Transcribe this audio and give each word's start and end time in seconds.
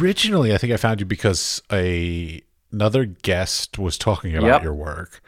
originally, 0.00 0.54
I 0.54 0.58
think 0.58 0.72
I 0.72 0.76
found 0.76 1.00
you 1.00 1.06
because 1.06 1.62
a 1.72 2.42
another 2.72 3.04
guest 3.04 3.78
was 3.78 3.98
talking 3.98 4.36
about 4.36 4.46
Yep. 4.46 4.62
your 4.62 4.74
work. 4.74 5.20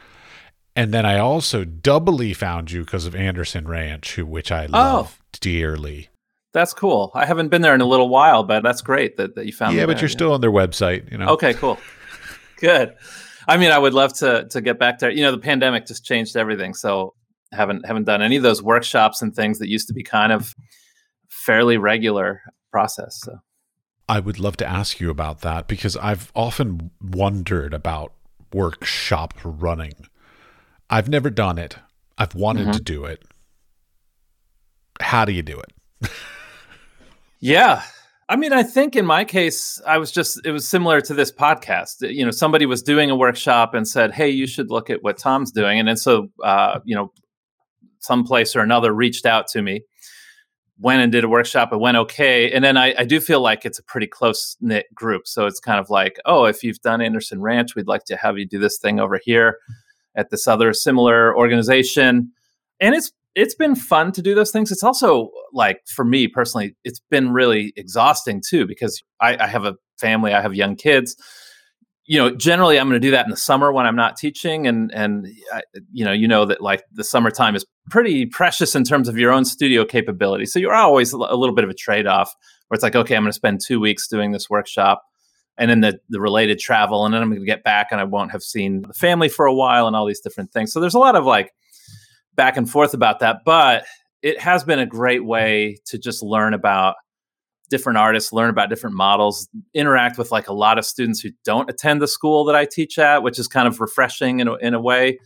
And 0.75 0.93
then 0.93 1.05
I 1.05 1.19
also 1.19 1.63
doubly 1.65 2.33
found 2.33 2.71
you 2.71 2.83
because 2.83 3.05
of 3.05 3.15
Anderson 3.15 3.67
Ranch, 3.67 4.15
who 4.15 4.25
which 4.25 4.51
I 4.51 4.65
oh. 4.65 4.71
love 4.71 5.19
dearly. 5.39 6.09
That's 6.53 6.73
cool. 6.73 7.11
I 7.15 7.25
haven't 7.25 7.49
been 7.49 7.61
there 7.61 7.73
in 7.73 7.81
a 7.81 7.85
little 7.85 8.09
while, 8.09 8.43
but 8.43 8.61
that's 8.63 8.81
great 8.81 9.17
that, 9.17 9.35
that 9.35 9.45
you 9.45 9.51
found. 9.51 9.75
yeah, 9.75 9.85
but 9.85 9.93
there, 9.93 10.03
you're 10.03 10.09
still 10.09 10.33
on 10.33 10.41
their 10.41 10.51
website, 10.51 11.11
you 11.11 11.17
know. 11.17 11.29
Okay, 11.29 11.53
cool. 11.55 11.79
Good. 12.57 12.93
I 13.47 13.57
mean, 13.57 13.71
I 13.71 13.77
would 13.77 13.93
love 13.93 14.13
to 14.19 14.47
to 14.49 14.61
get 14.61 14.79
back 14.79 14.99
there. 14.99 15.11
You 15.11 15.23
know, 15.23 15.31
the 15.31 15.39
pandemic 15.39 15.85
just 15.85 16.05
changed 16.05 16.37
everything, 16.37 16.73
so 16.73 17.13
haven't 17.51 17.85
haven't 17.85 18.05
done 18.05 18.21
any 18.21 18.37
of 18.37 18.43
those 18.43 18.61
workshops 18.63 19.21
and 19.21 19.35
things 19.35 19.59
that 19.59 19.69
used 19.69 19.87
to 19.87 19.93
be 19.93 20.03
kind 20.03 20.31
of 20.31 20.53
fairly 21.27 21.77
regular 21.77 22.41
process. 22.71 23.19
So 23.21 23.37
I 24.07 24.19
would 24.19 24.39
love 24.39 24.57
to 24.57 24.65
ask 24.65 24.99
you 24.99 25.09
about 25.09 25.41
that 25.41 25.67
because 25.67 25.95
I've 25.97 26.31
often 26.35 26.91
wondered 27.01 27.73
about 27.73 28.13
workshop 28.53 29.33
running. 29.43 29.93
I've 30.89 31.09
never 31.09 31.29
done 31.29 31.57
it. 31.57 31.77
I've 32.17 32.35
wanted 32.35 32.73
to 32.73 32.79
do 32.79 33.05
it. 33.05 33.23
How 35.01 35.25
do 35.25 35.31
you 35.31 35.41
do 35.41 35.59
it? 35.59 36.09
Yeah. 37.39 37.81
I 38.29 38.37
mean, 38.37 38.53
I 38.53 38.63
think 38.63 38.95
in 38.95 39.05
my 39.05 39.25
case, 39.25 39.81
I 39.85 39.97
was 39.97 40.11
just, 40.11 40.39
it 40.45 40.51
was 40.51 40.65
similar 40.65 41.01
to 41.01 41.13
this 41.13 41.29
podcast. 41.29 42.09
You 42.09 42.23
know, 42.23 42.31
somebody 42.31 42.65
was 42.65 42.81
doing 42.81 43.09
a 43.09 43.15
workshop 43.17 43.73
and 43.73 43.85
said, 43.85 44.13
Hey, 44.13 44.29
you 44.29 44.47
should 44.47 44.71
look 44.71 44.89
at 44.89 45.03
what 45.03 45.17
Tom's 45.17 45.51
doing. 45.51 45.77
And 45.77 45.87
then 45.87 45.97
so, 45.97 46.29
uh, 46.41 46.79
you 46.85 46.95
know, 46.95 47.11
some 47.99 48.23
place 48.23 48.55
or 48.55 48.61
another 48.61 48.93
reached 48.93 49.25
out 49.25 49.47
to 49.47 49.61
me, 49.61 49.83
went 50.79 51.01
and 51.01 51.11
did 51.11 51.23
a 51.23 51.29
workshop. 51.29 51.71
It 51.71 51.79
went 51.79 51.97
okay. 51.97 52.51
And 52.51 52.63
then 52.63 52.77
I, 52.77 52.93
I 52.97 53.05
do 53.05 53.19
feel 53.19 53.41
like 53.41 53.65
it's 53.65 53.79
a 53.79 53.83
pretty 53.83 54.07
close 54.07 54.57
knit 54.59 54.93
group. 54.93 55.27
So 55.27 55.45
it's 55.45 55.59
kind 55.59 55.79
of 55.79 55.89
like, 55.89 56.17
oh, 56.25 56.45
if 56.45 56.63
you've 56.63 56.81
done 56.81 57.01
Anderson 57.01 57.41
Ranch, 57.41 57.75
we'd 57.75 57.87
like 57.87 58.05
to 58.05 58.17
have 58.17 58.37
you 58.37 58.45
do 58.45 58.59
this 58.59 58.77
thing 58.77 58.99
over 58.99 59.19
here 59.23 59.57
at 60.15 60.29
this 60.29 60.47
other 60.47 60.73
similar 60.73 61.35
organization. 61.35 62.31
And 62.79 62.95
it's 62.95 63.11
it's 63.35 63.55
been 63.55 63.75
fun 63.75 64.11
to 64.11 64.21
do 64.21 64.35
those 64.35 64.51
things. 64.51 64.71
It's 64.71 64.83
also 64.83 65.31
like 65.53 65.81
for 65.87 66.05
me 66.05 66.27
personally, 66.27 66.75
it's 66.83 66.99
been 67.09 67.31
really 67.31 67.73
exhausting 67.75 68.41
too 68.47 68.67
because 68.67 69.01
I, 69.19 69.37
I 69.43 69.47
have 69.47 69.65
a 69.65 69.75
family, 69.99 70.33
I 70.33 70.41
have 70.41 70.53
young 70.53 70.75
kids. 70.75 71.15
You 72.05 72.19
know, 72.19 72.35
generally 72.35 72.77
I'm 72.77 72.89
going 72.89 72.99
to 73.01 73.07
do 73.07 73.11
that 73.11 73.25
in 73.25 73.31
the 73.31 73.37
summer 73.37 73.71
when 73.71 73.85
I'm 73.85 73.95
not 73.95 74.17
teaching, 74.17 74.67
and 74.67 74.91
and 74.93 75.27
I, 75.53 75.61
you 75.91 76.03
know, 76.03 76.11
you 76.11 76.27
know 76.27 76.45
that 76.45 76.61
like 76.61 76.83
the 76.91 77.03
summertime 77.03 77.55
is 77.55 77.65
pretty 77.89 78.25
precious 78.25 78.75
in 78.75 78.83
terms 78.83 79.07
of 79.07 79.17
your 79.17 79.31
own 79.31 79.45
studio 79.45 79.85
capability. 79.85 80.45
So 80.45 80.59
you're 80.59 80.73
always 80.73 81.13
a 81.13 81.17
little 81.17 81.55
bit 81.55 81.63
of 81.63 81.69
a 81.69 81.73
trade 81.73 82.05
off 82.05 82.33
where 82.67 82.75
it's 82.75 82.83
like, 82.83 82.95
okay, 82.95 83.15
I'm 83.15 83.23
going 83.23 83.29
to 83.29 83.33
spend 83.33 83.61
two 83.61 83.79
weeks 83.79 84.07
doing 84.07 84.31
this 84.33 84.49
workshop, 84.49 85.03
and 85.57 85.71
then 85.71 85.79
the 85.79 85.99
the 86.09 86.19
related 86.19 86.59
travel, 86.59 87.05
and 87.05 87.13
then 87.13 87.21
I'm 87.21 87.29
going 87.29 87.39
to 87.39 87.45
get 87.45 87.63
back 87.63 87.87
and 87.91 88.01
I 88.01 88.03
won't 88.03 88.31
have 88.31 88.43
seen 88.43 88.81
the 88.81 88.93
family 88.93 89.29
for 89.29 89.45
a 89.45 89.53
while, 89.53 89.87
and 89.87 89.95
all 89.95 90.05
these 90.05 90.21
different 90.21 90.51
things. 90.51 90.73
So 90.73 90.81
there's 90.81 90.95
a 90.95 90.99
lot 90.99 91.15
of 91.15 91.25
like 91.25 91.53
back 92.35 92.57
and 92.57 92.69
forth 92.69 92.93
about 92.93 93.19
that, 93.19 93.37
but 93.45 93.85
it 94.21 94.39
has 94.39 94.63
been 94.63 94.79
a 94.79 94.85
great 94.85 95.23
way 95.23 95.77
to 95.85 95.97
just 95.97 96.23
learn 96.23 96.53
about 96.53 96.95
different 97.69 97.97
artists, 97.97 98.33
learn 98.33 98.49
about 98.49 98.69
different 98.69 98.95
models, 98.95 99.47
interact 99.73 100.17
with 100.17 100.31
like 100.31 100.47
a 100.47 100.53
lot 100.53 100.77
of 100.77 100.85
students 100.85 101.19
who 101.21 101.29
don't 101.43 101.69
attend 101.69 102.01
the 102.01 102.07
school 102.07 102.45
that 102.45 102.55
I 102.55 102.65
teach 102.65 102.99
at, 102.99 103.23
which 103.23 103.39
is 103.39 103.47
kind 103.47 103.67
of 103.67 103.79
refreshing 103.79 104.39
in 104.39 104.47
a, 104.47 104.55
in 104.55 104.73
a 104.73 104.81
way. 104.81 105.19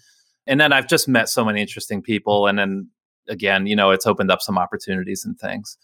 And 0.46 0.60
then 0.60 0.72
I've 0.72 0.88
just 0.88 1.08
met 1.08 1.30
so 1.30 1.44
many 1.44 1.62
interesting 1.62 2.02
people. 2.02 2.48
And 2.48 2.58
then 2.58 2.90
again, 3.28 3.68
you 3.68 3.76
know, 3.76 3.92
it's 3.92 4.06
opened 4.06 4.32
up 4.32 4.42
some 4.42 4.58
opportunities 4.58 5.26
and 5.26 5.38
things. 5.38 5.78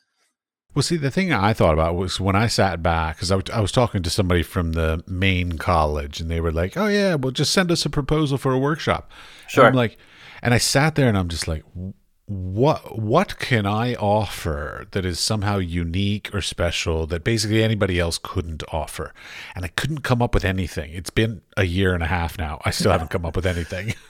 Well, 0.74 0.82
see, 0.82 0.98
the 0.98 1.12
thing 1.12 1.32
I 1.32 1.54
thought 1.54 1.74
about 1.74 1.96
was 1.96 2.20
when 2.20 2.36
I 2.36 2.48
sat 2.48 2.82
back, 2.82 3.18
because 3.18 3.32
I, 3.32 3.36
w- 3.36 3.56
I 3.56 3.62
was 3.62 3.72
talking 3.72 4.02
to 4.02 4.10
somebody 4.10 4.42
from 4.42 4.72
the 4.72 5.04
main 5.06 5.60
college, 5.60 6.20
and 6.20 6.32
they 6.32 6.42
were 6.42 6.52
like, 6.52 6.76
"Oh 6.76 6.88
yeah, 6.88 7.14
well, 7.14 7.32
just 7.32 7.54
send 7.54 7.72
us 7.72 7.86
a 7.86 7.92
proposal 7.92 8.40
for 8.40 8.54
a 8.54 8.58
workshop." 8.58 9.12
Sure. 9.48 9.66
And 9.66 9.70
I'm 9.70 9.76
like, 9.76 9.98
and 10.42 10.52
I 10.52 10.58
sat 10.58 10.96
there, 10.96 11.08
and 11.08 11.16
I'm 11.16 11.28
just 11.28 11.48
like, 11.48 11.64
"What? 12.26 13.00
What 13.00 13.40
can 13.40 13.66
I 13.66 13.96
offer 13.96 14.88
that 14.92 15.06
is 15.06 15.20
somehow 15.20 15.58
unique 15.58 16.34
or 16.34 16.42
special 16.42 17.06
that 17.08 17.24
basically 17.24 17.64
anybody 17.64 18.00
else 18.00 18.18
couldn't 18.18 18.64
offer?" 18.72 19.14
And 19.56 19.66
I 19.66 19.70
couldn't 19.70 20.04
come 20.04 20.22
up 20.22 20.34
with 20.34 20.46
anything. 20.46 20.92
It's 20.94 21.10
been 21.10 21.42
a 21.58 21.66
year 21.66 21.94
and 21.94 22.04
a 22.04 22.08
half 22.08 22.38
now. 22.38 22.62
I 22.66 22.72
still 22.72 22.92
haven't 22.92 23.12
come 23.12 23.26
up 23.26 23.36
with 23.36 23.46
anything. 23.46 23.94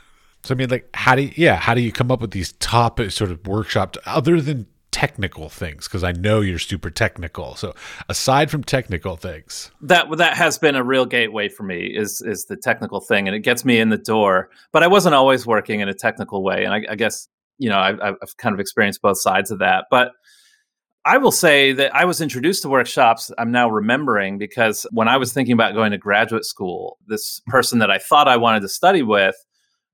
So 0.44 0.53
I 0.53 0.57
mean, 0.57 0.69
like, 0.69 0.90
how 0.94 1.16
do 1.16 1.23
you, 1.23 1.31
yeah, 1.35 1.56
how 1.56 1.73
do 1.73 1.81
you 1.81 1.91
come 1.91 2.12
up 2.12 2.19
with 2.19 2.31
these 2.31 2.52
top 2.53 3.00
uh, 3.00 3.09
sort 3.09 3.31
of 3.31 3.47
workshops 3.47 3.97
other 4.06 4.41
than 4.41 4.68
technical 4.91 5.47
things? 5.47 5.88
Because 5.88 6.03
I 6.03 6.12
know 6.12 6.41
you're 6.41 6.59
super 6.59 6.90
technical. 6.90 7.56
So 7.56 7.73
aside 8.09 8.52
from 8.52 8.63
technical 8.63 9.16
things, 9.16 9.72
that 9.81 10.06
that 10.18 10.35
has 10.35 10.57
been 10.57 10.75
a 10.75 10.84
real 10.84 11.06
gateway 11.06 11.47
for 11.47 11.63
me 11.63 11.85
is 11.85 12.22
is 12.22 12.46
the 12.46 12.57
technical 12.57 13.00
thing 13.00 13.28
and 13.28 13.35
it 13.35 13.40
gets 13.40 13.63
me 13.63 13.79
in 13.79 13.90
the 13.90 13.97
door 13.97 14.50
but 14.72 14.84
i 14.84 14.88
wasn't 14.88 15.16
always 15.16 15.46
working 15.46 15.79
in 15.79 15.90
a 15.90 15.94
technical 15.94 16.44
way 16.44 16.63
and 16.63 16.73
i, 16.73 16.84
I 16.91 16.96
guess 16.96 17.28
you 17.58 17.69
know 17.69 17.80
I've, 17.80 18.00
I've 18.02 18.38
kind 18.38 18.53
of 18.53 18.59
experienced 18.59 19.02
both 19.02 19.19
sides 19.19 19.52
of 19.52 19.59
that. 19.59 19.86
But 19.90 20.12
i 21.06 21.18
will 21.18 21.34
say 21.34 21.74
that 21.74 21.94
i 21.94 22.06
was 22.06 22.22
introduced 22.22 22.62
to 22.62 22.69
workshops 22.69 23.30
i'm 23.38 23.52
now 23.52 23.69
remembering 23.69 24.38
because 24.38 24.86
when 24.91 25.09
i 25.09 25.18
was 25.18 25.34
thinking 25.34 25.52
about 25.52 25.74
going 25.74 25.91
to 25.91 25.97
graduate 25.97 26.46
school 26.46 26.97
this 27.08 27.41
person 27.46 27.80
that 27.80 27.91
i 27.91 27.97
thought 27.97 28.25
i 28.25 28.38
wanted 28.38 28.62
to 28.62 28.69
study 28.69 29.03
with 29.03 29.36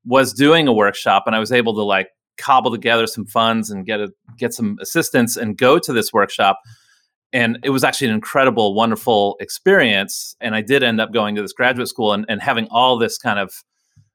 was 0.05 0.33
doing 0.33 0.67
a 0.67 0.71
workshop 0.71 1.23
and 1.25 1.35
i 1.35 1.39
was 1.39 1.51
able 1.51 1.73
to 1.73 1.81
like 1.81 2.09
cobble 2.39 2.71
together 2.71 3.05
some 3.05 3.25
funds 3.25 3.69
and 3.69 3.85
get 3.85 3.99
a 3.99 4.09
get 4.37 4.53
some 4.53 4.77
assistance 4.81 5.37
and 5.37 5.57
go 5.57 5.77
to 5.77 5.93
this 5.93 6.11
workshop. 6.11 6.59
And 7.31 7.59
it 7.63 7.69
was 7.69 7.83
actually 7.83 8.07
an 8.07 8.15
incredible 8.15 8.73
wonderful 8.73 9.35
experience 9.39 10.35
and 10.41 10.55
i 10.55 10.61
did 10.61 10.81
end 10.81 10.99
up 10.99 11.13
going 11.13 11.35
to 11.35 11.43
this 11.43 11.53
graduate 11.53 11.87
school 11.87 12.13
and, 12.13 12.25
and 12.27 12.41
having 12.41 12.67
all 12.71 12.97
this 12.97 13.19
kind 13.19 13.37
of 13.37 13.53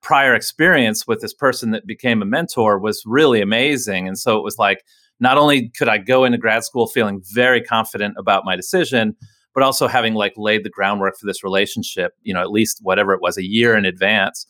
prior 0.04 0.34
experience 0.34 1.06
with 1.06 1.20
this 1.20 1.34
person 1.34 1.72
that 1.72 1.87
became 1.87 2.22
a 2.22 2.26
mentor 2.26 2.78
was 2.78 3.03
really 3.06 3.41
amazing. 3.41 4.06
And 4.06 4.19
so 4.19 4.37
it 4.37 4.44
was 4.44 4.59
like 4.59 4.84
not 5.20 5.38
only 5.38 5.70
could 5.70 5.88
i 5.88 5.98
go 5.98 6.25
into 6.25 6.38
grad 6.38 6.65
school 6.65 6.87
feeling 6.87 7.22
very 7.32 7.62
confident 7.62 8.14
about 8.19 8.44
my 8.44 8.54
decision 8.54 9.16
but 9.54 9.62
also 9.62 9.87
having 9.87 10.14
like 10.14 10.32
laid 10.37 10.64
the 10.64 10.70
groundwork 10.70 11.16
for 11.16 11.26
this 11.26 11.44
relationship 11.44 12.12
you 12.22 12.34
know 12.34 12.41
at 12.41 12.50
least 12.50 12.81
whatever 12.82 13.12
it 13.12 13.22
was 13.22 13.38
a 13.38 13.44
year 13.44 13.76
in 13.76 13.84
advance. 13.84 14.47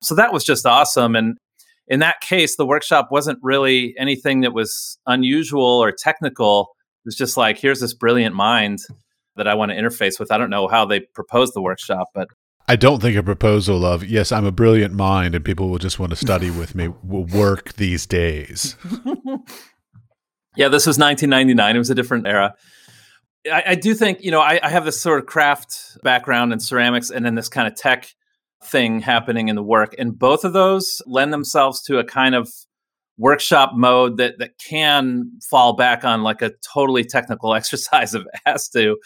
So 0.00 0.14
that 0.14 0.32
was 0.32 0.44
just 0.44 0.64
awesome. 0.66 1.16
And 1.16 1.38
in 1.86 2.00
that 2.00 2.20
case 2.20 2.56
the 2.56 2.66
workshop 2.66 3.08
wasn't 3.10 3.38
really 3.42 3.94
anything 3.98 4.40
that 4.40 4.52
was 4.52 4.98
unusual 5.06 5.82
or 5.82 5.92
technical. 5.92 6.68
It 7.04 7.08
was 7.08 7.16
just 7.16 7.36
like 7.36 7.58
here's 7.58 7.80
this 7.80 7.94
brilliant 7.94 8.34
mind 8.34 8.80
that 9.36 9.48
I 9.48 9.54
want 9.54 9.70
to 9.70 9.76
interface 9.76 10.18
with. 10.18 10.32
I 10.32 10.38
don't 10.38 10.50
know 10.50 10.68
how 10.68 10.84
they 10.84 11.00
proposed 11.00 11.54
the 11.54 11.62
workshop, 11.62 12.08
but 12.12 12.28
I 12.68 12.76
don't 12.76 13.00
think 13.00 13.16
a 13.16 13.22
proposal 13.22 13.86
of, 13.86 14.04
yes, 14.04 14.30
I'm 14.30 14.44
a 14.44 14.52
brilliant 14.52 14.92
mind 14.92 15.34
and 15.34 15.42
people 15.44 15.70
will 15.70 15.78
just 15.78 15.98
want 15.98 16.10
to 16.10 16.16
study 16.16 16.50
with 16.50 16.74
me 16.74 16.88
will 17.02 17.24
work 17.24 17.72
these 17.74 18.06
days. 18.06 18.76
yeah, 20.54 20.68
this 20.68 20.86
was 20.86 20.98
1999. 20.98 21.74
It 21.74 21.78
was 21.78 21.90
a 21.90 21.94
different 21.94 22.26
era. 22.26 22.54
I, 23.50 23.62
I 23.68 23.74
do 23.74 23.94
think, 23.94 24.22
you 24.22 24.30
know, 24.30 24.40
I, 24.40 24.60
I 24.62 24.68
have 24.68 24.84
this 24.84 25.00
sort 25.00 25.18
of 25.18 25.26
craft 25.26 25.96
background 26.02 26.52
in 26.52 26.60
ceramics 26.60 27.10
and 27.10 27.24
then 27.24 27.34
this 27.34 27.48
kind 27.48 27.66
of 27.66 27.74
tech 27.74 28.12
thing 28.62 29.00
happening 29.00 29.48
in 29.48 29.56
the 29.56 29.62
work. 29.62 29.94
And 29.98 30.18
both 30.18 30.44
of 30.44 30.52
those 30.52 31.00
lend 31.06 31.32
themselves 31.32 31.82
to 31.84 31.98
a 31.98 32.04
kind 32.04 32.34
of 32.34 32.50
workshop 33.16 33.72
mode 33.74 34.16
that 34.18 34.38
that 34.38 34.52
can 34.58 35.30
fall 35.50 35.74
back 35.74 36.04
on 36.04 36.22
like 36.22 36.40
a 36.40 36.52
totally 36.72 37.04
technical 37.04 37.54
exercise 37.54 38.14
if 38.14 38.22
it 38.22 38.40
has 38.46 38.68
to. 38.70 38.96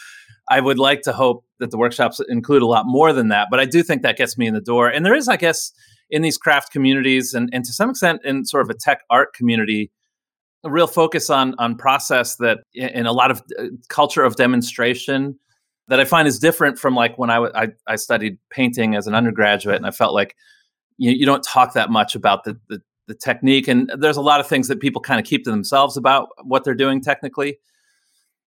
I 0.50 0.60
would 0.60 0.78
like 0.78 1.02
to 1.02 1.12
hope 1.12 1.44
that 1.60 1.70
the 1.70 1.78
workshops 1.78 2.20
include 2.28 2.62
a 2.62 2.66
lot 2.66 2.84
more 2.86 3.12
than 3.12 3.28
that, 3.28 3.48
but 3.50 3.60
I 3.60 3.64
do 3.64 3.82
think 3.82 4.02
that 4.02 4.16
gets 4.16 4.36
me 4.36 4.46
in 4.46 4.54
the 4.54 4.60
door. 4.60 4.88
And 4.88 5.06
there 5.06 5.14
is, 5.14 5.28
I 5.28 5.36
guess, 5.36 5.72
in 6.10 6.22
these 6.22 6.36
craft 6.36 6.72
communities 6.72 7.32
and, 7.32 7.48
and 7.52 7.64
to 7.64 7.72
some 7.72 7.90
extent 7.90 8.20
in 8.24 8.44
sort 8.44 8.62
of 8.62 8.70
a 8.70 8.74
tech 8.74 9.02
art 9.08 9.32
community, 9.34 9.90
a 10.64 10.70
real 10.70 10.86
focus 10.86 11.30
on 11.30 11.54
on 11.58 11.76
process 11.76 12.36
that 12.36 12.58
in 12.74 13.06
a 13.06 13.12
lot 13.12 13.30
of 13.30 13.42
uh, 13.58 13.64
culture 13.88 14.22
of 14.22 14.36
demonstration 14.36 15.38
that 15.88 15.98
I 15.98 16.04
find 16.04 16.28
is 16.28 16.38
different 16.38 16.78
from 16.78 16.94
like 16.94 17.18
when 17.18 17.30
I, 17.30 17.34
w- 17.34 17.52
I, 17.54 17.68
I 17.86 17.96
studied 17.96 18.38
painting 18.50 18.94
as 18.94 19.06
an 19.06 19.14
undergraduate 19.14 19.76
and 19.76 19.86
I 19.86 19.90
felt 19.90 20.14
like 20.14 20.36
you, 20.98 21.10
you 21.10 21.26
don't 21.26 21.42
talk 21.42 21.72
that 21.74 21.90
much 21.90 22.14
about 22.14 22.44
the, 22.44 22.58
the 22.68 22.80
the 23.08 23.14
technique 23.14 23.66
and 23.66 23.90
there's 23.98 24.16
a 24.16 24.22
lot 24.22 24.38
of 24.38 24.46
things 24.46 24.68
that 24.68 24.78
people 24.78 25.02
kind 25.02 25.18
of 25.18 25.26
keep 25.26 25.42
to 25.44 25.50
themselves 25.50 25.96
about 25.96 26.28
what 26.44 26.62
they're 26.62 26.74
doing 26.74 27.00
technically 27.00 27.58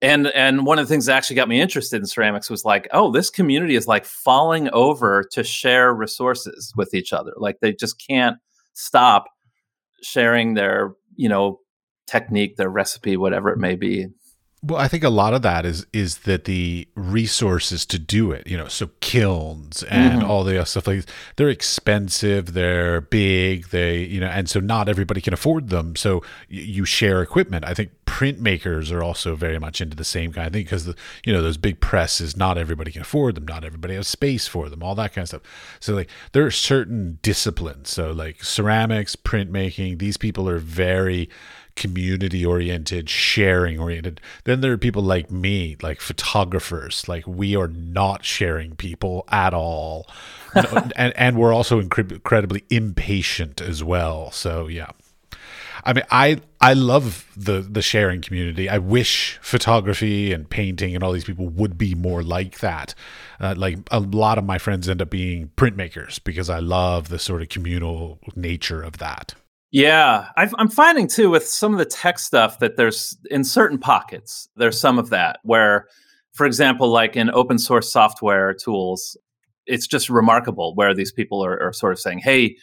and 0.02 0.26
and 0.28 0.66
one 0.66 0.78
of 0.78 0.86
the 0.86 0.92
things 0.92 1.06
that 1.06 1.16
actually 1.16 1.36
got 1.36 1.48
me 1.48 1.60
interested 1.60 1.96
in 1.96 2.06
ceramics 2.06 2.50
was 2.50 2.64
like 2.64 2.88
oh 2.92 3.10
this 3.10 3.30
community 3.30 3.76
is 3.76 3.86
like 3.86 4.04
falling 4.04 4.68
over 4.72 5.24
to 5.30 5.44
share 5.44 5.94
resources 5.94 6.72
with 6.76 6.92
each 6.92 7.12
other. 7.12 7.32
Like 7.36 7.60
they 7.60 7.72
just 7.72 8.02
can't 8.04 8.36
stop 8.74 9.26
sharing 10.02 10.54
their 10.54 10.92
you 11.16 11.28
know 11.28 11.60
technique 12.06 12.56
their 12.56 12.68
recipe 12.68 13.16
whatever 13.16 13.48
it 13.48 13.58
may 13.58 13.76
be 13.76 14.08
Well, 14.64 14.78
I 14.80 14.86
think 14.86 15.02
a 15.02 15.08
lot 15.10 15.34
of 15.34 15.42
that 15.42 15.66
is 15.66 15.86
is 15.92 16.18
that 16.18 16.44
the 16.44 16.86
resources 16.94 17.84
to 17.86 17.98
do 17.98 18.30
it, 18.30 18.46
you 18.46 18.56
know, 18.56 18.68
so 18.68 18.90
kilns 19.00 19.82
and 19.84 20.22
Mhm. 20.22 20.28
all 20.28 20.44
the 20.44 20.64
stuff 20.64 20.86
like 20.86 21.04
they're 21.34 21.48
expensive, 21.48 22.52
they're 22.52 23.00
big, 23.00 23.70
they, 23.70 24.04
you 24.04 24.20
know, 24.20 24.28
and 24.28 24.48
so 24.48 24.60
not 24.60 24.88
everybody 24.88 25.20
can 25.20 25.34
afford 25.34 25.68
them. 25.70 25.96
So 25.96 26.18
y- 26.48 26.58
you 26.58 26.84
share 26.84 27.22
equipment. 27.22 27.64
I 27.66 27.74
think 27.74 27.90
printmakers 28.06 28.92
are 28.92 29.02
also 29.02 29.34
very 29.34 29.58
much 29.58 29.80
into 29.80 29.96
the 29.96 30.04
same 30.04 30.32
kind 30.32 30.46
of 30.46 30.52
thing 30.52 30.62
because 30.62 30.84
the 30.84 30.94
you 31.24 31.32
know 31.32 31.42
those 31.42 31.56
big 31.56 31.80
presses, 31.80 32.36
not 32.36 32.56
everybody 32.56 32.92
can 32.92 33.02
afford 33.02 33.34
them, 33.34 33.46
not 33.48 33.64
everybody 33.64 33.94
has 33.96 34.06
space 34.06 34.46
for 34.46 34.68
them, 34.68 34.80
all 34.80 34.94
that 34.94 35.12
kind 35.12 35.24
of 35.24 35.28
stuff. 35.28 35.42
So 35.80 35.92
like 35.94 36.08
there 36.32 36.46
are 36.46 36.52
certain 36.52 37.18
disciplines. 37.22 37.90
So 37.90 38.12
like 38.12 38.44
ceramics, 38.44 39.16
printmaking, 39.16 39.98
these 39.98 40.16
people 40.16 40.48
are 40.48 40.58
very 40.58 41.28
community 41.76 42.44
oriented, 42.44 43.08
sharing 43.08 43.78
oriented. 43.78 44.20
Then 44.44 44.60
there 44.60 44.72
are 44.72 44.78
people 44.78 45.02
like 45.02 45.30
me, 45.30 45.76
like 45.82 46.00
photographers. 46.00 47.08
Like 47.08 47.26
we 47.26 47.56
are 47.56 47.68
not 47.68 48.24
sharing 48.24 48.76
people 48.76 49.24
at 49.28 49.54
all, 49.54 50.06
and 50.96 51.12
and 51.16 51.38
we're 51.38 51.52
also 51.52 51.78
incredibly 51.78 52.64
impatient 52.70 53.60
as 53.60 53.82
well. 53.82 54.30
So 54.30 54.66
yeah. 54.68 54.90
I 55.84 55.92
mean, 55.94 56.04
I 56.10 56.40
I 56.60 56.74
love 56.74 57.26
the 57.36 57.60
the 57.60 57.82
sharing 57.82 58.20
community. 58.22 58.68
I 58.68 58.78
wish 58.78 59.38
photography 59.42 60.32
and 60.32 60.48
painting 60.48 60.94
and 60.94 61.02
all 61.02 61.10
these 61.12 61.24
people 61.24 61.48
would 61.48 61.76
be 61.76 61.94
more 61.94 62.22
like 62.22 62.60
that. 62.60 62.94
Uh, 63.40 63.54
like 63.56 63.78
a 63.90 63.98
lot 63.98 64.38
of 64.38 64.44
my 64.44 64.58
friends 64.58 64.88
end 64.88 65.02
up 65.02 65.10
being 65.10 65.50
printmakers 65.56 66.22
because 66.22 66.48
I 66.48 66.60
love 66.60 67.08
the 67.08 67.18
sort 67.18 67.42
of 67.42 67.48
communal 67.48 68.20
nature 68.36 68.80
of 68.80 68.98
that. 68.98 69.34
Yeah, 69.72 70.28
i 70.36 70.50
am 70.58 70.68
finding 70.68 71.08
too 71.08 71.30
with 71.30 71.48
some 71.48 71.72
of 71.72 71.78
the 71.78 71.86
tech 71.86 72.18
stuff 72.18 72.58
that 72.58 72.76
there's 72.76 73.16
in 73.30 73.42
certain 73.42 73.78
pockets, 73.78 74.46
there's 74.54 74.78
some 74.78 74.98
of 74.98 75.08
that 75.10 75.40
where, 75.44 75.86
for 76.32 76.44
example, 76.44 76.88
like 76.88 77.16
in 77.16 77.30
open 77.30 77.58
source 77.58 77.90
software 77.90 78.52
tools, 78.52 79.16
it's 79.66 79.86
just 79.86 80.10
remarkable 80.10 80.74
where 80.74 80.94
these 80.94 81.10
people 81.10 81.42
are, 81.42 81.58
are 81.60 81.72
sort 81.72 81.92
of 81.92 81.98
saying, 81.98 82.18
hey, 82.18 82.54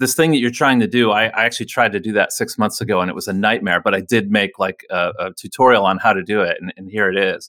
this 0.00 0.14
thing 0.14 0.32
that 0.32 0.38
you're 0.38 0.50
trying 0.50 0.80
to 0.80 0.86
do, 0.86 1.10
I, 1.12 1.26
I, 1.28 1.44
actually 1.44 1.66
tried 1.66 1.92
to 1.92 2.00
do 2.00 2.12
that 2.12 2.32
six 2.32 2.58
months 2.58 2.80
ago 2.80 3.00
and 3.00 3.10
it 3.10 3.14
was 3.14 3.28
a 3.28 3.32
nightmare, 3.32 3.80
but 3.80 3.94
I 3.94 4.00
did 4.00 4.30
make 4.30 4.58
like 4.58 4.84
a, 4.90 5.12
a 5.18 5.32
tutorial 5.32 5.86
on 5.86 5.96
how 5.96 6.12
to 6.12 6.22
do 6.22 6.42
it, 6.42 6.58
and, 6.60 6.74
and 6.76 6.90
here 6.90 7.08
it 7.10 7.16
is. 7.16 7.48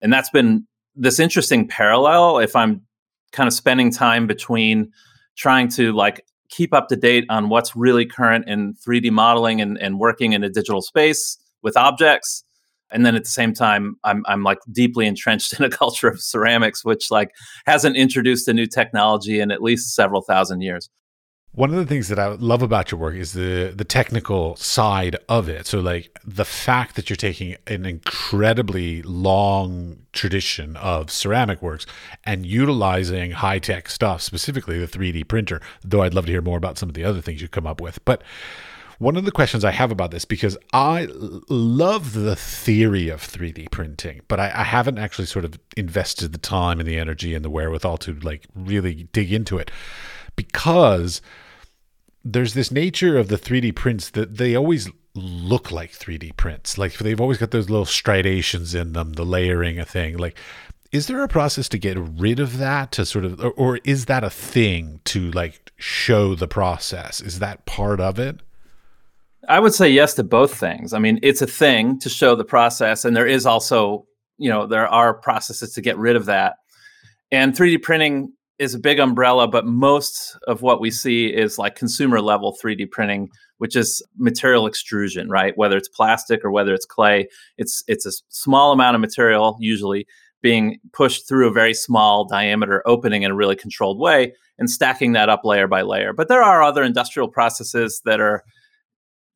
And 0.00 0.12
that's 0.12 0.30
been 0.30 0.66
this 0.96 1.20
interesting 1.20 1.68
parallel 1.68 2.38
if 2.38 2.56
I'm 2.56 2.82
kind 3.30 3.46
of 3.46 3.52
spending 3.52 3.92
time 3.92 4.26
between 4.26 4.90
trying 5.36 5.68
to 5.68 5.92
like 5.92 6.24
keep 6.52 6.72
up 6.74 6.88
to 6.88 6.96
date 6.96 7.24
on 7.28 7.48
what's 7.48 7.74
really 7.74 8.06
current 8.06 8.46
in 8.46 8.74
3D 8.74 9.10
modeling 9.10 9.60
and, 9.60 9.78
and 9.78 9.98
working 9.98 10.32
in 10.32 10.44
a 10.44 10.50
digital 10.50 10.82
space 10.82 11.38
with 11.62 11.76
objects. 11.76 12.44
And 12.90 13.06
then 13.06 13.16
at 13.16 13.24
the 13.24 13.30
same 13.30 13.54
time, 13.54 13.96
I'm 14.04 14.22
I'm 14.26 14.42
like 14.42 14.58
deeply 14.70 15.06
entrenched 15.06 15.52
in 15.58 15.64
a 15.64 15.70
culture 15.70 16.08
of 16.08 16.20
ceramics, 16.20 16.84
which 16.84 17.10
like 17.10 17.30
hasn't 17.64 17.96
introduced 17.96 18.46
a 18.48 18.52
new 18.52 18.66
technology 18.66 19.40
in 19.40 19.50
at 19.50 19.62
least 19.62 19.94
several 19.94 20.20
thousand 20.20 20.60
years. 20.60 20.90
One 21.54 21.68
of 21.68 21.76
the 21.76 21.84
things 21.84 22.08
that 22.08 22.18
I 22.18 22.28
love 22.28 22.62
about 22.62 22.90
your 22.90 22.98
work 22.98 23.14
is 23.14 23.34
the 23.34 23.74
the 23.76 23.84
technical 23.84 24.56
side 24.56 25.16
of 25.28 25.50
it. 25.50 25.66
So 25.66 25.80
like 25.80 26.18
the 26.24 26.46
fact 26.46 26.96
that 26.96 27.10
you're 27.10 27.16
taking 27.18 27.56
an 27.66 27.84
incredibly 27.84 29.02
long 29.02 29.98
tradition 30.14 30.76
of 30.78 31.10
ceramic 31.10 31.60
works 31.60 31.84
and 32.24 32.46
utilizing 32.46 33.32
high-tech 33.32 33.90
stuff, 33.90 34.22
specifically 34.22 34.78
the 34.78 34.86
3D 34.86 35.28
printer, 35.28 35.60
though 35.84 36.00
I'd 36.00 36.14
love 36.14 36.24
to 36.24 36.32
hear 36.32 36.40
more 36.40 36.56
about 36.56 36.78
some 36.78 36.88
of 36.88 36.94
the 36.94 37.04
other 37.04 37.20
things 37.20 37.42
you 37.42 37.48
come 37.48 37.66
up 37.66 37.82
with. 37.82 38.02
But 38.06 38.22
one 38.98 39.16
of 39.16 39.26
the 39.26 39.32
questions 39.32 39.62
I 39.62 39.72
have 39.72 39.90
about 39.90 40.10
this 40.10 40.24
because 40.24 40.56
I 40.72 41.06
love 41.50 42.14
the 42.14 42.36
theory 42.36 43.10
of 43.10 43.20
3D 43.20 43.70
printing, 43.70 44.22
but 44.26 44.40
I, 44.40 44.52
I, 44.54 44.62
haven't 44.62 44.98
actually 44.98 45.26
sort 45.26 45.44
of 45.44 45.58
invested 45.76 46.32
the 46.32 46.38
time 46.38 46.78
and 46.78 46.88
the 46.88 46.98
energy 46.98 47.34
and 47.34 47.44
the 47.44 47.50
wherewithal 47.50 47.98
to 47.98 48.14
like 48.20 48.46
really 48.54 49.08
dig 49.12 49.32
into 49.32 49.58
it 49.58 49.70
because 50.36 51.20
there's 52.24 52.54
this 52.54 52.70
nature 52.70 53.18
of 53.18 53.28
the 53.28 53.36
3D 53.36 53.74
prints 53.74 54.10
that 54.10 54.36
they 54.36 54.54
always 54.54 54.88
look 55.14 55.70
like 55.70 55.92
3D 55.92 56.36
prints. 56.36 56.78
Like 56.78 56.94
they've 56.98 57.20
always 57.20 57.38
got 57.38 57.50
those 57.50 57.68
little 57.68 57.84
striations 57.84 58.74
in 58.74 58.92
them, 58.92 59.14
the 59.14 59.24
layering 59.24 59.78
a 59.78 59.84
thing. 59.84 60.16
Like, 60.16 60.36
is 60.90 61.06
there 61.06 61.22
a 61.22 61.28
process 61.28 61.68
to 61.70 61.78
get 61.78 61.96
rid 61.98 62.38
of 62.38 62.58
that 62.58 62.92
to 62.92 63.06
sort 63.06 63.24
of, 63.24 63.40
or, 63.40 63.50
or 63.52 63.80
is 63.84 64.06
that 64.06 64.24
a 64.24 64.30
thing 64.30 65.00
to 65.06 65.30
like 65.32 65.72
show 65.76 66.34
the 66.34 66.48
process? 66.48 67.20
Is 67.20 67.38
that 67.38 67.64
part 67.66 68.00
of 68.00 68.18
it? 68.18 68.40
I 69.48 69.58
would 69.58 69.74
say 69.74 69.88
yes 69.88 70.14
to 70.14 70.22
both 70.22 70.54
things. 70.54 70.92
I 70.92 70.98
mean, 70.98 71.18
it's 71.22 71.42
a 71.42 71.46
thing 71.46 71.98
to 72.00 72.08
show 72.08 72.36
the 72.36 72.44
process, 72.44 73.04
and 73.04 73.16
there 73.16 73.26
is 73.26 73.44
also, 73.44 74.06
you 74.38 74.48
know, 74.48 74.66
there 74.66 74.86
are 74.86 75.14
processes 75.14 75.72
to 75.74 75.80
get 75.80 75.98
rid 75.98 76.14
of 76.14 76.26
that. 76.26 76.54
And 77.32 77.52
3D 77.52 77.82
printing 77.82 78.34
is 78.62 78.74
a 78.74 78.78
big 78.78 79.00
umbrella, 79.00 79.48
but 79.48 79.66
most 79.66 80.38
of 80.46 80.62
what 80.62 80.80
we 80.80 80.90
see 80.90 81.26
is 81.26 81.58
like 81.58 81.74
consumer 81.74 82.20
level 82.20 82.56
3D 82.62 82.90
printing, 82.92 83.28
which 83.58 83.74
is 83.74 84.00
material 84.16 84.68
extrusion, 84.68 85.28
right? 85.28 85.52
Whether 85.56 85.76
it's 85.76 85.88
plastic 85.88 86.44
or 86.44 86.52
whether 86.52 86.72
it's 86.72 86.86
clay, 86.86 87.28
it's 87.58 87.82
it's 87.88 88.06
a 88.06 88.12
small 88.28 88.70
amount 88.70 88.94
of 88.94 89.00
material 89.00 89.56
usually 89.58 90.06
being 90.42 90.78
pushed 90.92 91.26
through 91.28 91.48
a 91.48 91.52
very 91.52 91.74
small 91.74 92.24
diameter 92.24 92.82
opening 92.86 93.22
in 93.22 93.32
a 93.32 93.34
really 93.34 93.56
controlled 93.56 93.98
way 93.98 94.32
and 94.58 94.70
stacking 94.70 95.12
that 95.12 95.28
up 95.28 95.44
layer 95.44 95.66
by 95.66 95.82
layer. 95.82 96.12
But 96.12 96.28
there 96.28 96.42
are 96.42 96.62
other 96.62 96.84
industrial 96.84 97.28
processes 97.28 98.00
that 98.04 98.20
are 98.20 98.44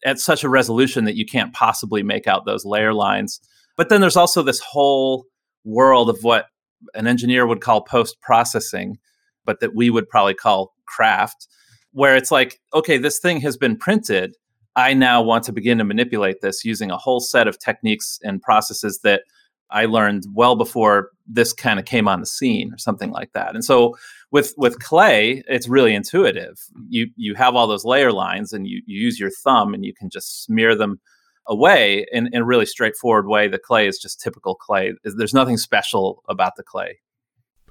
at 0.05 0.20
such 0.20 0.44
a 0.44 0.49
resolution 0.49 1.05
that 1.05 1.17
you 1.17 1.26
can't 1.26 1.52
possibly 1.52 2.02
make 2.05 2.28
out 2.28 2.44
those 2.46 2.64
layer 2.64 2.94
lines. 2.94 3.40
But 3.76 3.88
then 3.88 4.00
there's 4.00 4.17
also 4.17 4.43
this 4.43 4.61
whole 4.61 5.26
world 5.64 6.11
of 6.11 6.19
what 6.23 6.46
an 6.94 7.08
engineer 7.08 7.46
would 7.46 7.61
call 7.61 7.82
post 7.82 8.20
processing, 8.20 8.99
but 9.46 9.60
that 9.60 9.75
we 9.75 9.88
would 9.88 10.08
probably 10.08 10.34
call 10.34 10.75
craft, 10.87 11.48
where 11.93 12.16
it's 12.16 12.31
like, 12.31 12.60
okay, 12.75 12.98
this 12.98 13.19
thing 13.19 13.40
has 13.40 13.56
been 13.56 13.76
printed. 13.76 14.37
I 14.75 14.93
now 14.93 15.22
want 15.22 15.44
to 15.44 15.52
begin 15.52 15.78
to 15.78 15.84
manipulate 15.84 16.43
this 16.43 16.64
using 16.64 16.90
a 16.90 16.98
whole 16.98 17.20
set 17.20 17.48
of 17.48 17.58
techniques 17.58 18.19
and 18.22 18.43
processes 18.43 19.00
that 19.04 19.22
I 19.70 19.87
learned 19.87 20.25
well 20.34 20.54
before 20.54 21.10
this 21.26 21.52
kind 21.52 21.78
of 21.78 21.87
came 21.87 22.06
on 22.06 22.20
the 22.20 22.26
scene 22.26 22.72
or 22.72 22.78
something 22.78 23.10
like 23.10 23.32
that. 23.32 23.54
And 23.54 23.64
so 23.64 23.96
with 24.31 24.54
with 24.56 24.78
clay, 24.81 25.43
it's 25.49 25.69
really 25.69 25.94
intuitive. 25.94 26.58
You 26.88 27.08
you 27.16 27.34
have 27.34 27.54
all 27.54 27.66
those 27.66 27.84
layer 27.84 28.12
lines 28.12 28.52
and 28.52 28.66
you, 28.66 28.82
you 28.87 29.00
use 29.00 29.19
your 29.19 29.31
thumb 29.31 29.75
and 29.75 29.84
you 29.84 29.94
can 29.94 30.10
just 30.10 30.44
smear 30.44 30.75
them 30.76 31.00
away 31.49 32.06
in, 32.12 32.28
in 32.32 32.42
a 32.42 32.44
really 32.44 32.66
straightforward 32.66 33.26
way. 33.26 33.49
The 33.49 33.58
clay 33.58 33.87
is 33.87 33.99
just 33.99 34.20
typical 34.20 34.54
clay. 34.54 34.92
There's 35.04 35.34
nothing 35.34 35.56
special 35.56 36.22
about 36.28 36.56
the 36.56 36.62
clay. 36.62 36.99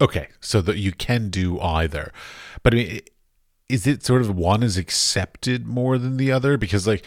Okay, 0.01 0.27
so 0.42 0.62
that 0.62 0.77
you 0.77 0.92
can 0.92 1.30
do 1.30 1.59
either, 1.62 2.12
but 2.63 2.74
I 2.74 2.77
mean, 2.77 3.01
is 3.69 3.88
it 3.88 4.03
sort 4.03 4.21
of 4.21 4.36
one 4.36 4.62
is 4.62 4.77
accepted 4.77 5.65
more 5.65 5.97
than 5.97 6.18
the 6.18 6.31
other? 6.31 6.57
Because 6.57 6.85
like, 6.85 7.06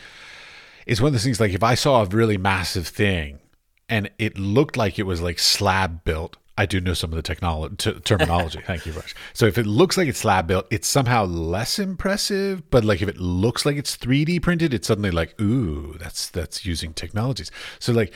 it's 0.87 1.00
one 1.00 1.09
of 1.09 1.12
those 1.12 1.25
things. 1.25 1.40
Like, 1.40 1.52
if 1.52 1.62
I 1.62 1.75
saw 1.75 2.02
a 2.02 2.07
really 2.07 2.38
massive 2.38 2.88
thing 2.88 3.40
and 3.88 4.11
it 4.18 4.38
looked 4.38 4.76
like 4.76 4.99
it 4.99 5.04
was 5.04 5.21
like 5.21 5.38
slab 5.38 6.02
built, 6.04 6.37
I 6.57 6.66
do 6.66 6.80
know 6.80 6.95
some 6.95 7.12
of 7.12 7.16
the 7.16 7.23
technology 7.23 7.76
t- 7.76 8.00
terminology. 8.00 8.61
Thank 8.66 8.85
you, 8.85 8.92
Rush. 8.92 9.14
So 9.33 9.47
if 9.47 9.59
it 9.59 9.66
looks 9.66 9.97
like 9.97 10.09
it's 10.09 10.18
slab 10.18 10.49
built, 10.49 10.66
it's 10.71 10.88
somehow 10.88 11.25
less 11.25 11.78
impressive. 11.78 12.68
But 12.71 12.85
like 12.85 13.00
if 13.00 13.09
it 13.09 13.18
looks 13.18 13.64
like 13.64 13.76
it's 13.76 13.97
3D 13.97 14.42
printed, 14.42 14.75
it's 14.75 14.88
suddenly 14.88 15.12
like, 15.12 15.40
ooh, 15.40 15.95
that's 15.99 16.28
that's 16.28 16.66
using 16.66 16.95
technologies. 16.95 17.52
So 17.78 17.92
like 17.92 18.12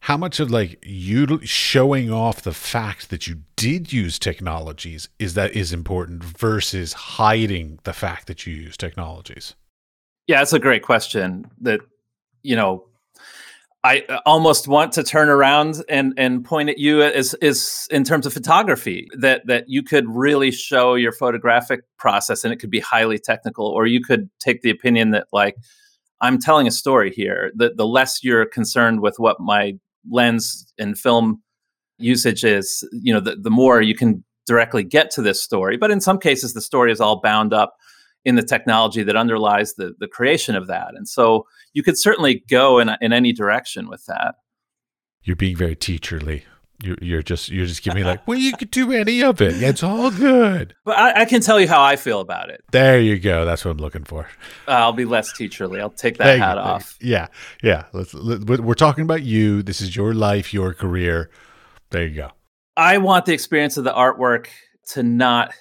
how 0.00 0.16
much 0.16 0.38
of 0.38 0.50
like 0.50 0.78
you 0.84 1.40
showing 1.44 2.12
off 2.12 2.42
the 2.42 2.52
fact 2.52 3.10
that 3.10 3.26
you 3.26 3.42
did 3.56 3.92
use 3.92 4.18
technologies 4.18 5.08
is 5.18 5.34
that 5.34 5.54
is 5.54 5.72
important 5.72 6.22
versus 6.22 6.92
hiding 6.92 7.78
the 7.84 7.92
fact 7.92 8.26
that 8.26 8.46
you 8.46 8.54
use 8.54 8.76
technologies 8.76 9.54
yeah 10.26 10.38
that's 10.38 10.52
a 10.52 10.58
great 10.58 10.82
question 10.82 11.50
that 11.60 11.80
you 12.42 12.54
know 12.54 12.84
i 13.82 14.04
uh, 14.08 14.20
almost 14.26 14.68
want 14.68 14.92
to 14.92 15.02
turn 15.02 15.28
around 15.28 15.82
and 15.88 16.14
and 16.16 16.44
point 16.44 16.68
at 16.68 16.78
you 16.78 17.02
as 17.02 17.34
is 17.34 17.88
in 17.90 18.04
terms 18.04 18.26
of 18.26 18.32
photography 18.32 19.08
that 19.18 19.46
that 19.46 19.64
you 19.66 19.82
could 19.82 20.04
really 20.08 20.50
show 20.50 20.94
your 20.94 21.12
photographic 21.12 21.80
process 21.98 22.44
and 22.44 22.52
it 22.52 22.56
could 22.56 22.70
be 22.70 22.80
highly 22.80 23.18
technical 23.18 23.66
or 23.66 23.86
you 23.86 24.02
could 24.02 24.30
take 24.38 24.62
the 24.62 24.70
opinion 24.70 25.10
that 25.10 25.26
like 25.32 25.56
I'm 26.20 26.38
telling 26.38 26.66
a 26.66 26.70
story 26.70 27.10
here. 27.10 27.52
The 27.54 27.74
the 27.76 27.86
less 27.86 28.24
you're 28.24 28.46
concerned 28.46 29.00
with 29.00 29.18
what 29.18 29.38
my 29.40 29.78
lens 30.10 30.72
and 30.78 30.98
film 30.98 31.42
usage 31.98 32.44
is, 32.44 32.86
you 32.92 33.12
know, 33.12 33.20
the, 33.20 33.36
the 33.36 33.50
more 33.50 33.80
you 33.80 33.94
can 33.94 34.24
directly 34.46 34.84
get 34.84 35.10
to 35.10 35.22
this 35.22 35.42
story. 35.42 35.76
But 35.76 35.90
in 35.90 36.00
some 36.00 36.18
cases, 36.18 36.54
the 36.54 36.60
story 36.60 36.92
is 36.92 37.00
all 37.00 37.20
bound 37.20 37.52
up 37.52 37.74
in 38.24 38.34
the 38.34 38.42
technology 38.42 39.02
that 39.02 39.16
underlies 39.16 39.74
the, 39.74 39.94
the 39.98 40.08
creation 40.08 40.56
of 40.56 40.66
that. 40.66 40.94
And 40.94 41.08
so 41.08 41.46
you 41.72 41.82
could 41.82 41.98
certainly 41.98 42.44
go 42.48 42.78
in, 42.78 42.90
in 43.00 43.12
any 43.12 43.32
direction 43.32 43.88
with 43.88 44.04
that. 44.06 44.34
You're 45.22 45.36
being 45.36 45.56
very 45.56 45.76
teacherly. 45.76 46.42
You're, 46.82 46.96
you're 47.00 47.22
just 47.22 47.48
you're 47.48 47.66
just 47.66 47.82
giving 47.82 48.02
me 48.02 48.04
like, 48.04 48.26
well, 48.26 48.38
you 48.38 48.54
could 48.54 48.70
do 48.70 48.92
any 48.92 49.22
of 49.22 49.40
it. 49.40 49.62
It's 49.62 49.82
all 49.82 50.10
good. 50.10 50.74
But 50.84 50.98
I, 50.98 51.22
I, 51.22 51.24
can 51.24 51.40
tell 51.40 51.58
you 51.58 51.66
how 51.66 51.82
I 51.82 51.96
feel 51.96 52.20
about 52.20 52.50
it. 52.50 52.62
There 52.70 53.00
you 53.00 53.18
go. 53.18 53.46
That's 53.46 53.64
what 53.64 53.70
I'm 53.70 53.78
looking 53.78 54.04
for. 54.04 54.28
Uh, 54.68 54.72
I'll 54.72 54.92
be 54.92 55.06
less 55.06 55.32
teacherly. 55.32 55.80
I'll 55.80 55.88
take 55.88 56.18
that 56.18 56.24
Thank 56.24 56.42
hat 56.42 56.56
you. 56.56 56.62
off. 56.62 56.98
Yeah, 57.00 57.28
yeah. 57.62 57.84
Let's, 57.92 58.12
let, 58.12 58.60
we're 58.60 58.74
talking 58.74 59.02
about 59.04 59.22
you. 59.22 59.62
This 59.62 59.80
is 59.80 59.96
your 59.96 60.12
life, 60.12 60.52
your 60.52 60.74
career. 60.74 61.30
There 61.90 62.06
you 62.06 62.16
go. 62.16 62.30
I 62.76 62.98
want 62.98 63.24
the 63.24 63.32
experience 63.32 63.78
of 63.78 63.84
the 63.84 63.92
artwork 63.92 64.48
to 64.88 65.02
not 65.02 65.54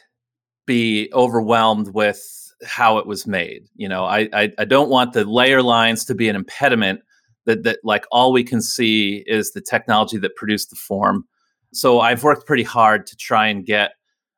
be 0.66 1.10
overwhelmed 1.14 1.94
with 1.94 2.54
how 2.66 2.98
it 2.98 3.08
was 3.08 3.26
made. 3.26 3.68
You 3.76 3.88
know, 3.88 4.04
I, 4.04 4.28
I, 4.34 4.52
I 4.58 4.66
don't 4.66 4.90
want 4.90 5.14
the 5.14 5.24
layer 5.24 5.62
lines 5.62 6.06
to 6.06 6.16
be 6.16 6.28
an 6.28 6.36
impediment 6.36 7.02
that 7.46 7.64
that 7.64 7.80
like 7.84 8.06
all 8.12 8.32
we 8.32 8.44
can 8.44 8.62
see 8.62 9.24
is 9.28 9.52
the 9.52 9.62
technology 9.62 10.18
that 10.18 10.36
produced 10.36 10.70
the 10.70 10.76
form. 10.76 11.26
So 11.74 12.00
I've 12.00 12.24
worked 12.24 12.48
pretty 12.48 12.64
hard 12.64 13.06
to 13.08 13.16
try 13.16 13.48
and 13.48 13.66
get 13.66 13.92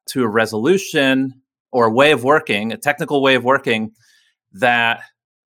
to 0.09 0.23
a 0.23 0.27
resolution 0.27 1.41
or 1.71 1.85
a 1.85 1.91
way 1.91 2.11
of 2.11 2.23
working, 2.23 2.71
a 2.71 2.77
technical 2.77 3.21
way 3.21 3.35
of 3.35 3.43
working 3.43 3.91
that 4.53 5.01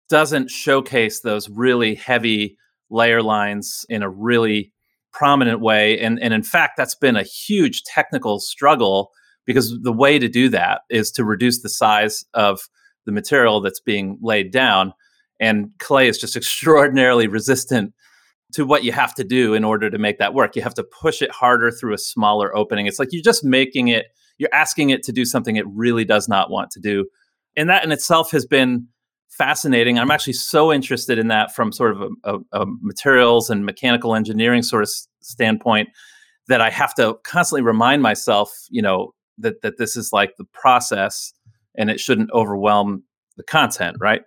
doesn't 0.09 0.49
showcase 0.49 1.21
those 1.21 1.49
really 1.49 1.95
heavy 1.95 2.57
layer 2.89 3.21
lines 3.21 3.85
in 3.89 4.03
a 4.03 4.09
really 4.09 4.71
prominent 5.11 5.59
way. 5.59 5.99
And, 5.99 6.21
and 6.21 6.33
in 6.33 6.43
fact, 6.43 6.77
that's 6.77 6.95
been 6.95 7.15
a 7.15 7.23
huge 7.23 7.83
technical 7.83 8.39
struggle 8.39 9.11
because 9.45 9.77
the 9.81 9.93
way 9.93 10.19
to 10.19 10.27
do 10.27 10.49
that 10.49 10.81
is 10.89 11.11
to 11.11 11.23
reduce 11.23 11.61
the 11.61 11.69
size 11.69 12.25
of 12.33 12.61
the 13.05 13.11
material 13.11 13.59
that's 13.61 13.79
being 13.79 14.17
laid 14.21 14.51
down. 14.51 14.93
And 15.39 15.71
clay 15.79 16.07
is 16.07 16.17
just 16.17 16.35
extraordinarily 16.37 17.27
resistant 17.27 17.93
to 18.53 18.65
what 18.65 18.83
you 18.83 18.91
have 18.91 19.15
to 19.15 19.23
do 19.23 19.53
in 19.53 19.63
order 19.63 19.89
to 19.89 19.97
make 19.97 20.19
that 20.19 20.33
work. 20.33 20.55
You 20.55 20.61
have 20.61 20.75
to 20.75 20.83
push 20.83 21.21
it 21.21 21.31
harder 21.31 21.71
through 21.71 21.93
a 21.93 21.97
smaller 21.97 22.55
opening. 22.55 22.85
It's 22.85 22.99
like 22.99 23.09
you're 23.11 23.23
just 23.23 23.43
making 23.43 23.87
it, 23.87 24.05
you're 24.37 24.53
asking 24.53 24.91
it 24.91 25.01
to 25.03 25.11
do 25.11 25.25
something 25.25 25.55
it 25.55 25.65
really 25.67 26.05
does 26.05 26.27
not 26.27 26.51
want 26.51 26.69
to 26.71 26.79
do. 26.79 27.07
And 27.55 27.69
that 27.69 27.83
in 27.83 27.91
itself 27.91 28.31
has 28.31 28.45
been 28.45 28.87
fascinating. 29.29 29.97
I'm 29.97 30.11
actually 30.11 30.33
so 30.33 30.71
interested 30.71 31.17
in 31.17 31.27
that 31.29 31.53
from 31.55 31.71
sort 31.71 31.95
of 31.95 32.01
a, 32.01 32.35
a, 32.35 32.61
a 32.61 32.65
materials 32.81 33.49
and 33.49 33.65
mechanical 33.65 34.15
engineering 34.15 34.61
sort 34.61 34.83
of 34.83 34.89
standpoint 35.21 35.89
that 36.47 36.61
I 36.61 36.69
have 36.69 36.93
to 36.95 37.15
constantly 37.23 37.63
remind 37.63 38.01
myself, 38.01 38.51
you 38.69 38.81
know, 38.81 39.13
that 39.39 39.61
that 39.61 39.77
this 39.77 39.95
is 39.95 40.13
like 40.13 40.35
the 40.37 40.45
process 40.45 41.33
and 41.75 41.89
it 41.89 41.99
shouldn't 41.99 42.31
overwhelm 42.31 43.03
the 43.37 43.43
content, 43.43 43.97
right? 43.99 44.21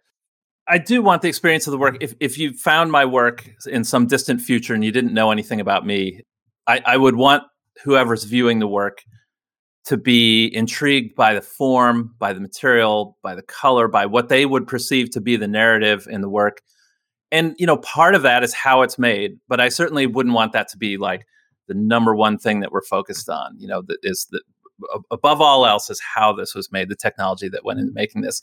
I 0.69 0.79
do 0.79 1.03
want 1.03 1.23
the 1.23 1.29
experience 1.29 1.67
of 1.67 1.71
the 1.73 1.79
work. 1.79 1.95
Mm-hmm. 1.95 2.05
If 2.05 2.15
if 2.21 2.39
you 2.39 2.53
found 2.53 2.91
my 2.91 3.05
work 3.05 3.49
in 3.67 3.85
some 3.85 4.07
distant 4.07 4.41
future 4.41 4.75
and 4.75 4.85
you 4.85 4.93
didn't 4.93 5.15
know 5.15 5.31
anything 5.31 5.61
about 5.61 5.87
me, 5.87 6.23
I, 6.67 6.83
I 6.85 6.97
would 6.97 7.17
want 7.17 7.45
whoever's 7.85 8.25
viewing 8.25 8.59
the 8.59 8.67
work 8.67 9.03
to 9.87 9.97
be 9.97 10.47
intrigued 10.53 11.15
by 11.15 11.35
the 11.35 11.41
form, 11.41 12.15
by 12.19 12.33
the 12.33 12.41
material, 12.41 13.17
by 13.23 13.35
the 13.37 13.43
color, 13.43 13.87
by 13.87 14.07
what 14.07 14.29
they 14.29 14.45
would 14.45 14.67
perceive 14.67 15.11
to 15.11 15.21
be 15.21 15.37
the 15.37 15.47
narrative 15.47 16.09
in 16.11 16.21
the 16.21 16.29
work. 16.29 16.61
And 17.31 17.55
you 17.59 17.67
know, 17.67 17.77
part 17.79 18.15
of 18.15 18.23
that 18.23 18.43
is 18.43 18.53
how 18.53 18.83
it's 18.83 18.99
made, 18.99 19.39
but 19.49 19.61
I 19.61 19.69
certainly 19.69 20.07
wouldn't 20.07 20.35
want 20.35 20.53
that 20.53 20.69
to 20.69 20.77
be 20.77 20.97
like 20.97 21.27
the 21.69 21.75
number 21.75 22.15
one 22.15 22.39
thing 22.39 22.61
that 22.61 22.73
we're 22.73 22.83
focused 22.83 23.29
on. 23.29 23.55
You 23.59 23.69
know, 23.69 23.83
that 23.83 23.99
is 24.03 24.27
the 24.31 24.43
above 25.11 25.41
all 25.41 25.67
else 25.67 25.91
is 25.91 26.01
how 26.01 26.33
this 26.33 26.55
was 26.55 26.71
made, 26.71 26.89
the 26.89 26.97
technology 26.97 27.49
that 27.49 27.65
went 27.65 27.79
into 27.79 27.91
mm-hmm. 27.91 27.99
making 27.99 28.23
this. 28.23 28.43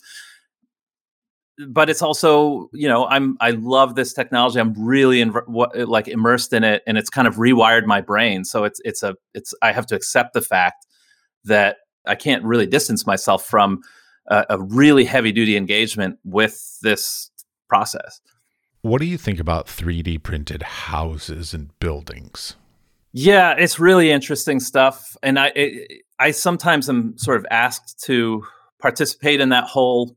But 1.68 1.88
it's 1.88 2.02
also, 2.02 2.68
you 2.72 2.88
know, 2.88 3.06
I'm 3.06 3.36
I 3.40 3.50
love 3.50 3.94
this 3.94 4.12
technology. 4.12 4.58
I'm 4.58 4.74
really 4.76 5.20
in, 5.20 5.32
like 5.48 6.08
immersed 6.08 6.52
in 6.52 6.64
it, 6.64 6.82
and 6.86 6.98
it's 6.98 7.10
kind 7.10 7.28
of 7.28 7.36
rewired 7.36 7.86
my 7.86 8.00
brain. 8.00 8.44
So 8.44 8.64
it's 8.64 8.80
it's 8.84 9.02
a 9.02 9.14
it's 9.34 9.54
I 9.62 9.72
have 9.72 9.86
to 9.86 9.94
accept 9.94 10.34
the 10.34 10.40
fact 10.40 10.86
that 11.44 11.76
I 12.06 12.16
can't 12.16 12.42
really 12.42 12.66
distance 12.66 13.06
myself 13.06 13.44
from 13.44 13.82
a, 14.26 14.44
a 14.50 14.62
really 14.62 15.04
heavy 15.04 15.32
duty 15.32 15.56
engagement 15.56 16.18
with 16.24 16.78
this 16.82 17.30
process. 17.68 18.20
What 18.82 19.00
do 19.00 19.06
you 19.06 19.16
think 19.16 19.40
about 19.40 19.66
3D 19.66 20.22
printed 20.22 20.62
houses 20.62 21.54
and 21.54 21.78
buildings? 21.78 22.56
Yeah, 23.12 23.54
it's 23.56 23.78
really 23.78 24.10
interesting 24.10 24.58
stuff, 24.58 25.16
and 25.22 25.38
I 25.38 25.52
it, 25.54 26.02
I 26.18 26.32
sometimes 26.32 26.88
am 26.88 27.16
sort 27.16 27.36
of 27.36 27.46
asked 27.50 28.02
to 28.06 28.44
participate 28.80 29.40
in 29.40 29.50
that 29.50 29.64
whole 29.64 30.16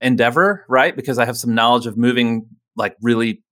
endeavor, 0.00 0.64
right? 0.68 0.94
Because 0.94 1.18
I 1.18 1.24
have 1.24 1.36
some 1.36 1.54
knowledge 1.54 1.86
of 1.86 1.96
moving 1.96 2.46
like 2.76 2.96
really 3.02 3.42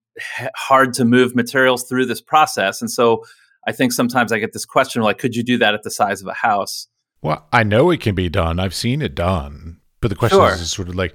hard 0.55 0.93
to 0.93 1.05
move 1.05 1.35
materials 1.35 1.87
through 1.87 2.05
this 2.05 2.21
process, 2.21 2.81
and 2.81 2.89
so 2.89 3.23
I 3.67 3.73
think 3.73 3.91
sometimes 3.91 4.31
I 4.31 4.39
get 4.39 4.53
this 4.53 4.65
question 4.65 5.01
like, 5.01 5.17
could 5.17 5.35
you 5.35 5.43
do 5.43 5.57
that 5.57 5.73
at 5.73 5.83
the 5.83 5.91
size 5.91 6.21
of 6.21 6.27
a 6.27 6.33
house? 6.33 6.87
Well, 7.21 7.45
I 7.51 7.63
know 7.63 7.91
it 7.91 7.99
can 7.99 8.15
be 8.15 8.29
done. 8.29 8.59
I've 8.59 8.73
seen 8.73 9.01
it 9.01 9.13
done. 9.13 9.81
But 9.99 10.09
the 10.09 10.15
question 10.15 10.39
sure. 10.39 10.53
is 10.53 10.71
sort 10.71 10.87
of 10.87 10.95
like, 10.95 11.13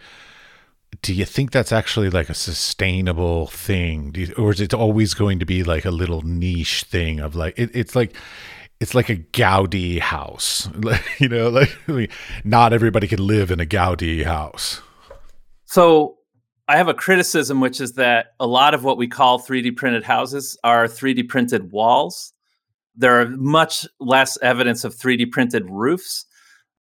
do 1.00 1.14
you 1.14 1.24
think 1.24 1.50
that's 1.50 1.72
actually 1.72 2.10
like 2.10 2.28
a 2.28 2.34
sustainable 2.34 3.46
thing? 3.46 4.12
You, 4.14 4.34
or 4.36 4.50
is 4.50 4.60
it 4.60 4.74
always 4.74 5.14
going 5.14 5.38
to 5.38 5.46
be 5.46 5.64
like 5.64 5.86
a 5.86 5.90
little 5.90 6.20
niche 6.22 6.82
thing 6.82 7.20
of 7.20 7.34
like, 7.34 7.58
it, 7.58 7.70
it's 7.72 7.96
like, 7.96 8.14
it's 8.80 8.94
like 8.94 9.08
a 9.08 9.16
Gaudi 9.16 10.00
house, 10.00 10.68
you 11.18 11.28
know, 11.28 11.48
like 11.48 11.70
not 12.44 12.72
everybody 12.72 13.06
can 13.06 13.24
live 13.24 13.50
in 13.50 13.60
a 13.60 13.66
Gaudi 13.66 14.24
house. 14.24 14.82
So 15.72 16.18
I 16.68 16.76
have 16.76 16.88
a 16.88 16.94
criticism, 16.94 17.60
which 17.60 17.80
is 17.80 17.92
that 17.94 18.34
a 18.38 18.46
lot 18.46 18.74
of 18.74 18.84
what 18.84 18.98
we 18.98 19.08
call 19.08 19.40
3D 19.40 19.76
printed 19.76 20.04
houses 20.04 20.56
are 20.62 20.86
3D 20.86 21.28
printed 21.28 21.72
walls 21.72 22.32
there 22.94 23.20
are 23.20 23.28
much 23.28 23.86
less 24.00 24.38
evidence 24.42 24.84
of 24.84 24.94
3D 24.94 25.30
printed 25.30 25.68
roofs. 25.68 26.26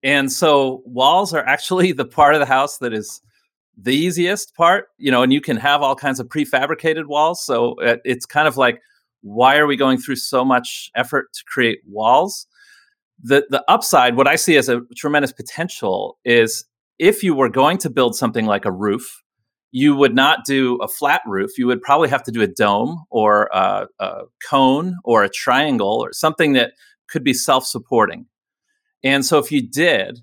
And 0.02 0.30
so 0.30 0.82
walls 0.84 1.32
are 1.32 1.44
actually 1.44 1.92
the 1.92 2.04
part 2.04 2.34
of 2.34 2.40
the 2.40 2.46
house 2.46 2.78
that 2.78 2.92
is 2.92 3.20
the 3.76 3.94
easiest 3.94 4.54
part, 4.54 4.88
you 4.98 5.10
know, 5.10 5.22
and 5.22 5.32
you 5.32 5.40
can 5.40 5.56
have 5.56 5.82
all 5.82 5.94
kinds 5.94 6.20
of 6.20 6.28
prefabricated 6.28 7.06
walls. 7.06 7.44
So 7.44 7.76
it's 7.80 8.26
kind 8.26 8.46
of 8.46 8.56
like, 8.56 8.80
why 9.22 9.56
are 9.56 9.66
we 9.66 9.76
going 9.76 9.98
through 9.98 10.16
so 10.16 10.44
much 10.44 10.90
effort 10.94 11.32
to 11.32 11.44
create 11.46 11.80
walls? 11.86 12.46
The, 13.22 13.46
the 13.50 13.64
upside, 13.68 14.16
what 14.16 14.26
I 14.26 14.36
see 14.36 14.56
as 14.56 14.68
a 14.68 14.82
tremendous 14.96 15.32
potential 15.32 16.18
is 16.24 16.64
if 17.02 17.24
you 17.24 17.34
were 17.34 17.48
going 17.48 17.78
to 17.78 17.90
build 17.90 18.14
something 18.14 18.46
like 18.46 18.64
a 18.64 18.70
roof, 18.70 19.24
you 19.72 19.96
would 19.96 20.14
not 20.14 20.44
do 20.46 20.76
a 20.76 20.86
flat 20.86 21.20
roof. 21.26 21.58
You 21.58 21.66
would 21.66 21.82
probably 21.82 22.08
have 22.08 22.22
to 22.22 22.30
do 22.30 22.42
a 22.42 22.46
dome 22.46 23.02
or 23.10 23.50
a, 23.52 23.88
a 23.98 24.20
cone 24.48 24.94
or 25.02 25.24
a 25.24 25.28
triangle 25.28 26.00
or 26.00 26.12
something 26.12 26.52
that 26.52 26.74
could 27.08 27.24
be 27.24 27.34
self 27.34 27.66
supporting. 27.66 28.26
And 29.02 29.26
so, 29.26 29.38
if 29.38 29.50
you 29.50 29.68
did, 29.68 30.20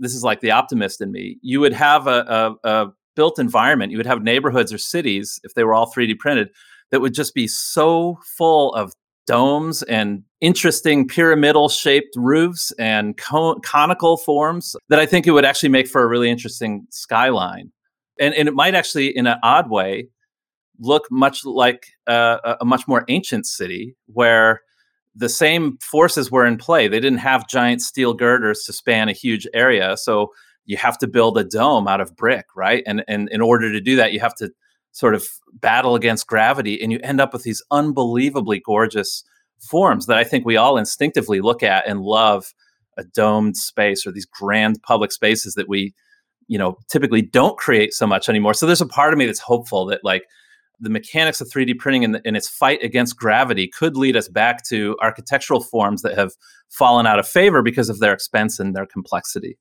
this 0.00 0.16
is 0.16 0.24
like 0.24 0.40
the 0.40 0.50
optimist 0.50 1.00
in 1.00 1.12
me, 1.12 1.38
you 1.42 1.60
would 1.60 1.74
have 1.74 2.08
a, 2.08 2.56
a, 2.64 2.68
a 2.68 2.86
built 3.14 3.38
environment. 3.38 3.92
You 3.92 3.98
would 3.98 4.06
have 4.06 4.24
neighborhoods 4.24 4.72
or 4.72 4.78
cities, 4.78 5.38
if 5.44 5.54
they 5.54 5.62
were 5.62 5.74
all 5.74 5.92
3D 5.92 6.18
printed, 6.18 6.48
that 6.90 7.00
would 7.00 7.14
just 7.14 7.34
be 7.34 7.46
so 7.46 8.18
full 8.36 8.74
of 8.74 8.92
domes 9.26 9.82
and 9.84 10.22
interesting 10.40 11.08
pyramidal 11.08 11.68
shaped 11.68 12.14
roofs 12.16 12.72
and 12.78 13.16
con- 13.16 13.60
conical 13.60 14.16
forms 14.16 14.76
that 14.88 14.98
I 14.98 15.06
think 15.06 15.26
it 15.26 15.32
would 15.32 15.44
actually 15.44 15.70
make 15.70 15.88
for 15.88 16.02
a 16.02 16.06
really 16.06 16.30
interesting 16.30 16.86
skyline 16.90 17.72
and 18.18 18.34
and 18.34 18.48
it 18.48 18.54
might 18.54 18.74
actually, 18.74 19.16
in 19.16 19.26
an 19.26 19.38
odd 19.42 19.70
way, 19.70 20.08
look 20.78 21.06
much 21.10 21.44
like 21.44 21.88
uh, 22.06 22.56
a 22.60 22.64
much 22.64 22.86
more 22.86 23.04
ancient 23.08 23.46
city 23.46 23.96
where 24.06 24.62
the 25.14 25.28
same 25.28 25.78
forces 25.78 26.30
were 26.30 26.44
in 26.44 26.58
play. 26.58 26.88
They 26.88 27.00
didn't 27.00 27.18
have 27.18 27.48
giant 27.48 27.80
steel 27.80 28.12
girders 28.12 28.64
to 28.64 28.72
span 28.72 29.08
a 29.08 29.12
huge 29.12 29.46
area, 29.54 29.96
so 29.96 30.32
you 30.64 30.76
have 30.76 30.98
to 30.98 31.06
build 31.06 31.38
a 31.38 31.44
dome 31.44 31.88
out 31.88 32.00
of 32.00 32.16
brick, 32.16 32.46
right? 32.54 32.82
And 32.86 33.04
and 33.08 33.28
in 33.30 33.40
order 33.40 33.72
to 33.72 33.80
do 33.80 33.96
that, 33.96 34.12
you 34.12 34.20
have 34.20 34.34
to 34.36 34.50
sort 34.96 35.14
of 35.14 35.28
battle 35.52 35.94
against 35.94 36.26
gravity, 36.26 36.82
and 36.82 36.90
you 36.90 36.98
end 37.02 37.20
up 37.20 37.34
with 37.34 37.42
these 37.42 37.62
unbelievably 37.70 38.60
gorgeous 38.64 39.22
forms 39.60 40.06
that 40.06 40.16
I 40.16 40.24
think 40.24 40.46
we 40.46 40.56
all 40.56 40.78
instinctively 40.78 41.42
look 41.42 41.62
at 41.62 41.86
and 41.86 42.00
love 42.00 42.54
a 42.96 43.04
domed 43.04 43.58
space 43.58 44.06
or 44.06 44.10
these 44.10 44.24
grand 44.24 44.82
public 44.82 45.12
spaces 45.12 45.52
that 45.52 45.68
we 45.68 45.92
you 46.48 46.56
know 46.56 46.78
typically 46.90 47.20
don't 47.20 47.58
create 47.58 47.92
so 47.92 48.06
much 48.06 48.30
anymore. 48.30 48.54
So 48.54 48.64
there's 48.64 48.80
a 48.80 48.86
part 48.86 49.12
of 49.12 49.18
me 49.18 49.26
that's 49.26 49.38
hopeful 49.38 49.84
that 49.86 50.00
like 50.02 50.24
the 50.80 50.88
mechanics 50.88 51.42
of 51.42 51.50
3d 51.50 51.78
printing 51.78 52.02
and, 52.02 52.22
and 52.24 52.34
its 52.34 52.48
fight 52.48 52.82
against 52.82 53.18
gravity 53.18 53.68
could 53.68 53.98
lead 53.98 54.16
us 54.16 54.28
back 54.28 54.64
to 54.68 54.96
architectural 55.02 55.60
forms 55.60 56.00
that 56.02 56.16
have 56.16 56.32
fallen 56.70 57.06
out 57.06 57.18
of 57.18 57.28
favor 57.28 57.60
because 57.60 57.90
of 57.90 57.98
their 57.98 58.14
expense 58.14 58.58
and 58.58 58.74
their 58.74 58.86
complexity 58.86 59.58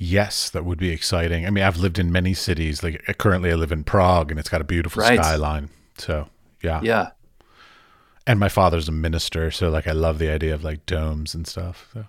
Yes, 0.00 0.48
that 0.50 0.64
would 0.64 0.78
be 0.78 0.90
exciting. 0.90 1.44
I 1.44 1.50
mean, 1.50 1.64
I've 1.64 1.76
lived 1.76 1.98
in 1.98 2.12
many 2.12 2.32
cities. 2.32 2.84
Like 2.84 3.02
uh, 3.08 3.12
currently, 3.14 3.50
I 3.50 3.54
live 3.54 3.72
in 3.72 3.82
Prague, 3.82 4.30
and 4.30 4.38
it's 4.38 4.48
got 4.48 4.60
a 4.60 4.64
beautiful 4.64 5.02
right. 5.02 5.18
skyline. 5.18 5.70
So, 5.98 6.28
yeah, 6.62 6.80
yeah. 6.82 7.10
And 8.24 8.38
my 8.38 8.48
father's 8.48 8.88
a 8.88 8.92
minister, 8.92 9.50
so 9.50 9.70
like 9.70 9.88
I 9.88 9.92
love 9.92 10.20
the 10.20 10.30
idea 10.30 10.54
of 10.54 10.62
like 10.62 10.86
domes 10.86 11.34
and 11.34 11.46
stuff. 11.46 11.90
So. 11.92 12.04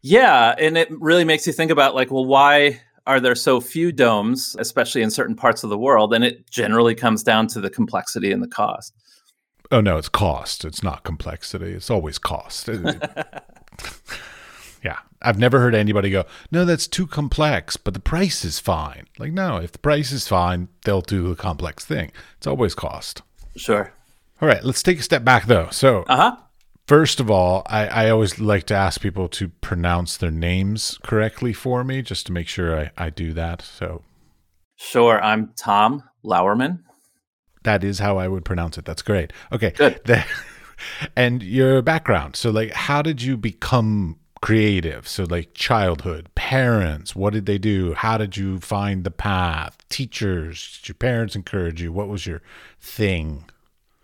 Yeah, 0.00 0.54
and 0.58 0.78
it 0.78 0.88
really 0.90 1.24
makes 1.24 1.46
you 1.46 1.52
think 1.52 1.70
about 1.70 1.94
like, 1.94 2.10
well, 2.10 2.24
why 2.24 2.80
are 3.06 3.20
there 3.20 3.34
so 3.34 3.60
few 3.60 3.92
domes, 3.92 4.56
especially 4.58 5.02
in 5.02 5.10
certain 5.10 5.36
parts 5.36 5.64
of 5.64 5.70
the 5.70 5.78
world? 5.78 6.14
And 6.14 6.24
it 6.24 6.50
generally 6.50 6.94
comes 6.94 7.22
down 7.22 7.46
to 7.48 7.60
the 7.60 7.68
complexity 7.68 8.32
and 8.32 8.42
the 8.42 8.48
cost. 8.48 8.94
Oh 9.70 9.82
no, 9.82 9.98
it's 9.98 10.08
cost. 10.08 10.64
It's 10.64 10.82
not 10.82 11.04
complexity. 11.04 11.72
It's 11.72 11.90
always 11.90 12.18
cost. 12.18 12.70
yeah, 14.84 14.98
I've 15.22 15.38
never 15.38 15.60
heard 15.60 15.74
anybody 15.74 16.10
go, 16.10 16.24
"No, 16.50 16.64
that's 16.64 16.86
too 16.86 17.06
complex, 17.06 17.76
but 17.76 17.94
the 17.94 18.00
price 18.00 18.44
is 18.44 18.58
fine." 18.58 19.06
Like, 19.18 19.32
no, 19.32 19.56
if 19.56 19.72
the 19.72 19.78
price 19.78 20.12
is 20.12 20.28
fine, 20.28 20.68
they'll 20.84 21.00
do 21.00 21.28
the 21.28 21.36
complex 21.36 21.84
thing. 21.84 22.12
It's 22.36 22.46
always 22.46 22.74
cost. 22.74 23.22
Sure. 23.56 23.92
All 24.40 24.48
right, 24.48 24.62
let's 24.62 24.82
take 24.82 24.98
a 24.98 25.02
step 25.02 25.24
back 25.24 25.46
though. 25.46 25.68
So, 25.70 26.04
uh-huh. 26.08 26.36
First 26.86 27.18
of 27.18 27.30
all, 27.30 27.62
I, 27.64 27.86
I 27.86 28.10
always 28.10 28.38
like 28.38 28.64
to 28.64 28.74
ask 28.74 29.00
people 29.00 29.26
to 29.30 29.48
pronounce 29.48 30.18
their 30.18 30.30
names 30.30 30.98
correctly 31.02 31.54
for 31.54 31.82
me, 31.82 32.02
just 32.02 32.26
to 32.26 32.32
make 32.32 32.46
sure 32.46 32.78
I, 32.78 32.90
I 32.98 33.08
do 33.08 33.32
that. 33.32 33.62
So, 33.62 34.02
sure, 34.76 35.18
I'm 35.22 35.54
Tom 35.56 36.02
Lauerman. 36.22 36.80
That 37.62 37.82
is 37.82 38.00
how 38.00 38.18
I 38.18 38.28
would 38.28 38.44
pronounce 38.44 38.76
it. 38.76 38.84
That's 38.84 39.00
great. 39.00 39.32
Okay. 39.50 39.70
Good. 39.70 40.00
The, 40.04 40.24
and 41.16 41.42
your 41.42 41.80
background. 41.82 42.36
So, 42.36 42.50
like, 42.50 42.72
how 42.72 43.00
did 43.00 43.22
you 43.22 43.36
become 43.38 44.18
creative? 44.44 45.08
So, 45.08 45.24
like, 45.24 45.54
childhood, 45.54 46.28
parents, 46.34 47.16
what 47.16 47.32
did 47.32 47.46
they 47.46 47.56
do? 47.56 47.94
How 47.94 48.18
did 48.18 48.36
you 48.36 48.60
find 48.60 49.02
the 49.02 49.10
path? 49.10 49.78
Teachers, 49.88 50.80
did 50.82 50.88
your 50.90 50.96
parents 50.96 51.34
encourage 51.34 51.80
you? 51.80 51.90
What 51.90 52.08
was 52.08 52.26
your 52.26 52.42
thing? 52.78 53.46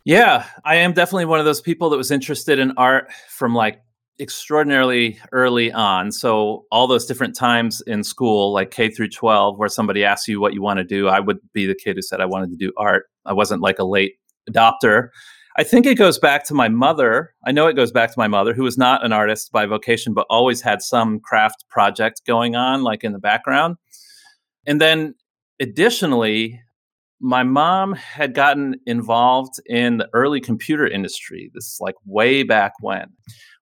Yeah, 0.06 0.46
I 0.64 0.76
am 0.76 0.94
definitely 0.94 1.26
one 1.26 1.40
of 1.40 1.44
those 1.44 1.60
people 1.60 1.90
that 1.90 1.98
was 1.98 2.10
interested 2.10 2.58
in 2.58 2.72
art 2.78 3.12
from 3.28 3.54
like 3.54 3.82
extraordinarily 4.18 5.18
early 5.30 5.70
on. 5.72 6.10
So 6.10 6.64
all 6.72 6.86
those 6.86 7.04
different 7.04 7.36
times 7.36 7.82
in 7.82 8.02
school, 8.02 8.50
like 8.50 8.70
K 8.70 8.88
through 8.88 9.10
12, 9.10 9.58
where 9.58 9.68
somebody 9.68 10.04
asks 10.06 10.26
you 10.26 10.40
what 10.40 10.54
you 10.54 10.62
want 10.62 10.78
to 10.78 10.84
do, 10.84 11.08
I 11.08 11.20
would 11.20 11.38
be 11.52 11.66
the 11.66 11.74
kid 11.74 11.96
who 11.96 12.02
said 12.02 12.22
I 12.22 12.24
wanted 12.24 12.48
to 12.48 12.56
do 12.56 12.72
art. 12.78 13.10
I 13.26 13.34
wasn't 13.34 13.60
like 13.60 13.78
a 13.78 13.84
late 13.84 14.14
adopter. 14.48 15.10
I 15.60 15.62
think 15.62 15.84
it 15.84 15.98
goes 15.98 16.18
back 16.18 16.44
to 16.44 16.54
my 16.54 16.70
mother. 16.70 17.34
I 17.44 17.52
know 17.52 17.66
it 17.66 17.76
goes 17.76 17.92
back 17.92 18.08
to 18.08 18.18
my 18.18 18.28
mother, 18.28 18.54
who 18.54 18.62
was 18.62 18.78
not 18.78 19.04
an 19.04 19.12
artist 19.12 19.52
by 19.52 19.66
vocation, 19.66 20.14
but 20.14 20.26
always 20.30 20.62
had 20.62 20.80
some 20.80 21.20
craft 21.20 21.66
project 21.68 22.22
going 22.26 22.56
on, 22.56 22.82
like 22.82 23.04
in 23.04 23.12
the 23.12 23.18
background. 23.18 23.76
And 24.66 24.80
then 24.80 25.16
additionally, 25.60 26.62
my 27.20 27.42
mom 27.42 27.92
had 27.92 28.32
gotten 28.32 28.76
involved 28.86 29.60
in 29.66 29.98
the 29.98 30.08
early 30.14 30.40
computer 30.40 30.88
industry. 30.88 31.50
This 31.52 31.66
is 31.66 31.76
like 31.78 31.96
way 32.06 32.42
back 32.42 32.72
when 32.80 33.08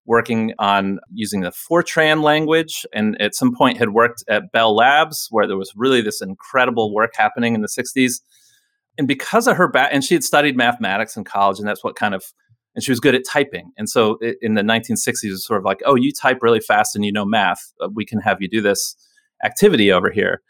working 0.05 0.55
on 0.61 1.01
using 1.13 1.41
the 1.41 1.51
Fortran 1.51 2.23
language, 2.23 2.87
and 2.95 3.21
at 3.21 3.35
some 3.35 3.53
point 3.53 3.77
had 3.77 3.91
worked 3.91 4.23
at 4.29 4.53
Bell 4.53 4.73
Labs, 4.73 5.27
where 5.33 5.49
there 5.49 5.57
was 5.57 5.73
really 5.75 6.01
this 6.01 6.23
incredible 6.23 6.95
work 6.95 7.11
happening 7.17 7.57
in 7.57 7.61
the 7.61 7.67
60s. 7.67 8.21
And 8.99 9.09
because 9.09 9.47
of 9.47 9.57
her 9.57 9.69
back, 9.69 9.91
and 9.93 10.05
she 10.05 10.15
had 10.15 10.25
studied 10.25 10.57
mathematics 10.57 11.17
in 11.17 11.25
college, 11.25 11.59
and 11.59 11.67
that's 11.67 11.85
what 11.85 11.97
kind 11.97 12.15
of, 12.15 12.25
and 12.75 12.85
she 12.85 12.91
was 12.91 13.01
good 13.01 13.15
at 13.15 13.23
typing. 13.25 13.73
And 13.79 13.89
so 13.89 14.19
in 14.43 14.55
the 14.55 14.63
1960s, 14.63 15.25
it 15.25 15.31
was 15.31 15.47
sort 15.47 15.59
of 15.59 15.65
like, 15.65 15.81
oh, 15.87 15.95
you 15.95 16.13
type 16.13 16.39
really 16.43 16.61
fast 16.61 16.95
and 16.95 17.05
you 17.05 17.13
know 17.13 17.25
math. 17.25 17.73
Uh, 17.81 17.89
we 17.93 18.05
can 18.05 18.21
have 18.21 18.43
you 18.43 18.49
do 18.49 18.61
this 18.61 18.97
activity 19.45 19.91
over 19.93 20.11
here. 20.11 20.43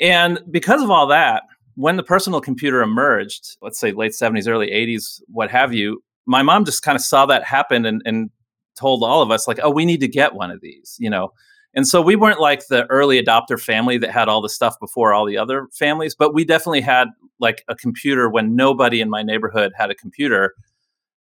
And 0.00 0.40
because 0.50 0.82
of 0.82 0.90
all 0.90 1.06
that, 1.08 1.44
when 1.74 1.96
the 1.96 2.02
personal 2.02 2.40
computer 2.40 2.82
emerged, 2.82 3.56
let's 3.62 3.78
say 3.78 3.92
late 3.92 4.12
70s, 4.12 4.48
early 4.48 4.68
80s, 4.68 5.20
what 5.28 5.50
have 5.50 5.72
you, 5.72 6.02
my 6.26 6.42
mom 6.42 6.64
just 6.64 6.82
kind 6.82 6.96
of 6.96 7.02
saw 7.02 7.26
that 7.26 7.44
happen 7.44 7.86
and, 7.86 8.02
and 8.04 8.30
told 8.76 9.02
all 9.02 9.22
of 9.22 9.30
us 9.30 9.46
like, 9.46 9.60
oh, 9.62 9.70
we 9.70 9.84
need 9.84 10.00
to 10.00 10.08
get 10.08 10.34
one 10.34 10.50
of 10.50 10.60
these, 10.60 10.96
you 10.98 11.10
know. 11.10 11.32
And 11.74 11.86
so 11.86 12.02
we 12.02 12.16
weren't 12.16 12.40
like 12.40 12.66
the 12.66 12.86
early 12.86 13.22
adopter 13.22 13.60
family 13.60 13.96
that 13.98 14.10
had 14.10 14.28
all 14.28 14.40
the 14.40 14.48
stuff 14.48 14.78
before 14.80 15.14
all 15.14 15.24
the 15.24 15.38
other 15.38 15.68
families, 15.72 16.14
but 16.14 16.34
we 16.34 16.44
definitely 16.44 16.80
had 16.80 17.08
like 17.40 17.64
a 17.68 17.74
computer 17.74 18.28
when 18.28 18.54
nobody 18.54 19.00
in 19.00 19.10
my 19.10 19.22
neighborhood 19.22 19.72
had 19.76 19.90
a 19.90 19.94
computer. 19.94 20.54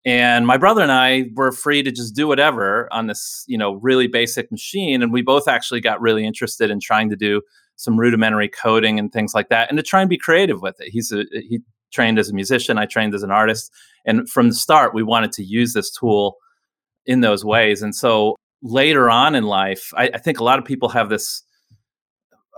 And 0.06 0.48
my 0.48 0.58
brother 0.58 0.82
and 0.82 0.92
I 0.92 1.26
were 1.36 1.52
free 1.52 1.84
to 1.84 1.92
just 1.92 2.16
do 2.16 2.28
whatever 2.28 2.88
on 2.92 3.08
this, 3.08 3.44
you 3.48 3.58
know, 3.58 3.74
really 3.74 4.08
basic 4.08 4.52
machine. 4.52 5.02
And 5.02 5.12
we 5.12 5.22
both 5.22 5.48
actually 5.48 5.82
got 5.82 6.00
really 6.00 6.26
interested 6.26 6.70
in 6.72 6.80
trying 6.80 7.10
to 7.10 7.16
do 7.16 7.42
some 7.76 7.98
rudimentary 7.98 8.50
coding 8.50 9.00
and 9.00 9.12
things 9.12 9.34
like 9.34 9.50
that, 9.50 9.70
and 9.70 9.78
to 9.78 9.84
try 9.84 10.02
and 10.02 10.10
be 10.10 10.18
creative 10.18 10.62
with 10.62 10.80
it. 10.82 10.90
He's 10.90 11.12
a 11.12 11.24
he 11.32 11.62
trained 11.92 12.20
as 12.20 12.30
a 12.30 12.34
musician. 12.34 12.78
I 12.78 12.86
trained 12.86 13.16
as 13.16 13.24
an 13.24 13.32
artist, 13.32 13.72
and 14.06 14.30
from 14.30 14.50
the 14.50 14.54
start, 14.54 14.94
we 14.94 15.02
wanted 15.02 15.32
to 15.34 15.44
use 15.44 15.74
this 15.74 15.90
tool 15.90 16.36
in 17.06 17.22
those 17.22 17.46
ways. 17.46 17.82
And 17.82 17.96
so 17.96 18.36
later 18.62 19.10
on 19.10 19.34
in 19.34 19.46
life, 19.46 19.94
I, 19.96 20.10
I 20.14 20.18
think 20.18 20.40
a 20.40 20.44
lot 20.44 20.60
of 20.60 20.66
people 20.66 20.90
have 20.90 21.10
this 21.10 21.42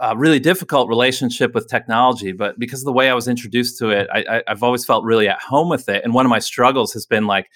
uh, 0.01 0.15
really 0.17 0.39
difficult 0.39 0.89
relationship 0.89 1.53
with 1.53 1.67
technology, 1.67 2.31
but 2.31 2.57
because 2.57 2.81
of 2.81 2.85
the 2.85 2.91
way 2.91 3.09
I 3.09 3.13
was 3.13 3.27
introduced 3.27 3.77
to 3.79 3.89
it, 3.89 4.07
I, 4.11 4.41
have 4.47 4.63
always 4.63 4.83
felt 4.83 5.05
really 5.05 5.27
at 5.27 5.39
home 5.39 5.69
with 5.69 5.87
it. 5.87 6.03
And 6.03 6.13
one 6.13 6.25
of 6.25 6.31
my 6.31 6.39
struggles 6.39 6.91
has 6.93 7.05
been 7.05 7.27
like, 7.27 7.49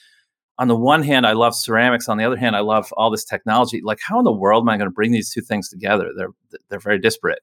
on 0.57 0.67
the 0.67 0.75
one 0.75 1.03
hand, 1.03 1.25
I 1.25 1.33
love 1.33 1.55
ceramics. 1.55 2.07
On 2.07 2.17
the 2.17 2.23
other 2.23 2.37
hand, 2.37 2.55
I 2.55 2.61
love 2.61 2.93
all 2.95 3.09
this 3.09 3.25
technology. 3.25 3.81
Like, 3.83 3.99
how 4.07 4.19
in 4.19 4.23
the 4.23 4.31
world 4.31 4.63
am 4.63 4.69
I 4.69 4.77
going 4.77 4.89
to 4.89 4.93
bring 4.93 5.11
these 5.11 5.29
two 5.29 5.41
things 5.41 5.67
together? 5.69 6.11
They're 6.15 6.59
they're 6.69 6.79
very 6.79 6.99
disparate. 6.99 7.39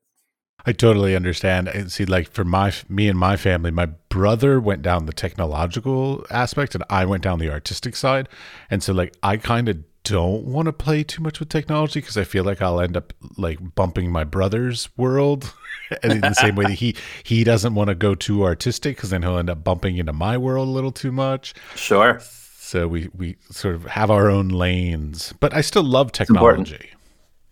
I 0.64 0.72
totally 0.72 1.16
understand. 1.16 1.68
And 1.68 1.90
see, 1.90 2.05
like 2.05 2.31
for 2.31 2.44
my 2.44 2.72
me 2.88 3.09
and 3.09 3.18
my 3.18 3.37
family, 3.37 3.70
my 3.70 3.87
brother 4.09 4.61
went 4.61 4.83
down 4.83 5.07
the 5.07 5.12
technological 5.12 6.24
aspect, 6.31 6.74
and 6.74 6.85
I 6.88 7.05
went 7.05 7.22
down 7.22 7.38
the 7.38 7.50
artistic 7.50 7.96
side. 7.96 8.29
And 8.70 8.83
so, 8.83 8.92
like, 8.92 9.14
I 9.22 9.37
kind 9.37 9.68
of 9.68 9.83
don't 10.04 10.44
want 10.44 10.66
to 10.66 10.72
play 10.72 11.04
too 11.04 11.22
much 11.22 11.38
with 11.38 11.48
technology 11.48 12.00
because 12.00 12.16
I 12.16 12.24
feel 12.24 12.44
like 12.44 12.60
I'll 12.60 12.80
end 12.80 12.96
up 12.96 13.12
like 13.36 13.74
bumping 13.74 14.10
my 14.10 14.24
brother's 14.24 14.88
world, 14.96 15.52
in 16.02 16.20
the 16.20 16.34
same 16.34 16.56
way 16.56 16.64
that 16.64 16.74
he 16.74 16.96
he 17.22 17.44
doesn't 17.44 17.74
want 17.74 17.88
to 17.88 17.94
go 17.94 18.14
too 18.14 18.44
artistic 18.44 18.96
because 18.96 19.10
then 19.10 19.22
he'll 19.22 19.38
end 19.38 19.50
up 19.50 19.62
bumping 19.62 19.96
into 19.96 20.12
my 20.12 20.36
world 20.38 20.68
a 20.68 20.70
little 20.70 20.92
too 20.92 21.12
much. 21.12 21.54
Sure. 21.74 22.20
So 22.58 22.88
we 22.88 23.10
we 23.14 23.36
sort 23.50 23.74
of 23.74 23.84
have 23.86 24.10
our 24.10 24.30
own 24.30 24.48
lanes, 24.48 25.34
but 25.40 25.54
I 25.54 25.60
still 25.60 25.84
love 25.84 26.12
technology. 26.12 26.90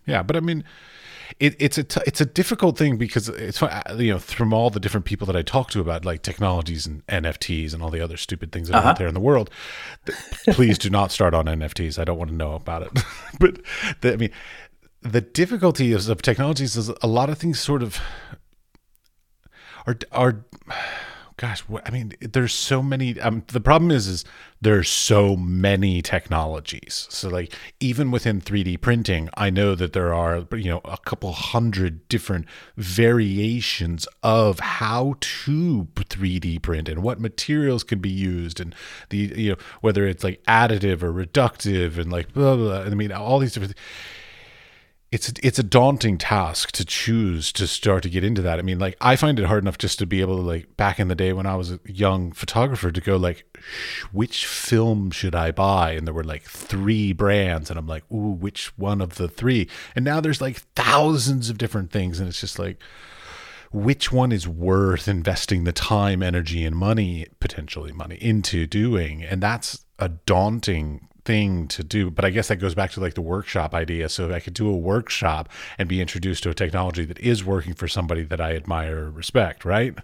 Yeah, 0.05 0.23
but 0.23 0.35
I 0.35 0.39
mean 0.39 0.63
it, 1.39 1.55
it's 1.59 1.77
a 1.77 1.83
t- 1.83 2.01
it's 2.05 2.21
a 2.21 2.25
difficult 2.25 2.77
thing 2.77 2.97
because 2.97 3.29
it's 3.29 3.61
uh, 3.61 3.95
you 3.97 4.13
know 4.13 4.19
from 4.19 4.53
all 4.53 4.69
the 4.69 4.79
different 4.79 5.05
people 5.05 5.25
that 5.27 5.35
I 5.35 5.41
talk 5.41 5.69
to 5.71 5.79
about 5.79 6.05
like 6.05 6.21
technologies 6.21 6.85
and 6.85 7.05
NFTs 7.07 7.73
and 7.73 7.81
all 7.81 7.89
the 7.89 8.01
other 8.01 8.17
stupid 8.17 8.51
things 8.51 8.69
that 8.69 8.75
uh-huh. 8.75 8.81
are 8.81 8.89
out 8.89 8.91
uh-huh. 8.91 8.97
there 8.99 9.07
in 9.07 9.13
the 9.13 9.19
world. 9.19 9.49
please 10.47 10.77
do 10.77 10.89
not 10.89 11.11
start 11.11 11.33
on 11.33 11.45
NFTs. 11.45 11.99
I 11.99 12.03
don't 12.03 12.17
want 12.17 12.29
to 12.29 12.35
know 12.35 12.53
about 12.53 12.83
it. 12.83 13.03
but 13.39 13.59
the, 14.01 14.13
I 14.13 14.15
mean, 14.17 14.31
the 15.01 15.21
difficulty 15.21 15.91
is 15.91 16.09
of 16.09 16.21
technologies 16.21 16.75
is 16.75 16.89
a 17.01 17.07
lot 17.07 17.29
of 17.29 17.37
things 17.37 17.59
sort 17.59 17.83
of 17.83 17.99
are 19.87 19.97
are 20.11 20.45
gosh, 21.41 21.61
what, 21.61 21.81
I 21.87 21.91
mean, 21.91 22.13
there's 22.21 22.53
so 22.53 22.83
many. 22.83 23.19
Um, 23.19 23.43
the 23.47 23.59
problem 23.59 23.89
is, 23.89 24.05
is 24.05 24.23
there's 24.61 24.87
so 24.87 25.35
many 25.35 26.03
technologies. 26.03 27.07
So, 27.09 27.29
like, 27.29 27.51
even 27.79 28.11
within 28.11 28.41
3D 28.41 28.79
printing, 28.79 29.27
I 29.33 29.49
know 29.49 29.73
that 29.73 29.93
there 29.93 30.13
are, 30.13 30.45
you 30.51 30.69
know, 30.69 30.81
a 30.85 30.99
couple 30.99 31.31
hundred 31.33 32.07
different 32.09 32.45
variations 32.77 34.07
of 34.21 34.59
how 34.59 35.15
to 35.19 35.87
3D 35.95 36.61
print 36.61 36.87
and 36.87 37.01
what 37.01 37.19
materials 37.19 37.83
can 37.83 37.97
be 37.97 38.11
used, 38.11 38.59
and 38.59 38.75
the, 39.09 39.17
you 39.17 39.49
know, 39.49 39.57
whether 39.81 40.05
it's 40.05 40.23
like 40.23 40.43
additive 40.43 41.01
or 41.01 41.11
reductive, 41.11 41.97
and 41.97 42.11
like 42.11 42.31
blah 42.33 42.55
blah. 42.55 42.83
Blah. 42.83 42.91
I 42.91 42.93
mean, 42.93 43.11
all 43.11 43.39
these 43.39 43.53
different. 43.53 43.73
Things 43.73 44.20
it's 45.11 45.33
it's 45.43 45.59
a 45.59 45.63
daunting 45.63 46.17
task 46.17 46.71
to 46.71 46.85
choose 46.85 47.51
to 47.51 47.67
start 47.67 48.03
to 48.03 48.09
get 48.09 48.23
into 48.23 48.41
that. 48.41 48.59
I 48.59 48.61
mean, 48.61 48.79
like 48.79 48.95
I 49.01 49.17
find 49.17 49.37
it 49.39 49.45
hard 49.45 49.61
enough 49.61 49.77
just 49.77 49.99
to 49.99 50.05
be 50.05 50.21
able 50.21 50.37
to 50.37 50.41
like 50.41 50.77
back 50.77 51.01
in 51.01 51.09
the 51.09 51.15
day 51.15 51.33
when 51.33 51.45
I 51.45 51.55
was 51.55 51.69
a 51.69 51.81
young 51.85 52.31
photographer 52.31 52.91
to 52.91 53.01
go 53.01 53.17
like, 53.17 53.45
which 54.13 54.45
film 54.45 55.11
should 55.11 55.35
I 55.35 55.51
buy? 55.51 55.91
And 55.91 56.07
there 56.07 56.13
were 56.13 56.23
like 56.23 56.43
three 56.43 57.11
brands, 57.11 57.69
and 57.69 57.77
I'm 57.77 57.87
like, 57.87 58.09
ooh, 58.09 58.31
which 58.31 58.77
one 58.77 59.01
of 59.01 59.15
the 59.15 59.27
three? 59.27 59.67
And 59.97 60.05
now 60.05 60.21
there's 60.21 60.39
like 60.39 60.59
thousands 60.75 61.49
of 61.49 61.57
different 61.57 61.91
things, 61.91 62.19
and 62.19 62.29
it's 62.29 62.39
just 62.39 62.57
like, 62.57 62.81
which 63.73 64.13
one 64.13 64.31
is 64.31 64.47
worth 64.47 65.09
investing 65.09 65.65
the 65.65 65.73
time, 65.73 66.23
energy, 66.23 66.63
and 66.63 66.75
money, 66.75 67.27
potentially 67.41 67.91
money, 67.91 68.15
into 68.15 68.65
doing? 68.65 69.23
And 69.23 69.43
that's 69.43 69.83
a 69.99 70.07
daunting 70.07 71.09
thing 71.23 71.67
to 71.67 71.83
do 71.83 72.09
but 72.09 72.25
i 72.25 72.29
guess 72.29 72.47
that 72.47 72.57
goes 72.57 72.75
back 72.75 72.91
to 72.91 72.99
like 72.99 73.13
the 73.13 73.21
workshop 73.21 73.73
idea. 73.73 74.09
So 74.09 74.27
if 74.27 74.35
i 74.35 74.39
could 74.39 74.53
do 74.53 74.69
a 74.69 74.75
workshop 74.75 75.49
and 75.77 75.87
be 75.87 76.01
introduced 76.01 76.43
to 76.43 76.49
a 76.49 76.53
technology 76.53 77.05
that 77.05 77.19
is 77.19 77.43
working 77.43 77.73
for 77.73 77.87
somebody 77.87 78.23
that 78.23 78.41
i 78.41 78.55
admire 78.55 79.05
or 79.05 79.11
respect 79.11 79.65
right? 79.65 79.95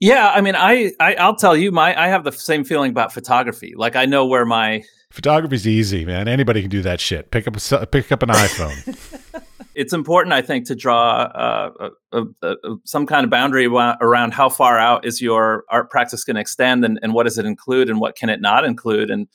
Yeah 0.00 0.30
i 0.34 0.40
mean 0.40 0.56
I, 0.56 0.92
I 1.00 1.14
i'll 1.14 1.36
tell 1.36 1.56
you 1.56 1.72
my 1.72 2.00
i 2.00 2.08
have 2.08 2.24
the 2.24 2.32
same 2.32 2.64
feeling 2.64 2.90
about 2.90 3.12
photography. 3.12 3.74
Like 3.76 3.96
i 3.96 4.06
know 4.06 4.26
where 4.26 4.44
my 4.44 4.82
photography's 5.10 5.66
easy 5.66 6.04
man. 6.04 6.26
Anybody 6.28 6.62
can 6.62 6.70
do 6.70 6.82
that 6.82 7.00
shit. 7.00 7.30
Pick 7.30 7.46
up 7.46 7.56
a 7.56 7.86
pick 7.86 8.12
up 8.12 8.22
an 8.22 8.30
iphone. 8.30 9.42
It's 9.74 9.94
important 9.94 10.34
i 10.34 10.42
think 10.42 10.66
to 10.66 10.74
draw 10.74 11.22
uh, 11.22 11.90
a, 12.12 12.22
a, 12.42 12.48
a, 12.52 12.76
some 12.84 13.06
kind 13.06 13.24
of 13.24 13.30
boundary 13.30 13.66
around 13.66 14.34
how 14.34 14.48
far 14.48 14.78
out 14.78 15.06
is 15.06 15.20
your 15.20 15.64
art 15.70 15.90
practice 15.90 16.24
going 16.24 16.34
to 16.34 16.40
extend 16.40 16.84
and, 16.84 16.98
and 17.02 17.14
what 17.14 17.24
does 17.24 17.38
it 17.38 17.46
include 17.46 17.88
and 17.88 17.98
what 17.98 18.14
can 18.14 18.28
it 18.28 18.40
not 18.40 18.64
include. 18.64 19.10
And 19.10 19.28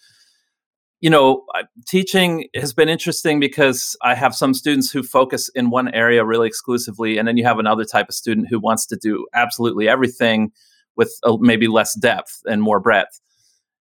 you 1.00 1.10
know, 1.10 1.46
teaching 1.88 2.48
has 2.56 2.74
been 2.74 2.90
interesting 2.90 3.40
because 3.40 3.96
I 4.02 4.16
have 4.16 4.34
some 4.34 4.54
students 4.54 4.90
who 4.90 5.04
focus 5.04 5.50
in 5.50 5.70
one 5.70 5.94
area 5.94 6.26
really 6.26 6.48
exclusively, 6.48 7.18
and 7.18 7.28
then 7.28 7.38
you 7.38 7.44
have 7.44 7.60
another 7.60 7.86
type 7.86 8.10
of 8.10 8.16
student 8.16 8.48
who 8.50 8.60
wants 8.60 8.86
to 8.88 8.98
do 8.98 9.28
absolutely 9.34 9.88
everything 9.88 10.52
with 10.96 11.14
a, 11.24 11.38
maybe 11.40 11.68
less 11.68 11.94
depth 11.94 12.42
and 12.46 12.64
more 12.64 12.80
breadth. 12.80 13.22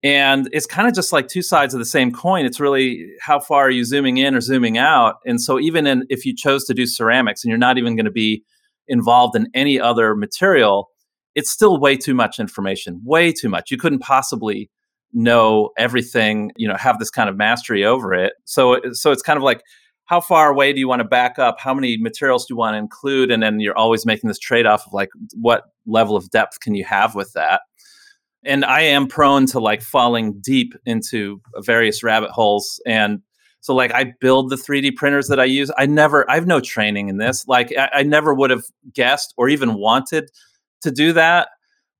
And 0.02 0.48
it's 0.52 0.66
kind 0.66 0.88
of 0.88 0.94
just 0.94 1.12
like 1.12 1.28
two 1.28 1.42
sides 1.42 1.74
of 1.74 1.78
the 1.78 1.84
same 1.84 2.10
coin. 2.10 2.44
It's 2.44 2.58
really 2.58 3.06
how 3.20 3.38
far 3.38 3.66
are 3.66 3.70
you 3.70 3.84
zooming 3.84 4.16
in 4.16 4.34
or 4.34 4.40
zooming 4.40 4.78
out? 4.78 5.16
And 5.24 5.40
so, 5.40 5.60
even 5.60 5.86
in, 5.86 6.04
if 6.08 6.24
you 6.24 6.34
chose 6.34 6.64
to 6.64 6.74
do 6.74 6.86
ceramics 6.86 7.44
and 7.44 7.50
you're 7.50 7.58
not 7.58 7.78
even 7.78 7.94
going 7.94 8.06
to 8.06 8.10
be 8.10 8.42
involved 8.88 9.36
in 9.36 9.48
any 9.54 9.78
other 9.78 10.16
material, 10.16 10.88
it's 11.34 11.50
still 11.50 11.78
way 11.78 11.96
too 11.96 12.14
much 12.14 12.40
information, 12.40 13.00
way 13.04 13.32
too 13.32 13.48
much. 13.48 13.70
You 13.70 13.76
couldn't 13.76 14.00
possibly 14.00 14.70
know 15.12 15.70
everything, 15.76 16.52
you 16.56 16.68
know, 16.68 16.76
have 16.76 16.98
this 16.98 17.10
kind 17.10 17.28
of 17.28 17.36
mastery 17.36 17.84
over 17.84 18.14
it. 18.14 18.34
So 18.44 18.80
so 18.92 19.12
it's 19.12 19.22
kind 19.22 19.36
of 19.36 19.42
like 19.42 19.62
how 20.06 20.20
far 20.20 20.50
away 20.50 20.72
do 20.72 20.80
you 20.80 20.88
want 20.88 21.00
to 21.00 21.08
back 21.08 21.38
up? 21.38 21.58
How 21.58 21.72
many 21.72 21.96
materials 21.96 22.46
do 22.46 22.52
you 22.52 22.58
want 22.58 22.74
to 22.74 22.78
include? 22.78 23.30
And 23.30 23.42
then 23.42 23.60
you're 23.60 23.76
always 23.76 24.04
making 24.04 24.28
this 24.28 24.38
trade 24.38 24.66
off 24.66 24.86
of 24.86 24.92
like 24.92 25.10
what 25.34 25.64
level 25.86 26.16
of 26.16 26.30
depth 26.30 26.60
can 26.60 26.74
you 26.74 26.84
have 26.84 27.14
with 27.14 27.32
that? 27.32 27.62
and 28.44 28.64
I 28.64 28.80
am 28.82 29.06
prone 29.06 29.46
to 29.46 29.60
like 29.60 29.82
falling 29.82 30.40
deep 30.40 30.74
into 30.84 31.40
various 31.58 32.02
rabbit 32.02 32.30
holes. 32.30 32.80
And 32.86 33.20
so, 33.60 33.74
like, 33.74 33.92
I 33.92 34.12
build 34.20 34.50
the 34.50 34.56
3D 34.56 34.96
printers 34.96 35.28
that 35.28 35.38
I 35.38 35.44
use. 35.44 35.70
I 35.78 35.86
never, 35.86 36.28
I 36.28 36.34
have 36.34 36.48
no 36.48 36.60
training 36.60 37.08
in 37.08 37.18
this. 37.18 37.46
Like, 37.46 37.72
I, 37.78 37.90
I 37.94 38.02
never 38.02 38.34
would 38.34 38.50
have 38.50 38.64
guessed 38.92 39.34
or 39.36 39.48
even 39.48 39.74
wanted 39.74 40.30
to 40.80 40.90
do 40.90 41.12
that. 41.12 41.48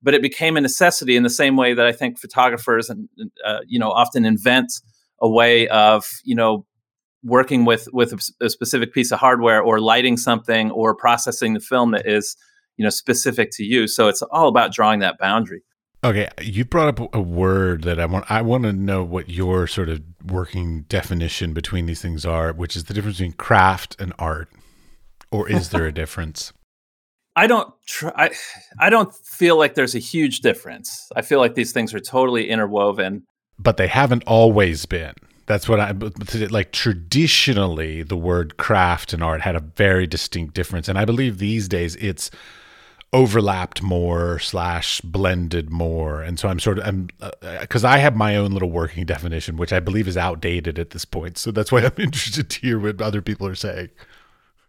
But 0.02 0.14
it 0.14 0.22
became 0.22 0.56
a 0.56 0.60
necessity 0.60 1.16
in 1.16 1.22
the 1.22 1.30
same 1.30 1.56
way 1.56 1.74
that 1.74 1.86
I 1.86 1.92
think 1.92 2.18
photographers 2.18 2.90
and 2.90 3.08
uh, 3.44 3.60
you 3.66 3.78
know 3.78 3.90
often 3.90 4.24
invent 4.24 4.72
a 5.20 5.28
way 5.28 5.68
of 5.68 6.04
you 6.24 6.34
know 6.34 6.66
working 7.22 7.64
with 7.64 7.88
with 7.92 8.12
a, 8.40 8.50
specific 8.50 8.92
piece 8.92 9.12
of 9.12 9.20
hardware 9.20 9.62
or 9.62 9.80
lighting 9.80 10.16
something 10.16 10.70
or 10.72 10.94
processing 10.94 11.54
the 11.54 11.60
film 11.60 11.92
that 11.92 12.06
is 12.06 12.36
you 12.76 12.82
know 12.82 12.90
specific 12.90 13.50
to 13.52 13.64
you. 13.64 13.86
So 13.86 14.08
it's 14.08 14.22
all 14.22 14.48
about 14.48 14.72
drawing 14.72 15.00
that 15.00 15.18
boundary. 15.18 15.62
Okay, 16.04 16.28
you 16.40 16.64
brought 16.64 16.98
up 17.00 17.14
a 17.14 17.20
word 17.20 17.84
that 17.84 18.00
I 18.00 18.06
want. 18.06 18.28
I 18.28 18.42
want 18.42 18.64
to 18.64 18.72
know 18.72 19.04
what 19.04 19.28
your 19.28 19.68
sort 19.68 19.88
of 19.88 20.02
working 20.24 20.82
definition 20.82 21.52
between 21.52 21.86
these 21.86 22.02
things 22.02 22.26
are, 22.26 22.52
which 22.52 22.74
is 22.74 22.84
the 22.84 22.94
difference 22.94 23.18
between 23.18 23.34
craft 23.34 23.94
and 24.00 24.12
art, 24.18 24.50
or 25.30 25.48
is 25.48 25.68
there 25.68 25.86
a 25.86 25.92
difference? 26.02 26.52
I 27.34 27.46
don't. 27.46 27.72
I, 28.02 28.30
I 28.78 28.90
don't 28.90 29.14
feel 29.14 29.56
like 29.56 29.74
there's 29.74 29.94
a 29.94 30.00
huge 30.00 30.40
difference. 30.40 31.10
I 31.16 31.22
feel 31.22 31.38
like 31.38 31.54
these 31.54 31.72
things 31.72 31.94
are 31.94 32.00
totally 32.00 32.48
interwoven, 32.50 33.24
but 33.58 33.76
they 33.76 33.88
haven't 33.88 34.24
always 34.26 34.86
been. 34.86 35.14
That's 35.46 35.68
what 35.68 35.80
I 35.80 35.92
like. 36.50 36.72
Traditionally, 36.72 38.02
the 38.02 38.16
word 38.16 38.56
craft 38.58 39.12
and 39.12 39.22
art 39.22 39.40
had 39.40 39.56
a 39.56 39.60
very 39.60 40.06
distinct 40.06 40.54
difference, 40.54 40.88
and 40.88 40.98
I 40.98 41.04
believe 41.04 41.38
these 41.38 41.68
days 41.68 41.96
it's 41.96 42.30
overlapped 43.14 43.82
more 43.82 44.38
slash 44.38 45.02
blended 45.02 45.68
more 45.68 46.22
and 46.22 46.38
so 46.38 46.48
i'm 46.48 46.58
sort 46.58 46.78
of 46.78 46.86
i'm 46.86 47.08
because 47.60 47.84
uh, 47.84 47.88
i 47.88 47.98
have 47.98 48.16
my 48.16 48.36
own 48.36 48.52
little 48.52 48.70
working 48.70 49.04
definition 49.04 49.58
which 49.58 49.70
i 49.70 49.78
believe 49.78 50.08
is 50.08 50.16
outdated 50.16 50.78
at 50.78 50.90
this 50.90 51.04
point 51.04 51.36
so 51.36 51.50
that's 51.50 51.70
why 51.70 51.82
i'm 51.82 51.92
interested 51.98 52.48
to 52.48 52.60
hear 52.60 52.78
what 52.78 53.02
other 53.02 53.20
people 53.20 53.46
are 53.46 53.54
saying 53.54 53.90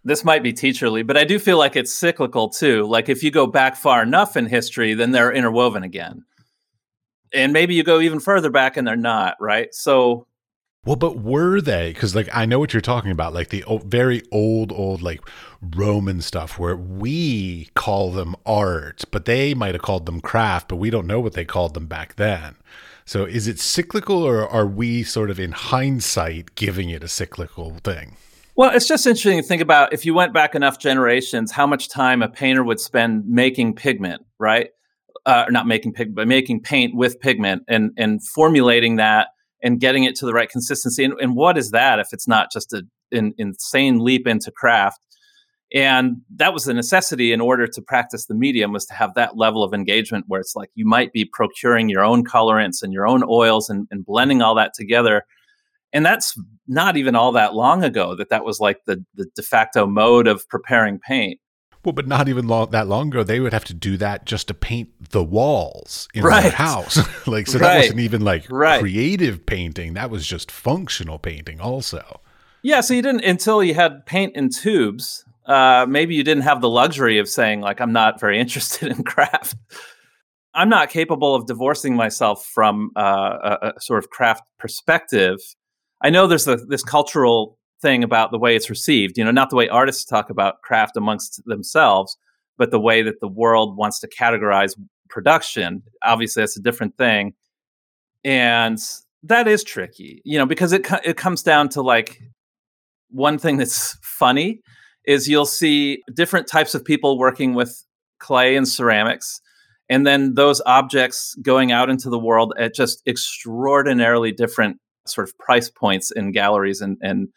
this 0.03 0.23
might 0.23 0.43
be 0.43 0.53
teacherly 0.53 1.05
but 1.05 1.17
i 1.17 1.23
do 1.23 1.39
feel 1.39 1.57
like 1.57 1.75
it's 1.75 1.93
cyclical 1.93 2.49
too 2.49 2.85
like 2.85 3.09
if 3.09 3.23
you 3.23 3.31
go 3.31 3.47
back 3.47 3.75
far 3.75 4.03
enough 4.03 4.35
in 4.37 4.45
history 4.45 4.93
then 4.93 5.11
they're 5.11 5.31
interwoven 5.31 5.83
again 5.83 6.23
and 7.33 7.51
maybe 7.51 7.73
you 7.73 7.83
go 7.83 7.99
even 7.99 8.19
further 8.19 8.49
back 8.49 8.77
and 8.77 8.87
they're 8.87 8.95
not 8.95 9.35
right 9.39 9.73
so 9.73 10.27
well, 10.85 10.97
but 10.97 11.19
were 11.19 11.61
they? 11.61 11.93
Because 11.93 12.13
like 12.13 12.27
I 12.33 12.45
know 12.45 12.59
what 12.59 12.73
you're 12.73 12.81
talking 12.81 13.11
about, 13.11 13.33
like 13.33 13.49
the 13.49 13.63
old, 13.63 13.85
very 13.85 14.21
old, 14.31 14.71
old 14.73 15.01
like 15.01 15.21
Roman 15.61 16.21
stuff, 16.21 16.59
where 16.59 16.75
we 16.75 17.69
call 17.73 18.11
them 18.11 18.35
art, 18.45 19.05
but 19.09 19.23
they 19.23 19.53
might 19.53 19.75
have 19.75 19.81
called 19.81 20.05
them 20.05 20.19
craft, 20.19 20.67
but 20.67 20.75
we 20.75 20.89
don't 20.89 21.07
know 21.07 21.21
what 21.21 21.33
they 21.33 21.45
called 21.45 21.73
them 21.73 21.85
back 21.85 22.15
then. 22.15 22.55
So 23.05 23.23
is 23.23 23.47
it 23.47 23.59
cyclical, 23.59 24.23
or 24.23 24.47
are 24.47 24.67
we 24.67 25.03
sort 25.03 25.29
of 25.29 25.39
in 25.39 25.51
hindsight 25.53 26.55
giving 26.55 26.89
it 26.89 27.03
a 27.03 27.07
cyclical 27.07 27.75
thing? 27.83 28.17
Well, 28.55 28.69
it's 28.75 28.87
just 28.87 29.07
interesting 29.07 29.41
to 29.41 29.47
think 29.47 29.63
about 29.63 29.93
if 29.93 30.05
you 30.05 30.13
went 30.13 30.31
back 30.31 30.53
enough 30.53 30.77
generations, 30.77 31.51
how 31.51 31.65
much 31.65 31.89
time 31.89 32.21
a 32.21 32.29
painter 32.29 32.63
would 32.63 32.79
spend 32.79 33.25
making 33.27 33.73
pigment, 33.75 34.21
right? 34.39 34.69
Uh, 35.25 35.45
not 35.49 35.65
making 35.65 35.93
pigment, 35.93 36.15
but 36.15 36.27
making 36.27 36.61
paint 36.61 36.95
with 36.95 37.19
pigment 37.19 37.63
and 37.67 37.91
and 37.97 38.19
formulating 38.35 38.97
that 38.97 39.29
and 39.63 39.79
getting 39.79 40.03
it 40.03 40.15
to 40.17 40.25
the 40.25 40.33
right 40.33 40.49
consistency. 40.49 41.03
And, 41.03 41.13
and 41.19 41.35
what 41.35 41.57
is 41.57 41.71
that 41.71 41.97
if 41.97 42.09
it's 42.11 42.27
not 42.27 42.51
just 42.51 42.73
an 43.11 43.33
insane 43.37 43.99
leap 43.99 44.27
into 44.27 44.51
craft? 44.51 44.99
And 45.73 46.17
that 46.35 46.53
was 46.53 46.65
the 46.65 46.73
necessity 46.73 47.31
in 47.33 47.41
order 47.41 47.65
to 47.65 47.81
practice 47.81 48.27
the 48.27 48.35
medium 48.35 48.73
was 48.73 48.85
to 48.85 48.93
have 48.93 49.15
that 49.15 49.35
level 49.35 49.63
of 49.63 49.73
engagement 49.73 50.25
where 50.27 50.39
it's 50.39 50.55
like 50.55 50.69
you 50.75 50.85
might 50.85 51.11
be 51.11 51.25
procuring 51.25 51.89
your 51.89 52.03
own 52.03 52.23
colorants 52.23 52.83
and 52.83 52.93
your 52.93 53.07
own 53.07 53.23
oils 53.27 53.69
and, 53.69 53.87
and 53.89 54.05
blending 54.05 54.43
all 54.43 54.53
that 54.53 54.73
together. 54.75 55.23
And 55.93 56.05
that's 56.05 56.37
not 56.67 56.97
even 56.97 57.15
all 57.15 57.31
that 57.33 57.53
long 57.53 57.83
ago 57.83 58.15
that 58.15 58.29
that 58.29 58.43
was 58.43 58.59
like 58.59 58.83
the, 58.85 59.03
the 59.13 59.27
de 59.35 59.43
facto 59.43 59.85
mode 59.85 60.27
of 60.27 60.47
preparing 60.49 60.99
paint. 60.99 61.39
Well, 61.85 61.93
but 61.93 62.07
not 62.07 62.29
even 62.29 62.47
long, 62.47 62.71
that 62.71 62.87
long 62.87 63.09
ago, 63.09 63.23
they 63.23 63.41
would 63.41 63.51
have 63.51 63.65
to 63.65 63.73
do 63.73 63.97
that 63.97 64.25
just 64.25 64.47
to 64.47 64.53
paint 64.53 64.89
the 65.11 65.23
walls 65.23 66.07
in 66.13 66.23
right. 66.23 66.43
their 66.43 66.51
house. 66.51 66.97
like, 67.27 67.47
so 67.47 67.59
right. 67.59 67.67
that 67.67 67.77
wasn't 67.79 67.99
even 67.99 68.21
like 68.21 68.45
right. 68.49 68.79
creative 68.79 69.45
painting. 69.45 69.93
That 69.93 70.09
was 70.09 70.25
just 70.25 70.49
functional 70.49 71.19
painting, 71.19 71.59
also. 71.59 72.21
Yeah. 72.61 72.79
So 72.79 72.93
you 72.93 73.01
didn't 73.01 73.25
until 73.25 73.61
you 73.61 73.73
had 73.73 74.05
paint 74.05 74.35
in 74.35 74.49
tubes. 74.49 75.25
Uh, 75.45 75.85
maybe 75.87 76.15
you 76.15 76.23
didn't 76.23 76.43
have 76.43 76.61
the 76.61 76.69
luxury 76.69 77.19
of 77.19 77.27
saying 77.27 77.59
like, 77.59 77.81
"I'm 77.81 77.91
not 77.91 78.17
very 78.17 78.39
interested 78.39 78.89
in 78.89 79.03
craft." 79.03 79.55
I'm 80.55 80.69
not 80.69 80.89
capable 80.89 81.35
of 81.35 81.47
divorcing 81.47 81.95
myself 81.95 82.45
from 82.45 82.91
uh, 82.95 83.57
a, 83.61 83.67
a, 83.75 83.81
sort 83.81 84.03
of 84.03 84.11
craft 84.11 84.43
perspective. 84.59 85.39
I 86.03 86.09
know 86.09 86.27
there's 86.27 86.47
a, 86.47 86.57
this 86.57 86.83
cultural 86.83 87.57
thing 87.81 88.03
about 88.03 88.31
the 88.31 88.37
way 88.37 88.55
it's 88.55 88.69
received. 88.69 89.17
You 89.17 89.23
know, 89.23 89.31
not 89.31 89.49
the 89.49 89.55
way 89.55 89.67
artists 89.69 90.05
talk 90.05 90.29
about 90.29 90.61
craft 90.61 90.97
amongst 90.97 91.43
themselves, 91.45 92.17
but 92.57 92.71
the 92.71 92.79
way 92.79 93.01
that 93.01 93.19
the 93.21 93.27
world 93.27 93.77
wants 93.77 93.99
to 94.01 94.07
categorize 94.07 94.75
production. 95.09 95.83
Obviously, 96.03 96.41
that's 96.41 96.57
a 96.57 96.61
different 96.61 96.97
thing, 96.97 97.33
and 98.23 98.79
that 99.23 99.47
is 99.47 99.63
tricky. 99.63 100.21
You 100.25 100.37
know, 100.37 100.45
because 100.45 100.73
it 100.73 100.85
it 101.03 101.17
comes 101.17 101.43
down 101.43 101.69
to 101.69 101.81
like 101.81 102.21
one 103.09 103.37
thing 103.37 103.57
that's 103.57 103.97
funny 104.01 104.61
is 105.05 105.27
you'll 105.27 105.45
see 105.45 106.01
different 106.13 106.47
types 106.47 106.73
of 106.75 106.83
people 106.83 107.17
working 107.17 107.53
with 107.53 107.85
clay 108.19 108.55
and 108.55 108.67
ceramics 108.67 109.41
and 109.89 110.07
then 110.07 110.33
those 110.35 110.61
objects 110.65 111.35
going 111.41 111.71
out 111.71 111.89
into 111.89 112.09
the 112.09 112.19
world 112.19 112.53
at 112.57 112.73
just 112.73 113.03
extraordinarily 113.07 114.31
different 114.31 114.77
sort 115.05 115.27
of 115.27 115.37
price 115.37 115.69
points 115.69 116.11
in 116.11 116.31
galleries 116.31 116.81
and, 116.81 116.97
and 117.01 117.29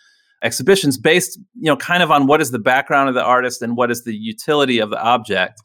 exhibitions 0.42 0.98
based, 0.98 1.38
you 1.54 1.66
know, 1.66 1.76
kind 1.76 2.02
of 2.02 2.10
on 2.10 2.26
what 2.26 2.40
is 2.40 2.50
the 2.50 2.58
background 2.58 3.08
of 3.08 3.14
the 3.14 3.22
artist 3.22 3.62
and 3.62 3.76
what 3.76 3.90
is 3.90 4.04
the 4.04 4.14
utility 4.14 4.78
of 4.78 4.90
the 4.90 5.00
object 5.00 5.60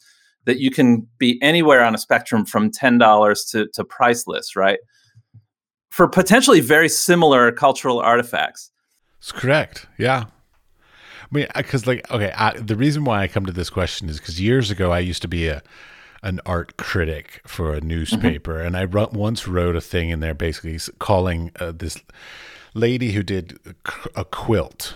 that 0.45 0.59
you 0.59 0.71
can 0.71 1.07
be 1.17 1.39
anywhere 1.41 1.83
on 1.83 1.93
a 1.93 1.97
spectrum 1.97 2.45
from 2.45 2.71
$10 2.71 3.51
to, 3.51 3.67
to 3.73 3.83
priceless, 3.83 4.55
right? 4.55 4.79
For 5.89 6.07
potentially 6.07 6.61
very 6.61 6.89
similar 6.89 7.51
cultural 7.51 7.99
artifacts. 7.99 8.71
It's 9.19 9.31
correct. 9.31 9.85
Yeah. 9.99 10.25
I 10.25 11.27
mean, 11.35 11.47
because 11.55 11.85
like, 11.85 12.09
okay, 12.09 12.33
I, 12.35 12.57
the 12.57 12.75
reason 12.75 13.03
why 13.03 13.21
I 13.21 13.27
come 13.27 13.45
to 13.45 13.51
this 13.51 13.69
question 13.69 14.09
is 14.09 14.19
because 14.19 14.41
years 14.41 14.71
ago 14.71 14.91
I 14.91 14.99
used 14.99 15.21
to 15.21 15.27
be 15.27 15.47
a 15.47 15.61
an 16.23 16.39
art 16.45 16.77
critic 16.77 17.41
for 17.45 17.73
a 17.73 17.81
newspaper, 17.81 18.55
mm-hmm. 18.55 18.75
and 18.75 18.77
I 18.77 18.86
once 18.86 19.47
wrote 19.47 19.75
a 19.75 19.81
thing 19.81 20.10
in 20.10 20.19
there 20.19 20.34
basically 20.34 20.79
calling 20.99 21.51
uh, 21.60 21.71
this 21.75 21.97
lady 22.73 23.12
who 23.12 23.23
did 23.23 23.60
a 24.15 24.25
quilt. 24.25 24.95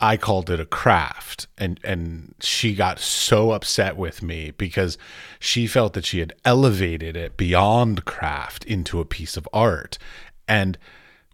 I 0.00 0.16
called 0.16 0.48
it 0.48 0.60
a 0.60 0.64
craft, 0.64 1.48
and 1.58 1.80
and 1.82 2.36
she 2.40 2.74
got 2.74 3.00
so 3.00 3.50
upset 3.50 3.96
with 3.96 4.22
me 4.22 4.52
because 4.52 4.96
she 5.40 5.66
felt 5.66 5.94
that 5.94 6.04
she 6.04 6.20
had 6.20 6.34
elevated 6.44 7.16
it 7.16 7.36
beyond 7.36 8.04
craft 8.04 8.64
into 8.64 9.00
a 9.00 9.04
piece 9.04 9.36
of 9.36 9.48
art, 9.52 9.98
and 10.46 10.78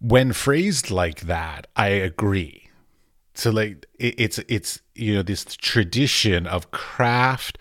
when 0.01 0.33
phrased 0.33 0.91
like 0.91 1.23
that, 1.23 1.67
I 1.77 1.89
agree. 1.89 2.71
So 3.35 3.51
like 3.51 3.85
it, 3.99 4.15
it's 4.19 4.39
it's 4.49 4.81
you 4.95 5.15
know 5.15 5.23
this 5.23 5.45
tradition 5.45 6.47
of 6.47 6.71
craft 6.71 7.59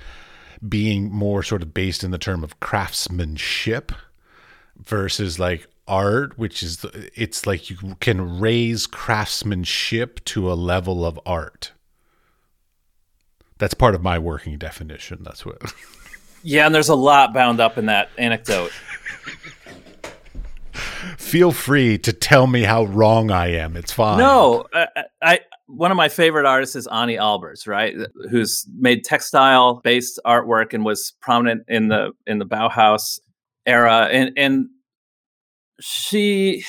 being 0.68 1.12
more 1.12 1.44
sort 1.44 1.62
of 1.62 1.74
based 1.74 2.04
in 2.04 2.12
the 2.12 2.18
term 2.18 2.44
of 2.44 2.60
craftsmanship 2.60 3.92
versus 4.84 5.40
like 5.40 5.68
art, 5.88 6.38
which 6.38 6.62
is 6.62 6.86
it's 7.16 7.46
like 7.46 7.70
you 7.70 7.96
can 8.00 8.40
raise 8.40 8.88
craftsmanship 8.88 10.24
to 10.26 10.52
a 10.52 10.56
level 10.56 11.06
of 11.06 11.20
art. 11.26 11.72
That's 13.58 13.74
part 13.74 13.96
of 13.96 14.04
my 14.04 14.20
working 14.20 14.58
definition. 14.58 15.20
That's 15.24 15.46
what. 15.46 15.74
yeah, 16.44 16.66
and 16.66 16.76
there's 16.76 16.90
a 16.90 16.96
lot 16.96 17.34
bound 17.34 17.60
up 17.60 17.78
in 17.78 17.88
that 17.88 18.10
anecdote. 18.18 18.72
Feel 21.18 21.52
free 21.52 21.98
to 22.00 22.14
tell 22.14 22.48
me 22.48 22.64
how 22.64 22.86
wrong 22.86 23.32
I 23.32 23.48
am. 23.54 23.76
It's 23.76 23.92
fine. 23.92 24.18
No, 24.20 24.66
I, 24.74 24.88
I 25.22 25.40
one 25.68 25.92
of 25.92 25.98
my 25.98 26.10
favorite 26.10 26.46
artists 26.46 26.76
is 26.76 26.88
Anni 26.88 27.16
Albers, 27.16 27.68
right? 27.68 27.96
Who's 28.30 28.66
made 28.78 29.04
textile 29.04 29.82
based 29.84 30.20
artwork 30.26 30.74
and 30.74 30.86
was 30.86 31.14
prominent 31.22 31.64
in 31.68 31.90
the 31.90 32.12
in 32.26 32.40
the 32.40 32.46
Bauhaus 32.46 33.20
era, 33.66 34.08
and 34.12 34.32
and 34.38 34.68
she 35.80 36.64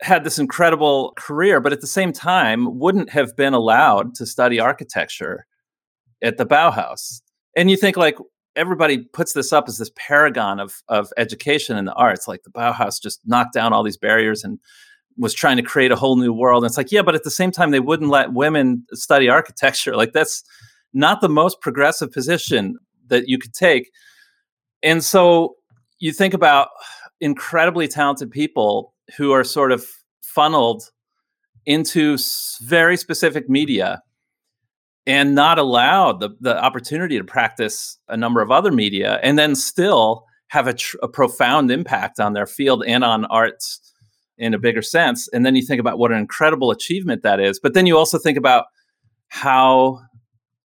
had 0.00 0.24
this 0.24 0.38
incredible 0.38 1.12
career, 1.16 1.60
but 1.60 1.72
at 1.72 1.80
the 1.80 1.86
same 1.86 2.12
time 2.12 2.78
wouldn't 2.78 3.10
have 3.10 3.36
been 3.36 3.54
allowed 3.54 4.14
to 4.16 4.26
study 4.26 4.58
architecture 4.58 5.46
at 6.22 6.38
the 6.38 6.46
Bauhaus. 6.46 7.20
And 7.56 7.70
you 7.70 7.76
think 7.76 7.96
like 7.96 8.16
everybody 8.56 8.98
puts 8.98 9.32
this 9.32 9.52
up 9.52 9.68
as 9.68 9.78
this 9.78 9.90
paragon 9.96 10.60
of 10.60 10.82
of 10.88 11.12
education 11.16 11.76
in 11.76 11.84
the 11.84 11.94
arts, 11.94 12.28
like 12.28 12.42
the 12.42 12.50
Bauhaus 12.50 13.00
just 13.00 13.20
knocked 13.26 13.54
down 13.54 13.72
all 13.72 13.82
these 13.82 13.96
barriers 13.96 14.44
and 14.44 14.58
was 15.16 15.34
trying 15.34 15.56
to 15.56 15.62
create 15.62 15.92
a 15.92 15.96
whole 15.96 16.16
new 16.16 16.32
world. 16.32 16.64
And 16.64 16.70
it's 16.70 16.76
like, 16.76 16.90
yeah, 16.92 17.02
but 17.02 17.14
at 17.14 17.22
the 17.22 17.30
same 17.30 17.50
time, 17.50 17.70
they 17.70 17.80
wouldn't 17.80 18.10
let 18.10 18.32
women 18.32 18.86
study 18.92 19.28
architecture. 19.28 19.94
Like 20.02 20.12
that's 20.12 20.42
not 20.92 21.20
the 21.20 21.28
most 21.28 21.60
progressive 21.60 22.10
position 22.12 22.76
that 23.08 23.28
you 23.28 23.38
could 23.38 23.54
take. 23.54 23.90
And 24.82 25.04
so 25.04 25.56
you 25.98 26.12
think 26.12 26.34
about 26.34 26.68
incredibly 27.20 27.86
talented 27.88 28.30
people 28.30 28.94
who 29.16 29.32
are 29.32 29.44
sort 29.44 29.70
of 29.70 29.86
funneled 30.22 30.90
into 31.66 32.18
very 32.62 32.96
specific 32.96 33.48
media 33.48 34.02
and 35.06 35.34
not 35.34 35.58
allowed 35.58 36.20
the, 36.20 36.30
the 36.40 36.62
opportunity 36.62 37.18
to 37.18 37.24
practice 37.24 37.98
a 38.08 38.16
number 38.16 38.40
of 38.40 38.50
other 38.50 38.70
media 38.70 39.18
and 39.22 39.38
then 39.38 39.54
still 39.54 40.24
have 40.48 40.66
a, 40.66 40.74
tr- 40.74 40.96
a 41.02 41.08
profound 41.08 41.70
impact 41.70 42.20
on 42.20 42.34
their 42.34 42.46
field 42.46 42.84
and 42.86 43.02
on 43.02 43.24
arts 43.26 43.80
in 44.38 44.54
a 44.54 44.58
bigger 44.58 44.82
sense. 44.82 45.28
And 45.32 45.44
then 45.44 45.56
you 45.56 45.62
think 45.62 45.80
about 45.80 45.98
what 45.98 46.12
an 46.12 46.18
incredible 46.18 46.70
achievement 46.70 47.22
that 47.22 47.40
is. 47.40 47.58
But 47.58 47.74
then 47.74 47.86
you 47.86 47.96
also 47.96 48.18
think 48.18 48.38
about 48.38 48.66
how 49.28 50.00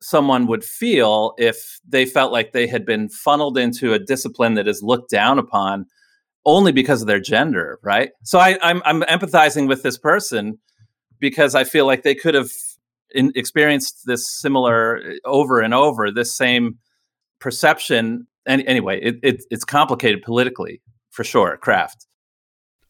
someone 0.02 0.48
would 0.48 0.64
feel 0.64 1.34
if 1.38 1.80
they 1.88 2.06
felt 2.06 2.32
like 2.32 2.52
they 2.52 2.68
had 2.68 2.86
been 2.86 3.10
funneled 3.10 3.58
into 3.58 3.94
a 3.94 4.00
discipline 4.00 4.56
that 4.56 4.68
is 4.68 4.84
looked 4.84 5.10
down 5.10 5.40
upon 5.40 5.86
only 6.46 6.72
because 6.72 7.02
of 7.02 7.08
their 7.08 7.20
gender, 7.20 7.80
right? 7.82 8.12
So 8.24 8.40
I, 8.40 8.58
I'm, 8.62 8.82
I'm 8.86 9.02
empathizing 9.04 9.68
with 9.68 9.82
this 9.82 9.98
person 9.98 10.60
because 11.20 11.56
I 11.56 11.64
feel 11.64 11.86
like 11.86 12.04
they 12.04 12.14
could 12.14 12.36
have 12.36 12.52
in, 13.12 13.32
experienced 13.36 14.02
this 14.06 14.28
similar 14.28 14.98
uh, 14.98 15.28
over 15.28 15.60
and 15.60 15.74
over, 15.74 16.12
this 16.12 16.36
same 16.36 16.80
perception. 17.40 18.28
And 18.46 18.64
anyway, 18.68 19.00
it, 19.02 19.16
it, 19.24 19.44
it's 19.50 19.66
complicated 19.66 20.22
politically 20.22 20.82
for 21.10 21.24
sure. 21.24 21.58
Craft. 21.58 22.08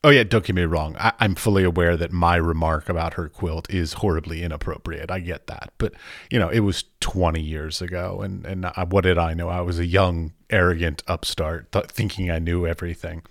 Oh 0.05 0.09
yeah, 0.09 0.23
don't 0.23 0.45
get 0.45 0.55
me 0.55 0.65
wrong. 0.65 0.95
I, 0.99 1.13
am 1.19 1.33
fully 1.33 1.63
aware 1.63 1.97
that 1.97 2.11
my 2.11 2.35
remark 2.35 2.89
about 2.89 3.15
her 3.15 3.27
quilt 3.27 3.67
is 3.71 3.93
horribly 3.93 4.43
inappropriate. 4.43 5.09
I 5.09 5.19
get 5.19 5.47
that, 5.47 5.73
but 5.79 5.93
you 6.29 6.37
know, 6.37 6.49
it 6.49 6.59
was 6.59 6.83
20 6.99 7.41
years 7.41 7.81
ago, 7.81 8.21
and 8.21 8.45
and 8.45 8.67
I, 8.67 8.85
what 8.87 9.03
did 9.03 9.17
I 9.17 9.33
know? 9.33 9.49
I 9.49 9.61
was 9.61 9.79
a 9.79 9.85
young, 9.85 10.33
arrogant 10.51 11.01
upstart, 11.07 11.71
th- 11.71 11.87
thinking 11.87 12.29
I 12.29 12.37
knew 12.37 12.67
everything, 12.67 13.23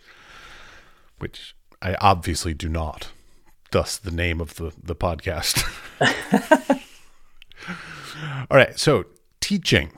which 1.18 1.54
I 1.80 1.94
obviously 2.00 2.54
do 2.54 2.68
not. 2.68 3.12
Thus, 3.74 3.96
the 3.96 4.12
name 4.12 4.40
of 4.40 4.54
the 4.54 4.72
the 4.80 4.94
podcast. 4.94 5.64
All 8.48 8.56
right, 8.56 8.78
so 8.78 9.06
teaching. 9.40 9.90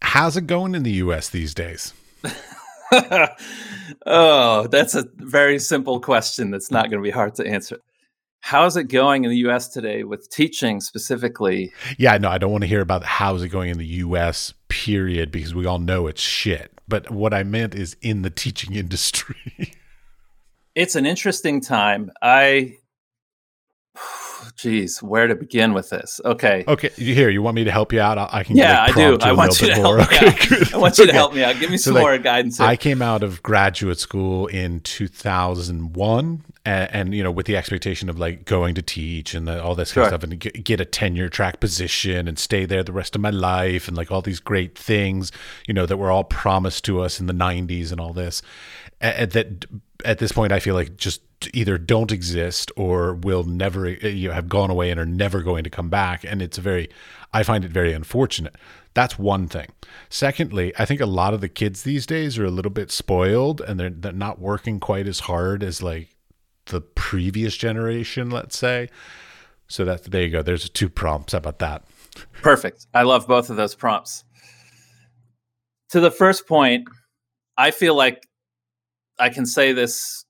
How's 0.00 0.38
it 0.38 0.46
going 0.46 0.74
in 0.74 0.82
the 0.82 0.92
U.S. 0.92 1.28
these 1.28 1.52
days? 1.52 1.92
oh, 4.06 4.68
that's 4.68 4.94
a 4.94 5.04
very 5.16 5.58
simple 5.58 6.00
question 6.00 6.50
that's 6.50 6.70
not 6.70 6.88
going 6.88 7.02
to 7.02 7.06
be 7.06 7.10
hard 7.10 7.34
to 7.34 7.46
answer. 7.46 7.76
How's 8.40 8.78
it 8.78 8.84
going 8.84 9.24
in 9.24 9.30
the 9.30 9.48
US 9.48 9.68
today 9.68 10.04
with 10.04 10.30
teaching 10.30 10.80
specifically? 10.80 11.74
Yeah, 11.98 12.16
no, 12.16 12.30
I 12.30 12.38
don't 12.38 12.52
want 12.52 12.62
to 12.62 12.68
hear 12.68 12.80
about 12.80 13.04
how's 13.04 13.42
it 13.42 13.50
going 13.50 13.68
in 13.68 13.76
the 13.76 13.86
US, 13.86 14.54
period, 14.68 15.30
because 15.30 15.54
we 15.54 15.66
all 15.66 15.78
know 15.78 16.06
it's 16.06 16.22
shit. 16.22 16.72
But 16.88 17.10
what 17.10 17.34
I 17.34 17.42
meant 17.42 17.74
is 17.74 17.98
in 18.00 18.22
the 18.22 18.30
teaching 18.30 18.74
industry. 18.82 19.74
It's 20.76 20.94
an 20.94 21.06
interesting 21.06 21.60
time. 21.60 22.12
I 22.22 22.76
Jeez, 24.56 25.02
where 25.02 25.26
to 25.26 25.34
begin 25.34 25.72
with 25.72 25.90
this? 25.90 26.20
Okay. 26.24 26.64
Okay. 26.68 26.90
Here, 26.96 27.28
you 27.30 27.42
want 27.42 27.56
me 27.56 27.64
to 27.64 27.70
help 27.70 27.92
you 27.92 28.00
out? 28.00 28.18
I 28.32 28.44
can. 28.44 28.56
Yeah, 28.56 28.82
I 28.82 28.92
do. 28.92 29.18
I 29.20 29.32
want 29.32 29.60
you 29.60 29.68
to 29.68 29.74
help 29.74 29.84
more. 29.84 29.96
me 29.98 30.04
okay. 30.04 30.72
I 30.72 30.78
want 30.78 30.98
you 30.98 31.04
okay. 31.04 31.12
to 31.12 31.12
help 31.12 31.34
me 31.34 31.42
out. 31.42 31.58
Give 31.58 31.70
me 31.70 31.76
some 31.76 31.94
so, 31.94 32.00
more 32.00 32.12
like, 32.12 32.22
guidance. 32.22 32.58
Here. 32.58 32.66
I 32.66 32.76
came 32.76 33.02
out 33.02 33.22
of 33.22 33.42
graduate 33.42 33.98
school 33.98 34.46
in 34.46 34.80
2001, 34.80 36.44
and, 36.64 36.90
and, 36.94 37.14
you 37.14 37.22
know, 37.22 37.30
with 37.30 37.46
the 37.46 37.56
expectation 37.56 38.08
of 38.08 38.18
like 38.18 38.44
going 38.44 38.74
to 38.76 38.82
teach 38.82 39.34
and 39.34 39.48
the, 39.48 39.62
all 39.62 39.74
this 39.74 39.92
kind 39.92 40.04
of 40.04 40.08
stuff, 40.10 40.22
and 40.22 40.38
get, 40.38 40.64
get 40.64 40.80
a 40.80 40.84
tenure 40.84 41.28
track 41.28 41.60
position 41.60 42.28
and 42.28 42.38
stay 42.38 42.66
there 42.66 42.82
the 42.82 42.92
rest 42.92 43.14
of 43.14 43.20
my 43.20 43.30
life, 43.30 43.88
and 43.88 43.96
like 43.96 44.10
all 44.12 44.22
these 44.22 44.40
great 44.40 44.76
things, 44.76 45.32
you 45.66 45.74
know, 45.74 45.86
that 45.86 45.96
were 45.96 46.10
all 46.10 46.24
promised 46.24 46.84
to 46.84 47.00
us 47.00 47.20
in 47.20 47.26
the 47.26 47.34
90s 47.34 47.90
and 47.92 48.00
all 48.00 48.12
this. 48.12 48.42
And 49.00 49.30
that 49.32 49.66
at 50.06 50.18
this 50.18 50.32
point, 50.32 50.52
I 50.52 50.60
feel 50.60 50.74
like 50.74 50.96
just 50.96 51.20
either 51.52 51.76
don't 51.76 52.12
exist 52.12 52.70
or 52.76 53.14
will 53.14 53.42
never 53.42 53.86
eh, 53.86 54.08
you 54.08 54.28
know, 54.28 54.34
have 54.34 54.48
gone 54.48 54.70
away 54.70 54.90
and 54.90 54.98
are 54.98 55.04
never 55.04 55.42
going 55.42 55.64
to 55.64 55.70
come 55.70 55.90
back. 55.90 56.24
And 56.24 56.40
it's 56.40 56.58
very 56.58 56.88
i 57.32 57.42
find 57.42 57.64
it 57.64 57.70
very 57.70 57.92
unfortunate. 57.92 58.54
That's 58.94 59.18
one 59.18 59.48
thing. 59.48 59.66
Secondly 60.08 60.72
i 60.78 60.84
think 60.84 61.00
a 61.00 61.06
lot 61.06 61.34
of 61.34 61.40
the 61.40 61.48
kids 61.48 61.82
these 61.82 62.06
days 62.06 62.38
are 62.38 62.44
a 62.44 62.50
little 62.50 62.70
bit 62.70 62.90
spoiled 62.90 63.60
and 63.60 63.78
they're, 63.78 63.90
they're 63.90 64.12
not 64.12 64.38
working 64.38 64.80
quite 64.80 65.06
as 65.06 65.20
hard 65.20 65.62
as 65.62 65.82
like 65.82 66.16
the 66.66 66.80
previous 66.80 67.56
generation 67.56 68.30
let's 68.30 68.56
say. 68.56 68.88
So 69.68 69.84
that 69.84 70.04
there 70.04 70.22
you 70.22 70.30
go. 70.30 70.42
There's 70.42 70.70
two 70.70 70.88
prompts. 70.88 71.32
How 71.32 71.38
about 71.38 71.58
that? 71.58 71.84
Perfect. 72.40 72.86
I 72.94 73.02
love 73.02 73.26
both 73.26 73.50
of 73.50 73.56
those 73.56 73.74
prompts. 73.74 74.24
To 75.90 76.00
the 76.00 76.10
first 76.10 76.46
point 76.46 76.88
i 77.58 77.70
feel 77.70 77.94
like 77.94 78.22
i 79.18 79.28
can 79.28 79.46
say 79.46 79.72
this 79.72 80.24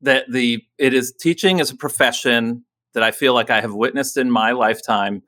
that 0.00 0.24
the 0.30 0.62
it 0.78 0.94
is 0.94 1.12
teaching 1.20 1.60
as 1.60 1.70
a 1.70 1.76
profession 1.76 2.64
that 2.96 3.02
I 3.02 3.10
feel 3.10 3.34
like 3.34 3.50
I 3.50 3.60
have 3.60 3.74
witnessed 3.74 4.16
in 4.16 4.30
my 4.30 4.52
lifetime 4.52 5.22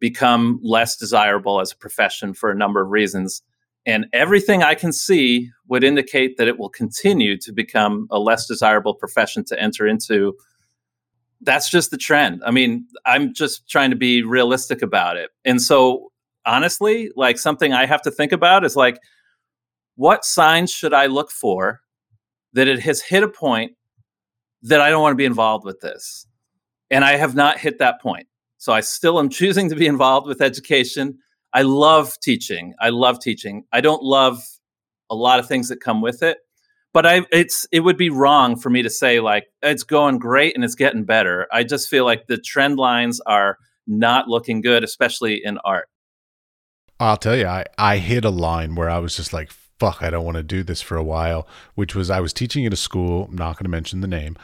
become 0.00 0.58
less 0.62 0.96
desirable 0.96 1.60
as 1.60 1.72
a 1.72 1.76
profession 1.76 2.32
for 2.32 2.50
a 2.50 2.54
number 2.54 2.80
of 2.80 2.90
reasons. 2.90 3.42
And 3.84 4.06
everything 4.14 4.62
I 4.62 4.74
can 4.74 4.92
see 4.92 5.50
would 5.68 5.84
indicate 5.84 6.38
that 6.38 6.48
it 6.48 6.58
will 6.58 6.70
continue 6.70 7.36
to 7.38 7.52
become 7.52 8.06
a 8.10 8.18
less 8.18 8.46
desirable 8.46 8.94
profession 8.94 9.44
to 9.44 9.60
enter 9.60 9.86
into. 9.86 10.34
That's 11.42 11.70
just 11.70 11.90
the 11.90 11.98
trend. 11.98 12.42
I 12.46 12.50
mean, 12.50 12.86
I'm 13.04 13.34
just 13.34 13.68
trying 13.68 13.90
to 13.90 13.96
be 13.96 14.22
realistic 14.22 14.80
about 14.80 15.18
it. 15.18 15.30
And 15.44 15.60
so, 15.60 16.10
honestly, 16.46 17.10
like 17.14 17.38
something 17.38 17.74
I 17.74 17.84
have 17.84 18.02
to 18.02 18.10
think 18.10 18.32
about 18.32 18.64
is 18.64 18.74
like, 18.74 18.98
what 19.96 20.24
signs 20.24 20.70
should 20.70 20.94
I 20.94 21.06
look 21.06 21.30
for 21.30 21.82
that 22.56 22.68
it 22.68 22.80
has 22.80 23.02
hit 23.02 23.22
a 23.22 23.28
point 23.28 23.72
that 24.62 24.80
I 24.80 24.88
don't 24.88 25.02
want 25.02 25.12
to 25.12 25.16
be 25.16 25.26
involved 25.26 25.66
with 25.66 25.80
this. 25.80 26.26
And 26.90 27.04
I 27.04 27.16
have 27.16 27.34
not 27.34 27.58
hit 27.58 27.78
that 27.78 28.00
point. 28.00 28.26
So 28.56 28.72
I 28.72 28.80
still 28.80 29.18
am 29.18 29.28
choosing 29.28 29.68
to 29.68 29.76
be 29.76 29.86
involved 29.86 30.26
with 30.26 30.40
education. 30.40 31.18
I 31.52 31.62
love 31.62 32.14
teaching. 32.22 32.74
I 32.80 32.88
love 32.88 33.20
teaching. 33.20 33.64
I 33.72 33.82
don't 33.82 34.02
love 34.02 34.42
a 35.10 35.14
lot 35.14 35.38
of 35.38 35.46
things 35.46 35.68
that 35.68 35.80
come 35.80 36.00
with 36.00 36.22
it, 36.22 36.38
but 36.94 37.04
I 37.04 37.26
it's 37.30 37.66
it 37.72 37.80
would 37.80 37.98
be 37.98 38.08
wrong 38.08 38.56
for 38.56 38.70
me 38.70 38.82
to 38.82 38.90
say 38.90 39.20
like 39.20 39.44
it's 39.62 39.82
going 39.82 40.18
great 40.18 40.54
and 40.54 40.64
it's 40.64 40.74
getting 40.74 41.04
better. 41.04 41.46
I 41.52 41.62
just 41.62 41.88
feel 41.88 42.06
like 42.06 42.26
the 42.26 42.38
trend 42.38 42.78
lines 42.78 43.20
are 43.26 43.58
not 43.86 44.28
looking 44.28 44.62
good, 44.62 44.82
especially 44.82 45.42
in 45.44 45.58
art. 45.58 45.88
I'll 46.98 47.18
tell 47.18 47.36
you, 47.36 47.46
I, 47.46 47.66
I 47.76 47.98
hit 47.98 48.24
a 48.24 48.30
line 48.30 48.74
where 48.74 48.88
I 48.88 48.98
was 48.98 49.14
just 49.14 49.34
like, 49.34 49.52
fuck, 49.78 50.02
I 50.02 50.10
don't 50.10 50.24
want 50.24 50.36
to 50.36 50.42
do 50.42 50.62
this 50.62 50.80
for 50.80 50.96
a 50.96 51.04
while, 51.04 51.46
which 51.74 51.94
was 51.94 52.10
I 52.10 52.20
was 52.20 52.32
teaching 52.32 52.66
at 52.66 52.72
a 52.72 52.76
school, 52.76 53.26
I'm 53.28 53.36
not 53.36 53.56
going 53.56 53.64
to 53.64 53.70
mention 53.70 54.00
the 54.00 54.08
name, 54.08 54.36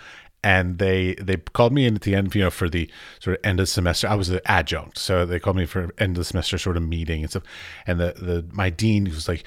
and 0.44 0.78
they 0.78 1.14
they 1.14 1.36
called 1.36 1.72
me 1.72 1.86
in 1.86 1.94
at 1.94 2.02
the 2.02 2.14
end, 2.14 2.34
you 2.34 2.42
know, 2.42 2.50
for 2.50 2.68
the 2.68 2.90
sort 3.20 3.38
of 3.38 3.44
end 3.44 3.60
of 3.60 3.68
semester. 3.68 4.08
I 4.08 4.14
was 4.14 4.28
an 4.28 4.40
adjunct, 4.46 4.98
so 4.98 5.24
they 5.24 5.38
called 5.38 5.56
me 5.56 5.66
for 5.66 5.90
end 5.98 6.16
of 6.16 6.20
the 6.20 6.24
semester 6.24 6.58
sort 6.58 6.76
of 6.76 6.82
meeting 6.82 7.22
and 7.22 7.30
stuff. 7.30 7.44
And 7.86 8.00
the 8.00 8.14
the 8.16 8.44
my 8.52 8.70
dean 8.70 9.04
was 9.04 9.28
like, 9.28 9.44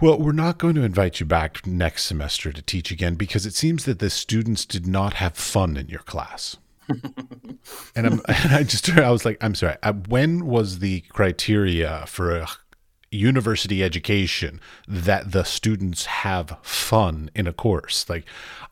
"Well, 0.00 0.18
we're 0.18 0.32
not 0.32 0.58
going 0.58 0.74
to 0.74 0.82
invite 0.82 1.20
you 1.20 1.26
back 1.26 1.66
next 1.66 2.04
semester 2.04 2.52
to 2.52 2.62
teach 2.62 2.90
again 2.90 3.14
because 3.14 3.46
it 3.46 3.54
seems 3.54 3.84
that 3.86 3.98
the 3.98 4.10
students 4.10 4.64
did 4.64 4.86
not 4.86 5.14
have 5.14 5.36
fun 5.36 5.76
in 5.76 5.88
your 5.88 6.00
class." 6.00 6.56
and, 7.94 8.06
I'm, 8.06 8.20
and 8.28 8.54
I 8.54 8.62
just 8.62 8.90
I 8.90 9.10
was 9.10 9.24
like, 9.24 9.38
I'm 9.40 9.54
sorry. 9.54 9.76
Uh, 9.82 9.92
when 9.92 10.46
was 10.46 10.80
the 10.80 11.00
criteria 11.02 12.04
for 12.06 12.36
a 12.36 12.48
university 13.10 13.82
education 13.82 14.60
that 14.86 15.32
the 15.32 15.44
students 15.44 16.06
have 16.06 16.56
fun 16.62 17.30
in 17.34 17.46
a 17.46 17.52
course. 17.52 18.08
Like, 18.08 18.24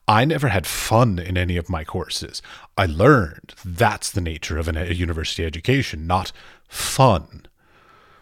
I 0.07 0.25
never 0.25 0.49
had 0.49 0.67
fun 0.67 1.19
in 1.19 1.37
any 1.37 1.57
of 1.57 1.69
my 1.69 1.85
courses. 1.85 2.41
I 2.77 2.87
learned 2.87 3.55
that's 3.65 4.11
the 4.11 4.21
nature 4.21 4.57
of 4.57 4.69
an, 4.69 4.77
a 4.77 4.93
university 4.93 5.45
education, 5.45 6.07
not 6.07 6.33
fun. 6.69 7.47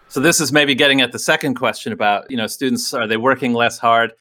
So 0.08 0.20
this 0.20 0.40
is 0.40 0.52
maybe 0.52 0.74
getting 0.74 1.00
at 1.00 1.12
the 1.12 1.18
second 1.18 1.54
question 1.54 1.92
about, 1.92 2.30
you 2.30 2.36
know, 2.36 2.46
students 2.46 2.94
are 2.94 3.06
they 3.06 3.16
working 3.16 3.52
less 3.52 3.78
hard? 3.78 4.12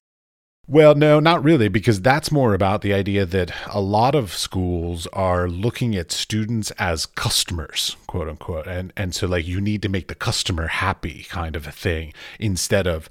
Well, 0.67 0.95
no, 0.95 1.19
not 1.19 1.43
really, 1.43 1.67
because 1.67 2.01
that's 2.01 2.31
more 2.31 2.55
about 2.55 2.81
the 2.81 2.93
idea 2.93 3.25
that 3.25 3.51
a 3.67 3.79
lot 3.79 4.15
of 4.15 4.33
schools 4.33 5.05
are 5.13 5.47
looking 5.47 5.95
at 5.95 6.11
students 6.11 6.71
as 6.71 7.05
customers, 7.05 7.95
quote 8.07 8.27
unquote. 8.27 8.67
And 8.67 8.91
and 8.97 9.13
so 9.13 9.27
like 9.27 9.45
you 9.45 9.61
need 9.61 9.83
to 9.83 9.89
make 9.89 10.07
the 10.07 10.15
customer 10.15 10.67
happy 10.67 11.25
kind 11.29 11.55
of 11.55 11.67
a 11.67 11.71
thing 11.71 12.13
instead 12.39 12.87
of 12.87 13.09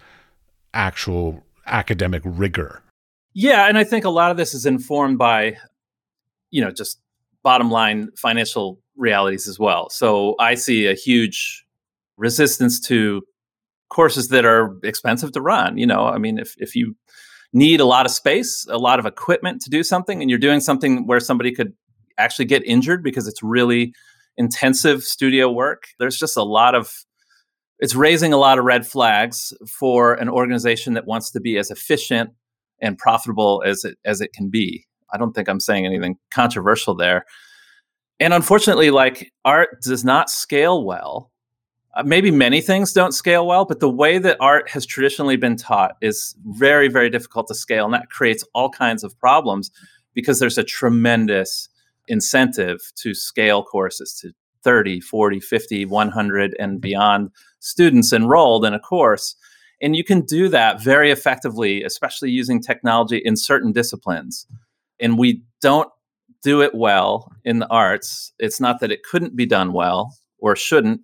actual 0.72 1.44
academic 1.66 2.22
rigor. 2.24 2.82
Yeah, 3.34 3.68
and 3.68 3.78
I 3.78 3.84
think 3.84 4.04
a 4.04 4.10
lot 4.10 4.32
of 4.32 4.36
this 4.36 4.52
is 4.52 4.66
informed 4.66 5.18
by 5.18 5.56
you 6.54 6.60
know, 6.60 6.70
just 6.70 7.00
bottom 7.42 7.68
line 7.68 8.08
financial 8.16 8.78
realities 8.96 9.48
as 9.48 9.58
well. 9.58 9.90
So 9.90 10.36
I 10.38 10.54
see 10.54 10.86
a 10.86 10.94
huge 10.94 11.66
resistance 12.16 12.78
to 12.82 13.22
courses 13.88 14.28
that 14.28 14.44
are 14.44 14.78
expensive 14.84 15.32
to 15.32 15.40
run. 15.40 15.76
You 15.76 15.86
know, 15.88 16.06
I 16.06 16.18
mean, 16.18 16.38
if 16.38 16.54
if 16.58 16.76
you 16.76 16.94
need 17.54 17.80
a 17.80 17.86
lot 17.86 18.04
of 18.04 18.12
space, 18.12 18.66
a 18.68 18.76
lot 18.76 18.98
of 18.98 19.06
equipment 19.06 19.62
to 19.62 19.70
do 19.70 19.82
something, 19.82 20.20
and 20.20 20.28
you're 20.28 20.38
doing 20.38 20.60
something 20.60 21.06
where 21.06 21.20
somebody 21.20 21.52
could 21.52 21.72
actually 22.18 22.44
get 22.44 22.64
injured 22.66 23.02
because 23.02 23.26
it's 23.26 23.42
really 23.42 23.94
intensive 24.36 25.02
studio 25.02 25.50
work. 25.50 25.84
There's 25.98 26.18
just 26.18 26.36
a 26.36 26.42
lot 26.42 26.74
of 26.74 26.92
it's 27.78 27.94
raising 27.94 28.32
a 28.32 28.36
lot 28.36 28.58
of 28.58 28.64
red 28.64 28.86
flags 28.86 29.52
for 29.68 30.14
an 30.14 30.28
organization 30.28 30.94
that 30.94 31.06
wants 31.06 31.30
to 31.32 31.40
be 31.40 31.56
as 31.56 31.70
efficient 31.70 32.30
and 32.80 32.98
profitable 32.98 33.62
as 33.64 33.84
it 33.84 33.98
as 34.04 34.20
it 34.20 34.32
can 34.32 34.50
be. 34.50 34.84
I 35.12 35.18
don't 35.18 35.32
think 35.32 35.48
I'm 35.48 35.60
saying 35.60 35.86
anything 35.86 36.16
controversial 36.30 36.94
there. 36.94 37.24
And 38.20 38.34
unfortunately, 38.34 38.90
like 38.90 39.32
art 39.44 39.80
does 39.82 40.04
not 40.04 40.30
scale 40.30 40.84
well. 40.84 41.30
Uh, 41.96 42.02
maybe 42.02 42.30
many 42.30 42.60
things 42.60 42.92
don't 42.92 43.12
scale 43.12 43.46
well, 43.46 43.64
but 43.64 43.80
the 43.80 43.90
way 43.90 44.18
that 44.18 44.36
art 44.40 44.68
has 44.68 44.84
traditionally 44.84 45.36
been 45.36 45.56
taught 45.56 45.96
is 46.00 46.34
very, 46.46 46.88
very 46.88 47.08
difficult 47.08 47.46
to 47.46 47.54
scale. 47.54 47.84
And 47.84 47.94
that 47.94 48.10
creates 48.10 48.44
all 48.52 48.68
kinds 48.68 49.04
of 49.04 49.18
problems 49.18 49.70
because 50.12 50.38
there's 50.38 50.58
a 50.58 50.64
tremendous 50.64 51.68
incentive 52.08 52.80
to 52.96 53.14
scale 53.14 53.62
courses 53.62 54.12
to 54.20 54.32
30, 54.64 55.00
40, 55.00 55.40
50, 55.40 55.84
100, 55.86 56.56
and 56.58 56.80
beyond 56.80 57.30
students 57.60 58.12
enrolled 58.12 58.64
in 58.64 58.74
a 58.74 58.80
course. 58.80 59.36
And 59.80 59.94
you 59.94 60.02
can 60.02 60.22
do 60.22 60.48
that 60.48 60.82
very 60.82 61.10
effectively, 61.10 61.82
especially 61.84 62.30
using 62.30 62.60
technology 62.60 63.20
in 63.22 63.36
certain 63.36 63.72
disciplines. 63.72 64.46
And 64.98 65.18
we 65.18 65.42
don't 65.60 65.88
do 66.42 66.62
it 66.62 66.74
well 66.74 67.30
in 67.44 67.58
the 67.58 67.68
arts. 67.68 68.32
It's 68.38 68.60
not 68.60 68.80
that 68.80 68.90
it 68.90 69.02
couldn't 69.02 69.36
be 69.36 69.46
done 69.46 69.72
well 69.72 70.16
or 70.38 70.56
shouldn't. 70.56 71.00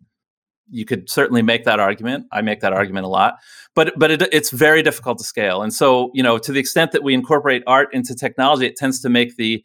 You 0.70 0.84
could 0.84 1.10
certainly 1.10 1.42
make 1.42 1.64
that 1.64 1.80
argument. 1.80 2.26
I 2.32 2.42
make 2.42 2.60
that 2.60 2.72
argument 2.72 3.04
a 3.06 3.08
lot, 3.08 3.36
but 3.74 3.92
but 3.96 4.10
it, 4.10 4.22
it's 4.32 4.50
very 4.50 4.82
difficult 4.82 5.18
to 5.18 5.24
scale. 5.24 5.62
And 5.62 5.72
so, 5.74 6.10
you 6.14 6.22
know, 6.22 6.38
to 6.38 6.52
the 6.52 6.60
extent 6.60 6.92
that 6.92 7.02
we 7.02 7.14
incorporate 7.14 7.62
art 7.66 7.88
into 7.92 8.14
technology, 8.14 8.66
it 8.66 8.76
tends 8.76 9.00
to 9.00 9.08
make 9.08 9.36
the 9.36 9.64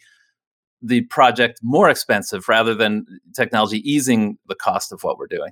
the 0.82 1.02
project 1.02 1.60
more 1.64 1.90
expensive 1.90 2.48
rather 2.48 2.76
than 2.76 3.06
technology 3.36 3.80
easing 3.90 4.38
the 4.48 4.56
cost 4.56 4.92
of 4.92 5.04
what 5.04 5.18
we're 5.18 5.28
doing. 5.28 5.52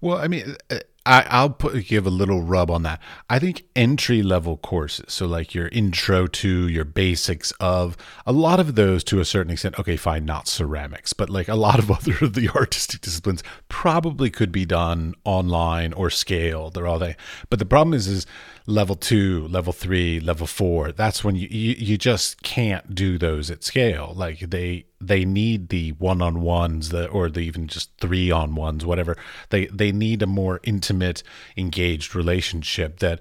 Well, 0.00 0.18
I 0.18 0.28
mean, 0.28 0.56
uh, 0.70 0.78
I, 1.08 1.42
will 1.42 1.50
put, 1.50 1.86
give 1.86 2.06
a 2.06 2.10
little 2.10 2.42
rub 2.42 2.70
on 2.70 2.82
that. 2.82 3.00
I 3.30 3.38
think 3.38 3.64
entry 3.74 4.22
level 4.22 4.58
courses, 4.58 5.06
so 5.08 5.26
like 5.26 5.54
your 5.54 5.68
intro 5.68 6.26
to 6.26 6.68
your 6.68 6.84
basics 6.84 7.50
of 7.52 7.96
a 8.26 8.32
lot 8.32 8.60
of 8.60 8.74
those 8.74 9.02
to 9.04 9.20
a 9.20 9.24
certain 9.24 9.50
extent, 9.50 9.78
okay, 9.78 9.96
fine, 9.96 10.26
not 10.26 10.48
ceramics, 10.48 11.14
but 11.14 11.30
like 11.30 11.48
a 11.48 11.54
lot 11.54 11.78
of 11.78 11.90
other 11.90 12.16
of 12.20 12.34
the 12.34 12.50
artistic 12.50 13.00
disciplines 13.00 13.42
probably 13.68 14.28
could 14.28 14.52
be 14.52 14.66
done 14.66 15.14
online 15.24 15.94
or 15.94 16.10
scaled 16.10 16.76
or 16.76 16.86
all 16.86 16.98
that. 16.98 17.16
But 17.48 17.58
the 17.58 17.66
problem 17.66 17.94
is, 17.94 18.06
is 18.06 18.26
level 18.68 18.94
two, 18.94 19.48
level 19.48 19.72
three, 19.72 20.20
level 20.20 20.46
four. 20.46 20.92
That's 20.92 21.24
when 21.24 21.34
you, 21.34 21.48
you, 21.50 21.74
you 21.78 21.98
just 21.98 22.42
can't 22.42 22.94
do 22.94 23.16
those 23.16 23.50
at 23.50 23.64
scale. 23.64 24.12
Like 24.14 24.40
they 24.40 24.84
they 25.00 25.24
need 25.24 25.70
the 25.70 25.92
one 25.92 26.20
on 26.20 26.42
ones, 26.42 26.90
the 26.90 27.08
or 27.08 27.30
the 27.30 27.40
even 27.40 27.66
just 27.66 27.90
three 27.98 28.30
on 28.30 28.54
ones, 28.54 28.84
whatever. 28.84 29.16
They 29.48 29.66
they 29.66 29.90
need 29.90 30.22
a 30.22 30.26
more 30.26 30.60
intimate, 30.62 31.22
engaged 31.56 32.14
relationship 32.14 32.98
that 32.98 33.20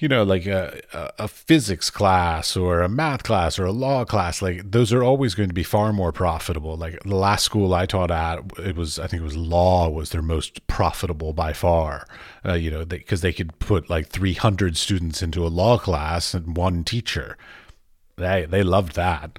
you 0.00 0.06
know, 0.06 0.22
like 0.22 0.46
a, 0.46 0.80
a, 1.18 1.26
physics 1.26 1.90
class 1.90 2.56
or 2.56 2.82
a 2.82 2.88
math 2.88 3.24
class 3.24 3.58
or 3.58 3.64
a 3.64 3.72
law 3.72 4.04
class, 4.04 4.40
like 4.40 4.70
those 4.70 4.92
are 4.92 5.02
always 5.02 5.34
going 5.34 5.48
to 5.48 5.54
be 5.54 5.64
far 5.64 5.92
more 5.92 6.12
profitable. 6.12 6.76
Like 6.76 7.02
the 7.02 7.16
last 7.16 7.44
school 7.44 7.74
I 7.74 7.84
taught 7.86 8.10
at, 8.10 8.38
it 8.58 8.76
was, 8.76 8.98
I 8.98 9.08
think 9.08 9.22
it 9.22 9.24
was 9.24 9.36
law 9.36 9.88
was 9.88 10.10
their 10.10 10.22
most 10.22 10.64
profitable 10.68 11.32
by 11.32 11.52
far, 11.52 12.06
uh, 12.46 12.52
you 12.54 12.70
know, 12.70 12.84
because 12.84 13.22
they, 13.22 13.28
they 13.28 13.32
could 13.32 13.58
put 13.58 13.90
like 13.90 14.08
300 14.08 14.76
students 14.76 15.20
into 15.20 15.44
a 15.44 15.48
law 15.48 15.78
class 15.78 16.32
and 16.32 16.56
one 16.56 16.84
teacher. 16.84 17.36
They, 18.16 18.46
they 18.48 18.62
loved 18.62 18.94
that. 18.94 19.38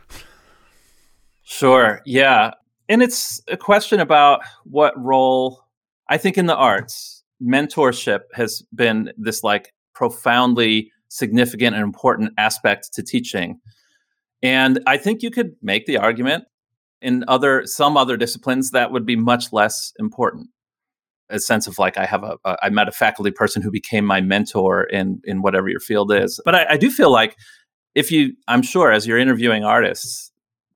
Sure. 1.43 2.01
Yeah. 2.05 2.51
And 2.89 3.01
it's 3.01 3.41
a 3.47 3.57
question 3.57 4.01
about 4.01 4.41
what 4.65 4.93
role, 5.01 5.63
I 6.09 6.17
think, 6.17 6.37
in 6.37 6.47
the 6.47 6.55
arts, 6.55 7.23
mentorship 7.41 8.21
has 8.33 8.61
been 8.73 9.11
this 9.17 9.43
like 9.43 9.73
profoundly 9.93 10.91
significant 11.09 11.75
and 11.75 11.83
important 11.83 12.31
aspect 12.37 12.93
to 12.93 13.03
teaching. 13.03 13.59
And 14.41 14.79
I 14.87 14.97
think 14.97 15.21
you 15.21 15.31
could 15.31 15.55
make 15.61 15.85
the 15.85 15.97
argument 15.97 16.45
in 17.01 17.23
other 17.27 17.65
some 17.65 17.97
other 17.97 18.17
disciplines 18.17 18.71
that 18.71 18.91
would 18.91 19.05
be 19.05 19.15
much 19.15 19.51
less 19.51 19.93
important. 19.99 20.49
A 21.29 21.39
sense 21.39 21.67
of 21.67 21.77
like 21.77 21.97
I 21.97 22.05
have 22.05 22.23
a, 22.23 22.37
a 22.45 22.57
I 22.63 22.69
met 22.69 22.87
a 22.87 22.91
faculty 22.91 23.31
person 23.31 23.61
who 23.61 23.71
became 23.71 24.05
my 24.05 24.21
mentor 24.21 24.83
in 24.83 25.21
in 25.25 25.41
whatever 25.41 25.69
your 25.69 25.79
field 25.79 26.11
is. 26.11 26.39
But 26.45 26.55
I, 26.55 26.65
I 26.71 26.77
do 26.77 26.89
feel 26.89 27.11
like 27.11 27.35
if 27.95 28.11
you, 28.11 28.33
I'm 28.47 28.61
sure, 28.61 28.91
as 28.91 29.05
you're 29.05 29.17
interviewing 29.17 29.63
artists, 29.63 30.31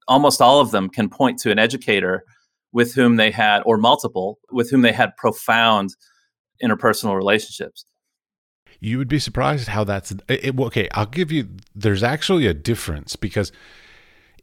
almost 0.07 0.41
all 0.41 0.59
of 0.59 0.71
them 0.71 0.89
can 0.89 1.09
point 1.09 1.39
to 1.39 1.51
an 1.51 1.59
educator 1.59 2.23
with 2.71 2.95
whom 2.95 3.17
they 3.17 3.31
had, 3.31 3.61
or 3.65 3.77
multiple, 3.77 4.39
with 4.51 4.69
whom 4.71 4.81
they 4.81 4.91
had 4.91 5.15
profound 5.15 5.95
interpersonal 6.63 7.15
relationships 7.15 7.85
you 8.83 8.97
would 8.97 9.07
be 9.07 9.17
surprised 9.17 9.69
how 9.69 9.83
that's 9.83 10.13
it, 10.27 10.59
okay 10.59 10.87
i'll 10.91 11.05
give 11.05 11.31
you 11.31 11.47
there's 11.73 12.03
actually 12.03 12.45
a 12.45 12.53
difference 12.53 13.15
because 13.15 13.51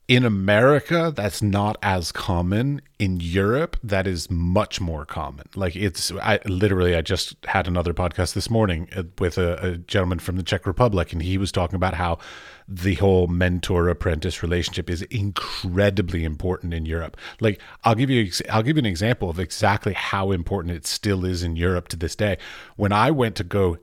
in 0.08 0.24
america 0.24 1.12
that's 1.14 1.42
not 1.42 1.76
as 1.82 2.10
common 2.10 2.80
in 2.98 3.20
europe 3.20 3.76
that 3.84 4.06
is 4.06 4.30
much 4.30 4.80
more 4.80 5.04
common 5.04 5.44
like 5.54 5.76
it's 5.76 6.10
i 6.22 6.40
literally 6.46 6.96
i 6.96 7.02
just 7.02 7.36
had 7.46 7.68
another 7.68 7.92
podcast 7.92 8.32
this 8.32 8.48
morning 8.48 8.88
uh, 8.96 9.02
with 9.18 9.36
a, 9.36 9.62
a 9.64 9.76
gentleman 9.76 10.18
from 10.18 10.36
the 10.36 10.42
czech 10.42 10.66
republic 10.66 11.12
and 11.12 11.22
he 11.22 11.36
was 11.36 11.52
talking 11.52 11.76
about 11.76 11.94
how 11.94 12.18
the 12.66 12.94
whole 12.94 13.26
mentor 13.26 13.88
apprentice 13.88 14.42
relationship 14.42 14.88
is 14.88 15.02
incredibly 15.02 16.24
important 16.24 16.72
in 16.72 16.86
Europe. 16.86 17.16
Like 17.40 17.60
I'll 17.82 17.96
give 17.96 18.10
you 18.10 18.30
I'll 18.48 18.62
give 18.62 18.76
you 18.76 18.80
an 18.82 18.86
example 18.86 19.28
of 19.28 19.40
exactly 19.40 19.92
how 19.92 20.30
important 20.30 20.76
it 20.76 20.86
still 20.86 21.24
is 21.24 21.42
in 21.42 21.56
Europe 21.56 21.88
to 21.88 21.96
this 21.96 22.14
day. 22.14 22.38
When 22.76 22.92
I 22.92 23.10
went 23.10 23.34
to 23.36 23.44
go 23.44 23.78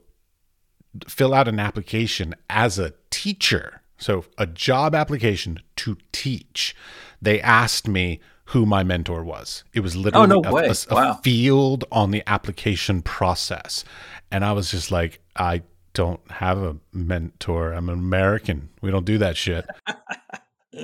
fill 1.07 1.33
out 1.33 1.47
an 1.47 1.59
application 1.59 2.35
as 2.49 2.79
a 2.79 2.93
teacher. 3.09 3.81
So, 3.97 4.25
a 4.37 4.45
job 4.45 4.93
application 4.93 5.59
to 5.77 5.97
teach. 6.11 6.75
They 7.21 7.41
asked 7.41 7.87
me 7.87 8.19
who 8.45 8.65
my 8.65 8.83
mentor 8.83 9.23
was. 9.23 9.63
It 9.73 9.81
was 9.81 9.95
literally 9.95 10.31
oh, 10.31 10.41
no 10.41 10.57
a, 10.57 10.69
a, 10.69 10.75
a 10.89 10.95
wow. 10.95 11.13
field 11.23 11.83
on 11.91 12.11
the 12.11 12.23
application 12.27 13.01
process. 13.01 13.83
And 14.31 14.45
I 14.45 14.53
was 14.53 14.71
just 14.71 14.91
like, 14.91 15.19
I 15.35 15.63
don't 15.93 16.21
have 16.31 16.59
a 16.59 16.77
mentor. 16.93 17.73
I'm 17.73 17.89
an 17.89 17.95
American. 17.95 18.69
We 18.81 18.91
don't 18.91 19.05
do 19.05 19.17
that 19.17 19.35
shit. 19.35 19.65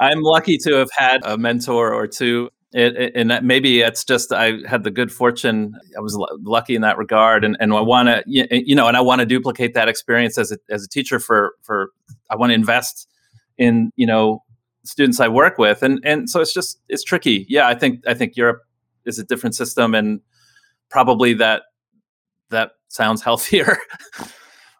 I'm 0.00 0.22
lucky 0.22 0.58
to 0.64 0.74
have 0.76 0.88
had 0.96 1.20
a 1.24 1.36
mentor 1.36 1.92
or 1.92 2.06
two. 2.06 2.48
It, 2.74 2.96
it, 2.96 3.12
and 3.14 3.46
maybe 3.46 3.82
it's 3.82 4.04
just 4.04 4.32
I 4.32 4.58
had 4.66 4.82
the 4.82 4.90
good 4.90 5.12
fortune. 5.12 5.78
I 5.96 6.00
was 6.00 6.16
l- 6.16 6.28
lucky 6.42 6.74
in 6.74 6.82
that 6.82 6.98
regard, 6.98 7.44
and, 7.44 7.56
and 7.60 7.72
I 7.72 7.80
want 7.80 8.08
to 8.08 8.24
you 8.26 8.74
know, 8.74 8.88
and 8.88 8.96
I 8.96 9.00
want 9.00 9.20
to 9.20 9.26
duplicate 9.26 9.74
that 9.74 9.88
experience 9.88 10.36
as 10.38 10.50
a 10.50 10.58
as 10.68 10.82
a 10.82 10.88
teacher 10.88 11.20
for 11.20 11.54
for 11.62 11.90
I 12.30 12.36
want 12.36 12.50
to 12.50 12.54
invest 12.54 13.08
in 13.58 13.92
you 13.94 14.08
know 14.08 14.42
students 14.84 15.20
I 15.20 15.28
work 15.28 15.56
with, 15.56 15.84
and 15.84 16.00
and 16.04 16.28
so 16.28 16.40
it's 16.40 16.52
just 16.52 16.80
it's 16.88 17.04
tricky. 17.04 17.46
Yeah, 17.48 17.68
I 17.68 17.76
think 17.76 18.00
I 18.08 18.14
think 18.14 18.36
Europe 18.36 18.62
is 19.06 19.20
a 19.20 19.24
different 19.24 19.54
system, 19.54 19.94
and 19.94 20.20
probably 20.90 21.32
that 21.34 21.62
that 22.50 22.72
sounds 22.88 23.22
healthier. 23.28 23.78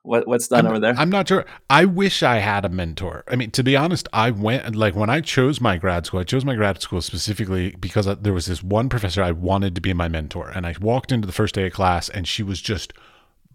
What, 0.04 0.28
what's 0.28 0.48
done 0.48 0.66
I'm, 0.66 0.66
over 0.66 0.78
there? 0.78 0.94
I'm 0.96 1.08
not 1.08 1.26
sure. 1.26 1.46
I 1.70 1.86
wish 1.86 2.22
I 2.22 2.36
had 2.36 2.66
a 2.66 2.68
mentor. 2.68 3.24
I 3.26 3.36
mean, 3.36 3.50
to 3.52 3.64
be 3.64 3.74
honest, 3.74 4.06
I 4.12 4.30
went 4.30 4.76
like 4.76 4.94
when 4.94 5.08
I 5.08 5.22
chose 5.22 5.62
my 5.62 5.78
grad 5.78 6.04
school. 6.04 6.20
I 6.20 6.24
chose 6.24 6.44
my 6.44 6.54
grad 6.54 6.82
school 6.82 7.00
specifically 7.00 7.74
because 7.80 8.04
there 8.20 8.34
was 8.34 8.44
this 8.44 8.62
one 8.62 8.90
professor 8.90 9.22
I 9.22 9.32
wanted 9.32 9.74
to 9.76 9.80
be 9.80 9.94
my 9.94 10.08
mentor, 10.08 10.50
and 10.50 10.66
I 10.66 10.74
walked 10.78 11.10
into 11.10 11.26
the 11.26 11.32
first 11.32 11.54
day 11.54 11.66
of 11.66 11.72
class, 11.72 12.10
and 12.10 12.28
she 12.28 12.42
was 12.42 12.60
just 12.60 12.92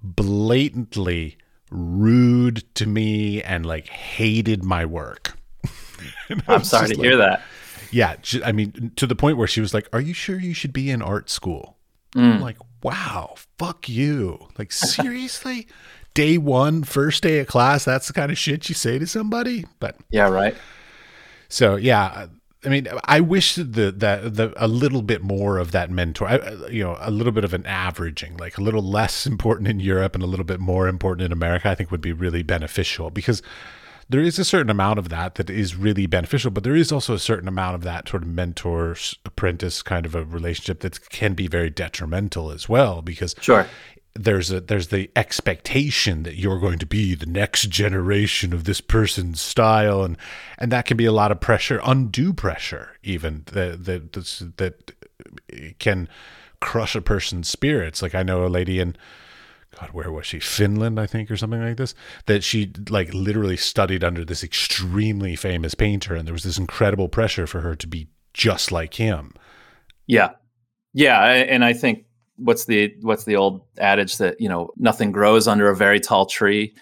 blatantly 0.02 1.38
rude 1.70 2.64
to 2.74 2.88
me 2.88 3.44
and 3.44 3.64
like 3.64 3.88
hated 3.88 4.64
my 4.64 4.86
work. 4.86 5.38
I'm 6.48 6.64
sorry 6.64 6.90
to 6.90 6.98
like, 6.98 7.06
hear 7.06 7.18
that. 7.18 7.44
Yeah, 7.92 8.16
I 8.44 8.54
mean, 8.54 8.92
to 8.96 9.06
the 9.06 9.16
point 9.16 9.38
where 9.38 9.48
she 9.48 9.62
was 9.62 9.76
like, 9.76 9.88
"Are 9.94 10.02
you 10.02 10.16
sure 10.16 10.40
you 10.40 10.56
should 10.56 10.74
be 10.74 10.90
in 10.90 11.04
art 11.04 11.30
school?" 11.30 11.78
Mm. 12.16 12.34
I'm 12.34 12.42
like, 12.42 12.58
"Wow, 12.82 13.36
fuck 13.60 13.88
you!" 13.88 14.48
Like 14.58 14.72
seriously 14.72 15.68
day 16.14 16.38
one, 16.38 16.84
first 16.84 17.24
day 17.24 17.40
of 17.40 17.48
class, 17.48 17.86
that's 17.86 18.08
the 18.08 18.14
kind 18.14 18.32
of 18.32 18.38
shit 18.38 18.70
you 18.70 18.76
say 18.76 19.00
to 19.00 19.08
somebody. 19.08 19.66
But 19.80 19.96
yeah, 20.10 20.30
right. 20.30 20.56
So 21.48 21.76
yeah, 21.76 22.28
I 22.66 22.70
mean, 22.70 22.88
I 23.06 23.22
wish 23.22 23.56
the 23.56 23.94
that 23.98 24.36
the 24.36 24.54
a 24.58 24.68
little 24.68 25.02
bit 25.02 25.24
more 25.24 25.58
of 25.58 25.72
that 25.72 25.90
mentor, 25.90 26.40
you 26.70 26.84
know, 26.84 26.98
a 27.00 27.12
little 27.12 27.32
bit 27.32 27.44
of 27.44 27.54
an 27.54 27.66
averaging, 27.66 28.38
like 28.38 28.58
a 28.58 28.62
little 28.62 28.84
less 28.84 29.26
important 29.34 29.68
in 29.70 29.80
Europe 29.80 30.16
and 30.16 30.24
a 30.24 30.28
little 30.28 30.46
bit 30.46 30.60
more 30.60 30.88
important 30.88 31.26
in 31.26 31.32
America. 31.32 31.70
I 31.70 31.76
think 31.76 31.92
would 31.92 32.02
be 32.02 32.14
really 32.14 32.44
beneficial 32.44 33.10
because 33.10 33.42
there 34.10 34.22
is 34.22 34.40
a 34.40 34.44
certain 34.44 34.72
amount 34.72 34.98
of 34.98 35.10
that 35.10 35.36
that 35.36 35.50
is 35.52 35.76
really 35.76 36.08
beneficial, 36.08 36.50
but 36.50 36.64
there 36.64 36.76
is 36.76 36.92
also 36.92 37.14
a 37.14 37.20
certain 37.20 37.48
amount 37.48 37.76
of 37.76 37.84
that 37.84 38.10
sort 38.10 38.24
of 38.24 38.30
mentor 38.30 38.96
apprentice 39.24 39.84
kind 39.84 40.06
of 40.06 40.16
a 40.16 40.26
relationship 40.26 40.80
that 40.80 41.10
can 41.10 41.36
be 41.36 41.48
very 41.48 41.70
detrimental 41.70 42.52
as 42.52 42.68
well 42.68 43.04
because 43.04 43.36
sure 43.40 43.68
there's 44.24 44.52
a 44.52 44.60
there's 44.60 44.90
the 44.90 45.10
expectation 45.16 46.24
that 46.24 46.36
you're 46.36 46.60
going 46.60 46.80
to 46.80 46.86
be 46.86 47.16
the 47.16 47.26
next 47.26 47.70
generation 47.70 48.54
of 48.54 48.66
this 48.66 48.82
person's 48.82 49.40
style 49.40 50.04
and 50.04 50.18
and 50.58 50.72
that 50.72 50.86
can 50.86 50.98
be 50.98 51.06
a 51.06 51.12
lot 51.12 51.32
of 51.32 51.40
pressure 51.40 51.80
undue 51.84 52.34
pressure 52.34 52.98
even 53.04 53.44
that 53.48 53.86
that 53.86 54.14
that 54.58 54.94
can 55.80 56.08
crush 56.60 56.96
a 56.96 57.02
person's 57.02 57.48
spirits. 57.48 58.02
Like 58.02 58.16
I 58.16 58.24
know 58.24 58.46
a 58.46 58.48
lady 58.48 58.80
in 58.80 58.96
God, 59.80 59.90
where 59.92 60.12
was 60.12 60.26
she? 60.26 60.40
Finland, 60.40 61.00
I 61.00 61.06
think, 61.06 61.30
or 61.30 61.38
something 61.38 61.62
like 61.62 61.78
this. 61.78 61.94
That 62.26 62.44
she 62.44 62.72
like 62.90 63.14
literally 63.14 63.58
studied 63.58 64.04
under 64.04 64.26
this 64.26 64.44
extremely 64.44 65.36
famous 65.36 65.76
painter, 65.76 66.16
and 66.16 66.28
there 66.28 66.34
was 66.34 66.44
this 66.44 66.58
incredible 66.58 67.08
pressure 67.08 67.48
for 67.48 67.62
her 67.62 67.76
to 67.76 67.88
be 67.88 68.10
just 68.34 68.72
like 68.72 68.96
him. 68.96 69.34
Yeah, 70.08 70.32
yeah, 70.94 71.22
and 71.24 71.64
I 71.64 71.74
think 71.74 72.06
what's 72.40 72.66
the 72.66 72.94
what's 73.02 73.26
the 73.26 73.36
old 73.36 73.62
adage 73.78 74.18
that 74.18 74.40
you 74.40 74.50
know 74.50 74.72
nothing 74.78 75.12
grows 75.12 75.48
under 75.48 75.70
a 75.70 75.76
very 75.76 76.00
tall 76.00 76.26
tree. 76.26 76.74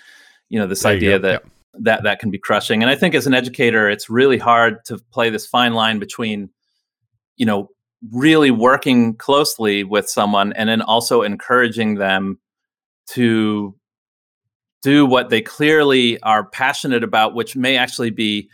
You 0.50 0.60
know 0.60 0.68
this 0.68 0.84
there 0.84 0.94
idea 0.94 1.20
that 1.20 1.44
yeah. 1.44 1.50
that 1.82 2.04
that 2.04 2.20
can 2.20 2.30
be 2.30 2.38
crushing, 2.38 2.82
and 2.84 2.90
I 2.90 2.96
think 2.96 3.16
as 3.16 3.28
an 3.28 3.34
educator, 3.34 3.90
it's 3.90 4.10
really 4.10 4.38
hard 4.38 4.86
to 4.86 4.98
play 5.12 5.30
this 5.30 5.46
fine 5.46 5.74
line 5.74 6.00
between 6.00 6.50
you 7.36 7.46
know 7.46 7.70
really 8.12 8.52
working 8.52 9.16
closely 9.16 9.84
with 9.84 10.08
someone 10.08 10.54
and 10.54 10.70
then 10.70 10.82
also 10.82 11.24
encouraging 11.24 11.96
them 11.96 12.40
to 13.08 13.76
do 14.84 15.06
what 15.06 15.30
they 15.30 15.42
clearly 15.42 16.22
are 16.22 16.46
passionate 16.46 17.04
about, 17.04 17.34
which 17.34 17.56
may 17.56 17.76
actually 17.76 18.12
be 18.12 18.50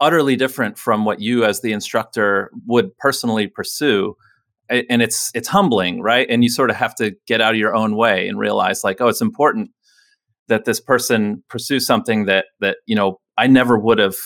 utterly 0.00 0.36
different 0.36 0.78
from 0.78 1.04
what 1.04 1.20
you 1.20 1.44
as 1.44 1.60
the 1.60 1.72
instructor 1.72 2.52
would 2.66 2.96
personally 2.98 3.48
pursue 3.48 4.16
and 4.70 5.02
it's 5.02 5.30
it's 5.34 5.48
humbling 5.48 6.00
right? 6.02 6.26
And 6.28 6.42
you 6.42 6.50
sort 6.50 6.70
of 6.70 6.76
have 6.76 6.94
to 6.96 7.14
get 7.26 7.40
out 7.40 7.54
of 7.54 7.58
your 7.58 7.74
own 7.74 7.96
way 7.96 8.28
and 8.28 8.38
realize 8.38 8.84
like 8.84 9.00
oh 9.00 9.08
it's 9.08 9.20
important 9.20 9.70
that 10.48 10.64
this 10.64 10.80
person 10.80 11.42
pursue 11.48 11.80
something 11.80 12.26
that 12.26 12.46
that 12.60 12.78
you 12.86 12.96
know 12.96 13.20
I 13.36 13.46
never 13.46 13.78
would 13.78 13.98
have 13.98 14.16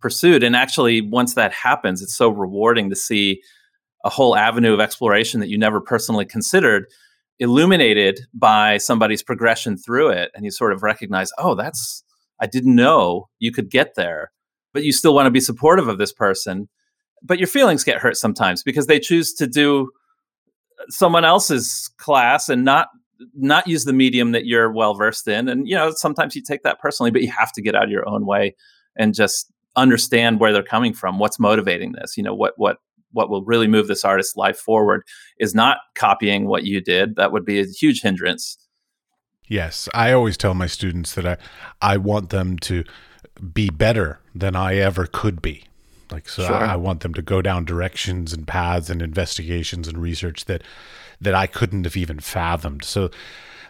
pursued. 0.00 0.42
And 0.42 0.56
actually 0.56 1.00
once 1.00 1.34
that 1.34 1.52
happens 1.52 2.02
it's 2.02 2.16
so 2.16 2.28
rewarding 2.28 2.90
to 2.90 2.96
see 2.96 3.40
a 4.04 4.10
whole 4.10 4.36
avenue 4.36 4.72
of 4.72 4.80
exploration 4.80 5.40
that 5.40 5.48
you 5.48 5.58
never 5.58 5.80
personally 5.80 6.24
considered 6.24 6.86
illuminated 7.38 8.20
by 8.34 8.78
somebody's 8.78 9.22
progression 9.22 9.76
through 9.76 10.10
it. 10.10 10.30
And 10.34 10.44
you 10.44 10.50
sort 10.50 10.72
of 10.72 10.82
recognize 10.82 11.30
oh 11.38 11.54
that's 11.54 12.04
i 12.40 12.46
didn't 12.46 12.74
know 12.74 13.28
you 13.38 13.52
could 13.52 13.70
get 13.70 13.94
there 13.96 14.32
but 14.72 14.84
you 14.84 14.92
still 14.92 15.14
want 15.14 15.26
to 15.26 15.30
be 15.30 15.40
supportive 15.40 15.88
of 15.88 15.98
this 15.98 16.12
person 16.12 16.68
but 17.22 17.38
your 17.38 17.46
feelings 17.46 17.84
get 17.84 17.98
hurt 17.98 18.16
sometimes 18.16 18.62
because 18.62 18.86
they 18.86 18.98
choose 18.98 19.32
to 19.34 19.46
do 19.46 19.90
someone 20.88 21.24
else's 21.24 21.90
class 21.98 22.48
and 22.48 22.64
not 22.64 22.88
not 23.34 23.66
use 23.66 23.84
the 23.84 23.92
medium 23.92 24.32
that 24.32 24.46
you're 24.46 24.72
well 24.72 24.94
versed 24.94 25.28
in 25.28 25.48
and 25.48 25.68
you 25.68 25.74
know 25.74 25.90
sometimes 25.90 26.34
you 26.34 26.42
take 26.42 26.62
that 26.62 26.80
personally 26.80 27.10
but 27.10 27.20
you 27.20 27.30
have 27.30 27.52
to 27.52 27.60
get 27.60 27.74
out 27.74 27.84
of 27.84 27.90
your 27.90 28.08
own 28.08 28.24
way 28.24 28.54
and 28.96 29.14
just 29.14 29.52
understand 29.76 30.40
where 30.40 30.52
they're 30.52 30.62
coming 30.62 30.94
from 30.94 31.18
what's 31.18 31.38
motivating 31.38 31.92
this 31.92 32.16
you 32.16 32.22
know 32.22 32.34
what 32.34 32.54
what 32.56 32.78
what 33.12 33.28
will 33.28 33.44
really 33.44 33.66
move 33.66 33.88
this 33.88 34.04
artist's 34.04 34.36
life 34.36 34.58
forward 34.58 35.02
is 35.38 35.54
not 35.54 35.78
copying 35.94 36.46
what 36.46 36.64
you 36.64 36.80
did. 36.80 37.16
That 37.16 37.32
would 37.32 37.44
be 37.44 37.60
a 37.60 37.66
huge 37.66 38.02
hindrance. 38.02 38.56
Yes, 39.46 39.88
I 39.94 40.12
always 40.12 40.36
tell 40.36 40.54
my 40.54 40.66
students 40.66 41.14
that 41.14 41.26
I 41.26 41.36
I 41.80 41.96
want 41.96 42.30
them 42.30 42.58
to 42.60 42.84
be 43.52 43.68
better 43.70 44.20
than 44.34 44.54
I 44.54 44.76
ever 44.76 45.06
could 45.06 45.42
be. 45.42 45.64
Like 46.10 46.28
so 46.28 46.44
sure. 46.44 46.54
I, 46.54 46.72
I 46.72 46.76
want 46.76 47.00
them 47.00 47.14
to 47.14 47.22
go 47.22 47.42
down 47.42 47.64
directions 47.64 48.32
and 48.32 48.46
paths 48.46 48.90
and 48.90 49.02
investigations 49.02 49.88
and 49.88 49.98
research 49.98 50.46
that 50.46 50.62
that 51.20 51.34
I 51.34 51.46
couldn't 51.46 51.84
have 51.84 51.96
even 51.96 52.18
fathomed. 52.18 52.84
So 52.84 53.10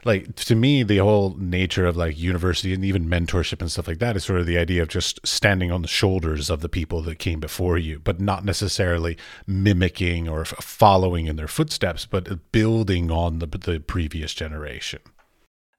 like 0.05 0.34
to 0.34 0.55
me 0.55 0.82
the 0.82 0.99
whole 0.99 1.36
nature 1.38 1.86
of 1.86 1.97
like 1.97 2.18
university 2.18 2.72
and 2.72 2.84
even 2.84 3.09
mentorship 3.09 3.61
and 3.61 3.70
stuff 3.70 3.88
like 3.88 3.99
that 3.99 4.16
is 4.16 4.24
sort 4.24 4.41
of 4.41 4.47
the 4.47 4.59
idea 4.59 4.82
of 4.82 4.88
just 4.88 5.20
standing 5.26 5.70
on 5.70 5.82
the 5.82 5.88
shoulders 5.88 6.51
of 6.51 6.61
the 6.61 6.68
people 6.68 7.03
that 7.03 7.18
came 7.18 7.41
before 7.41 7.76
you 7.76 7.99
but 7.99 8.20
not 8.20 8.45
necessarily 8.45 9.16
mimicking 9.47 10.28
or 10.28 10.43
f- 10.43 10.55
following 10.61 11.26
in 11.26 11.36
their 11.36 11.49
footsteps 11.49 12.07
but 12.07 12.51
building 12.53 13.11
on 13.11 13.41
the, 13.41 13.47
the 13.47 13.80
previous 13.80 14.32
generation 14.32 15.01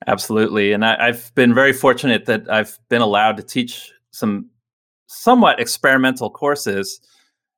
absolutely 0.08 0.72
and 0.72 0.86
I, 0.86 1.08
i've 1.08 1.34
been 1.36 1.54
very 1.54 1.74
fortunate 1.74 2.26
that 2.26 2.50
i've 2.50 2.78
been 2.90 3.02
allowed 3.02 3.38
to 3.38 3.44
teach 3.44 3.92
some 4.12 4.51
somewhat 5.12 5.60
experimental 5.60 6.30
courses 6.30 7.02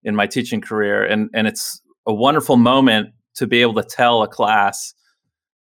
in 0.04 0.16
my 0.16 0.28
teaching 0.28 0.62
career 0.62 1.04
and 1.04 1.30
and 1.34 1.48
it's 1.48 1.82
a 2.06 2.14
wonderful 2.14 2.58
moment 2.58 3.10
to 3.36 3.48
be 3.48 3.62
able 3.62 3.74
to 3.74 3.84
tell 3.84 4.24
a 4.24 4.28
class 4.28 4.94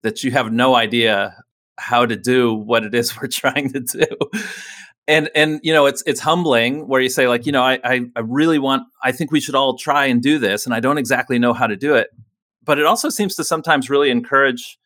that 0.02 0.24
you 0.24 0.30
have 0.30 0.52
no 0.52 0.74
idea 0.74 1.36
how 1.78 2.06
to 2.06 2.16
do 2.16 2.54
what 2.54 2.84
it 2.84 2.94
is 2.94 3.16
we're 3.20 3.28
trying 3.28 3.72
to 3.72 3.80
do. 3.80 4.06
And 5.08 5.28
and 5.34 5.60
you 5.62 5.72
know 5.72 5.86
it's 5.86 6.02
it's 6.06 6.20
humbling 6.20 6.86
where 6.86 7.00
you 7.00 7.08
say 7.08 7.26
like 7.26 7.44
you 7.44 7.52
know 7.52 7.62
I, 7.62 7.80
I 7.82 8.00
i 8.14 8.20
really 8.20 8.60
want 8.60 8.84
i 9.02 9.10
think 9.10 9.32
we 9.32 9.40
should 9.40 9.56
all 9.56 9.76
try 9.76 10.06
and 10.06 10.22
do 10.22 10.38
this 10.38 10.66
and 10.66 10.74
i 10.74 10.78
don't 10.78 10.98
exactly 10.98 11.38
know 11.38 11.52
how 11.52 11.66
to 11.66 11.76
do 11.76 11.94
it. 11.94 12.10
But 12.62 12.78
it 12.78 12.86
also 12.86 13.08
seems 13.08 13.34
to 13.36 13.44
sometimes 13.44 13.90
really 13.90 14.10
encourage 14.10 14.78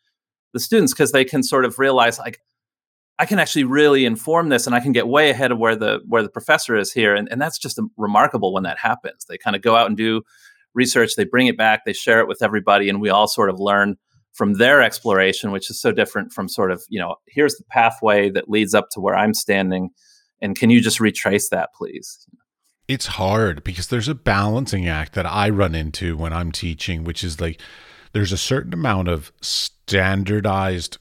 the 0.53 0.59
students 0.59 0.93
because 0.93 1.11
they 1.11 1.25
can 1.25 1.43
sort 1.43 1.65
of 1.65 1.77
realize 1.77 2.17
like 2.17 2.39
i 3.19 3.25
can 3.25 3.39
actually 3.39 3.63
really 3.63 4.05
inform 4.05 4.49
this 4.49 4.65
and 4.65 4.75
i 4.75 4.79
can 4.79 4.91
get 4.91 5.07
way 5.07 5.29
ahead 5.29 5.51
of 5.51 5.57
where 5.57 5.75
the 5.75 5.99
where 6.07 6.23
the 6.23 6.29
professor 6.29 6.75
is 6.75 6.91
here 6.91 7.15
and, 7.15 7.27
and 7.31 7.41
that's 7.41 7.57
just 7.57 7.79
um, 7.79 7.91
remarkable 7.97 8.53
when 8.53 8.63
that 8.63 8.77
happens 8.77 9.25
they 9.25 9.37
kind 9.37 9.55
of 9.55 9.61
go 9.61 9.75
out 9.75 9.87
and 9.87 9.97
do 9.97 10.21
research 10.73 11.15
they 11.15 11.25
bring 11.25 11.47
it 11.47 11.57
back 11.57 11.85
they 11.85 11.93
share 11.93 12.19
it 12.19 12.27
with 12.27 12.41
everybody 12.41 12.89
and 12.89 13.01
we 13.01 13.09
all 13.09 13.27
sort 13.27 13.49
of 13.49 13.59
learn 13.59 13.97
from 14.35 14.55
their 14.55 14.81
exploration, 14.81 15.51
which 15.51 15.69
is 15.69 15.79
so 15.79 15.91
different 15.91 16.33
from 16.33 16.49
sort 16.49 16.69
of, 16.69 16.83
you 16.89 16.99
know, 16.99 17.15
here's 17.25 17.55
the 17.55 17.63
pathway 17.63 18.29
that 18.29 18.49
leads 18.49 18.73
up 18.73 18.89
to 18.91 18.99
where 18.99 19.15
I'm 19.15 19.33
standing. 19.33 19.89
And 20.41 20.57
can 20.57 20.69
you 20.69 20.81
just 20.81 20.99
retrace 20.99 21.49
that, 21.49 21.69
please? 21.73 22.27
It's 22.87 23.07
hard 23.07 23.63
because 23.63 23.87
there's 23.87 24.09
a 24.09 24.13
balancing 24.13 24.87
act 24.87 25.13
that 25.13 25.25
I 25.25 25.49
run 25.49 25.73
into 25.73 26.17
when 26.17 26.33
I'm 26.33 26.51
teaching, 26.51 27.05
which 27.05 27.23
is 27.23 27.39
like 27.39 27.61
there's 28.11 28.33
a 28.33 28.37
certain 28.37 28.73
amount 28.73 29.07
of 29.07 29.31
standardized 29.41 30.97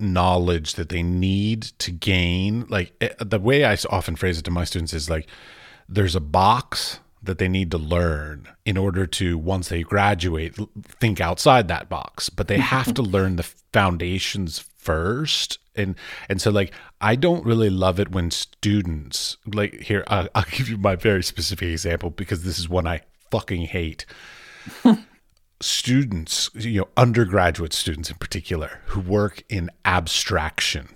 knowledge 0.00 0.74
that 0.74 0.88
they 0.88 1.02
need 1.02 1.62
to 1.62 1.90
gain. 1.90 2.66
Like 2.68 2.92
eh, 3.00 3.10
the 3.20 3.38
way 3.38 3.64
I 3.64 3.76
often 3.90 4.16
phrase 4.16 4.38
it 4.38 4.44
to 4.44 4.50
my 4.50 4.64
students 4.64 4.92
is 4.92 5.10
like 5.10 5.26
there's 5.88 6.14
a 6.14 6.20
box 6.20 7.00
that 7.22 7.38
they 7.38 7.48
need 7.48 7.70
to 7.70 7.78
learn 7.78 8.48
in 8.64 8.76
order 8.76 9.06
to 9.06 9.36
once 9.36 9.68
they 9.68 9.82
graduate 9.82 10.56
think 11.00 11.20
outside 11.20 11.68
that 11.68 11.88
box 11.88 12.30
but 12.30 12.48
they 12.48 12.58
have 12.58 12.94
to 12.94 13.02
learn 13.16 13.36
the 13.36 13.42
foundations 13.42 14.60
first 14.76 15.58
and 15.74 15.96
and 16.28 16.40
so 16.40 16.50
like 16.50 16.72
i 17.00 17.16
don't 17.16 17.44
really 17.44 17.70
love 17.70 17.98
it 17.98 18.12
when 18.12 18.30
students 18.30 19.36
like 19.52 19.74
here 19.74 20.04
I'll, 20.06 20.28
I'll 20.34 20.44
give 20.50 20.68
you 20.68 20.78
my 20.78 20.94
very 20.94 21.22
specific 21.22 21.68
example 21.68 22.10
because 22.10 22.44
this 22.44 22.58
is 22.58 22.68
one 22.68 22.86
i 22.86 23.00
fucking 23.30 23.62
hate 23.62 24.06
students 25.60 26.50
you 26.54 26.80
know 26.80 26.88
undergraduate 26.96 27.72
students 27.72 28.10
in 28.10 28.16
particular 28.16 28.80
who 28.86 29.00
work 29.00 29.42
in 29.48 29.70
abstraction 29.84 30.88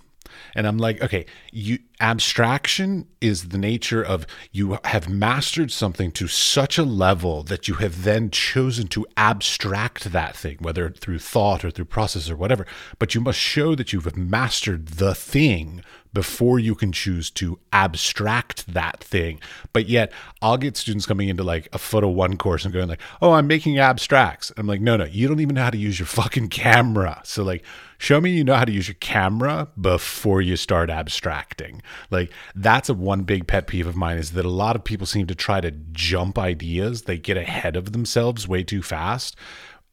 and 0.55 0.67
I'm 0.67 0.79
like, 0.79 1.03
okay, 1.03 1.27
you 1.51 1.79
abstraction 2.01 3.07
is 3.21 3.49
the 3.49 3.59
nature 3.59 4.03
of 4.03 4.27
you 4.51 4.79
have 4.85 5.09
mastered 5.09 5.71
something 5.71 6.11
to 6.13 6.27
such 6.27 6.79
a 6.79 6.83
level 6.83 7.43
that 7.45 7.69
you 7.69 7.75
have 7.75 8.03
then 8.03 8.31
chosen 8.31 8.89
to 8.89 9.07
abstract 9.17 10.13
that 10.13 10.37
thing, 10.37 10.59
whether 10.61 10.91
through 10.91 11.21
thought 11.21 11.65
or 11.65 11.71
through 11.71 11.87
process 11.87 12.29
or 12.29 12.37
whatever. 12.37 12.67
But 12.99 13.15
you 13.15 13.21
must 13.21 13.39
show 13.39 13.75
that 13.75 13.93
you 13.93 14.01
have 14.01 14.17
mastered 14.17 14.89
the 14.89 15.15
thing 15.15 15.83
before 16.13 16.59
you 16.59 16.75
can 16.75 16.93
choose 16.93 17.31
to 17.31 17.59
abstract 17.73 18.73
that 18.73 19.03
thing. 19.03 19.41
But 19.73 19.89
yet, 19.89 20.13
I'll 20.41 20.59
get 20.59 20.77
students 20.77 21.07
coming 21.07 21.29
into 21.29 21.43
like 21.43 21.69
a 21.73 21.79
photo 21.79 22.09
one 22.09 22.37
course 22.37 22.65
and 22.65 22.75
going 22.75 22.89
like, 22.89 23.01
"Oh, 23.21 23.33
I'm 23.33 23.47
making 23.47 23.79
abstracts." 23.79 24.53
I'm 24.57 24.67
like, 24.67 24.81
"No, 24.81 24.97
no, 24.97 25.05
you 25.05 25.29
don't 25.29 25.41
even 25.41 25.55
know 25.55 25.63
how 25.63 25.71
to 25.71 25.79
use 25.79 25.99
your 25.99 26.07
fucking 26.07 26.49
camera." 26.49 27.21
So 27.25 27.43
like, 27.43 27.65
show 27.99 28.21
me 28.21 28.31
you 28.31 28.45
know 28.45 28.55
how 28.55 28.65
to 28.65 28.73
use 28.73 28.89
your 28.89 28.97
camera 29.01 29.69
before 29.81 30.43
you 30.43 30.57
start 30.57 30.91
abstracting. 30.91 31.81
Like 32.11 32.31
that's 32.55 32.89
a 32.89 32.95
one 32.95 33.23
big 33.23 33.47
pet 33.47 33.67
peeve 33.67 33.87
of 33.87 33.97
mine 33.97 34.19
is 34.19 34.33
that 34.33 34.45
a 34.45 34.51
lot 34.51 34.77
of 34.77 34.85
people 34.85 35.07
seem 35.07 35.27
to 35.29 35.35
try 35.35 35.61
to 35.61 35.71
jump 35.71 36.39
ideas. 36.39 37.03
They 37.03 37.19
get 37.19 37.37
ahead 37.37 37.77
of 37.77 37.93
themselves 37.93 38.47
way 38.47 38.63
too 38.65 38.83
fast, 38.83 39.37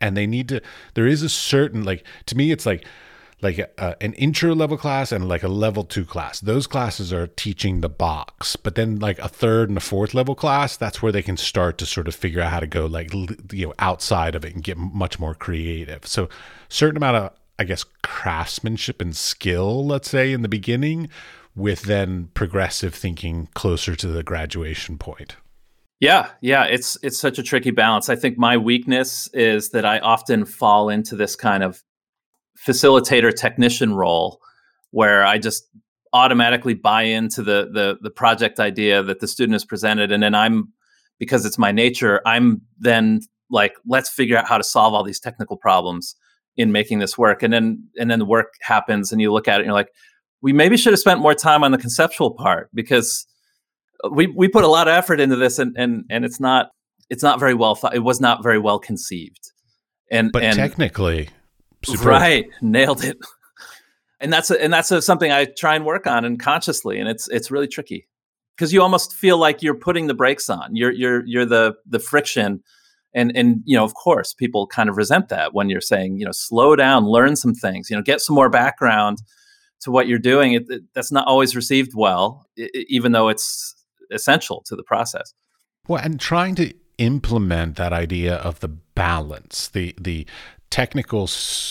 and 0.02 0.18
they 0.18 0.28
need 0.28 0.50
to. 0.50 0.62
There 0.96 1.08
is 1.08 1.24
a 1.24 1.30
certain 1.30 1.84
like 1.84 2.06
to 2.26 2.36
me, 2.36 2.52
it's 2.52 2.66
like 2.66 2.86
like 3.42 3.58
a, 3.58 4.02
an 4.02 4.14
intro 4.14 4.54
level 4.54 4.78
class 4.78 5.12
and 5.12 5.28
like 5.28 5.44
a 5.44 5.48
level 5.48 5.84
two 5.84 6.06
class. 6.06 6.40
Those 6.40 6.68
classes 6.68 7.14
are 7.14 7.28
teaching 7.28 7.82
the 7.82 7.90
box, 7.90 8.56
but 8.56 8.76
then 8.76 9.00
like 9.00 9.20
a 9.20 9.30
third 9.30 9.70
and 9.70 9.78
a 9.78 9.82
fourth 9.82 10.14
level 10.14 10.36
class, 10.36 10.76
that's 10.76 11.02
where 11.02 11.12
they 11.12 11.22
can 11.22 11.38
start 11.38 11.78
to 11.78 11.86
sort 11.86 12.08
of 12.08 12.16
figure 12.16 12.42
out 12.42 12.52
how 12.52 12.60
to 12.60 12.68
go 12.68 12.86
like 12.86 13.14
you 13.14 13.68
know 13.68 13.74
outside 13.80 14.36
of 14.36 14.44
it 14.44 14.54
and 14.54 14.64
get 14.64 14.78
much 14.78 15.20
more 15.20 15.34
creative. 15.34 16.06
So 16.06 16.30
certain 16.68 16.98
amount 16.98 17.18
of 17.18 17.32
I 17.58 17.66
guess 17.66 17.86
craftsmanship 18.04 19.02
and 19.02 19.16
skill, 19.16 19.86
let's 19.86 20.10
say 20.10 20.32
in 20.32 20.42
the 20.42 20.50
beginning, 20.50 21.10
with 21.56 21.84
then 21.84 22.30
progressive 22.34 22.96
thinking 22.96 23.50
closer 23.54 23.96
to 23.96 24.08
the 24.08 24.24
graduation 24.24 24.98
point. 24.98 25.36
Yeah, 26.00 26.30
yeah, 26.40 26.64
it's 26.64 26.98
it's 27.04 27.20
such 27.20 27.40
a 27.40 27.44
tricky 27.44 27.72
balance. 27.72 28.08
I 28.08 28.16
think 28.16 28.38
my 28.38 28.56
weakness 28.56 29.30
is 29.34 29.72
that 29.72 29.86
I 29.86 30.00
often 30.00 30.46
fall 30.46 30.88
into 30.88 31.18
this 31.18 31.36
kind 31.36 31.62
of 31.62 31.84
facilitator 32.66 33.34
technician 33.34 33.94
role 33.94 34.42
where 34.92 35.26
I 35.26 35.38
just 35.38 35.68
automatically 36.14 36.74
buy 36.74 37.04
into 37.04 37.44
the 37.44 37.70
the 37.72 37.98
the 38.02 38.10
project 38.10 38.60
idea 38.60 39.04
that 39.04 39.20
the 39.20 39.28
student 39.28 39.54
has 39.54 39.66
presented. 39.66 40.12
And 40.12 40.24
then 40.24 40.36
I'm 40.36 40.74
because 41.20 41.46
it's 41.46 41.58
my 41.58 41.72
nature 41.72 42.22
I'm 42.26 42.62
then 42.80 43.22
like 43.50 43.74
let's 43.88 44.10
figure 44.10 44.38
out 44.38 44.48
how 44.48 44.58
to 44.58 44.64
solve 44.64 44.94
all 44.94 45.04
these 45.04 45.20
technical 45.20 45.58
problems 45.58 46.16
in 46.58 46.72
making 46.72 47.00
this 47.00 47.18
work. 47.18 47.44
And 47.44 47.54
then 47.54 47.88
and 47.98 48.10
then 48.10 48.20
the 48.20 48.26
work 48.26 48.54
happens 48.62 49.12
and 49.12 49.22
you 49.22 49.32
look 49.32 49.48
at 49.48 49.56
it 49.56 49.60
and 49.60 49.66
you're 49.68 49.74
like 49.74 49.92
we 50.42 50.54
maybe 50.54 50.78
should 50.78 50.94
have 50.94 51.00
spent 51.00 51.20
more 51.20 51.36
time 51.36 51.64
on 51.64 51.72
the 51.72 51.78
conceptual 51.78 52.32
part 52.32 52.70
because 52.74 53.28
we 54.12 54.28
we 54.28 54.48
put 54.48 54.64
a 54.64 54.68
lot 54.68 54.88
of 54.88 54.94
effort 54.94 55.20
into 55.20 55.36
this 55.36 55.60
and 55.60 55.76
and 55.78 56.06
and 56.10 56.26
it's 56.26 56.40
not 56.40 56.70
it's 57.10 57.24
not 57.24 57.40
very 57.40 57.54
well 57.54 57.76
thought 57.76 57.96
it 57.96 58.04
was 58.04 58.20
not 58.20 58.44
very 58.44 58.60
well 58.60 58.80
conceived. 58.80 59.52
And 60.12 60.32
but 60.32 60.42
and, 60.42 60.56
technically 60.56 61.30
superb. 61.84 62.08
right. 62.08 62.50
Nailed 62.62 63.04
it. 63.04 63.18
And 64.20 64.34
that's 64.34 64.52
a, 64.52 64.62
and 64.62 64.74
that's 64.74 64.92
a, 64.92 65.02
something 65.02 65.32
i 65.32 65.46
try 65.46 65.76
and 65.76 65.86
work 65.86 66.06
on 66.06 66.26
and 66.26 66.40
consciously 66.40 67.00
and 67.00 67.08
it's 67.08 67.28
it's 67.30 67.52
really 67.52 67.68
tricky. 67.68 68.08
Because 68.56 68.74
you 68.74 68.82
almost 68.82 69.14
feel 69.14 69.38
like 69.38 69.64
you're 69.64 69.76
putting 69.76 70.08
the 70.08 70.14
brakes 70.14 70.50
on. 70.50 70.76
You're 70.76 70.92
you're 70.92 71.26
you're 71.26 71.46
the 71.46 71.76
the 71.86 72.00
friction. 72.00 72.64
And 73.16 73.32
and 73.36 73.62
you 73.66 73.76
know 73.76 73.84
of 73.84 73.94
course 73.96 74.34
people 74.34 74.68
kind 74.68 74.90
of 74.90 74.98
resent 74.98 75.30
that 75.30 75.54
when 75.54 75.70
you're 75.70 75.82
saying 75.82 76.18
you 76.20 76.26
know 76.26 76.32
slow 76.32 76.76
down 76.76 77.06
learn 77.06 77.36
some 77.36 77.56
things 77.56 77.90
you 77.90 77.96
know 77.96 78.04
get 78.04 78.22
some 78.22 78.36
more 78.36 78.50
background 78.50 79.18
to 79.82 79.92
what 79.92 80.08
you're 80.08 80.20
doing. 80.20 80.54
It, 80.54 80.66
it, 80.70 80.84
that's 80.94 81.12
not 81.12 81.26
always 81.26 81.56
received 81.56 81.94
well 81.96 82.46
it, 82.56 82.86
even 82.90 83.14
though 83.14 83.30
it's 83.30 83.74
essential 84.12 84.62
to 84.66 84.76
the 84.76 84.84
process. 84.84 85.34
Well 85.88 86.02
and 86.04 86.20
trying 86.20 86.56
to 86.56 86.74
implement 87.00 87.78
that 87.78 87.94
idea 87.94 88.36
of 88.36 88.60
the 88.60 88.68
balance 88.68 89.70
the 89.70 89.96
the 90.00 90.28
technical 90.70 91.28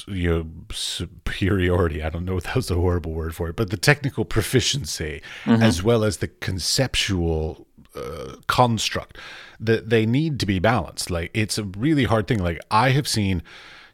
you 0.07 0.31
know, 0.31 0.47
superiority 0.73 2.03
i 2.03 2.11
don't 2.11 2.25
know 2.25 2.37
if 2.37 2.45
that 2.45 2.57
was 2.57 2.71
a 2.71 2.75
horrible 2.75 3.13
word 3.13 3.35
for 3.35 3.49
it 3.49 3.57
but 3.57 3.71
the 3.71 3.77
technical 3.77 4.25
proficiency 4.25 5.23
mm-hmm. 5.45 5.63
as 5.63 5.83
well 5.83 6.03
as 6.03 6.17
the 6.17 6.29
conceptual 6.29 7.69
uh, 7.95 8.37
construct 8.47 9.19
that 9.61 9.91
they 9.91 10.07
need 10.07 10.39
to 10.41 10.47
be 10.47 10.59
balanced. 10.59 11.11
Like 11.11 11.31
it's 11.35 11.59
a 11.59 11.65
really 11.65 12.05
hard 12.05 12.27
thing. 12.27 12.39
Like 12.39 12.61
i 12.71 12.91
have 12.91 13.09
seen 13.09 13.43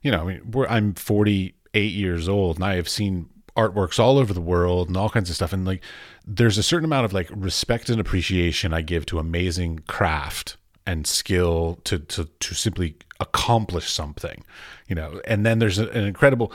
you 0.02 0.10
know 0.10 0.22
I 0.22 0.24
mean, 0.24 0.66
i'm 0.68 0.94
48 0.94 1.92
years 1.92 2.28
old 2.28 2.56
and 2.56 2.64
i 2.64 2.74
have 2.74 2.88
seen 2.88 3.30
artworks 3.56 3.98
all 3.98 4.18
over 4.18 4.34
the 4.34 4.40
world 4.40 4.88
and 4.88 4.96
all 4.96 5.08
kinds 5.08 5.30
of 5.30 5.36
stuff. 5.36 5.52
And 5.52 5.64
like 5.64 5.82
there's 6.26 6.58
a 6.58 6.62
certain 6.62 6.84
amount 6.84 7.04
of 7.04 7.12
like 7.12 7.28
respect 7.30 7.88
and 7.88 8.00
appreciation 8.00 8.72
i 8.72 8.82
give 8.82 9.06
to 9.06 9.18
amazing 9.18 9.80
craft 9.86 10.56
and 10.86 11.06
skill 11.06 11.78
to 11.84 11.98
to 11.98 12.28
to 12.40 12.54
simply 12.54 12.96
accomplish 13.24 13.92
something 13.92 14.44
you 14.88 14.94
know? 14.94 15.20
And 15.26 15.44
then 15.44 15.58
there's 15.58 15.78
an 15.78 16.04
incredible 16.04 16.52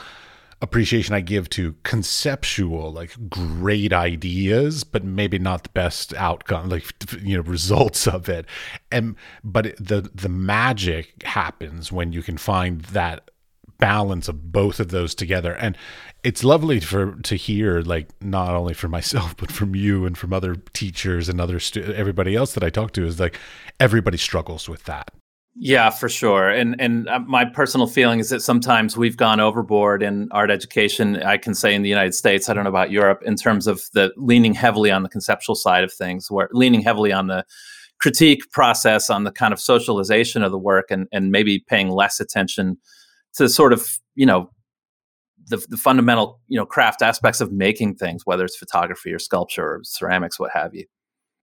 appreciation 0.62 1.14
I 1.14 1.20
give 1.20 1.48
to 1.50 1.74
conceptual, 1.84 2.92
like 2.92 3.30
great 3.30 3.92
ideas, 3.92 4.84
but 4.84 5.04
maybe 5.04 5.38
not 5.38 5.62
the 5.62 5.70
best 5.70 6.12
outcome, 6.14 6.68
like 6.68 6.84
you 7.22 7.36
know, 7.36 7.42
results 7.42 8.06
of 8.06 8.28
it. 8.28 8.46
And 8.92 9.16
but 9.42 9.76
the 9.78 10.10
the 10.14 10.28
magic 10.28 11.22
happens 11.22 11.90
when 11.90 12.12
you 12.12 12.22
can 12.22 12.36
find 12.36 12.82
that 12.82 13.30
balance 13.78 14.28
of 14.28 14.52
both 14.52 14.78
of 14.78 14.90
those 14.90 15.14
together. 15.14 15.54
And 15.54 15.76
it's 16.22 16.44
lovely 16.44 16.80
for 16.80 17.14
to 17.22 17.34
hear 17.34 17.80
like 17.80 18.08
not 18.20 18.54
only 18.54 18.74
for 18.74 18.88
myself 18.88 19.34
but 19.38 19.50
from 19.50 19.74
you 19.74 20.04
and 20.04 20.18
from 20.18 20.34
other 20.34 20.54
teachers 20.74 21.30
and 21.30 21.40
other 21.40 21.58
stu- 21.58 21.94
everybody 21.94 22.36
else 22.36 22.52
that 22.52 22.62
I 22.62 22.68
talk 22.68 22.92
to 22.92 23.06
is 23.06 23.18
like 23.18 23.38
everybody 23.80 24.18
struggles 24.18 24.68
with 24.68 24.84
that 24.84 25.10
yeah, 25.62 25.90
for 25.90 26.08
sure. 26.08 26.48
And 26.48 26.74
and 26.80 27.06
uh, 27.06 27.18
my 27.18 27.44
personal 27.44 27.86
feeling 27.86 28.18
is 28.18 28.30
that 28.30 28.40
sometimes 28.40 28.96
we've 28.96 29.18
gone 29.18 29.40
overboard 29.40 30.02
in 30.02 30.26
art 30.30 30.50
education. 30.50 31.22
I 31.22 31.36
can 31.36 31.54
say 31.54 31.74
in 31.74 31.82
the 31.82 31.88
United 31.90 32.14
States, 32.14 32.48
I 32.48 32.54
don't 32.54 32.64
know 32.64 32.70
about 32.70 32.90
Europe, 32.90 33.20
in 33.26 33.36
terms 33.36 33.66
of 33.66 33.82
the 33.92 34.10
leaning 34.16 34.54
heavily 34.54 34.90
on 34.90 35.02
the 35.02 35.10
conceptual 35.10 35.54
side 35.54 35.84
of 35.84 35.92
things, 35.92 36.30
where 36.30 36.48
leaning 36.52 36.80
heavily 36.80 37.12
on 37.12 37.26
the 37.26 37.44
critique 38.00 38.50
process, 38.52 39.10
on 39.10 39.24
the 39.24 39.30
kind 39.30 39.52
of 39.52 39.60
socialization 39.60 40.42
of 40.42 40.50
the 40.50 40.58
work, 40.58 40.86
and 40.90 41.06
and 41.12 41.30
maybe 41.30 41.62
paying 41.68 41.90
less 41.90 42.20
attention 42.20 42.78
to 43.34 43.46
sort 43.46 43.74
of 43.74 43.86
you 44.14 44.24
know 44.24 44.50
the, 45.48 45.62
the 45.68 45.76
fundamental 45.76 46.40
you 46.48 46.58
know 46.58 46.64
craft 46.64 47.02
aspects 47.02 47.42
of 47.42 47.52
making 47.52 47.96
things, 47.96 48.22
whether 48.24 48.46
it's 48.46 48.56
photography 48.56 49.12
or 49.12 49.18
sculpture 49.18 49.66
or 49.66 49.80
ceramics, 49.82 50.40
what 50.40 50.52
have 50.54 50.74
you 50.74 50.86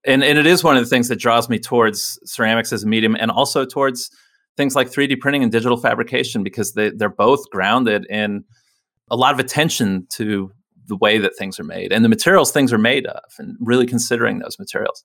and 0.05 0.23
and 0.23 0.37
it 0.37 0.45
is 0.45 0.63
one 0.63 0.77
of 0.77 0.83
the 0.83 0.89
things 0.89 1.07
that 1.07 1.19
draws 1.19 1.49
me 1.49 1.59
towards 1.59 2.19
ceramics 2.25 2.71
as 2.73 2.83
a 2.83 2.87
medium 2.87 3.15
and 3.19 3.31
also 3.31 3.65
towards 3.65 4.09
things 4.55 4.75
like 4.75 4.89
3D 4.89 5.19
printing 5.19 5.43
and 5.43 5.51
digital 5.51 5.77
fabrication 5.77 6.43
because 6.43 6.73
they, 6.73 6.89
they're 6.89 7.09
both 7.09 7.47
grounded 7.51 8.05
in 8.09 8.43
a 9.09 9.15
lot 9.15 9.33
of 9.33 9.39
attention 9.39 10.07
to 10.09 10.51
the 10.87 10.95
way 10.95 11.17
that 11.17 11.35
things 11.37 11.59
are 11.59 11.63
made 11.63 11.91
and 11.91 12.03
the 12.03 12.09
materials 12.09 12.51
things 12.51 12.73
are 12.73 12.77
made 12.77 13.05
of 13.05 13.23
and 13.37 13.55
really 13.59 13.85
considering 13.85 14.39
those 14.39 14.57
materials. 14.57 15.03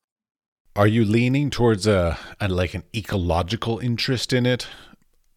Are 0.75 0.87
you 0.87 1.05
leaning 1.05 1.51
towards 1.51 1.87
a, 1.87 2.19
a 2.41 2.49
like 2.49 2.73
an 2.73 2.85
ecological 2.95 3.79
interest 3.79 4.33
in 4.33 4.47
it 4.47 4.69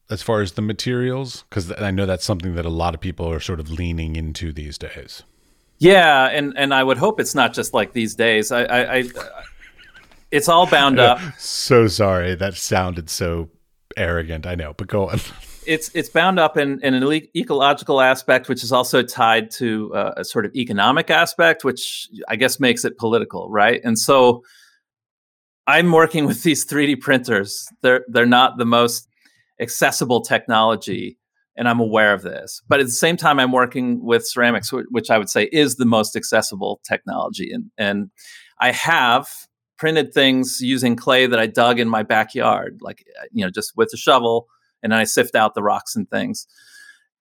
as 0.09 0.21
far 0.21 0.41
as 0.41 0.53
the 0.53 0.61
materials? 0.61 1.43
Because 1.49 1.73
I 1.73 1.91
know 1.91 2.05
that's 2.05 2.23
something 2.23 2.55
that 2.55 2.65
a 2.65 2.69
lot 2.69 2.95
of 2.95 3.01
people 3.01 3.29
are 3.29 3.41
sort 3.41 3.59
of 3.59 3.69
leaning 3.69 4.15
into 4.15 4.53
these 4.53 4.77
days. 4.77 5.23
Yeah, 5.77 6.27
and 6.27 6.53
and 6.57 6.73
I 6.73 6.83
would 6.83 6.97
hope 6.97 7.19
it's 7.19 7.35
not 7.35 7.53
just 7.53 7.73
like 7.73 7.93
these 7.93 8.15
days. 8.15 8.51
I, 8.51 8.63
I, 8.63 8.97
I 8.97 9.03
it's 10.31 10.49
all 10.49 10.67
bound 10.67 10.99
up. 10.99 11.19
so 11.37 11.87
sorry. 11.87 12.35
That 12.35 12.55
sounded 12.55 13.09
so 13.09 13.49
arrogant. 13.97 14.45
I 14.45 14.55
know, 14.55 14.73
but 14.73 14.87
go 14.87 15.09
on. 15.09 15.19
It's 15.67 15.89
it's 15.95 16.09
bound 16.09 16.37
up 16.39 16.57
in, 16.57 16.79
in 16.83 16.93
an 16.93 17.27
ecological 17.35 17.99
aspect, 17.99 18.49
which 18.49 18.63
is 18.63 18.71
also 18.71 19.01
tied 19.01 19.49
to 19.53 19.91
uh, 19.95 20.13
a 20.17 20.23
sort 20.23 20.45
of 20.45 20.53
economic 20.53 21.09
aspect, 21.09 21.63
which 21.63 22.07
I 22.27 22.35
guess 22.35 22.59
makes 22.59 22.85
it 22.85 22.99
political, 22.99 23.49
right? 23.49 23.81
And 23.83 23.97
so, 23.97 24.43
I'm 25.65 25.91
working 25.91 26.27
with 26.27 26.43
these 26.43 26.67
3D 26.67 27.01
printers. 27.01 27.67
They're 27.81 28.05
they're 28.07 28.27
not 28.27 28.59
the 28.59 28.65
most 28.65 29.09
accessible 29.59 30.21
technology, 30.21 31.17
and 31.57 31.67
I'm 31.67 31.79
aware 31.79 32.13
of 32.13 32.21
this. 32.21 32.61
But 32.67 32.79
at 32.79 32.85
the 32.85 32.91
same 32.91 33.17
time, 33.17 33.39
I'm 33.39 33.51
working 33.51 34.03
with 34.03 34.27
ceramics, 34.27 34.71
which 34.71 35.09
I 35.09 35.17
would 35.17 35.29
say 35.29 35.49
is 35.51 35.75
the 35.75 35.85
most 35.85 36.15
accessible 36.15 36.81
technology, 36.87 37.51
and 37.51 37.71
and 37.77 38.11
I 38.59 38.71
have 38.71 39.29
printed 39.77 40.13
things 40.13 40.59
using 40.61 40.95
clay 40.95 41.27
that 41.27 41.39
I 41.39 41.47
dug 41.47 41.79
in 41.79 41.89
my 41.89 42.03
backyard, 42.03 42.79
like 42.81 43.05
you 43.31 43.43
know, 43.43 43.51
just 43.51 43.75
with 43.75 43.91
a 43.93 43.97
shovel, 43.97 44.47
and 44.83 44.91
then 44.91 44.99
I 44.99 45.03
sift 45.03 45.35
out 45.35 45.53
the 45.53 45.63
rocks 45.63 45.95
and 45.95 46.09
things. 46.09 46.47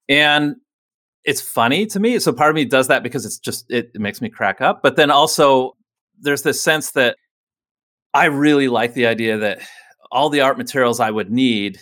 And 0.09 0.57
it's 1.25 1.41
funny 1.41 1.87
to 1.87 2.01
me. 2.01 2.19
So 2.19 2.33
part 2.33 2.51
of 2.51 2.55
me 2.55 2.65
does 2.65 2.89
that 2.89 3.03
because 3.03 3.25
it's 3.25 3.39
just 3.39 3.71
it, 3.71 3.91
it 3.95 4.01
makes 4.01 4.21
me 4.21 4.29
crack 4.29 4.61
up. 4.61 4.83
But 4.83 4.97
then 4.97 5.11
also 5.11 5.77
there's 6.21 6.43
this 6.43 6.61
sense 6.61 6.93
that 6.93 7.17
I 8.13 8.27
really 8.27 8.69
like 8.69 8.95
the 8.95 9.07
idea 9.07 9.39
that 9.39 9.61
all 10.13 10.31
the 10.31 10.43
art 10.43 10.59
materials 10.59 11.01
I 11.01 11.11
would 11.11 11.31
need 11.31 11.81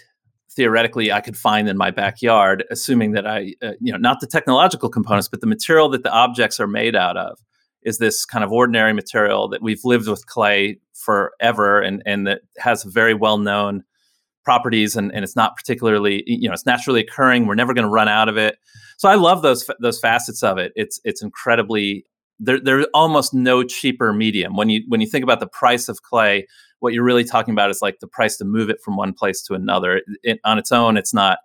theoretically 0.55 1.12
I 1.12 1.20
could 1.20 1.36
find 1.36 1.68
in 1.68 1.76
my 1.76 1.90
backyard, 1.90 2.64
assuming 2.70 3.12
that 3.12 3.26
I, 3.26 3.55
uh, 3.62 3.72
you 3.80 3.92
know, 3.92 3.98
not 3.98 4.20
the 4.20 4.26
technological 4.26 4.88
components, 4.88 5.28
but 5.28 5.40
the 5.40 5.46
material 5.46 5.88
that 5.90 6.03
the 6.03 6.12
objects 6.12 6.61
are 6.61 6.66
made 6.66 6.94
out 6.96 7.16
of 7.16 7.38
is 7.82 7.98
this 7.98 8.24
kind 8.24 8.44
of 8.44 8.53
ordinary 8.53 8.92
material 8.92 9.48
that 9.48 9.62
we've 9.62 9.84
lived 9.84 10.09
with 10.09 10.26
clay 10.26 10.78
forever 10.94 11.80
and, 11.80 12.03
and 12.07 12.26
that 12.26 12.42
has 12.59 12.84
very 12.84 13.14
well 13.14 13.38
known 13.38 13.82
properties 14.44 14.96
and, 14.96 15.12
and 15.12 15.24
it's 15.24 15.36
not 15.36 15.57
particularly 15.57 16.24
you 16.26 16.48
know 16.48 16.53
it's 16.53 16.66
naturally 16.66 17.00
occurring. 17.00 17.46
We're 17.46 17.55
never 17.55 17.74
going 17.74 17.86
to 17.86 17.90
run 17.90 18.09
out 18.09 18.28
of 18.28 18.36
it. 18.36 18.57
So 18.98 19.09
i 19.09 19.14
love 19.14 19.42
those 19.42 19.68
those 19.80 19.98
facets 19.98 20.42
of 20.42 20.59
it. 20.59 20.72
It's 20.76 21.00
it's 21.05 21.22
incredibly 21.22 22.05
there, 22.38 22.61
there's 22.61 22.86
almost 22.92 23.32
no 23.32 23.62
cheaper 23.62 24.12
medium. 24.12 24.57
When 24.57 24.68
you 24.68 24.82
when 24.88 25.00
you 25.00 25.07
think 25.07 25.22
about 25.22 25.40
the 25.40 25.46
price 25.46 25.88
of 25.88 26.03
clay 26.03 26.46
what 26.83 26.93
you're 26.93 27.05
really 27.05 27.24
talking 27.24 27.53
about 27.53 27.70
is 27.70 27.80
like 27.80 28.01
the 28.01 28.07
price 28.07 28.37
to 28.37 28.45
move 28.45 28.68
it 28.68 28.80
from 28.83 28.97
one 28.97 29.12
place 29.12 29.43
to 29.43 29.55
another 29.55 29.97
it, 29.97 30.05
it, 30.22 30.41
on 30.45 30.59
its 30.59 30.72
own 30.72 30.97
it's 30.97 31.14
not 31.14 31.39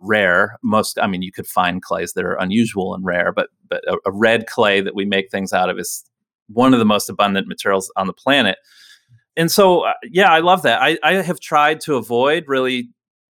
rare. 0.00 0.58
Most, 0.62 0.98
I 1.00 1.06
mean, 1.06 1.22
you 1.22 1.32
could 1.32 1.46
find 1.46 1.82
clays 1.82 2.12
that 2.12 2.24
are 2.24 2.34
unusual 2.34 2.94
and 2.94 3.04
rare, 3.04 3.32
but 3.32 3.48
but 3.68 3.82
a, 3.86 3.96
a, 4.06 4.12
red 4.12 4.46
clay 4.46 4.80
that 4.80 4.94
we 4.94 5.04
make 5.04 5.30
things 5.30 5.52
out 5.52 5.68
of 5.68 5.78
is 5.78 6.04
one 6.48 6.72
of 6.72 6.78
the 6.78 6.86
most 6.86 7.10
abundant 7.10 7.46
materials 7.46 7.92
on 7.96 8.06
the 8.06 8.12
planet. 8.12 8.56
And 9.36 9.50
so, 9.50 9.82
uh, 9.82 9.92
yeah, 10.04 10.32
I 10.32 10.38
love 10.38 10.62
that. 10.62 10.80
I, 10.80 10.98
I 11.02 11.14
have 11.14 11.38
tried 11.38 11.80
to 11.82 11.96
avoid 11.96 12.44
really 12.46 12.88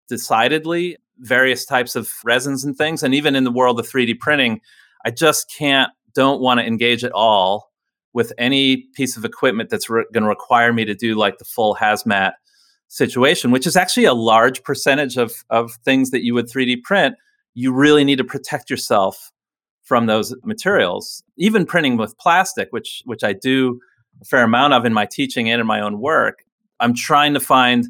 decidedly 0.08 0.96
various 1.18 1.64
types 1.64 1.96
of 1.96 2.10
resins 2.24 2.64
and 2.64 2.76
things, 2.76 3.02
and 3.02 3.14
even 3.14 3.34
in 3.34 3.44
the 3.44 3.50
world 3.50 3.80
of 3.80 3.88
3D 3.88 4.20
printing, 4.20 4.60
I 5.04 5.10
just 5.10 5.52
can't, 5.56 5.90
don't 6.14 6.40
want 6.40 6.60
to 6.60 6.66
engage 6.66 7.02
at 7.02 7.12
all 7.12 7.72
with 8.12 8.32
any 8.38 8.88
piece 8.94 9.16
of 9.16 9.24
equipment 9.24 9.70
that's 9.70 9.88
re- 9.90 10.06
going 10.12 10.22
to 10.22 10.28
require 10.28 10.72
me 10.72 10.84
to 10.84 10.94
do 10.94 11.14
like 11.14 11.38
the 11.38 11.44
full 11.44 11.76
hazmat 11.76 12.32
situation, 12.88 13.50
which 13.50 13.66
is 13.66 13.76
actually 13.76 14.06
a 14.06 14.14
large 14.14 14.62
percentage 14.62 15.16
of, 15.16 15.32
of 15.50 15.72
things 15.84 16.10
that 16.10 16.24
you 16.24 16.34
would 16.34 16.48
3D 16.48 16.82
print, 16.82 17.14
you 17.54 17.72
really 17.72 18.04
need 18.04 18.16
to 18.16 18.24
protect 18.24 18.70
yourself 18.70 19.30
from 19.82 20.06
those 20.06 20.34
materials. 20.44 21.22
Even 21.36 21.66
printing 21.66 21.96
with 21.96 22.16
plastic, 22.18 22.68
which 22.70 23.02
which 23.06 23.24
I 23.24 23.32
do 23.32 23.80
a 24.20 24.24
fair 24.24 24.44
amount 24.44 24.74
of 24.74 24.84
in 24.84 24.92
my 24.92 25.06
teaching 25.06 25.50
and 25.50 25.60
in 25.60 25.66
my 25.66 25.80
own 25.80 26.00
work, 26.00 26.44
I'm 26.80 26.94
trying 26.94 27.34
to 27.34 27.40
find 27.40 27.86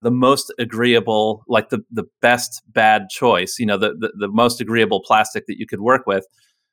the 0.00 0.10
most 0.10 0.52
agreeable, 0.58 1.44
like 1.46 1.68
the, 1.68 1.78
the 1.90 2.04
best 2.20 2.62
bad 2.66 3.08
choice, 3.08 3.56
you 3.58 3.66
know, 3.66 3.76
the, 3.76 3.90
the, 3.90 4.12
the 4.18 4.28
most 4.28 4.60
agreeable 4.60 5.00
plastic 5.00 5.46
that 5.46 5.58
you 5.58 5.66
could 5.66 5.80
work 5.80 6.06
with. 6.06 6.26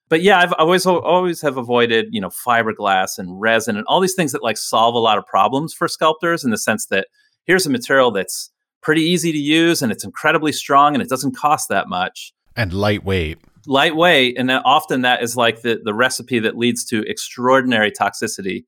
But 0.10 0.24
yeah, 0.24 0.40
I've 0.40 0.54
always 0.54 0.86
always 0.86 1.42
have 1.42 1.58
avoided, 1.58 2.08
you 2.12 2.20
know, 2.20 2.30
fiberglass 2.30 3.18
and 3.18 3.40
resin 3.40 3.78
and 3.78 3.86
all 3.88 4.00
these 4.00 4.16
things 4.16 4.32
that 4.32 4.44
like 4.44 4.58
solve 4.58 4.96
a 4.96 5.00
lot 5.00 5.18
of 5.18 5.26
problems 5.26 5.74
for 5.74 5.88
sculptors 5.88 6.44
in 6.44 6.50
the 6.50 6.58
sense 6.58 6.88
that 6.88 7.08
here's 7.46 7.66
a 7.66 7.70
material 7.70 8.12
that's 8.12 8.52
pretty 8.82 9.02
easy 9.02 9.32
to 9.32 9.38
use 9.38 9.82
and 9.82 9.92
it's 9.92 10.04
incredibly 10.04 10.52
strong 10.52 10.96
and 10.96 11.02
it 11.02 11.10
doesn't 11.10 11.36
cost 11.36 11.70
that 11.70 11.88
much. 11.88 12.34
And 12.56 12.74
lightweight. 12.74 13.40
Lightweight. 13.68 14.38
And 14.38 14.52
often 14.52 15.02
that 15.02 15.22
is 15.22 15.36
like 15.36 15.62
the, 15.62 15.80
the 15.84 15.94
recipe 15.94 16.40
that 16.40 16.58
leads 16.58 16.84
to 16.86 17.04
extraordinary 17.08 17.92
toxicity. 17.92 18.64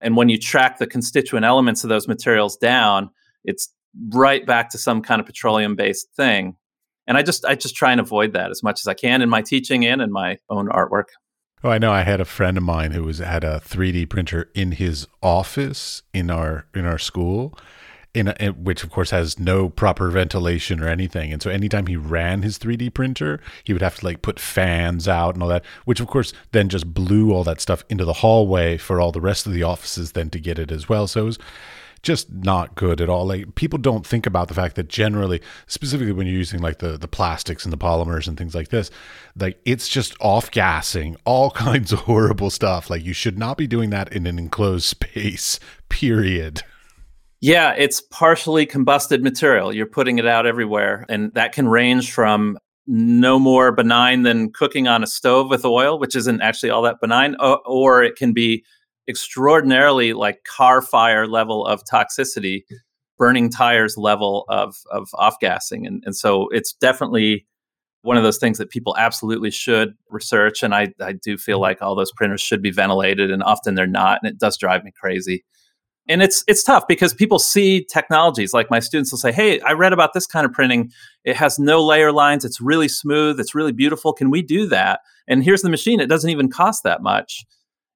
And 0.00 0.16
when 0.16 0.28
you 0.28 0.38
track 0.38 0.78
the 0.78 0.86
constituent 0.86 1.46
elements 1.46 1.84
of 1.84 1.88
those 1.88 2.06
materials 2.06 2.56
down, 2.56 3.10
it's 3.44 3.72
right 4.10 4.44
back 4.44 4.68
to 4.70 4.78
some 4.78 5.00
kind 5.00 5.20
of 5.20 5.26
petroleum 5.26 5.74
based 5.74 6.08
thing. 6.16 6.56
And 7.06 7.16
I 7.16 7.22
just 7.22 7.44
I 7.44 7.54
just 7.54 7.76
try 7.76 7.92
and 7.92 8.00
avoid 8.00 8.32
that 8.32 8.50
as 8.50 8.62
much 8.62 8.80
as 8.80 8.88
I 8.88 8.94
can 8.94 9.22
in 9.22 9.28
my 9.28 9.42
teaching 9.42 9.86
and 9.86 10.02
in 10.02 10.12
my 10.12 10.38
own 10.50 10.68
artwork. 10.68 11.06
Oh, 11.64 11.70
I 11.70 11.78
know. 11.78 11.90
I 11.90 12.02
had 12.02 12.20
a 12.20 12.24
friend 12.24 12.56
of 12.56 12.62
mine 12.62 12.92
who 12.92 13.02
was 13.02 13.18
had 13.18 13.42
a 13.42 13.60
3D 13.64 14.08
printer 14.08 14.50
in 14.54 14.72
his 14.72 15.06
office 15.22 16.02
in 16.12 16.30
our 16.30 16.66
in 16.74 16.84
our 16.84 16.98
school, 16.98 17.58
in, 18.14 18.28
a, 18.28 18.36
in, 18.38 18.52
which 18.64 18.84
of 18.84 18.90
course 18.90 19.10
has 19.10 19.38
no 19.38 19.68
proper 19.68 20.10
ventilation 20.10 20.80
or 20.80 20.88
anything. 20.88 21.32
And 21.32 21.42
so 21.42 21.50
anytime 21.50 21.86
he 21.86 21.96
ran 21.96 22.42
his 22.42 22.58
3D 22.58 22.92
printer, 22.94 23.40
he 23.64 23.72
would 23.72 23.82
have 23.82 23.96
to 23.96 24.04
like 24.04 24.22
put 24.22 24.38
fans 24.38 25.08
out 25.08 25.34
and 25.34 25.42
all 25.42 25.48
that, 25.48 25.64
which 25.86 26.00
of 26.00 26.06
course 26.06 26.32
then 26.52 26.68
just 26.68 26.92
blew 26.92 27.32
all 27.32 27.44
that 27.44 27.60
stuff 27.60 27.84
into 27.88 28.04
the 28.04 28.14
hallway 28.14 28.76
for 28.76 29.00
all 29.00 29.12
the 29.12 29.20
rest 29.20 29.46
of 29.46 29.52
the 29.52 29.62
offices 29.62 30.12
then 30.12 30.30
to 30.30 30.38
get 30.38 30.58
it 30.58 30.70
as 30.70 30.88
well. 30.88 31.06
So 31.06 31.22
it 31.22 31.24
was 31.24 31.38
just 32.02 32.32
not 32.32 32.74
good 32.74 33.00
at 33.00 33.08
all. 33.08 33.26
Like 33.26 33.54
people 33.54 33.78
don't 33.78 34.06
think 34.06 34.26
about 34.26 34.48
the 34.48 34.54
fact 34.54 34.76
that 34.76 34.88
generally, 34.88 35.40
specifically 35.66 36.12
when 36.12 36.26
you're 36.26 36.36
using 36.36 36.60
like 36.60 36.78
the 36.78 36.96
the 36.96 37.08
plastics 37.08 37.64
and 37.64 37.72
the 37.72 37.78
polymers 37.78 38.28
and 38.28 38.36
things 38.36 38.54
like 38.54 38.68
this, 38.68 38.90
like 39.36 39.60
it's 39.64 39.88
just 39.88 40.16
off 40.20 40.50
gassing 40.50 41.16
all 41.24 41.50
kinds 41.52 41.92
of 41.92 42.00
horrible 42.00 42.50
stuff. 42.50 42.90
Like 42.90 43.04
you 43.04 43.12
should 43.12 43.38
not 43.38 43.56
be 43.56 43.66
doing 43.66 43.90
that 43.90 44.12
in 44.12 44.26
an 44.26 44.38
enclosed 44.38 44.84
space. 44.86 45.58
Period. 45.88 46.62
Yeah, 47.40 47.74
it's 47.76 48.00
partially 48.00 48.66
combusted 48.66 49.22
material. 49.22 49.72
You're 49.72 49.86
putting 49.86 50.18
it 50.18 50.26
out 50.26 50.46
everywhere, 50.46 51.04
and 51.08 51.32
that 51.34 51.52
can 51.52 51.68
range 51.68 52.12
from 52.12 52.58
no 52.86 53.38
more 53.38 53.72
benign 53.72 54.22
than 54.22 54.50
cooking 54.52 54.88
on 54.88 55.02
a 55.02 55.06
stove 55.06 55.50
with 55.50 55.64
oil, 55.64 55.98
which 55.98 56.16
isn't 56.16 56.40
actually 56.40 56.70
all 56.70 56.82
that 56.82 57.00
benign, 57.00 57.36
uh, 57.40 57.56
or 57.66 58.02
it 58.02 58.16
can 58.16 58.32
be 58.32 58.64
extraordinarily 59.08 60.12
like 60.12 60.44
car 60.44 60.82
fire 60.82 61.26
level 61.26 61.66
of 61.66 61.82
toxicity, 61.90 62.62
burning 63.18 63.50
tires 63.50 63.96
level 63.96 64.44
of 64.48 64.76
of 64.90 65.08
off 65.14 65.36
gassing, 65.40 65.86
and 65.86 66.02
and 66.06 66.16
so 66.16 66.48
it's 66.50 66.72
definitely 66.74 67.46
one 68.02 68.16
of 68.16 68.22
those 68.22 68.38
things 68.38 68.58
that 68.58 68.70
people 68.70 68.94
absolutely 68.98 69.50
should 69.50 69.94
research. 70.10 70.62
And 70.62 70.74
I 70.74 70.92
I 71.00 71.12
do 71.12 71.36
feel 71.36 71.60
like 71.60 71.82
all 71.82 71.94
those 71.94 72.12
printers 72.12 72.40
should 72.40 72.62
be 72.62 72.70
ventilated, 72.70 73.30
and 73.30 73.42
often 73.42 73.74
they're 73.74 73.86
not, 73.86 74.20
and 74.22 74.30
it 74.30 74.38
does 74.38 74.56
drive 74.56 74.84
me 74.84 74.92
crazy. 74.98 75.44
And 76.08 76.22
it's 76.22 76.44
it's 76.46 76.62
tough 76.62 76.86
because 76.86 77.12
people 77.14 77.40
see 77.40 77.84
technologies 77.92 78.52
like 78.52 78.70
my 78.70 78.78
students 78.78 79.12
will 79.12 79.18
say, 79.18 79.32
"Hey, 79.32 79.60
I 79.60 79.72
read 79.72 79.92
about 79.92 80.12
this 80.14 80.26
kind 80.26 80.46
of 80.46 80.52
printing. 80.52 80.92
It 81.24 81.36
has 81.36 81.58
no 81.58 81.84
layer 81.84 82.12
lines. 82.12 82.44
It's 82.44 82.60
really 82.60 82.88
smooth. 82.88 83.40
It's 83.40 83.54
really 83.56 83.72
beautiful. 83.72 84.12
Can 84.12 84.30
we 84.30 84.42
do 84.42 84.66
that?" 84.68 85.00
And 85.28 85.42
here's 85.42 85.62
the 85.62 85.70
machine. 85.70 85.98
It 85.98 86.08
doesn't 86.08 86.30
even 86.30 86.48
cost 86.48 86.84
that 86.84 87.02
much 87.02 87.44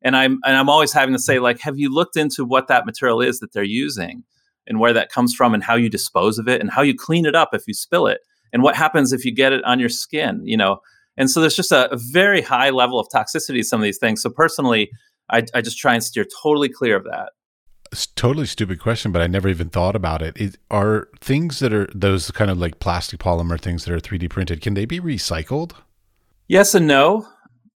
and 0.03 0.16
i'm 0.16 0.38
and 0.44 0.57
i'm 0.57 0.68
always 0.68 0.92
having 0.92 1.14
to 1.14 1.18
say 1.18 1.38
like 1.38 1.61
have 1.61 1.78
you 1.78 1.92
looked 1.92 2.16
into 2.16 2.44
what 2.44 2.68
that 2.68 2.86
material 2.86 3.20
is 3.20 3.40
that 3.40 3.53
they're 3.53 3.62
using 3.62 4.22
and 4.66 4.78
where 4.78 4.92
that 4.92 5.11
comes 5.11 5.34
from 5.34 5.55
and 5.55 5.64
how 5.64 5.74
you 5.74 5.88
dispose 5.88 6.38
of 6.38 6.48
it 6.48 6.61
and 6.61 6.70
how 6.70 6.82
you 6.82 6.94
clean 6.94 7.26
it 7.26 7.34
up 7.34 7.51
if 7.53 7.66
you 7.66 7.74
spill 7.74 8.07
it 8.07 8.20
and 8.53 8.62
what 8.62 8.76
happens 8.76 9.12
if 9.12 9.24
you 9.24 9.32
get 9.32 9.53
it 9.53 9.64
on 9.64 9.78
your 9.80 9.88
skin 9.88 10.40
you 10.44 10.57
know 10.57 10.78
and 11.16 11.30
so 11.30 11.40
there's 11.40 11.57
just 11.57 11.72
a, 11.72 11.92
a 11.92 11.98
very 12.12 12.40
high 12.40 12.70
level 12.70 12.98
of 12.98 13.09
toxicity 13.14 13.64
some 13.64 13.80
of 13.80 13.84
these 13.84 13.98
things 13.98 14.22
so 14.22 14.30
personally 14.30 14.90
I, 15.32 15.44
I 15.55 15.61
just 15.61 15.78
try 15.78 15.94
and 15.94 16.03
steer 16.03 16.26
totally 16.42 16.68
clear 16.68 16.96
of 16.96 17.05
that 17.05 17.30
it's 17.92 18.07
totally 18.07 18.46
stupid 18.46 18.78
question, 18.78 19.11
but 19.11 19.20
I 19.20 19.26
never 19.26 19.48
even 19.48 19.68
thought 19.68 19.96
about 19.96 20.22
it. 20.22 20.36
it. 20.36 20.57
Are 20.70 21.09
things 21.20 21.59
that 21.59 21.72
are 21.72 21.88
those 21.94 22.30
kind 22.30 22.51
of 22.51 22.59
like 22.59 22.78
plastic 22.78 23.18
polymer 23.18 23.61
things 23.61 23.84
that 23.84 23.92
are 23.92 23.98
3D 23.98 24.30
printed, 24.30 24.61
can 24.61 24.74
they 24.74 24.84
be 24.84 25.01
recycled? 25.01 25.72
Yes 26.46 26.74
and 26.74 26.86
no. 26.86 27.26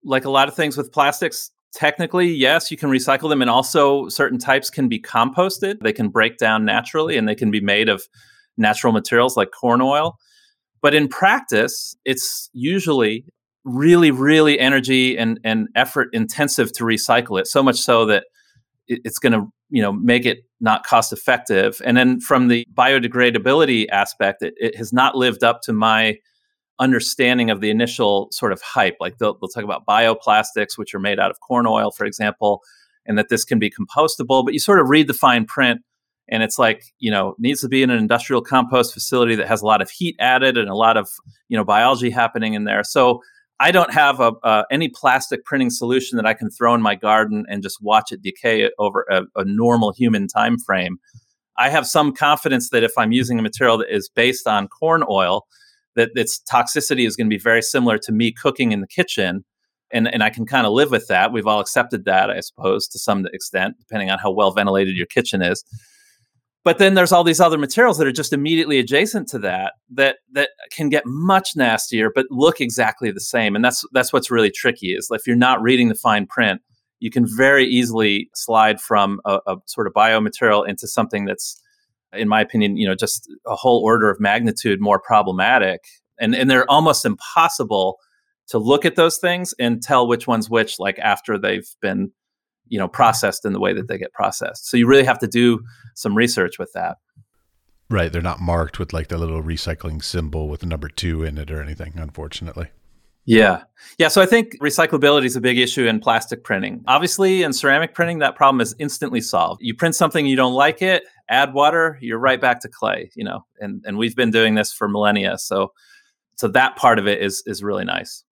Like 0.04 0.24
a 0.24 0.30
lot 0.30 0.48
of 0.48 0.54
things 0.54 0.76
with 0.76 0.92
plastics, 0.92 1.50
Technically, 1.74 2.28
yes, 2.28 2.70
you 2.70 2.76
can 2.76 2.88
recycle 2.88 3.28
them, 3.28 3.42
and 3.42 3.50
also 3.50 4.08
certain 4.08 4.38
types 4.38 4.70
can 4.70 4.88
be 4.88 5.00
composted. 5.00 5.80
They 5.80 5.92
can 5.92 6.08
break 6.08 6.36
down 6.36 6.64
naturally 6.64 7.16
and 7.16 7.28
they 7.28 7.34
can 7.34 7.50
be 7.50 7.60
made 7.60 7.88
of 7.88 8.04
natural 8.56 8.92
materials 8.92 9.36
like 9.36 9.50
corn 9.50 9.80
oil. 9.80 10.16
But 10.82 10.94
in 10.94 11.08
practice, 11.08 11.96
it's 12.04 12.48
usually 12.52 13.24
really, 13.64 14.12
really 14.12 14.60
energy 14.60 15.18
and, 15.18 15.40
and 15.42 15.66
effort 15.74 16.10
intensive 16.12 16.70
to 16.74 16.84
recycle 16.84 17.40
it, 17.40 17.48
so 17.48 17.62
much 17.62 17.80
so 17.80 18.06
that 18.06 18.24
it's 18.86 19.18
going 19.18 19.32
to 19.32 19.46
you 19.70 19.82
know 19.82 19.92
make 19.92 20.26
it 20.26 20.40
not 20.60 20.84
cost 20.84 21.12
effective 21.12 21.80
and 21.84 21.96
then 21.96 22.20
from 22.20 22.48
the 22.48 22.66
biodegradability 22.74 23.86
aspect 23.90 24.42
it, 24.42 24.52
it 24.58 24.76
has 24.76 24.92
not 24.92 25.16
lived 25.16 25.42
up 25.42 25.62
to 25.62 25.72
my 25.72 26.16
understanding 26.78 27.50
of 27.50 27.60
the 27.60 27.70
initial 27.70 28.28
sort 28.32 28.52
of 28.52 28.60
hype. 28.62 28.96
Like 29.00 29.18
they'll, 29.18 29.38
they'll 29.38 29.48
talk 29.48 29.64
about 29.64 29.86
bioplastics, 29.86 30.76
which 30.76 30.94
are 30.94 31.00
made 31.00 31.18
out 31.18 31.30
of 31.30 31.40
corn 31.40 31.66
oil, 31.66 31.90
for 31.90 32.04
example, 32.04 32.62
and 33.06 33.18
that 33.18 33.28
this 33.28 33.44
can 33.44 33.58
be 33.58 33.70
compostable. 33.70 34.44
But 34.44 34.54
you 34.54 34.60
sort 34.60 34.80
of 34.80 34.88
read 34.88 35.06
the 35.06 35.14
fine 35.14 35.44
print, 35.44 35.82
and 36.28 36.42
it's 36.42 36.58
like 36.58 36.84
you 36.98 37.10
know 37.10 37.34
needs 37.38 37.60
to 37.60 37.68
be 37.68 37.82
in 37.82 37.90
an 37.90 37.98
industrial 37.98 38.42
compost 38.42 38.92
facility 38.94 39.34
that 39.36 39.46
has 39.46 39.62
a 39.62 39.66
lot 39.66 39.82
of 39.82 39.90
heat 39.90 40.16
added 40.18 40.56
and 40.56 40.68
a 40.68 40.74
lot 40.74 40.96
of 40.96 41.08
you 41.48 41.56
know 41.56 41.64
biology 41.64 42.10
happening 42.10 42.54
in 42.54 42.64
there. 42.64 42.82
So 42.82 43.20
I 43.60 43.70
don't 43.70 43.92
have 43.92 44.20
a, 44.20 44.32
uh, 44.42 44.64
any 44.70 44.88
plastic 44.88 45.44
printing 45.44 45.70
solution 45.70 46.16
that 46.16 46.26
I 46.26 46.34
can 46.34 46.50
throw 46.50 46.74
in 46.74 46.82
my 46.82 46.96
garden 46.96 47.46
and 47.48 47.62
just 47.62 47.80
watch 47.80 48.10
it 48.10 48.20
decay 48.20 48.68
over 48.78 49.06
a, 49.08 49.22
a 49.36 49.44
normal 49.44 49.92
human 49.92 50.26
time 50.26 50.58
frame. 50.58 50.98
I 51.56 51.70
have 51.70 51.86
some 51.86 52.12
confidence 52.12 52.70
that 52.70 52.82
if 52.82 52.92
I'm 52.98 53.12
using 53.12 53.38
a 53.38 53.42
material 53.42 53.78
that 53.78 53.94
is 53.94 54.08
based 54.08 54.48
on 54.48 54.66
corn 54.66 55.04
oil, 55.08 55.46
that 55.96 56.10
its 56.14 56.40
toxicity 56.50 57.06
is 57.06 57.16
going 57.16 57.28
to 57.28 57.34
be 57.34 57.42
very 57.42 57.62
similar 57.62 57.98
to 57.98 58.12
me 58.12 58.32
cooking 58.32 58.72
in 58.72 58.80
the 58.80 58.86
kitchen. 58.86 59.44
And, 59.92 60.12
and 60.12 60.22
I 60.22 60.30
can 60.30 60.44
kind 60.44 60.66
of 60.66 60.72
live 60.72 60.90
with 60.90 61.06
that. 61.08 61.32
We've 61.32 61.46
all 61.46 61.60
accepted 61.60 62.04
that, 62.04 62.30
I 62.30 62.40
suppose, 62.40 62.88
to 62.88 62.98
some 62.98 63.26
extent, 63.32 63.76
depending 63.78 64.10
on 64.10 64.18
how 64.18 64.32
well 64.32 64.50
ventilated 64.50 64.96
your 64.96 65.06
kitchen 65.06 65.40
is. 65.40 65.64
But 66.64 66.78
then 66.78 66.94
there's 66.94 67.12
all 67.12 67.24
these 67.24 67.40
other 67.40 67.58
materials 67.58 67.98
that 67.98 68.06
are 68.06 68.12
just 68.12 68.32
immediately 68.32 68.78
adjacent 68.78 69.28
to 69.28 69.38
that 69.40 69.74
that 69.90 70.16
that 70.32 70.48
can 70.72 70.88
get 70.88 71.04
much 71.04 71.50
nastier, 71.54 72.10
but 72.12 72.26
look 72.30 72.60
exactly 72.60 73.10
the 73.10 73.20
same. 73.20 73.54
And 73.54 73.62
that's 73.62 73.84
that's 73.92 74.14
what's 74.14 74.30
really 74.30 74.50
tricky 74.50 74.94
is 74.94 75.08
if 75.10 75.26
you're 75.26 75.36
not 75.36 75.60
reading 75.60 75.90
the 75.90 75.94
fine 75.94 76.26
print, 76.26 76.62
you 77.00 77.10
can 77.10 77.26
very 77.36 77.66
easily 77.66 78.30
slide 78.34 78.80
from 78.80 79.20
a, 79.26 79.40
a 79.46 79.56
sort 79.66 79.86
of 79.86 79.92
biomaterial 79.92 80.66
into 80.66 80.88
something 80.88 81.26
that's 81.26 81.60
in 82.16 82.28
my 82.28 82.40
opinion, 82.40 82.76
you 82.76 82.86
know, 82.86 82.94
just 82.94 83.30
a 83.46 83.54
whole 83.54 83.82
order 83.82 84.10
of 84.10 84.20
magnitude 84.20 84.80
more 84.80 84.98
problematic. 84.98 85.80
And 86.20 86.34
and 86.34 86.50
they're 86.50 86.70
almost 86.70 87.04
impossible 87.04 87.98
to 88.48 88.58
look 88.58 88.84
at 88.84 88.96
those 88.96 89.18
things 89.18 89.54
and 89.58 89.82
tell 89.82 90.06
which 90.06 90.26
one's 90.26 90.50
which, 90.50 90.78
like 90.78 90.98
after 90.98 91.38
they've 91.38 91.68
been, 91.80 92.12
you 92.68 92.78
know, 92.78 92.88
processed 92.88 93.44
in 93.44 93.52
the 93.52 93.60
way 93.60 93.72
that 93.72 93.88
they 93.88 93.98
get 93.98 94.12
processed. 94.12 94.68
So 94.68 94.76
you 94.76 94.86
really 94.86 95.04
have 95.04 95.18
to 95.20 95.26
do 95.26 95.60
some 95.94 96.14
research 96.14 96.58
with 96.58 96.72
that. 96.74 96.96
Right. 97.90 98.12
They're 98.12 98.22
not 98.22 98.40
marked 98.40 98.78
with 98.78 98.92
like 98.92 99.08
the 99.08 99.18
little 99.18 99.42
recycling 99.42 100.02
symbol 100.02 100.48
with 100.48 100.60
the 100.60 100.66
number 100.66 100.88
two 100.88 101.22
in 101.22 101.38
it 101.38 101.50
or 101.50 101.62
anything, 101.62 101.94
unfortunately. 101.96 102.68
Yeah. 103.26 103.62
Yeah. 103.98 104.08
So 104.08 104.20
I 104.20 104.26
think 104.26 104.58
recyclability 104.60 105.24
is 105.24 105.36
a 105.36 105.40
big 105.40 105.58
issue 105.58 105.86
in 105.86 106.00
plastic 106.00 106.44
printing. 106.44 106.84
Obviously, 106.86 107.42
in 107.42 107.52
ceramic 107.52 107.94
printing, 107.94 108.18
that 108.18 108.36
problem 108.36 108.60
is 108.60 108.74
instantly 108.78 109.20
solved. 109.20 109.60
You 109.62 109.74
print 109.74 109.94
something, 109.94 110.26
you 110.26 110.36
don't 110.36 110.54
like 110.54 110.82
it, 110.82 111.04
add 111.28 111.54
water, 111.54 111.98
you're 112.00 112.18
right 112.18 112.40
back 112.40 112.60
to 112.60 112.68
clay, 112.68 113.10
you 113.14 113.24
know, 113.24 113.44
and, 113.60 113.82
and 113.86 113.96
we've 113.96 114.16
been 114.16 114.30
doing 114.30 114.54
this 114.54 114.72
for 114.72 114.88
millennia. 114.88 115.38
So, 115.38 115.72
so 116.36 116.48
that 116.48 116.76
part 116.76 116.98
of 116.98 117.06
it 117.06 117.22
is, 117.22 117.42
is 117.46 117.62
really 117.62 117.84
nice. 117.84 118.24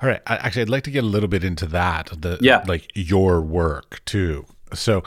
All 0.00 0.08
right. 0.08 0.22
I, 0.26 0.36
actually, 0.36 0.62
I'd 0.62 0.70
like 0.70 0.84
to 0.84 0.90
get 0.90 1.04
a 1.04 1.06
little 1.06 1.28
bit 1.28 1.44
into 1.44 1.66
that, 1.66 2.10
the, 2.16 2.38
yeah. 2.40 2.64
like 2.66 2.90
your 2.94 3.40
work 3.42 4.00
too. 4.04 4.46
So 4.72 5.02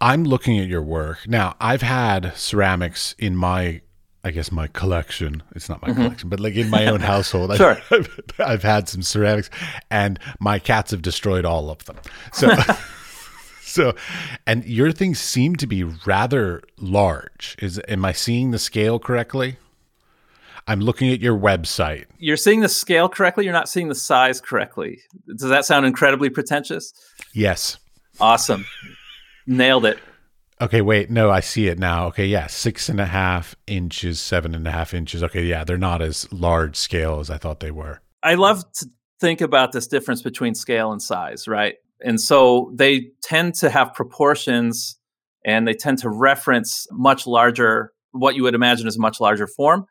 I'm 0.00 0.24
looking 0.24 0.58
at 0.58 0.68
your 0.68 0.82
work. 0.82 1.28
Now, 1.28 1.54
I've 1.60 1.82
had 1.82 2.36
ceramics 2.36 3.14
in 3.18 3.36
my 3.36 3.82
I 4.24 4.30
guess 4.30 4.52
my 4.52 4.68
collection. 4.68 5.42
It's 5.54 5.68
not 5.68 5.82
my 5.82 5.88
mm-hmm. 5.88 6.02
collection, 6.02 6.28
but 6.28 6.38
like 6.38 6.54
in 6.54 6.70
my 6.70 6.86
own 6.86 7.00
household, 7.00 7.56
sure. 7.56 7.78
I've, 7.90 8.22
I've, 8.38 8.62
had 8.62 8.88
some 8.88 9.02
ceramics, 9.02 9.50
and 9.90 10.18
my 10.38 10.58
cats 10.58 10.92
have 10.92 11.02
destroyed 11.02 11.44
all 11.44 11.70
of 11.70 11.84
them. 11.86 11.96
So, 12.32 12.54
so, 13.62 13.94
and 14.46 14.64
your 14.64 14.92
things 14.92 15.18
seem 15.18 15.56
to 15.56 15.66
be 15.66 15.82
rather 15.82 16.62
large. 16.78 17.56
Is 17.60 17.80
am 17.88 18.04
I 18.04 18.12
seeing 18.12 18.52
the 18.52 18.60
scale 18.60 19.00
correctly? 19.00 19.56
I'm 20.68 20.80
looking 20.80 21.12
at 21.12 21.20
your 21.20 21.36
website. 21.36 22.04
You're 22.18 22.36
seeing 22.36 22.60
the 22.60 22.68
scale 22.68 23.08
correctly. 23.08 23.44
You're 23.44 23.52
not 23.52 23.68
seeing 23.68 23.88
the 23.88 23.96
size 23.96 24.40
correctly. 24.40 25.00
Does 25.26 25.48
that 25.50 25.64
sound 25.64 25.86
incredibly 25.86 26.30
pretentious? 26.30 26.92
Yes. 27.32 27.78
Awesome. 28.20 28.66
Nailed 29.46 29.84
it. 29.84 29.98
Okay, 30.62 30.80
wait. 30.80 31.10
No, 31.10 31.28
I 31.28 31.40
see 31.40 31.66
it 31.66 31.80
now. 31.80 32.06
Okay, 32.06 32.26
yeah, 32.26 32.46
six 32.46 32.88
and 32.88 33.00
a 33.00 33.06
half 33.06 33.56
inches, 33.66 34.20
seven 34.20 34.54
and 34.54 34.66
a 34.68 34.70
half 34.70 34.94
inches. 34.94 35.20
Okay, 35.24 35.44
yeah, 35.44 35.64
they're 35.64 35.76
not 35.76 36.00
as 36.00 36.32
large 36.32 36.76
scale 36.76 37.18
as 37.18 37.30
I 37.30 37.36
thought 37.36 37.58
they 37.58 37.72
were. 37.72 38.00
I 38.22 38.34
love 38.34 38.62
to 38.74 38.86
think 39.20 39.40
about 39.40 39.72
this 39.72 39.88
difference 39.88 40.22
between 40.22 40.54
scale 40.54 40.92
and 40.92 41.02
size, 41.02 41.48
right? 41.48 41.74
And 42.04 42.20
so 42.20 42.72
they 42.76 43.08
tend 43.24 43.54
to 43.56 43.70
have 43.70 43.92
proportions 43.92 45.00
and 45.44 45.66
they 45.66 45.74
tend 45.74 45.98
to 45.98 46.08
reference 46.08 46.86
much 46.92 47.26
larger 47.26 47.92
what 48.12 48.36
you 48.36 48.44
would 48.44 48.54
imagine 48.54 48.86
is 48.86 48.96
a 48.96 49.00
much 49.00 49.20
larger 49.20 49.48
form. 49.48 49.86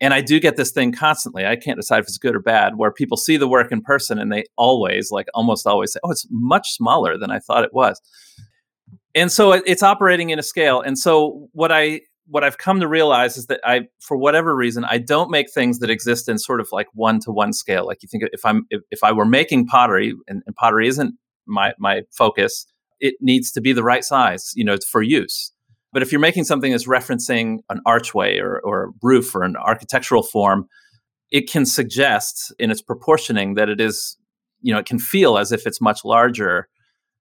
And 0.00 0.14
I 0.14 0.20
do 0.20 0.38
get 0.38 0.56
this 0.56 0.70
thing 0.70 0.92
constantly. 0.92 1.44
I 1.44 1.56
can't 1.56 1.78
decide 1.78 1.98
if 2.00 2.04
it's 2.04 2.18
good 2.18 2.36
or 2.36 2.40
bad, 2.40 2.76
where 2.76 2.92
people 2.92 3.16
see 3.16 3.36
the 3.36 3.48
work 3.48 3.72
in 3.72 3.80
person 3.80 4.20
and 4.20 4.30
they 4.30 4.44
always, 4.56 5.10
like 5.10 5.26
almost 5.34 5.66
always 5.66 5.92
say, 5.92 6.00
oh, 6.04 6.10
it's 6.10 6.26
much 6.30 6.70
smaller 6.72 7.18
than 7.18 7.32
I 7.32 7.40
thought 7.40 7.64
it 7.64 7.74
was. 7.74 8.00
And 9.14 9.30
so 9.30 9.52
it's 9.52 9.82
operating 9.82 10.30
in 10.30 10.38
a 10.38 10.42
scale. 10.42 10.80
And 10.80 10.98
so 10.98 11.48
what 11.52 11.70
I 11.70 12.00
what 12.26 12.42
I've 12.42 12.58
come 12.58 12.80
to 12.80 12.88
realize 12.88 13.36
is 13.36 13.46
that 13.46 13.60
I, 13.64 13.82
for 14.00 14.16
whatever 14.16 14.56
reason, 14.56 14.84
I 14.84 14.96
don't 14.96 15.30
make 15.30 15.52
things 15.52 15.78
that 15.80 15.90
exist 15.90 16.28
in 16.28 16.38
sort 16.38 16.60
of 16.60 16.68
like 16.72 16.86
one 16.94 17.20
to 17.20 17.30
one 17.30 17.52
scale. 17.52 17.86
Like 17.86 18.02
you 18.02 18.08
think 18.08 18.24
if 18.32 18.44
I'm 18.44 18.66
if, 18.70 18.82
if 18.90 19.04
I 19.04 19.12
were 19.12 19.26
making 19.26 19.66
pottery 19.66 20.14
and, 20.26 20.42
and 20.46 20.56
pottery 20.56 20.88
isn't 20.88 21.14
my 21.46 21.74
my 21.78 22.02
focus, 22.10 22.66
it 23.00 23.14
needs 23.20 23.52
to 23.52 23.60
be 23.60 23.72
the 23.72 23.82
right 23.82 24.04
size, 24.04 24.52
you 24.54 24.64
know, 24.64 24.76
for 24.90 25.02
use. 25.02 25.52
But 25.92 26.02
if 26.02 26.10
you're 26.10 26.20
making 26.20 26.44
something 26.44 26.72
that's 26.72 26.88
referencing 26.88 27.58
an 27.70 27.80
archway 27.86 28.38
or, 28.38 28.58
or 28.64 28.84
a 28.84 28.88
roof 29.00 29.32
or 29.34 29.44
an 29.44 29.54
architectural 29.56 30.24
form, 30.24 30.66
it 31.30 31.48
can 31.48 31.64
suggest 31.64 32.52
in 32.58 32.70
its 32.70 32.82
proportioning 32.82 33.54
that 33.54 33.68
it 33.68 33.80
is, 33.80 34.16
you 34.60 34.72
know, 34.72 34.80
it 34.80 34.86
can 34.86 34.98
feel 34.98 35.38
as 35.38 35.52
if 35.52 35.66
it's 35.66 35.80
much 35.80 36.04
larger. 36.04 36.68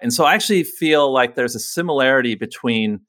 And 0.03 0.13
so 0.13 0.25
I 0.25 0.35
actually 0.35 0.65
feel 0.65 1.11
like 1.11 1.35
there's 1.35 1.55
a 1.55 1.59
similarity 1.59 2.35
between 2.35 2.99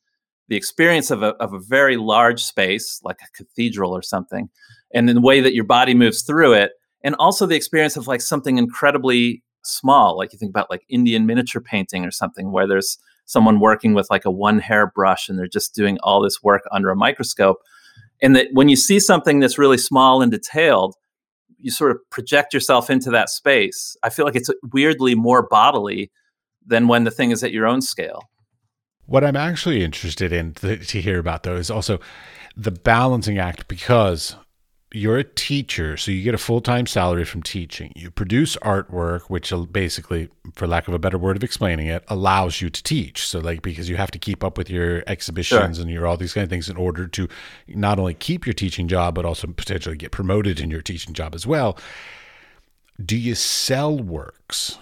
the 0.48 0.56
experience 0.56 1.10
of 1.10 1.24
a, 1.24 1.34
of 1.34 1.52
a 1.52 1.58
very 1.58 1.96
large 1.96 2.42
space, 2.42 3.00
like 3.02 3.18
a 3.20 3.30
cathedral 3.36 3.90
or 3.90 4.00
something, 4.00 4.48
and 4.94 5.08
the 5.08 5.20
way 5.20 5.40
that 5.40 5.54
your 5.54 5.64
body 5.64 5.92
moves 5.92 6.22
through 6.22 6.52
it, 6.52 6.70
and 7.02 7.16
also 7.16 7.46
the 7.46 7.56
experience 7.56 7.96
of 7.96 8.06
like 8.06 8.20
something 8.20 8.58
incredibly 8.58 9.42
small, 9.64 10.16
like 10.16 10.32
you 10.32 10.38
think 10.38 10.50
about 10.50 10.70
like 10.70 10.84
Indian 10.88 11.26
miniature 11.26 11.60
painting 11.60 12.04
or 12.04 12.12
something, 12.12 12.52
where 12.52 12.68
there's 12.68 12.96
someone 13.24 13.58
working 13.58 13.94
with 13.94 14.06
like 14.08 14.24
a 14.24 14.30
one 14.30 14.60
hair 14.60 14.92
brush 14.94 15.28
and 15.28 15.36
they're 15.36 15.48
just 15.48 15.74
doing 15.74 15.98
all 16.02 16.22
this 16.22 16.42
work 16.42 16.62
under 16.70 16.90
a 16.90 16.96
microscope. 16.96 17.56
And 18.22 18.36
that 18.36 18.48
when 18.52 18.68
you 18.68 18.76
see 18.76 19.00
something 19.00 19.40
that's 19.40 19.58
really 19.58 19.78
small 19.78 20.22
and 20.22 20.30
detailed, 20.30 20.94
you 21.58 21.72
sort 21.72 21.90
of 21.90 21.98
project 22.10 22.54
yourself 22.54 22.88
into 22.88 23.10
that 23.10 23.30
space. 23.30 23.96
I 24.04 24.10
feel 24.10 24.26
like 24.26 24.36
it's 24.36 24.50
weirdly 24.72 25.14
more 25.14 25.42
bodily 25.48 26.12
than 26.66 26.88
when 26.88 27.04
the 27.04 27.10
thing 27.10 27.30
is 27.30 27.42
at 27.44 27.52
your 27.52 27.66
own 27.66 27.82
scale. 27.82 28.22
What 29.06 29.24
I'm 29.24 29.36
actually 29.36 29.84
interested 29.84 30.32
in 30.32 30.54
to, 30.54 30.78
to 30.78 31.00
hear 31.00 31.18
about, 31.18 31.42
though, 31.42 31.56
is 31.56 31.70
also 31.70 32.00
the 32.56 32.70
balancing 32.70 33.38
act 33.38 33.68
because 33.68 34.36
you're 34.94 35.18
a 35.18 35.24
teacher, 35.24 35.96
so 35.96 36.12
you 36.12 36.22
get 36.22 36.34
a 36.34 36.38
full 36.38 36.60
time 36.60 36.86
salary 36.86 37.24
from 37.24 37.42
teaching. 37.42 37.92
You 37.96 38.12
produce 38.12 38.56
artwork, 38.58 39.22
which 39.22 39.52
basically, 39.72 40.28
for 40.54 40.68
lack 40.68 40.86
of 40.86 40.94
a 40.94 41.00
better 41.00 41.18
word 41.18 41.36
of 41.36 41.42
explaining 41.42 41.88
it, 41.88 42.04
allows 42.06 42.60
you 42.60 42.70
to 42.70 42.82
teach. 42.82 43.26
So, 43.26 43.40
like, 43.40 43.60
because 43.60 43.88
you 43.88 43.96
have 43.96 44.12
to 44.12 44.18
keep 44.20 44.44
up 44.44 44.56
with 44.56 44.70
your 44.70 45.02
exhibitions 45.08 45.76
sure. 45.76 45.82
and 45.82 45.90
your 45.90 46.06
all 46.06 46.16
these 46.16 46.32
kind 46.32 46.44
of 46.44 46.50
things 46.50 46.68
in 46.68 46.76
order 46.76 47.08
to 47.08 47.28
not 47.66 47.98
only 47.98 48.14
keep 48.14 48.46
your 48.46 48.54
teaching 48.54 48.86
job, 48.86 49.16
but 49.16 49.24
also 49.24 49.48
potentially 49.48 49.96
get 49.96 50.12
promoted 50.12 50.60
in 50.60 50.70
your 50.70 50.82
teaching 50.82 51.12
job 51.12 51.34
as 51.34 51.44
well. 51.44 51.76
Do 53.04 53.16
you 53.16 53.34
sell 53.34 53.98
works, 53.98 54.78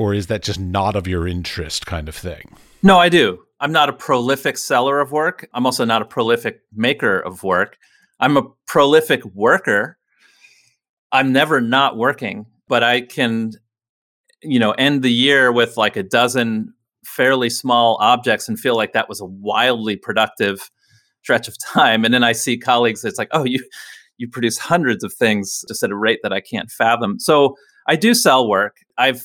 or 0.00 0.14
is 0.14 0.28
that 0.28 0.42
just 0.42 0.58
not 0.58 0.96
of 0.96 1.06
your 1.06 1.28
interest, 1.28 1.84
kind 1.84 2.08
of 2.08 2.16
thing? 2.16 2.56
No, 2.82 2.98
I 2.98 3.10
do. 3.10 3.44
I'm 3.60 3.70
not 3.70 3.90
a 3.90 3.92
prolific 3.92 4.56
seller 4.56 4.98
of 4.98 5.12
work. 5.12 5.46
I'm 5.52 5.66
also 5.66 5.84
not 5.84 6.00
a 6.00 6.06
prolific 6.06 6.62
maker 6.72 7.20
of 7.20 7.42
work. 7.42 7.76
I'm 8.18 8.38
a 8.38 8.44
prolific 8.66 9.22
worker. 9.26 9.98
I'm 11.12 11.34
never 11.34 11.60
not 11.60 11.98
working, 11.98 12.46
but 12.66 12.82
I 12.82 13.02
can, 13.02 13.52
you 14.42 14.58
know, 14.58 14.70
end 14.72 15.02
the 15.02 15.12
year 15.12 15.52
with 15.52 15.76
like 15.76 15.96
a 15.96 16.02
dozen 16.02 16.72
fairly 17.04 17.50
small 17.50 17.98
objects 18.00 18.48
and 18.48 18.58
feel 18.58 18.76
like 18.76 18.94
that 18.94 19.06
was 19.06 19.20
a 19.20 19.26
wildly 19.26 19.96
productive 19.96 20.70
stretch 21.20 21.46
of 21.46 21.58
time. 21.58 22.06
And 22.06 22.14
then 22.14 22.24
I 22.24 22.32
see 22.32 22.56
colleagues 22.56 23.02
that's 23.02 23.18
like, 23.18 23.28
oh, 23.32 23.44
you 23.44 23.62
you 24.16 24.28
produce 24.28 24.56
hundreds 24.56 25.04
of 25.04 25.12
things 25.12 25.62
just 25.68 25.82
at 25.82 25.90
a 25.90 25.96
rate 25.96 26.20
that 26.22 26.32
I 26.32 26.40
can't 26.40 26.70
fathom. 26.70 27.18
So 27.18 27.56
I 27.86 27.96
do 27.96 28.14
sell 28.14 28.48
work. 28.48 28.76
I've 28.96 29.22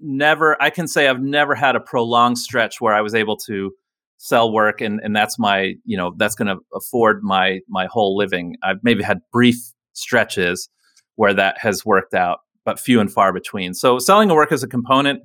never 0.00 0.60
I 0.60 0.70
can 0.70 0.88
say 0.88 1.08
I've 1.08 1.20
never 1.20 1.54
had 1.54 1.76
a 1.76 1.80
prolonged 1.80 2.38
stretch 2.38 2.80
where 2.80 2.94
I 2.94 3.00
was 3.00 3.14
able 3.14 3.36
to 3.46 3.72
sell 4.18 4.52
work 4.52 4.80
and 4.80 5.00
and 5.02 5.14
that's 5.14 5.38
my 5.38 5.74
you 5.84 5.96
know 5.96 6.14
that's 6.16 6.34
going 6.34 6.48
to 6.48 6.58
afford 6.74 7.22
my 7.22 7.60
my 7.68 7.86
whole 7.90 8.16
living. 8.16 8.56
I've 8.62 8.78
maybe 8.82 9.02
had 9.02 9.18
brief 9.32 9.56
stretches 9.92 10.68
where 11.16 11.34
that 11.34 11.58
has 11.58 11.84
worked 11.84 12.14
out 12.14 12.38
but 12.64 12.80
few 12.80 13.00
and 13.00 13.12
far 13.12 13.32
between. 13.32 13.74
So 13.74 13.98
selling 13.98 14.30
a 14.30 14.34
work 14.34 14.52
as 14.52 14.62
a 14.62 14.68
component 14.68 15.20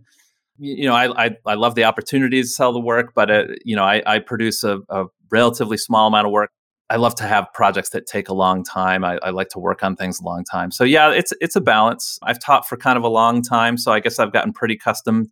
you 0.62 0.86
know 0.86 0.94
i 0.94 1.26
i, 1.26 1.30
I 1.46 1.54
love 1.56 1.76
the 1.76 1.86
opportunity 1.86 2.42
to 2.42 2.48
sell 2.48 2.72
the 2.72 2.80
work 2.80 3.14
but 3.16 3.32
uh, 3.32 3.44
you 3.66 3.76
know 3.76 3.84
i, 3.84 4.02
I 4.06 4.20
produce 4.20 4.64
a, 4.64 4.80
a, 4.90 5.06
relatively 5.32 5.78
small 5.78 6.08
amount 6.08 6.28
of 6.28 6.34
work 6.34 6.52
i 6.92 6.98
love 6.98 7.16
to 7.16 7.24
have 7.24 7.48
projects 7.54 7.90
that 7.90 8.06
take 8.06 8.30
a 8.30 8.34
long 8.34 8.64
time 8.64 9.04
I, 9.04 9.18
I 9.24 9.32
like 9.32 9.50
to 9.50 9.60
work 9.60 9.84
on 9.84 9.96
things 9.96 10.20
a 10.20 10.24
long 10.24 10.44
time 10.44 10.70
so 10.70 10.84
yeah 10.84 11.12
it's 11.12 11.34
it's 11.42 11.56
a 11.56 11.62
balance 11.62 12.20
i've 12.24 12.40
taught 12.40 12.68
for 12.68 12.78
kind 12.78 12.98
of 12.98 13.04
a 13.04 13.10
long 13.10 13.42
time 13.42 13.78
so 13.78 13.92
i 13.92 14.00
guess 14.00 14.20
i've 14.20 14.34
gotten 14.34 14.54
pretty 14.54 14.76
accustomed 14.76 15.30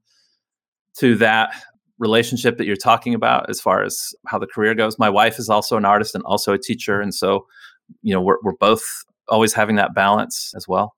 to 0.97 1.15
that 1.15 1.53
relationship 1.99 2.57
that 2.57 2.65
you're 2.65 2.75
talking 2.75 3.13
about 3.13 3.49
as 3.49 3.61
far 3.61 3.83
as 3.83 4.13
how 4.25 4.39
the 4.39 4.47
career 4.47 4.73
goes. 4.73 4.97
My 4.97 5.09
wife 5.09 5.37
is 5.37 5.49
also 5.49 5.77
an 5.77 5.85
artist 5.85 6.15
and 6.15 6.23
also 6.23 6.53
a 6.53 6.57
teacher. 6.57 7.01
And 7.01 7.13
so, 7.13 7.45
you 8.01 8.13
know, 8.13 8.21
we're, 8.21 8.37
we're 8.41 8.55
both 8.55 8.83
always 9.27 9.53
having 9.53 9.75
that 9.75 9.93
balance 9.93 10.53
as 10.55 10.67
well. 10.67 10.95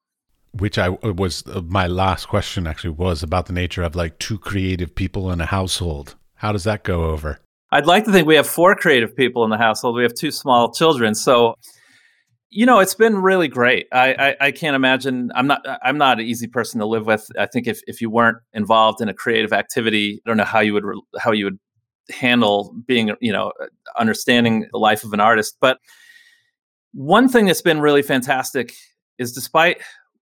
Which 0.54 0.78
I 0.78 0.90
was 0.90 1.44
uh, 1.48 1.62
my 1.62 1.88
last 1.88 2.28
question 2.28 2.68
actually 2.68 2.92
was 2.92 3.24
about 3.24 3.46
the 3.46 3.54
nature 3.54 3.84
of 3.84 3.96
like 3.96 4.20
two 4.20 4.38
creative 4.38 4.94
people 4.94 5.32
in 5.32 5.40
a 5.40 5.46
household. 5.46 6.16
How 6.36 6.52
does 6.52 6.66
that 6.66 6.84
go 6.84 7.06
over? 7.06 7.40
I'd 7.72 7.86
like 7.86 8.06
to 8.06 8.12
think 8.12 8.28
we 8.28 8.36
have 8.36 8.48
four 8.48 8.76
creative 8.76 9.16
people 9.16 9.44
in 9.44 9.50
the 9.50 9.58
household. 9.58 9.96
We 9.96 10.04
have 10.04 10.14
two 10.14 10.32
small 10.32 10.72
children. 10.72 11.16
So 11.16 11.56
you 12.54 12.66
know, 12.66 12.80
it's 12.80 12.96
been 12.96 13.16
really 13.16 13.48
great. 13.48 13.88
I, 13.94 14.14
I, 14.14 14.48
I 14.48 14.52
can't 14.52 14.76
imagine. 14.76 15.32
I'm 15.36 15.48
not 15.48 15.66
I'm 15.84 15.98
not 15.98 16.20
an 16.20 16.26
easy 16.26 16.48
person 16.48 16.80
to 16.82 16.86
live 16.86 17.06
with. 17.06 17.28
I 17.40 17.46
think 17.46 17.66
if 17.66 17.80
if 17.88 18.02
you 18.02 18.10
weren't 18.10 18.40
involved 18.54 19.02
in 19.02 19.08
a 19.08 19.14
creative 19.14 19.54
activity, 19.54 20.22
I 20.26 20.30
don't 20.30 20.38
know 20.38 20.44
how 20.44 20.60
you 20.60 20.74
would 20.74 20.84
how 21.18 21.32
you 21.32 21.46
would 21.46 21.60
handle 22.10 22.76
being 22.86 23.16
you 23.22 23.32
know 23.32 23.54
understanding 23.98 24.68
the 24.72 24.80
life 24.80 25.06
of 25.06 25.14
an 25.14 25.22
artist. 25.22 25.56
But 25.62 25.80
one 26.94 27.30
thing 27.30 27.46
that's 27.46 27.62
been 27.62 27.80
really 27.80 28.02
fantastic 28.02 28.74
is 29.18 29.32
despite 29.32 29.82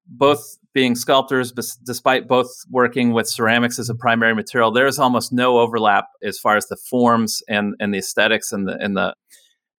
both 0.09 0.59
being 0.73 0.95
sculptors, 0.95 1.53
despite 1.85 2.29
both 2.29 2.51
working 2.71 3.13
with 3.13 3.27
ceramics 3.27 3.79
as 3.79 3.89
a 3.89 3.95
primary 3.95 4.35
material, 4.35 4.71
there's 4.71 4.99
almost 4.99 5.33
no 5.33 5.59
overlap 5.59 6.07
as 6.23 6.39
far 6.39 6.57
as 6.57 6.67
the 6.69 6.77
forms 6.77 7.43
and 7.49 7.75
and 7.81 7.95
the 7.95 7.99
aesthetics 7.99 8.53
and 8.53 8.69
the 8.69 8.77
and 8.79 8.97
the 8.97 9.15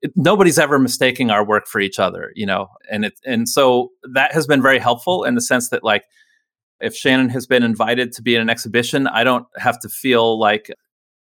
it, 0.01 0.11
nobody's 0.15 0.59
ever 0.59 0.80
mistaking 0.80 1.32
our 1.32 1.45
work 1.45 1.67
for 1.67 1.80
each 1.80 1.99
other, 1.99 2.32
you 2.36 2.45
know, 2.45 2.67
and 2.91 3.05
it 3.05 3.13
and 3.25 3.47
so 3.47 3.89
that 4.13 4.34
has 4.34 4.47
been 4.47 4.61
very 4.61 4.80
helpful 4.80 5.23
in 5.23 5.36
the 5.36 5.41
sense 5.41 5.69
that 5.69 5.84
like 5.84 6.05
if 6.80 6.95
Shannon 6.95 7.30
has 7.30 7.47
been 7.47 7.63
invited 7.63 8.11
to 8.13 8.21
be 8.21 8.36
in 8.36 8.41
an 8.41 8.49
exhibition, 8.49 9.07
I 9.07 9.23
don't 9.23 9.45
have 9.57 9.80
to 9.82 9.89
feel 9.89 10.39
like 10.39 10.71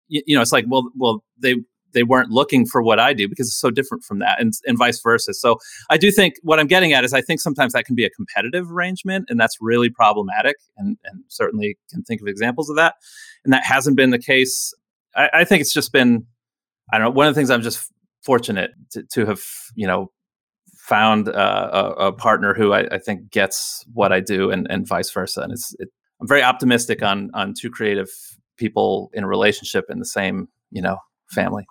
you, 0.07 0.21
you 0.25 0.35
know 0.35 0.41
it's 0.41 0.51
like 0.51 0.65
well 0.67 0.89
well 0.95 1.23
they 1.37 1.55
they 1.93 2.03
weren't 2.03 2.29
looking 2.29 2.65
for 2.65 2.81
what 2.81 2.99
I 2.99 3.13
do 3.13 3.27
because 3.27 3.47
it's 3.47 3.59
so 3.59 3.71
different 3.71 4.03
from 4.03 4.19
that 4.19 4.39
and, 4.39 4.53
and 4.65 4.77
vice 4.77 5.01
versa. 5.01 5.33
So 5.33 5.57
I 5.89 5.97
do 5.97 6.11
think 6.11 6.35
what 6.43 6.59
I'm 6.59 6.67
getting 6.67 6.93
at 6.93 7.03
is 7.03 7.13
I 7.13 7.21
think 7.21 7.39
sometimes 7.39 7.73
that 7.73 7.85
can 7.85 7.95
be 7.95 8.05
a 8.05 8.09
competitive 8.09 8.71
arrangement 8.71 9.25
and 9.29 9.39
that's 9.39 9.57
really 9.61 9.89
problematic 9.89 10.57
and, 10.77 10.97
and 11.05 11.23
certainly 11.27 11.77
can 11.89 12.03
think 12.03 12.21
of 12.21 12.27
examples 12.27 12.69
of 12.69 12.75
that. 12.75 12.95
And 13.43 13.53
that 13.53 13.63
hasn't 13.63 13.95
been 13.95 14.09
the 14.09 14.19
case. 14.19 14.73
I, 15.15 15.29
I 15.33 15.43
think 15.43 15.61
it's 15.61 15.73
just 15.73 15.91
been, 15.91 16.25
I 16.91 16.97
don't 16.97 17.05
know, 17.05 17.11
one 17.11 17.27
of 17.27 17.33
the 17.33 17.39
things 17.39 17.49
I'm 17.49 17.61
just 17.61 17.91
fortunate 18.27 18.71
to, 18.91 19.03
to 19.03 19.25
have 19.25 19.41
you 19.75 19.87
know 19.87 20.11
found 20.77 21.29
uh, 21.29 21.69
a, 21.97 22.07
a, 22.07 22.11
partner 22.11 22.53
who 22.53 22.73
I, 22.73 22.87
I, 22.91 22.97
think 22.97 23.29
gets 23.29 23.85
what 23.93 24.11
I 24.11 24.19
do 24.19 24.51
and, 24.51 24.67
and 24.69 24.87
vice 24.87 25.11
versa. 25.11 25.41
And 25.41 25.53
it's 25.53 25.75
it, 25.79 25.89
I'm 26.19 26.27
very 26.27 26.43
optimistic 26.43 27.03
on 27.03 27.29
on 27.33 27.53
two 27.53 27.69
creative 27.69 28.09
people 28.57 29.09
in 29.13 29.23
a 29.23 29.27
relationship 29.27 29.85
in 29.89 29.99
the 29.99 30.05
same 30.05 30.47
you 30.71 30.81
know 30.81 30.97
family. 31.31 31.65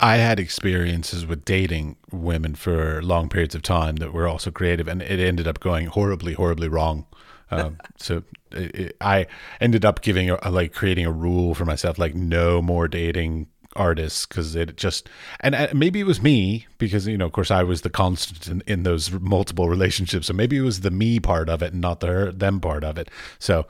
I 0.00 0.16
had 0.16 0.38
experiences 0.38 1.24
with 1.24 1.44
dating 1.44 1.96
women 2.10 2.54
for 2.54 3.02
long 3.02 3.28
periods 3.28 3.54
of 3.54 3.62
time 3.62 3.96
that 3.96 4.12
were 4.12 4.28
also 4.28 4.50
creative, 4.50 4.88
and 4.88 5.02
it 5.02 5.20
ended 5.20 5.46
up 5.46 5.60
going 5.60 5.86
horribly, 5.86 6.34
horribly 6.34 6.68
wrong. 6.68 7.06
Um, 7.50 7.78
so 7.96 8.22
it, 8.52 8.74
it, 8.74 8.96
I 9.00 9.26
ended 9.60 9.84
up 9.84 10.02
giving 10.02 10.30
a, 10.30 10.50
like 10.50 10.74
creating 10.74 11.06
a 11.06 11.12
rule 11.12 11.54
for 11.54 11.64
myself, 11.64 11.98
like 11.98 12.14
no 12.14 12.60
more 12.60 12.88
dating 12.88 13.48
artists 13.74 14.24
because 14.24 14.56
it 14.56 14.74
just 14.76 15.08
and 15.40 15.68
maybe 15.74 16.00
it 16.00 16.06
was 16.06 16.22
me 16.22 16.66
because 16.78 17.06
you 17.06 17.18
know 17.18 17.26
of 17.26 17.32
course 17.32 17.50
I 17.50 17.62
was 17.62 17.82
the 17.82 17.90
constant 17.90 18.48
in, 18.48 18.62
in, 18.66 18.82
those 18.84 19.10
multiple 19.12 19.68
relationships 19.68 20.28
so 20.28 20.32
maybe 20.32 20.56
it 20.56 20.62
was 20.62 20.80
the 20.80 20.90
me 20.90 21.20
part 21.20 21.50
of 21.50 21.62
it 21.62 21.74
and 21.74 21.82
not 21.82 22.00
the 22.00 22.06
her, 22.06 22.32
them 22.32 22.58
part 22.58 22.84
of 22.84 22.96
it. 22.96 23.10
So 23.38 23.66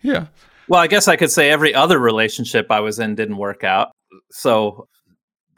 yeah. 0.00 0.26
Well 0.66 0.80
I 0.80 0.86
guess 0.86 1.08
I 1.08 1.16
could 1.16 1.30
say 1.30 1.50
every 1.50 1.74
other 1.74 1.98
relationship 1.98 2.70
I 2.70 2.80
was 2.80 2.98
in 2.98 3.14
didn't 3.14 3.36
work 3.36 3.64
out. 3.64 3.92
So 4.30 4.88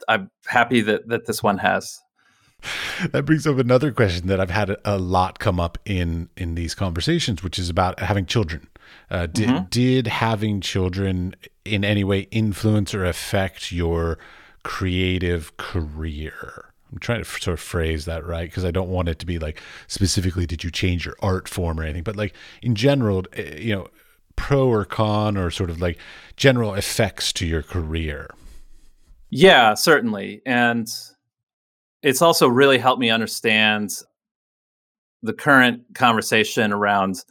I'm 0.07 0.31
happy 0.45 0.81
that 0.81 1.07
that 1.07 1.25
this 1.25 1.43
one 1.43 1.57
has 1.59 1.99
that 3.11 3.25
brings 3.25 3.45
up 3.45 3.57
another 3.57 3.91
question 3.91 4.27
that 4.27 4.39
I've 4.39 4.49
had 4.49 4.75
a 4.83 4.97
lot 4.97 5.39
come 5.39 5.59
up 5.59 5.77
in 5.85 6.29
in 6.35 6.55
these 6.55 6.73
conversations 6.73 7.43
which 7.43 7.59
is 7.59 7.69
about 7.69 7.99
having 7.99 8.25
children 8.25 8.67
uh, 9.09 9.25
did, 9.27 9.49
mm-hmm. 9.49 9.65
did 9.69 10.07
having 10.07 10.61
children 10.61 11.35
in 11.65 11.83
any 11.83 12.03
way 12.03 12.21
influence 12.31 12.93
or 12.93 13.05
affect 13.05 13.71
your 13.71 14.17
creative 14.63 15.55
career? 15.57 16.73
I'm 16.91 16.99
trying 16.99 17.23
to 17.23 17.25
sort 17.25 17.53
of 17.53 17.59
phrase 17.59 18.05
that 18.05 18.25
right 18.25 18.49
because 18.49 18.65
I 18.65 18.71
don't 18.71 18.89
want 18.89 19.09
it 19.09 19.19
to 19.19 19.25
be 19.25 19.39
like 19.39 19.61
specifically 19.87 20.45
did 20.45 20.63
you 20.63 20.71
change 20.71 21.05
your 21.05 21.15
art 21.21 21.49
form 21.49 21.79
or 21.79 21.83
anything, 21.83 22.03
but 22.03 22.15
like 22.15 22.33
in 22.61 22.75
general, 22.75 23.25
eh, 23.33 23.57
you 23.59 23.75
know, 23.75 23.87
pro 24.35 24.67
or 24.67 24.85
con 24.85 25.35
or 25.35 25.51
sort 25.51 25.69
of 25.69 25.81
like 25.81 25.97
general 26.37 26.73
effects 26.73 27.33
to 27.33 27.45
your 27.45 27.63
career. 27.63 28.29
Yeah, 29.29 29.73
certainly. 29.73 30.41
And 30.45 30.87
it's 32.01 32.21
also 32.21 32.47
really 32.47 32.77
helped 32.77 32.99
me 32.99 33.09
understand 33.09 33.91
the 35.21 35.33
current 35.33 35.83
conversation 35.95 36.71
around 36.71 37.23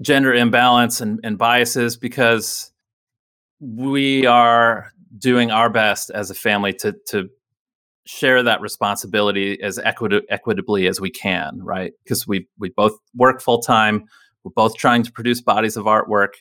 gender 0.00 0.32
imbalance 0.32 1.00
and, 1.00 1.20
and 1.22 1.36
biases 1.36 1.96
because 1.96 2.70
we 3.60 4.26
are 4.26 4.92
doing 5.18 5.50
our 5.50 5.70
best 5.70 6.10
as 6.10 6.30
a 6.30 6.34
family 6.34 6.72
to 6.72 6.94
to 7.08 7.28
share 8.06 8.42
that 8.42 8.60
responsibility 8.60 9.60
as 9.62 9.78
equit- 9.78 10.22
equitably 10.28 10.86
as 10.86 11.00
we 11.00 11.10
can, 11.10 11.58
right? 11.62 11.92
Because 12.04 12.26
we 12.26 12.46
we 12.58 12.68
both 12.70 12.96
work 13.14 13.40
full 13.40 13.60
time, 13.60 14.04
we're 14.44 14.52
both 14.54 14.76
trying 14.76 15.02
to 15.02 15.12
produce 15.12 15.40
bodies 15.40 15.76
of 15.76 15.86
artwork, 15.86 16.34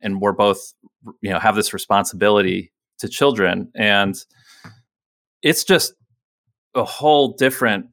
and 0.00 0.20
we're 0.20 0.32
both 0.32 0.74
you 1.22 1.30
know 1.30 1.38
have 1.38 1.54
this 1.54 1.72
responsibility 1.72 2.72
to 2.98 3.08
children, 3.08 3.70
and 3.74 4.16
it's 5.42 5.64
just 5.64 5.94
a 6.74 6.84
whole 6.84 7.34
different 7.36 7.86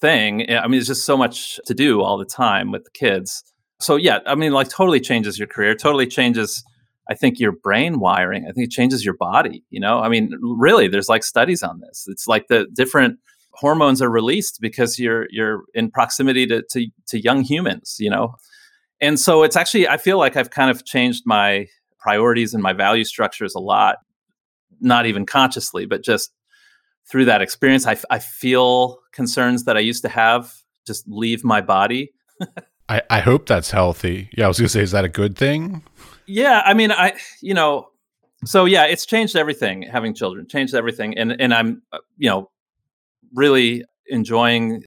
thing. 0.00 0.50
I 0.50 0.66
mean, 0.68 0.78
it's 0.78 0.88
just 0.88 1.04
so 1.04 1.16
much 1.16 1.58
to 1.66 1.74
do 1.74 2.02
all 2.02 2.18
the 2.18 2.24
time 2.24 2.70
with 2.70 2.84
the 2.84 2.90
kids. 2.90 3.44
So 3.80 3.96
yeah, 3.96 4.20
I 4.26 4.34
mean, 4.34 4.52
like 4.52 4.68
totally 4.68 5.00
changes 5.00 5.38
your 5.38 5.48
career, 5.48 5.74
totally 5.74 6.06
changes 6.06 6.64
I 7.08 7.14
think 7.14 7.38
your 7.38 7.52
brain 7.52 8.00
wiring, 8.00 8.46
I 8.48 8.52
think 8.52 8.66
it 8.66 8.70
changes 8.70 9.04
your 9.04 9.14
body. 9.14 9.62
You 9.70 9.80
know, 9.80 9.98
I 9.98 10.08
mean, 10.08 10.32
really, 10.40 10.88
there's 10.88 11.08
like 11.08 11.22
studies 11.22 11.62
on 11.62 11.80
this. 11.80 12.06
It's 12.08 12.26
like 12.26 12.48
the 12.48 12.66
different 12.72 13.18
hormones 13.52 14.00
are 14.02 14.10
released 14.10 14.58
because 14.60 14.98
you're 14.98 15.26
you're 15.30 15.64
in 15.74 15.90
proximity 15.90 16.46
to 16.46 16.62
to, 16.70 16.86
to 17.08 17.20
young 17.20 17.42
humans. 17.42 17.96
You 17.98 18.10
know, 18.10 18.34
and 19.00 19.20
so 19.20 19.42
it's 19.42 19.56
actually 19.56 19.86
I 19.86 19.98
feel 19.98 20.18
like 20.18 20.36
I've 20.36 20.50
kind 20.50 20.70
of 20.70 20.84
changed 20.84 21.24
my 21.26 21.66
priorities 21.98 22.54
and 22.54 22.62
my 22.62 22.72
value 22.72 23.04
structures 23.04 23.54
a 23.54 23.60
lot, 23.60 23.98
not 24.84 25.06
even 25.06 25.26
consciously, 25.26 25.86
but 25.86 26.02
just 26.02 26.32
through 27.10 27.26
that 27.26 27.42
experience. 27.42 27.86
I, 27.86 27.96
I 28.10 28.18
feel 28.18 28.98
concerns 29.12 29.64
that 29.64 29.76
I 29.76 29.80
used 29.80 30.02
to 30.02 30.08
have 30.08 30.52
just 30.86 31.06
leave 31.08 31.44
my 31.44 31.60
body. 31.60 32.12
I, 32.88 33.02
I 33.08 33.20
hope 33.20 33.46
that's 33.46 33.70
healthy. 33.70 34.28
Yeah, 34.36 34.44
I 34.44 34.48
was 34.48 34.58
gonna 34.58 34.68
say, 34.68 34.82
is 34.82 34.90
that 34.90 35.04
a 35.04 35.08
good 35.08 35.36
thing? 35.36 35.82
Yeah, 36.26 36.62
I 36.64 36.74
mean, 36.74 36.92
I 36.92 37.14
you 37.40 37.54
know, 37.54 37.88
so 38.44 38.66
yeah, 38.66 38.84
it's 38.84 39.06
changed 39.06 39.36
everything. 39.36 39.82
Having 39.82 40.14
children 40.14 40.46
changed 40.46 40.74
everything, 40.74 41.16
and 41.16 41.40
and 41.40 41.54
I'm 41.54 41.82
uh, 41.92 41.98
you 42.18 42.28
know 42.28 42.50
really 43.32 43.84
enjoying. 44.08 44.84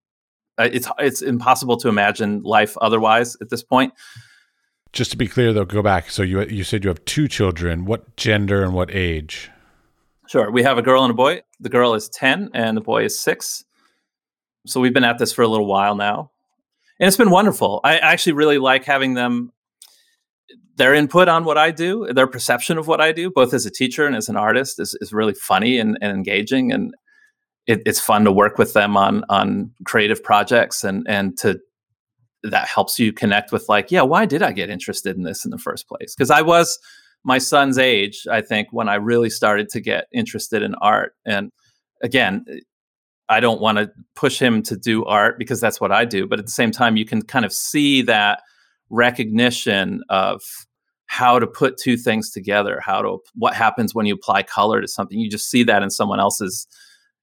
Uh, 0.59 0.69
it's 0.71 0.87
it's 0.99 1.21
impossible 1.21 1.77
to 1.77 1.87
imagine 1.87 2.41
life 2.43 2.77
otherwise 2.81 3.35
at 3.41 3.49
this 3.49 3.63
point. 3.63 3.93
Just 4.93 5.11
to 5.11 5.17
be 5.17 5.27
clear, 5.27 5.53
though, 5.53 5.65
go 5.65 5.81
back. 5.81 6.09
So 6.09 6.21
you 6.23 6.43
you 6.45 6.63
said 6.63 6.83
you 6.83 6.89
have 6.89 7.03
two 7.05 7.27
children. 7.27 7.85
What 7.85 8.15
gender 8.15 8.63
and 8.63 8.73
what 8.73 8.93
age? 8.93 9.49
Sure, 10.27 10.51
we 10.51 10.63
have 10.63 10.77
a 10.77 10.81
girl 10.81 11.03
and 11.03 11.11
a 11.11 11.15
boy. 11.15 11.41
The 11.59 11.69
girl 11.69 11.93
is 11.93 12.09
ten, 12.09 12.49
and 12.53 12.75
the 12.75 12.81
boy 12.81 13.05
is 13.05 13.19
six. 13.19 13.63
So 14.65 14.81
we've 14.81 14.93
been 14.93 15.05
at 15.05 15.17
this 15.17 15.31
for 15.31 15.41
a 15.41 15.47
little 15.47 15.65
while 15.65 15.95
now, 15.95 16.31
and 16.99 17.07
it's 17.07 17.17
been 17.17 17.31
wonderful. 17.31 17.79
I 17.83 17.97
actually 17.97 18.33
really 18.33 18.57
like 18.57 18.83
having 18.83 19.13
them 19.13 19.51
their 20.75 20.93
input 20.93 21.27
on 21.27 21.43
what 21.43 21.57
I 21.57 21.71
do, 21.71 22.11
their 22.13 22.27
perception 22.27 22.77
of 22.77 22.87
what 22.87 23.01
I 23.01 23.11
do, 23.11 23.31
both 23.31 23.53
as 23.53 23.65
a 23.65 23.71
teacher 23.71 24.05
and 24.05 24.15
as 24.15 24.29
an 24.29 24.37
artist, 24.37 24.79
is, 24.79 24.95
is 25.01 25.11
really 25.11 25.33
funny 25.33 25.79
and, 25.79 25.97
and 26.01 26.11
engaging. 26.11 26.71
And 26.71 26.93
it, 27.65 27.81
it's 27.85 27.99
fun 27.99 28.23
to 28.25 28.31
work 28.31 28.57
with 28.57 28.73
them 28.73 28.95
on 28.95 29.23
on 29.29 29.71
creative 29.85 30.23
projects 30.23 30.83
and 30.83 31.05
and 31.07 31.37
to 31.39 31.59
that 32.43 32.67
helps 32.67 32.99
you 32.99 33.11
connect 33.11 33.51
with 33.51 33.67
like, 33.67 33.91
yeah, 33.91 34.03
why 34.03 34.25
did 34.25 34.41
I 34.41 34.51
get 34.51 34.69
interested 34.69 35.15
in 35.17 35.23
this 35.23 35.43
in 35.43 35.51
the 35.51 35.57
first 35.57 35.87
place? 35.87 36.15
Because 36.15 36.31
I 36.31 36.41
was 36.41 36.79
my 37.23 37.37
son's 37.37 37.77
age, 37.77 38.25
I 38.29 38.41
think, 38.41 38.69
when 38.71 38.89
I 38.89 38.95
really 38.95 39.29
started 39.29 39.69
to 39.69 39.81
get 39.81 40.07
interested 40.13 40.61
in 40.61 40.75
art. 40.75 41.13
And 41.25 41.51
again, 42.01 42.45
I 43.29 43.39
don't 43.39 43.59
want 43.59 43.77
to 43.77 43.91
push 44.15 44.39
him 44.39 44.63
to 44.63 44.77
do 44.77 45.03
art 45.05 45.37
because 45.37 45.59
that's 45.59 45.81
what 45.81 45.91
I 45.91 46.05
do. 46.05 46.27
But 46.27 46.39
at 46.39 46.45
the 46.45 46.51
same 46.51 46.71
time, 46.71 46.95
you 46.95 47.05
can 47.05 47.21
kind 47.21 47.45
of 47.45 47.51
see 47.51 48.01
that 48.03 48.41
recognition 48.89 50.01
of 50.09 50.41
how 51.07 51.39
to 51.39 51.47
put 51.47 51.77
two 51.77 51.97
things 51.97 52.31
together, 52.31 52.81
how 52.81 53.01
to 53.01 53.17
what 53.35 53.53
happens 53.53 53.93
when 53.93 54.05
you 54.05 54.13
apply 54.13 54.43
color 54.43 54.81
to 54.81 54.87
something. 54.87 55.19
You 55.19 55.29
just 55.29 55.49
see 55.49 55.63
that 55.63 55.83
in 55.83 55.89
someone 55.89 56.19
else's 56.19 56.67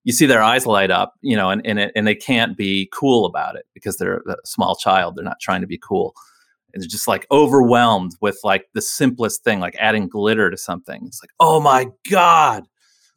you 0.04 0.12
see 0.12 0.26
their 0.26 0.42
eyes 0.42 0.66
light 0.66 0.90
up, 0.90 1.14
you 1.22 1.36
know, 1.36 1.50
and 1.50 1.66
and, 1.66 1.78
it, 1.78 1.92
and 1.96 2.06
they 2.06 2.14
can't 2.14 2.56
be 2.56 2.88
cool 2.92 3.24
about 3.24 3.56
it 3.56 3.64
because 3.72 3.96
they're 3.96 4.18
a 4.28 4.36
small 4.44 4.76
child. 4.76 5.16
They're 5.16 5.24
not 5.24 5.40
trying 5.40 5.62
to 5.62 5.66
be 5.66 5.78
cool. 5.78 6.14
And 6.74 6.82
they're 6.82 6.88
just 6.88 7.08
like 7.08 7.26
overwhelmed 7.30 8.12
with 8.20 8.38
like 8.44 8.66
the 8.74 8.82
simplest 8.82 9.44
thing, 9.44 9.60
like 9.60 9.76
adding 9.78 10.08
glitter 10.08 10.50
to 10.50 10.56
something. 10.56 11.02
It's 11.06 11.22
like, 11.22 11.30
oh 11.40 11.60
my 11.60 11.86
God, 12.10 12.64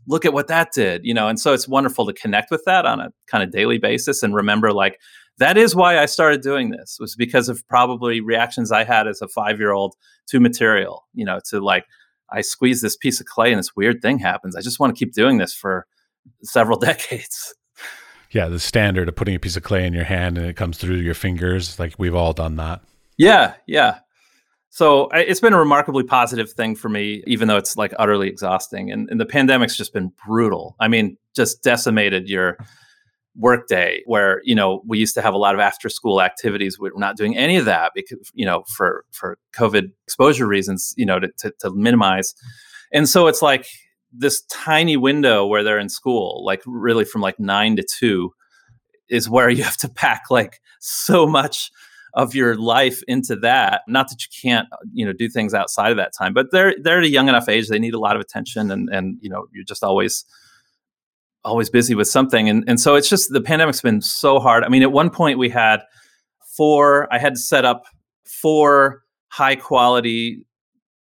look 0.07 0.25
at 0.25 0.33
what 0.33 0.47
that 0.47 0.71
did, 0.73 1.01
you 1.03 1.13
know. 1.13 1.27
And 1.27 1.39
so 1.39 1.53
it's 1.53 1.67
wonderful 1.67 2.05
to 2.05 2.13
connect 2.13 2.51
with 2.51 2.63
that 2.65 2.85
on 2.85 2.99
a 2.99 3.09
kind 3.25 3.43
of 3.43 3.51
daily 3.51 3.77
basis 3.77 4.23
and 4.23 4.33
remember 4.35 4.71
like 4.71 4.99
that 5.39 5.57
is 5.57 5.75
why 5.75 5.99
I 5.99 6.05
started 6.05 6.41
doing 6.41 6.71
this 6.71 6.97
was 6.99 7.15
because 7.15 7.47
of 7.49 7.67
probably 7.67 8.21
reactions 8.21 8.71
I 8.71 8.83
had 8.83 9.07
as 9.07 9.21
a 9.21 9.27
five 9.27 9.59
year 9.59 9.71
old 9.71 9.95
to 10.27 10.39
material, 10.39 11.05
you 11.13 11.25
know, 11.25 11.39
to 11.49 11.59
like, 11.59 11.85
I 12.31 12.41
squeeze 12.41 12.81
this 12.81 12.97
piece 12.97 13.19
of 13.19 13.27
clay 13.27 13.51
and 13.51 13.59
this 13.59 13.75
weird 13.75 14.01
thing 14.01 14.19
happens. 14.19 14.55
I 14.55 14.61
just 14.61 14.79
want 14.79 14.95
to 14.95 14.99
keep 14.99 15.13
doing 15.13 15.37
this 15.37 15.53
for 15.53 15.85
several 16.43 16.77
decades. 16.79 17.53
Yeah, 18.31 18.49
the 18.49 18.59
standard 18.59 19.07
of 19.07 19.15
putting 19.15 19.35
a 19.35 19.39
piece 19.39 19.55
of 19.55 19.63
clay 19.63 19.85
in 19.85 19.93
your 19.93 20.03
hand 20.03 20.37
and 20.37 20.47
it 20.47 20.55
comes 20.55 20.77
through 20.77 20.97
your 20.97 21.13
fingers. 21.13 21.79
Like 21.79 21.93
we've 21.97 22.15
all 22.15 22.33
done 22.33 22.57
that. 22.57 22.81
Yeah, 23.17 23.55
yeah. 23.67 23.99
So 24.69 25.09
it's 25.09 25.39
been 25.39 25.53
a 25.53 25.59
remarkably 25.59 26.03
positive 26.03 26.51
thing 26.51 26.75
for 26.75 26.89
me, 26.89 27.23
even 27.25 27.47
though 27.47 27.57
it's 27.57 27.77
like 27.77 27.93
utterly 27.97 28.27
exhausting. 28.27 28.91
And, 28.91 29.09
and 29.09 29.19
the 29.19 29.25
pandemic's 29.25 29.75
just 29.75 29.93
been 29.93 30.11
brutal. 30.25 30.75
I 30.79 30.87
mean, 30.87 31.17
just 31.35 31.63
decimated 31.63 32.29
your 32.29 32.57
workday 33.37 34.01
where 34.05 34.41
you 34.43 34.55
know 34.55 34.81
we 34.87 34.97
used 34.97 35.13
to 35.13 35.21
have 35.21 35.33
a 35.33 35.37
lot 35.37 35.53
of 35.53 35.61
after 35.61 35.89
school 35.89 36.21
activities 36.21 36.79
we're 36.79 36.91
not 36.95 37.15
doing 37.15 37.37
any 37.37 37.55
of 37.55 37.65
that 37.65 37.91
because 37.93 38.31
you 38.33 38.43
know 38.43 38.63
for 38.67 39.05
for 39.11 39.37
covid 39.55 39.91
exposure 40.07 40.47
reasons 40.47 40.93
you 40.97 41.05
know 41.05 41.19
to, 41.19 41.29
to, 41.37 41.53
to 41.59 41.69
minimize 41.71 42.33
and 42.91 43.07
so 43.07 43.27
it's 43.27 43.41
like 43.43 43.67
this 44.11 44.41
tiny 44.49 44.97
window 44.97 45.45
where 45.45 45.63
they're 45.63 45.77
in 45.77 45.87
school 45.87 46.43
like 46.43 46.63
really 46.65 47.05
from 47.05 47.21
like 47.21 47.39
nine 47.39 47.75
to 47.75 47.83
two 47.83 48.31
is 49.07 49.29
where 49.29 49.49
you 49.51 49.63
have 49.63 49.77
to 49.77 49.87
pack 49.87 50.23
like 50.31 50.59
so 50.79 51.27
much 51.27 51.71
of 52.17 52.35
your 52.35 52.55
life 52.55 53.01
into 53.07 53.35
that 53.35 53.81
not 53.87 54.09
that 54.09 54.21
you 54.21 54.27
can't 54.41 54.67
you 54.91 55.05
know 55.05 55.13
do 55.13 55.29
things 55.29 55.53
outside 55.53 55.91
of 55.91 55.97
that 55.97 56.11
time 56.17 56.33
but 56.33 56.47
they're 56.51 56.75
they're 56.81 56.97
at 56.97 57.05
a 57.05 57.09
young 57.09 57.29
enough 57.29 57.47
age 57.47 57.69
they 57.69 57.79
need 57.79 57.93
a 57.93 57.99
lot 57.99 58.15
of 58.15 58.21
attention 58.21 58.69
and 58.71 58.89
and 58.89 59.17
you 59.21 59.29
know 59.29 59.47
you're 59.53 59.63
just 59.63 59.83
always 59.83 60.25
always 61.47 61.69
busy 61.69 61.95
with 61.95 62.07
something. 62.07 62.49
And, 62.49 62.63
and 62.67 62.79
so 62.79 62.95
it's 62.95 63.09
just 63.09 63.31
the 63.31 63.41
pandemic's 63.41 63.81
been 63.81 64.01
so 64.01 64.39
hard. 64.39 64.63
I 64.63 64.69
mean, 64.69 64.83
at 64.83 64.91
one 64.91 65.09
point 65.09 65.39
we 65.39 65.49
had 65.49 65.81
four, 66.55 67.11
I 67.11 67.17
had 67.17 67.35
to 67.35 67.39
set 67.39 67.65
up 67.65 67.85
four 68.25 69.03
high 69.29 69.55
quality 69.55 70.45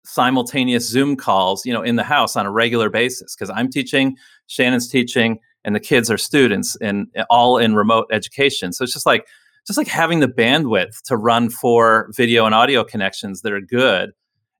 simultaneous 0.04 0.88
Zoom 0.88 1.16
calls, 1.16 1.64
you 1.64 1.72
know, 1.72 1.82
in 1.82 1.96
the 1.96 2.02
house 2.02 2.34
on 2.34 2.46
a 2.46 2.50
regular 2.50 2.90
basis 2.90 3.36
because 3.36 3.50
I'm 3.50 3.70
teaching, 3.70 4.16
Shannon's 4.48 4.88
teaching, 4.88 5.38
and 5.64 5.76
the 5.76 5.80
kids 5.80 6.10
are 6.10 6.18
students 6.18 6.76
and 6.80 7.06
all 7.30 7.58
in 7.58 7.76
remote 7.76 8.08
education. 8.10 8.72
So 8.72 8.82
it's 8.82 8.92
just 8.92 9.06
like 9.06 9.26
just 9.66 9.78
like 9.78 9.88
having 9.88 10.20
the 10.20 10.28
bandwidth 10.28 11.02
to 11.04 11.16
run 11.16 11.48
four 11.48 12.10
video 12.16 12.46
and 12.46 12.54
audio 12.54 12.84
connections 12.84 13.42
that 13.42 13.52
are 13.52 13.60
good 13.60 14.10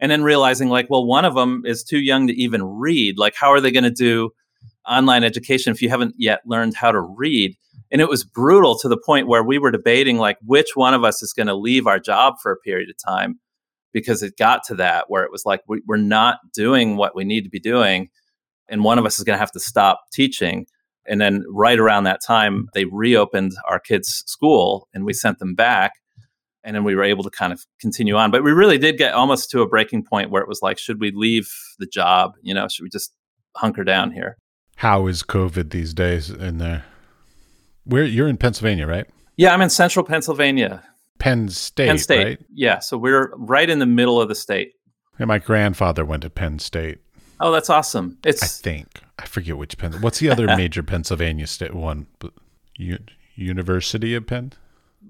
and 0.01 0.11
then 0.11 0.23
realizing 0.23 0.69
like 0.69 0.89
well 0.91 1.05
one 1.05 1.25
of 1.25 1.35
them 1.35 1.63
is 1.65 1.83
too 1.83 1.99
young 1.99 2.27
to 2.27 2.35
even 2.35 2.63
read 2.63 3.19
like 3.19 3.35
how 3.37 3.51
are 3.51 3.61
they 3.61 3.71
going 3.71 3.85
to 3.85 3.91
do 3.91 4.31
online 4.89 5.25
education 5.25 5.73
if 5.73 5.83
you 5.83 5.89
haven't 5.89 6.15
yet 6.19 6.41
learned 6.47 6.75
how 6.75 6.93
to 6.93 7.01
read? 7.01 7.57
And 7.91 8.01
it 8.01 8.09
was 8.09 8.25
brutal 8.25 8.79
to 8.79 8.89
the 8.89 8.97
point 8.97 9.27
where 9.27 9.43
we 9.43 9.59
were 9.59 9.71
debating 9.71 10.17
like 10.19 10.39
which 10.45 10.71
one 10.75 10.95
of 10.95 11.05
us 11.05 11.23
is 11.23 11.33
going 11.33 11.47
to 11.47 11.55
leave 11.55 11.87
our 11.87 11.99
job 11.99 12.35
for 12.43 12.51
a 12.51 12.57
period 12.57 12.89
of 12.89 12.97
time 12.97 13.39
because 13.93 14.23
it 14.23 14.39
got 14.39 14.63
to 14.65 14.75
that 14.77 15.07
where 15.09 15.25
it 15.25 15.31
was 15.31 15.45
like 15.45 15.61
we, 15.69 15.83
are 15.91 15.99
not 15.99 16.39
doing 16.55 16.97
what 16.97 17.15
we 17.15 17.25
need 17.25 17.45
to 17.45 17.51
be 17.51 17.61
doing 17.61 18.09
and 18.69 18.83
one 18.83 18.99
of 18.99 19.05
us 19.05 19.19
is 19.19 19.25
going 19.25 19.35
to 19.35 19.41
have 19.41 19.53
to 19.53 19.61
stop 19.61 20.01
teaching 20.13 20.67
and 21.07 21.21
then 21.21 21.45
right 21.49 21.79
around 21.79 22.05
that 22.05 22.21
time 22.25 22.69
they 22.75 22.85
reopened 22.87 23.53
our 23.69 23.79
kids 23.79 24.23
school 24.27 24.89
and 24.95 25.05
we 25.05 25.13
sent 25.13 25.39
them 25.39 25.55
back 25.55 25.93
and 26.65 26.77
then 26.77 26.85
we 26.85 26.95
were 26.95 27.03
able 27.03 27.25
to 27.25 27.31
kind 27.31 27.53
of 27.53 27.65
continue 27.81 28.17
on 28.17 28.31
but 28.31 28.45
we 28.45 28.53
really 28.53 28.79
did 28.79 28.99
get 28.99 29.15
almost 29.15 29.51
to 29.51 29.63
a 29.63 29.69
breaking 29.69 30.05
point 30.05 30.31
where 30.31 30.43
it 30.43 30.49
was 30.49 30.61
like 30.63 30.79
should 30.79 31.01
we 31.01 31.11
leave 31.15 31.51
the 31.79 31.87
job 31.87 32.33
you 32.43 32.55
know 32.55 32.69
should 32.69 32.83
we 32.83 32.91
just 32.91 33.13
hunker 33.57 33.85
down 33.85 34.13
here 34.13 34.37
how 34.83 35.07
is 35.07 35.23
COVID 35.23 35.71
these 35.71 35.95
days 35.95 36.29
in 36.29 36.59
there? 36.59 36.85
Where 37.85 38.05
you're 38.05 38.27
in 38.27 38.37
Pennsylvania, 38.37 38.85
right? 38.85 39.07
Yeah, 39.37 39.55
I'm 39.55 39.63
in 39.63 39.71
central 39.71 40.05
Pennsylvania. 40.05 40.83
Penn 41.21 41.49
State. 41.51 41.87
Penn 41.87 41.99
State. 41.99 42.25
Right? 42.25 42.39
Yeah, 42.53 42.81
so 42.81 42.99
we're 42.99 43.33
right 43.37 43.71
in 43.71 43.79
the 43.79 43.87
middle 43.87 44.21
of 44.21 44.29
the 44.29 44.35
state. 44.35 44.73
And 45.21 45.29
my 45.29 45.39
grandfather 45.39 46.05
went 46.05 46.23
to 46.23 46.31
Penn 46.31 46.59
State. 46.59 46.99
Oh, 47.43 47.51
that's 47.53 47.69
awesome. 47.71 48.19
It's 48.25 48.43
I 48.43 48.47
think 48.47 48.87
I 49.19 49.27
forget 49.27 49.57
which 49.59 49.77
Penn. 49.77 49.93
What's 50.01 50.19
the 50.21 50.31
other 50.31 50.47
major 50.57 50.83
Pennsylvania 50.83 51.47
state 51.47 51.75
one? 51.75 52.07
U- 52.79 52.99
University 53.35 54.15
of 54.15 54.27
Penn. 54.27 54.53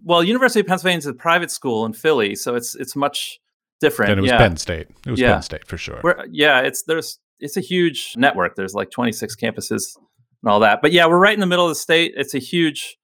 well, 0.04 0.24
University 0.24 0.60
of 0.60 0.66
Pennsylvania 0.66 0.98
is 0.98 1.06
a 1.06 1.12
private 1.14 1.50
school 1.50 1.84
in 1.86 1.92
Philly, 1.92 2.34
so 2.34 2.54
it's 2.54 2.74
it's 2.74 2.96
much 2.96 3.38
different. 3.80 4.10
Then 4.10 4.18
it 4.18 4.22
was 4.22 4.30
yeah. 4.30 4.38
Penn 4.38 4.56
State. 4.56 4.88
It 5.06 5.10
was 5.10 5.20
Yeah. 5.20 5.34
Penn 5.34 5.42
State 5.42 5.66
for 5.66 5.76
sure. 5.76 6.00
We're, 6.02 6.24
yeah, 6.30 6.60
it's 6.60 6.82
there's 6.84 7.18
it's 7.40 7.56
a 7.56 7.60
huge 7.60 8.14
network. 8.16 8.54
There's 8.56 8.74
like 8.74 8.90
26 8.90 9.34
campuses 9.36 9.96
and 10.42 10.50
all 10.50 10.60
that. 10.60 10.80
But 10.80 10.92
yeah, 10.92 11.06
we're 11.06 11.18
right 11.18 11.34
in 11.34 11.40
the 11.40 11.46
middle 11.46 11.64
of 11.66 11.70
the 11.70 11.74
state. 11.76 12.14
It's 12.16 12.34
a 12.34 12.38
huge 12.38 12.96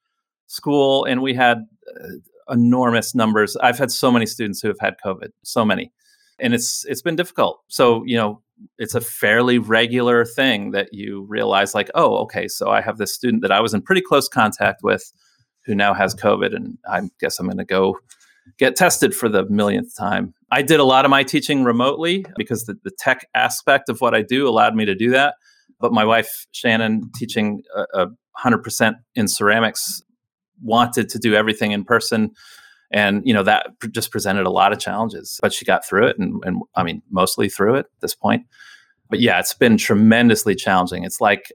school, 0.46 1.04
and 1.04 1.20
we 1.22 1.34
had 1.34 1.58
uh, 1.88 2.52
enormous 2.52 3.14
numbers. 3.14 3.56
I've 3.56 3.78
had 3.78 3.90
so 3.90 4.10
many 4.10 4.26
students 4.26 4.60
who 4.62 4.68
have 4.68 4.78
had 4.80 4.94
COVID, 5.04 5.30
so 5.42 5.64
many, 5.64 5.92
and 6.38 6.54
it's 6.54 6.84
it's 6.88 7.02
been 7.02 7.16
difficult. 7.16 7.60
So 7.68 8.02
you 8.06 8.16
know, 8.16 8.42
it's 8.78 8.94
a 8.94 9.00
fairly 9.00 9.58
regular 9.58 10.24
thing 10.24 10.72
that 10.72 10.92
you 10.92 11.24
realize, 11.28 11.74
like, 11.74 11.90
oh, 11.94 12.16
okay, 12.18 12.48
so 12.48 12.70
I 12.70 12.80
have 12.80 12.98
this 12.98 13.14
student 13.14 13.42
that 13.42 13.52
I 13.52 13.60
was 13.60 13.74
in 13.74 13.82
pretty 13.82 14.02
close 14.02 14.28
contact 14.28 14.82
with, 14.82 15.12
who 15.64 15.74
now 15.74 15.94
has 15.94 16.14
COVID, 16.14 16.54
and 16.54 16.78
I 16.88 17.02
guess 17.20 17.38
I'm 17.38 17.46
going 17.46 17.58
to 17.58 17.64
go 17.64 17.98
get 18.58 18.76
tested 18.76 19.14
for 19.14 19.28
the 19.28 19.44
millionth 19.48 19.94
time. 19.96 20.34
I 20.50 20.62
did 20.62 20.80
a 20.80 20.84
lot 20.84 21.04
of 21.04 21.10
my 21.10 21.22
teaching 21.22 21.64
remotely 21.64 22.24
because 22.36 22.64
the, 22.64 22.78
the 22.84 22.90
tech 22.98 23.26
aspect 23.34 23.88
of 23.88 24.00
what 24.00 24.14
I 24.14 24.22
do 24.22 24.48
allowed 24.48 24.74
me 24.74 24.86
to 24.86 24.94
do 24.94 25.10
that. 25.10 25.34
But 25.80 25.92
my 25.92 26.04
wife, 26.04 26.46
Shannon, 26.52 27.10
teaching 27.14 27.62
a, 27.76 28.02
a 28.02 28.06
100% 28.42 28.94
in 29.14 29.28
ceramics, 29.28 30.02
wanted 30.62 31.08
to 31.10 31.18
do 31.18 31.34
everything 31.34 31.72
in 31.72 31.84
person. 31.84 32.30
And, 32.90 33.22
you 33.24 33.34
know, 33.34 33.42
that 33.42 33.66
just 33.90 34.10
presented 34.10 34.46
a 34.46 34.50
lot 34.50 34.72
of 34.72 34.78
challenges, 34.78 35.38
but 35.42 35.52
she 35.52 35.64
got 35.64 35.86
through 35.86 36.06
it. 36.06 36.18
And, 36.18 36.42
and 36.44 36.62
I 36.74 36.82
mean, 36.82 37.02
mostly 37.10 37.48
through 37.48 37.74
it 37.74 37.86
at 37.86 38.00
this 38.00 38.14
point. 38.14 38.46
But 39.10 39.20
yeah, 39.20 39.38
it's 39.38 39.54
been 39.54 39.76
tremendously 39.76 40.54
challenging. 40.54 41.04
It's 41.04 41.20
like, 41.20 41.52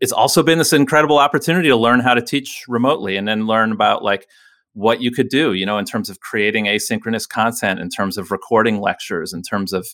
it's 0.00 0.12
also 0.12 0.42
been 0.42 0.58
this 0.58 0.72
incredible 0.72 1.18
opportunity 1.18 1.68
to 1.68 1.76
learn 1.76 2.00
how 2.00 2.14
to 2.14 2.22
teach 2.22 2.64
remotely 2.68 3.16
and 3.16 3.28
then 3.28 3.46
learn 3.46 3.72
about 3.72 4.02
like 4.02 4.26
what 4.72 5.00
you 5.00 5.10
could 5.10 5.28
do, 5.28 5.52
you 5.52 5.64
know, 5.64 5.78
in 5.78 5.84
terms 5.84 6.10
of 6.10 6.20
creating 6.20 6.66
asynchronous 6.66 7.28
content, 7.28 7.80
in 7.80 7.88
terms 7.88 8.18
of 8.18 8.30
recording 8.30 8.80
lectures, 8.80 9.32
in 9.32 9.42
terms 9.42 9.72
of 9.72 9.86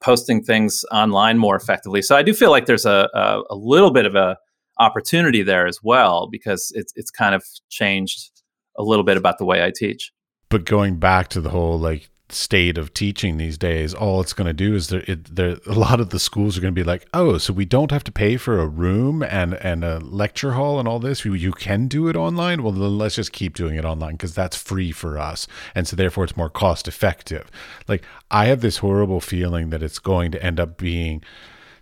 posting 0.00 0.42
things 0.42 0.84
online 0.92 1.38
more 1.38 1.56
effectively. 1.56 2.02
So 2.02 2.14
I 2.14 2.22
do 2.22 2.32
feel 2.34 2.50
like 2.50 2.66
there's 2.66 2.84
a, 2.84 3.08
a, 3.14 3.42
a 3.50 3.56
little 3.56 3.90
bit 3.90 4.06
of 4.06 4.14
a 4.14 4.36
opportunity 4.78 5.42
there 5.42 5.66
as 5.66 5.80
well 5.82 6.28
because 6.30 6.70
it's 6.74 6.92
it's 6.94 7.10
kind 7.10 7.34
of 7.34 7.44
changed 7.68 8.37
a 8.78 8.82
little 8.82 9.04
bit 9.04 9.16
about 9.16 9.38
the 9.38 9.44
way 9.44 9.62
I 9.64 9.72
teach. 9.74 10.12
but 10.48 10.64
going 10.64 10.96
back 10.96 11.28
to 11.28 11.40
the 11.40 11.50
whole 11.50 11.78
like 11.78 12.08
state 12.30 12.76
of 12.76 12.92
teaching 12.92 13.38
these 13.38 13.56
days, 13.56 13.94
all 13.94 14.20
it's 14.20 14.32
going 14.34 14.46
to 14.46 14.52
do 14.52 14.74
is 14.74 14.88
there, 14.88 15.02
it, 15.06 15.34
there, 15.34 15.56
a 15.66 15.72
lot 15.72 15.98
of 15.98 16.10
the 16.10 16.18
schools 16.18 16.56
are 16.56 16.60
going 16.60 16.74
to 16.74 16.78
be 16.78 16.84
like, 16.84 17.06
oh, 17.14 17.38
so 17.38 17.52
we 17.52 17.64
don't 17.64 17.90
have 17.90 18.04
to 18.04 18.12
pay 18.12 18.36
for 18.36 18.60
a 18.60 18.66
room 18.66 19.22
and 19.22 19.54
and 19.54 19.82
a 19.82 19.98
lecture 20.00 20.52
hall 20.52 20.78
and 20.78 20.86
all 20.86 20.98
this. 20.98 21.24
You, 21.24 21.34
you 21.34 21.52
can 21.52 21.88
do 21.88 22.08
it 22.08 22.16
online. 22.16 22.62
Well, 22.62 22.72
let's 22.72 23.16
just 23.16 23.32
keep 23.32 23.54
doing 23.54 23.76
it 23.76 23.84
online 23.84 24.12
because 24.12 24.34
that's 24.34 24.56
free 24.56 24.92
for 24.92 25.18
us, 25.18 25.46
and 25.74 25.88
so 25.88 25.96
therefore 25.96 26.24
it's 26.24 26.36
more 26.36 26.50
cost 26.50 26.86
effective. 26.86 27.50
Like 27.86 28.04
I 28.30 28.46
have 28.46 28.60
this 28.60 28.78
horrible 28.78 29.20
feeling 29.20 29.70
that 29.70 29.82
it's 29.82 29.98
going 29.98 30.30
to 30.32 30.42
end 30.42 30.60
up 30.60 30.76
being 30.76 31.22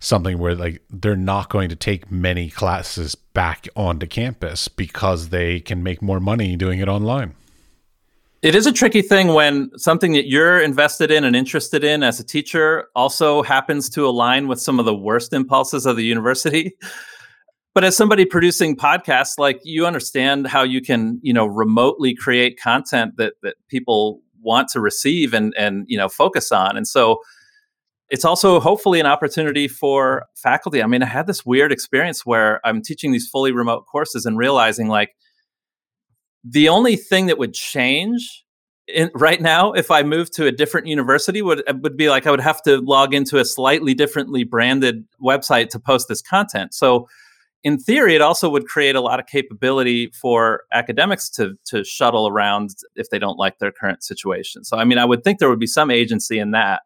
something 0.01 0.39
where 0.39 0.55
like 0.55 0.83
they're 0.91 1.17
not 1.17 1.49
going 1.49 1.69
to 1.69 1.77
take 1.77 2.11
many 2.11 2.51
classes 2.51 3.15
back 3.15 3.69
onto 3.77 4.07
campus 4.07 4.69
because 4.69 5.29
they 5.31 5.61
can 5.61 5.83
make 5.83 6.03
more 6.03 6.21
money 6.21 6.57
doing 6.57 6.81
it 6.81 6.89
online. 6.89 7.35
It 8.43 8.55
is 8.55 8.67
a 8.67 8.73
tricky 8.73 9.03
thing 9.03 9.29
when 9.29 9.71
something 9.77 10.13
that 10.13 10.29
you're 10.29 10.61
invested 10.61 11.11
in 11.11 11.25
and 11.25 11.35
interested 11.35 11.83
in 11.83 12.03
as 12.03 12.21
a 12.21 12.25
teacher 12.25 12.87
also 12.95 13.43
happens 13.43 13.89
to 13.91 14.07
align 14.07 14.47
with 14.47 14.61
some 14.61 14.79
of 14.79 14.85
the 14.85 14.95
worst 14.95 15.33
impulses 15.33 15.87
of 15.87 15.97
the 15.97 16.05
university. 16.05 16.77
But 17.75 17.85
as 17.85 17.95
somebody 17.95 18.25
producing 18.25 18.75
podcasts, 18.75 19.37
like 19.37 19.61
you 19.63 19.85
understand 19.85 20.47
how 20.47 20.63
you 20.63 20.81
can, 20.81 21.21
you 21.23 21.35
know, 21.35 21.45
remotely 21.45 22.15
create 22.15 22.59
content 22.59 23.19
that 23.19 23.35
that 23.43 23.57
people 23.69 24.23
want 24.41 24.69
to 24.69 24.81
receive 24.81 25.35
and 25.35 25.53
and 25.59 25.85
you 25.87 25.99
know 25.99 26.09
focus 26.09 26.51
on. 26.51 26.79
And 26.79 26.89
so 26.89 27.21
it's 28.09 28.25
also 28.25 28.61
hopefully 28.61 29.01
an 29.01 29.07
opportunity 29.07 29.69
for 29.69 30.27
faculty. 30.37 30.83
I 30.83 30.87
mean, 30.87 31.03
I 31.03 31.07
had 31.07 31.27
this 31.27 31.45
weird 31.45 31.73
experience 31.73 32.25
where 32.25 32.61
I'm 32.65 32.83
teaching 32.83 33.13
these 33.13 33.29
fully 33.29 33.53
remote 33.53 33.87
courses 33.87 34.27
and 34.27 34.39
realizing 34.39 34.89
like 34.89 35.17
the 36.45 36.69
only 36.69 36.97
thing 36.97 37.27
that 37.27 37.39
would 37.39 37.53
change 37.53 38.45
in, 38.87 39.11
right 39.15 39.41
now 39.41 39.73
if 39.73 39.91
I 39.91 40.03
moved 40.03 40.33
to 40.35 40.47
a 40.47 40.53
different 40.53 40.87
university 40.87 41.43
would 41.43 41.69
uh, 41.69 41.75
would 41.83 41.97
be 41.97 42.09
like 42.09 42.27
I 42.27 42.31
would 42.31 42.41
have 42.41 42.63
to 42.63 42.81
log 42.81 43.15
into 43.15 43.39
a 43.39 43.45
slightly 43.45 43.95
differently 43.95 44.45
branded 44.45 45.05
website 45.21 45.71
to 45.71 45.81
post 45.81 46.07
this 46.09 46.23
content. 46.23 46.73
So 46.73 47.09
in 47.65 47.79
theory, 47.79 48.15
it 48.15 48.23
also 48.23 48.49
would 48.49 48.67
create 48.67 48.95
a 48.95 49.01
lot 49.01 49.19
of 49.19 49.27
capability 49.27 50.13
for 50.21 50.63
academics 50.73 51.29
to 51.31 51.55
to 51.67 51.83
shuttle 51.83 52.29
around 52.29 52.71
if 52.95 53.11
they 53.11 53.19
don't 53.19 53.39
like 53.39 53.59
their 53.59 53.73
current 53.73 54.05
situation. 54.05 54.63
So 54.63 54.77
I 54.77 54.85
mean, 54.85 54.99
I 54.99 55.05
would 55.05 55.25
think 55.25 55.41
there 55.41 55.51
would 55.51 55.59
be 55.59 55.67
some 55.67 55.91
agency 55.91 56.39
in 56.39 56.53
that, 56.53 56.83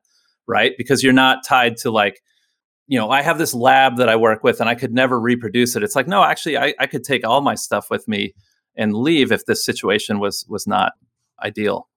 right? 0.50 0.72
Because 0.76 1.02
you're 1.02 1.12
not 1.12 1.38
tied 1.46 1.76
to 1.78 1.90
like 1.90 2.20
you 2.90 2.98
know, 2.98 3.08
I 3.08 3.22
have 3.22 3.38
this 3.38 3.54
lab 3.54 3.98
that 3.98 4.08
I 4.08 4.16
work 4.16 4.42
with 4.42 4.58
and 4.58 4.68
I 4.68 4.74
could 4.74 4.92
never 4.92 5.20
reproduce 5.20 5.76
it. 5.76 5.84
It's 5.84 5.94
like, 5.94 6.08
no, 6.08 6.24
actually, 6.24 6.58
I, 6.58 6.74
I 6.80 6.86
could 6.88 7.04
take 7.04 7.24
all 7.24 7.40
my 7.40 7.54
stuff 7.54 7.88
with 7.88 8.08
me 8.08 8.34
and 8.74 8.92
leave 8.96 9.30
if 9.30 9.46
this 9.46 9.64
situation 9.64 10.18
was 10.18 10.44
was 10.48 10.66
not 10.66 10.94
ideal. 11.40 11.88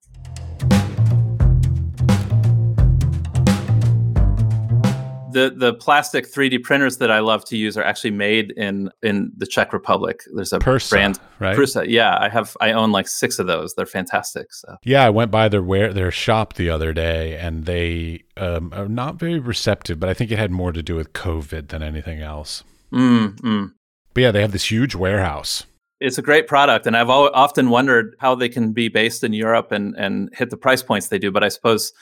The 5.33 5.53
the 5.55 5.73
plastic 5.73 6.31
3D 6.31 6.63
printers 6.63 6.97
that 6.97 7.11
I 7.11 7.19
love 7.19 7.43
to 7.45 7.57
use 7.57 7.77
are 7.77 7.83
actually 7.83 8.11
made 8.11 8.51
in 8.51 8.89
in 9.01 9.31
the 9.35 9.45
Czech 9.45 9.73
Republic. 9.73 10.21
There's 10.33 10.53
a 10.53 10.59
brand 10.59 11.19
right? 11.39 11.57
Prusa. 11.57 11.85
Yeah, 11.87 12.17
I 12.19 12.29
have 12.29 12.55
I 12.61 12.71
own 12.71 12.91
like 12.91 13.07
six 13.07 13.39
of 13.39 13.47
those. 13.47 13.75
They're 13.75 13.85
fantastic. 13.85 14.53
So 14.53 14.77
Yeah, 14.83 15.03
I 15.03 15.09
went 15.09 15.31
by 15.31 15.49
their 15.49 15.63
where 15.63 15.91
their 15.93 16.11
shop 16.11 16.53
the 16.53 16.69
other 16.69 16.93
day, 16.93 17.37
and 17.37 17.65
they 17.65 18.23
um, 18.37 18.71
are 18.73 18.87
not 18.87 19.15
very 19.15 19.39
receptive. 19.39 19.99
But 19.99 20.09
I 20.09 20.13
think 20.13 20.31
it 20.31 20.39
had 20.39 20.51
more 20.51 20.71
to 20.71 20.83
do 20.83 20.95
with 20.95 21.13
COVID 21.13 21.69
than 21.69 21.83
anything 21.83 22.21
else. 22.21 22.63
mm, 22.91 23.35
mm. 23.39 23.71
But 24.13 24.21
yeah, 24.21 24.31
they 24.31 24.41
have 24.41 24.51
this 24.51 24.69
huge 24.71 24.95
warehouse. 24.95 25.65
it's 25.99 26.17
a 26.17 26.21
great 26.21 26.47
product, 26.47 26.85
and 26.85 26.95
I've 26.95 27.09
often 27.09 27.69
wondered 27.69 28.15
how 28.19 28.35
they 28.35 28.49
can 28.49 28.73
be 28.73 28.89
based 28.89 29.23
in 29.23 29.33
Europe 29.33 29.71
and 29.71 29.95
and 29.97 30.29
hit 30.33 30.49
the 30.49 30.57
price 30.57 30.83
points 30.83 31.07
they 31.07 31.19
do. 31.19 31.31
But 31.31 31.43
I 31.43 31.49
suppose 31.49 31.93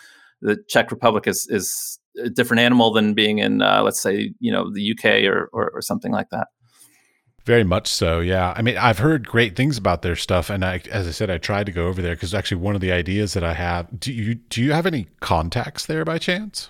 the 0.41 0.57
Czech 0.67 0.91
Republic 0.91 1.27
is 1.27 1.47
is 1.49 1.99
a 2.17 2.29
different 2.29 2.61
animal 2.61 2.91
than 2.91 3.13
being 3.13 3.39
in, 3.39 3.61
uh, 3.61 3.81
let's 3.83 4.01
say, 4.01 4.33
you 4.39 4.51
know, 4.51 4.71
the 4.71 4.91
UK 4.91 5.23
or, 5.25 5.49
or 5.53 5.71
or 5.71 5.81
something 5.81 6.11
like 6.11 6.29
that. 6.31 6.47
Very 7.45 7.63
much 7.63 7.87
so, 7.87 8.19
yeah. 8.19 8.53
I 8.55 8.61
mean, 8.61 8.77
I've 8.77 8.99
heard 8.99 9.27
great 9.27 9.55
things 9.55 9.77
about 9.77 10.03
their 10.03 10.15
stuff, 10.15 10.51
and 10.51 10.63
I, 10.63 10.81
as 10.91 11.07
I 11.07 11.11
said, 11.11 11.31
I 11.31 11.39
tried 11.39 11.65
to 11.65 11.71
go 11.71 11.87
over 11.87 11.99
there 11.99 12.13
because 12.13 12.35
actually 12.35 12.61
one 12.61 12.75
of 12.75 12.81
the 12.81 12.91
ideas 12.91 13.33
that 13.33 13.43
I 13.43 13.53
have. 13.53 13.99
Do 13.99 14.13
you 14.13 14.35
do 14.35 14.61
you 14.61 14.73
have 14.73 14.85
any 14.85 15.07
contacts 15.21 15.87
there 15.87 16.05
by 16.05 16.19
chance? 16.19 16.69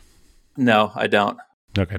No, 0.55 0.91
I 0.95 1.07
don't. 1.07 1.37
Okay, 1.77 1.97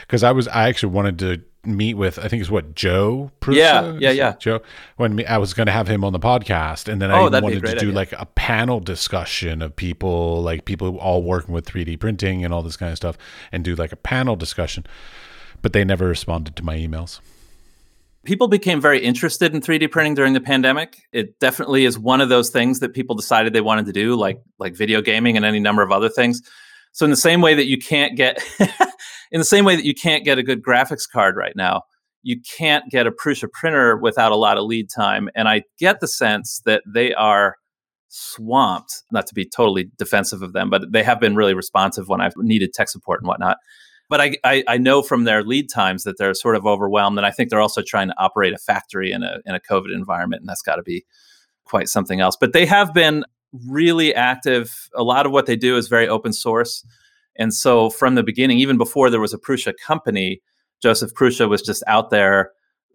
because 0.00 0.24
I 0.24 0.32
was 0.32 0.48
I 0.48 0.68
actually 0.68 0.92
wanted 0.92 1.18
to 1.20 1.42
meet 1.64 1.94
with 1.94 2.18
I 2.18 2.28
think 2.28 2.40
it's 2.40 2.50
what 2.50 2.74
Joe. 2.74 3.30
Prusa? 3.40 3.56
Yeah, 3.56 3.96
yeah, 3.98 4.10
yeah. 4.10 4.32
Joe. 4.38 4.60
When 4.96 5.14
me, 5.16 5.26
I 5.26 5.38
was 5.38 5.54
going 5.54 5.66
to 5.66 5.72
have 5.72 5.88
him 5.88 6.04
on 6.04 6.12
the 6.12 6.20
podcast, 6.20 6.90
and 6.90 7.02
then 7.02 7.10
I 7.10 7.18
Oh, 7.18 7.20
even 7.26 7.32
that'd 7.32 7.46
be 7.46 7.52
a 7.52 7.56
wanted 7.56 7.66
to 7.66 7.76
do 7.80 7.86
idea. 7.88 7.94
like 7.94 8.12
a 8.12 8.26
panel 8.26 8.80
discussion 8.80 9.60
of 9.62 9.74
people 9.76 10.42
like 10.42 10.64
people 10.64 10.96
all 10.98 11.22
working 11.22 11.52
with 11.54 11.66
3D 11.66 11.98
printing 11.98 12.44
and 12.44 12.54
all 12.54 12.62
this 12.62 12.76
kind 12.76 12.90
of 12.92 12.96
stuff, 12.96 13.18
and 13.52 13.64
do 13.64 13.74
like 13.74 13.92
a 13.92 13.96
panel 13.96 14.36
discussion. 14.36 14.86
But 15.60 15.72
they 15.72 15.84
never 15.84 16.06
responded 16.06 16.54
to 16.56 16.64
my 16.64 16.76
emails. 16.76 17.20
people 18.24 18.46
became 18.48 18.80
very 18.80 19.02
interested 19.02 19.54
in 19.54 19.60
3D 19.60 19.90
printing 19.90 20.14
during 20.14 20.34
the 20.34 20.40
pandemic. 20.40 21.02
It 21.12 21.38
definitely 21.40 21.84
is 21.84 21.98
one 21.98 22.20
of 22.20 22.28
those 22.28 22.50
things 22.50 22.80
that 22.80 22.92
people 22.92 23.16
decided 23.16 23.52
they 23.52 23.60
wanted 23.60 23.86
to 23.86 23.92
do, 23.92 24.14
like 24.16 24.40
like 24.58 24.74
video 24.76 25.00
gaming 25.00 25.36
and 25.36 25.44
any 25.44 25.60
number 25.60 25.82
of 25.82 25.90
other 25.90 26.08
things. 26.08 26.42
So 26.98 27.04
in 27.04 27.10
the 27.10 27.16
same 27.16 27.40
way 27.40 27.54
that 27.54 27.66
you 27.66 27.78
can't 27.78 28.16
get 28.16 28.42
in 29.30 29.38
the 29.38 29.44
same 29.44 29.64
way 29.64 29.76
that 29.76 29.84
you 29.84 29.94
can't 29.94 30.24
get 30.24 30.36
a 30.36 30.42
good 30.42 30.64
graphics 30.64 31.08
card 31.08 31.36
right 31.36 31.54
now, 31.54 31.82
you 32.24 32.40
can't 32.58 32.90
get 32.90 33.06
a 33.06 33.12
Prusa 33.12 33.48
printer 33.52 33.96
without 33.96 34.32
a 34.32 34.36
lot 34.36 34.58
of 34.58 34.64
lead 34.64 34.90
time. 34.90 35.30
And 35.36 35.46
I 35.46 35.62
get 35.78 36.00
the 36.00 36.08
sense 36.08 36.60
that 36.66 36.82
they 36.92 37.14
are 37.14 37.54
swamped, 38.08 39.04
not 39.12 39.28
to 39.28 39.34
be 39.34 39.44
totally 39.48 39.92
defensive 39.96 40.42
of 40.42 40.54
them, 40.54 40.70
but 40.70 40.90
they 40.90 41.04
have 41.04 41.20
been 41.20 41.36
really 41.36 41.54
responsive 41.54 42.08
when 42.08 42.20
I've 42.20 42.36
needed 42.36 42.72
tech 42.72 42.88
support 42.88 43.20
and 43.20 43.28
whatnot 43.28 43.58
but 44.08 44.20
I, 44.20 44.36
I, 44.42 44.64
I 44.66 44.78
know 44.78 45.02
from 45.02 45.24
their 45.24 45.44
lead 45.44 45.68
times 45.70 46.04
that 46.04 46.16
they're 46.16 46.32
sort 46.32 46.56
of 46.56 46.66
overwhelmed, 46.66 47.18
and 47.18 47.26
I 47.26 47.30
think 47.30 47.50
they're 47.50 47.60
also 47.60 47.82
trying 47.82 48.08
to 48.08 48.14
operate 48.18 48.54
a 48.54 48.58
factory 48.58 49.12
in 49.12 49.22
a 49.22 49.40
in 49.44 49.54
a 49.54 49.60
COVID 49.60 49.94
environment, 49.94 50.40
and 50.40 50.48
that's 50.48 50.62
got 50.62 50.76
to 50.76 50.82
be 50.82 51.04
quite 51.64 51.88
something 51.88 52.20
else. 52.20 52.34
But 52.40 52.54
they 52.54 52.64
have 52.64 52.94
been 52.94 53.24
really 53.52 54.14
active. 54.14 54.88
A 54.94 55.02
lot 55.02 55.26
of 55.26 55.32
what 55.32 55.46
they 55.46 55.56
do 55.56 55.76
is 55.76 55.88
very 55.88 56.08
open 56.08 56.32
source, 56.32 56.84
and 57.36 57.54
so 57.54 57.90
from 57.90 58.14
the 58.14 58.22
beginning, 58.22 58.58
even 58.58 58.76
before 58.76 59.10
there 59.10 59.20
was 59.20 59.32
a 59.32 59.38
Prusa 59.38 59.72
company, 59.84 60.40
Joseph 60.82 61.12
Prusa 61.14 61.48
was 61.48 61.62
just 61.62 61.82
out 61.86 62.10
there 62.10 62.52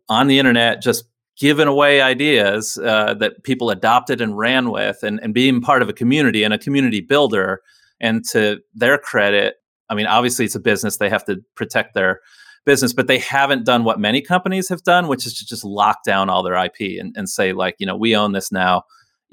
on 0.10 0.28
the 0.28 0.40
internet, 0.40 0.82
just 0.82 1.06
giving 1.38 1.68
away 1.68 2.02
ideas 2.02 2.78
uh, 2.78 3.14
that 3.16 3.44
people 3.44 3.70
adopted 3.70 4.22
and 4.22 4.38
ran 4.38 4.70
with, 4.70 5.02
and, 5.04 5.20
and 5.24 5.34
being 5.34 5.62
part 5.62 5.82
of 5.82 5.90
a 5.90 5.94
community 5.94 6.44
and 6.44 6.54
a 6.54 6.60
community 6.60 7.02
builder. 7.02 7.62
And 8.00 8.24
to 8.32 8.60
their 8.74 8.98
credit, 8.98 9.56
I 9.90 9.96
mean, 9.96 10.08
obviously 10.08 10.46
it's 10.46 10.56
a 10.56 10.60
business; 10.60 10.98
they 10.98 11.10
have 11.10 11.26
to 11.26 11.42
protect 11.56 11.94
their 11.94 12.20
business, 12.66 12.94
but 12.94 13.08
they 13.08 13.20
haven't 13.20 13.66
done 13.66 13.84
what 13.84 14.00
many 14.00 14.22
companies 14.22 14.70
have 14.70 14.84
done, 14.84 15.08
which 15.08 15.26
is 15.26 15.34
to 15.36 15.46
just 15.46 15.64
lock 15.64 16.04
down 16.06 16.30
all 16.30 16.44
their 16.44 16.56
IP 16.56 17.00
and, 17.00 17.14
and 17.18 17.30
say, 17.30 17.54
like, 17.54 17.76
you 17.80 17.86
know, 17.86 17.96
we 17.96 18.16
own 18.16 18.32
this 18.32 18.52
now, 18.52 18.84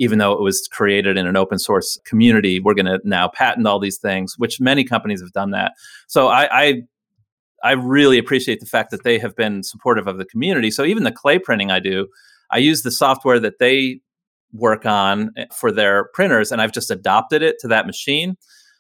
even 0.01 0.19
though 0.19 0.33
it 0.33 0.41
was 0.41 0.67
created 0.73 1.19
in 1.19 1.27
an 1.27 1.37
open 1.37 1.59
source 1.59 1.99
community. 2.07 2.59
We're 2.59 2.75
going 2.75 2.87
to 2.87 2.99
now 3.05 3.29
patent 3.29 3.67
all 3.67 3.79
these 3.79 3.99
things, 3.99 4.35
which 4.39 4.59
many 4.59 4.83
companies 4.83 5.21
have 5.21 5.33
done 5.33 5.51
that. 5.51 5.73
So 6.09 6.29
I, 6.29 6.49
I 6.51 6.83
I 7.63 7.73
really 7.73 8.17
appreciate 8.17 8.61
the 8.61 8.67
fact 8.67 8.91
that 8.91 9.05
they 9.05 9.19
have 9.19 9.37
been 9.37 9.63
supportive 9.63 10.07
of 10.07 10.17
the 10.17 10.25
community. 10.25 10.71
So 10.71 10.85
even 10.85 11.05
the 11.05 11.13
clay 11.13 11.39
printing 11.39 11.71
I 11.71 11.79
do, 11.79 12.09
I 12.51 12.57
use 12.57 12.83
the 12.83 12.91
software 12.91 13.39
that 13.41 13.59
they 13.59 14.01
work 14.55 14.87
on 14.87 15.33
eh, 15.37 15.45
for 15.55 15.71
their 15.71 16.09
printers, 16.15 16.51
and 16.51 16.63
I've 16.63 16.73
just 16.73 16.91
adopted 16.91 17.43
it 17.43 17.57
to 17.61 17.69
that 17.69 17.87
machine. 17.87 18.37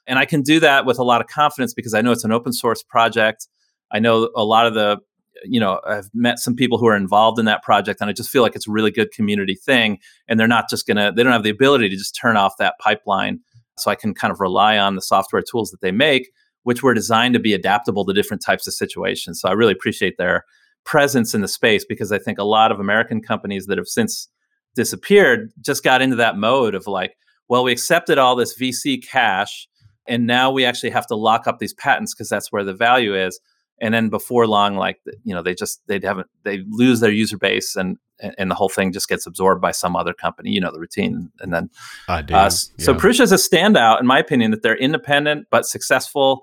And 0.07 0.19
I 0.19 0.25
can 0.25 0.41
do 0.41 0.59
that 0.61 0.87
with 0.87 0.99
a 0.99 1.05
lot 1.05 1.21
of 1.21 1.27
confidence 1.27 1.75
because 1.75 1.93
I 1.93 2.01
know 2.01 2.13
it's 2.13 2.25
an 2.25 2.33
open 2.33 2.55
source 2.55 2.83
project. 2.83 3.47
I 3.93 3.99
know 3.99 4.31
a 4.35 4.45
lot 4.45 4.67
of 4.67 4.73
the, 4.73 4.97
you 5.45 5.61
know, 5.61 5.81
I've 5.87 6.11
met 6.15 6.39
some 6.39 6.55
people 6.55 6.79
who 6.79 6.87
are 6.87 6.97
involved 6.97 7.39
in 7.39 7.45
that 7.47 7.63
project, 7.63 8.01
and 8.01 8.11
I 8.11 8.13
just 8.13 8.31
feel 8.31 8.43
like 8.43 8.57
it's 8.57 8.69
a 8.69 8.73
really 8.73 8.91
good 8.91 9.11
community 9.13 9.55
thing. 9.55 9.99
And 10.29 10.39
they're 10.39 10.49
not 10.49 10.69
just 10.69 10.87
gonna, 10.87 11.13
they 11.13 11.23
don't 11.23 11.33
have 11.33 11.43
the 11.43 11.51
ability 11.51 11.89
to 11.89 11.97
just 11.97 12.19
turn 12.21 12.37
off 12.37 12.55
that 12.59 12.75
pipeline. 12.81 13.41
So 13.79 13.91
I 13.91 13.95
can 13.95 14.15
kind 14.15 14.33
of 14.33 14.41
rely 14.41 14.79
on 14.79 14.95
the 14.95 15.03
software 15.03 15.43
tools 15.43 15.71
that 15.71 15.81
they 15.81 15.93
make, 15.93 16.31
which 16.65 16.83
were 16.83 16.95
designed 16.95 17.35
to 17.35 17.41
be 17.41 17.55
adaptable 17.55 18.05
to 18.05 18.13
different 18.13 18.43
types 18.45 18.67
of 18.67 18.75
situations. 18.75 19.41
So 19.41 19.49
I 19.49 19.53
really 19.53 19.73
appreciate 19.73 20.17
their 20.19 20.45
presence 20.85 21.35
in 21.35 21.41
the 21.41 21.49
space 21.49 21.85
because 21.85 22.13
I 22.13 22.19
think 22.19 22.39
a 22.39 22.45
lot 22.45 22.73
of 22.73 22.81
American 22.81 23.23
companies 23.23 23.67
that 23.67 23.79
have 23.79 23.89
since 23.89 24.29
disappeared 24.75 25.51
just 25.61 25.83
got 25.83 26.03
into 26.03 26.17
that 26.17 26.37
mode 26.37 26.75
of 26.75 26.87
like, 26.87 27.17
well, 27.49 27.65
we 27.65 27.73
accepted 27.73 28.19
all 28.19 28.37
this 28.37 28.57
VC 28.59 29.03
cash 29.05 29.69
and 30.07 30.27
now 30.27 30.51
we 30.51 30.65
actually 30.65 30.91
have 30.91 31.07
to 31.07 31.17
lock 31.17 31.47
up 31.47 31.59
these 31.59 31.75
patents 31.75 32.15
because 32.15 32.29
that's 32.29 32.51
where 32.51 32.65
the 32.65 32.75
value 32.75 33.15
is 33.15 33.41
and 33.81 33.95
then 33.95 34.09
before 34.09 34.47
long 34.47 34.77
like 34.77 35.01
you 35.25 35.35
know 35.35 35.43
they 35.43 35.55
just 35.55 35.81
they 35.87 36.01
haven't 36.03 36.29
they 36.45 36.63
lose 36.69 37.01
their 37.01 37.11
user 37.11 37.39
base 37.39 37.77
and 37.77 37.97
and 38.37 38.51
the 38.51 38.55
whole 38.55 38.69
thing 38.69 38.93
just 38.93 39.09
gets 39.09 39.27
absorbed 39.27 39.61
by 39.61 39.71
some 39.71 39.97
other 39.97 40.13
company 40.13 40.51
you 40.51 40.61
know 40.61 40.71
the 40.71 40.81
routine 40.81 41.31
and 41.41 41.53
then 41.53 41.71
I 42.09 42.23
do. 42.23 42.35
Uh, 42.35 42.45
yeah. 42.45 42.85
so 42.85 42.95
Prusa 42.95 43.21
is 43.21 43.33
a 43.33 43.37
standout 43.37 44.01
in 44.01 44.07
my 44.07 44.19
opinion 44.19 44.51
that 44.51 44.63
they're 44.63 44.77
independent 44.77 45.47
but 45.51 45.67
successful 45.67 46.43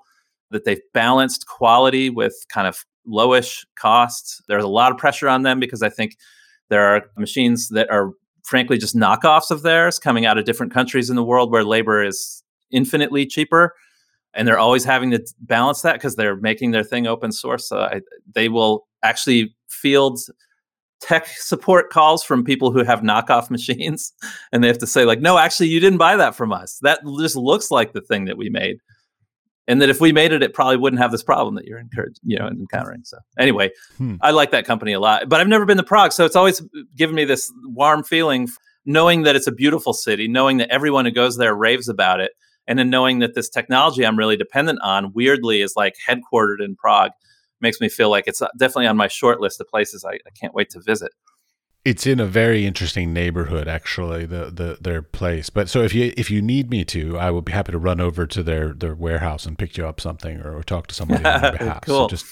that 0.51 0.65
they've 0.65 0.81
balanced 0.93 1.47
quality 1.47 2.09
with 2.09 2.45
kind 2.49 2.67
of 2.67 2.85
lowish 3.07 3.65
costs 3.75 4.41
there's 4.47 4.63
a 4.63 4.67
lot 4.69 4.91
of 4.91 4.97
pressure 4.97 5.29
on 5.29 5.43
them 5.43 5.61
because 5.61 5.81
i 5.81 5.87
think 5.87 6.17
there 6.69 6.83
are 6.83 7.03
machines 7.17 7.69
that 7.69 7.89
are 7.89 8.11
frankly 8.43 8.77
just 8.77 8.95
knockoffs 8.97 9.49
of 9.49 9.61
theirs 9.61 9.97
coming 9.97 10.25
out 10.25 10.37
of 10.37 10.43
different 10.43 10.73
countries 10.73 11.09
in 11.09 11.15
the 11.15 11.23
world 11.23 11.49
where 11.49 11.63
labor 11.63 12.03
is 12.03 12.43
infinitely 12.69 13.25
cheaper 13.25 13.73
and 14.37 14.47
they're 14.47 14.59
always 14.59 14.85
having 14.85 15.09
to 15.11 15.25
balance 15.41 15.81
that 15.81 15.93
because 15.93 16.15
they're 16.15 16.37
making 16.37 16.71
their 16.71 16.83
thing 16.83 17.07
open 17.07 17.31
source. 17.31 17.67
So 17.67 17.79
I, 17.79 18.01
they 18.33 18.47
will 18.47 18.87
actually 19.03 19.55
field 19.67 20.19
tech 21.01 21.27
support 21.27 21.89
calls 21.89 22.23
from 22.23 22.43
people 22.43 22.71
who 22.71 22.83
have 22.83 23.01
knockoff 23.01 23.49
machines, 23.49 24.13
and 24.53 24.63
they 24.63 24.67
have 24.67 24.77
to 24.77 24.87
say 24.87 25.03
like, 25.03 25.19
"No, 25.19 25.37
actually, 25.37 25.67
you 25.69 25.79
didn't 25.79 25.97
buy 25.97 26.15
that 26.15 26.35
from 26.35 26.53
us. 26.53 26.79
That 26.83 27.01
just 27.19 27.35
looks 27.35 27.71
like 27.71 27.91
the 27.91 28.01
thing 28.01 28.25
that 28.25 28.37
we 28.37 28.49
made." 28.49 28.77
And 29.69 29.81
that 29.81 29.89
if 29.89 29.99
we 29.99 30.13
made 30.13 30.31
it, 30.31 30.41
it 30.41 30.53
probably 30.53 30.77
wouldn't 30.77 31.01
have 31.01 31.11
this 31.11 31.23
problem 31.23 31.55
that 31.55 31.65
you're 31.65 31.79
encouraged, 31.79 32.21
you 32.23 32.39
know, 32.39 32.47
encountering. 32.47 33.01
So 33.03 33.17
anyway, 33.37 33.69
hmm. 33.97 34.15
I 34.21 34.31
like 34.31 34.51
that 34.51 34.63
company 34.63 34.93
a 34.93 34.99
lot, 35.01 35.27
but 35.27 35.41
I've 35.41 35.49
never 35.49 35.65
been 35.65 35.75
to 35.75 35.83
Prague, 35.83 36.13
so 36.13 36.23
it's 36.23 36.37
always 36.37 36.61
given 36.95 37.15
me 37.15 37.25
this 37.25 37.51
warm 37.63 38.03
feeling, 38.03 38.47
knowing 38.85 39.23
that 39.23 39.35
it's 39.35 39.47
a 39.47 39.51
beautiful 39.51 39.91
city, 39.91 40.29
knowing 40.29 40.57
that 40.57 40.69
everyone 40.69 41.03
who 41.03 41.11
goes 41.11 41.35
there 41.35 41.53
raves 41.53 41.89
about 41.89 42.21
it, 42.21 42.31
and 42.67 42.77
then 42.77 42.89
knowing 42.89 43.19
that 43.19 43.33
this 43.33 43.49
technology 43.49 44.05
I'm 44.05 44.17
really 44.17 44.37
dependent 44.37 44.79
on, 44.83 45.13
weirdly, 45.13 45.61
is 45.61 45.73
like 45.75 45.95
headquartered 46.07 46.63
in 46.63 46.75
Prague, 46.75 47.11
makes 47.61 47.79
me 47.79 47.89
feel 47.89 48.09
like 48.09 48.25
it's 48.27 48.41
uh, 48.41 48.49
definitely 48.57 48.87
on 48.87 48.97
my 48.97 49.07
short 49.07 49.39
list 49.39 49.61
of 49.61 49.67
places 49.67 50.03
I, 50.05 50.13
I 50.13 50.29
can't 50.39 50.53
wait 50.53 50.69
to 50.71 50.81
visit. 50.81 51.13
It's 51.85 52.05
in 52.05 52.19
a 52.19 52.25
very 52.25 52.65
interesting 52.65 53.13
neighborhood, 53.13 53.69
actually, 53.69 54.25
the, 54.25 54.51
the 54.51 54.77
their 54.81 55.01
place. 55.01 55.49
But 55.49 55.69
so 55.69 55.83
if 55.83 55.93
you 55.93 56.13
if 56.17 56.29
you 56.29 56.41
need 56.41 56.69
me 56.69 56.83
to, 56.85 57.17
I 57.17 57.31
would 57.31 57.45
be 57.45 57.53
happy 57.53 57.71
to 57.71 57.77
run 57.77 58.01
over 58.01 58.27
to 58.27 58.43
their 58.43 58.73
their 58.73 58.93
warehouse 58.93 59.45
and 59.45 59.57
pick 59.57 59.77
you 59.77 59.87
up 59.87 60.01
something 60.01 60.41
or, 60.41 60.57
or 60.57 60.63
talk 60.63 60.87
to 60.87 60.95
somebody 60.95 61.23
on 61.23 61.41
your 61.41 61.51
behalf. 61.57 61.81
cool. 61.81 62.09
So 62.09 62.15
just 62.15 62.25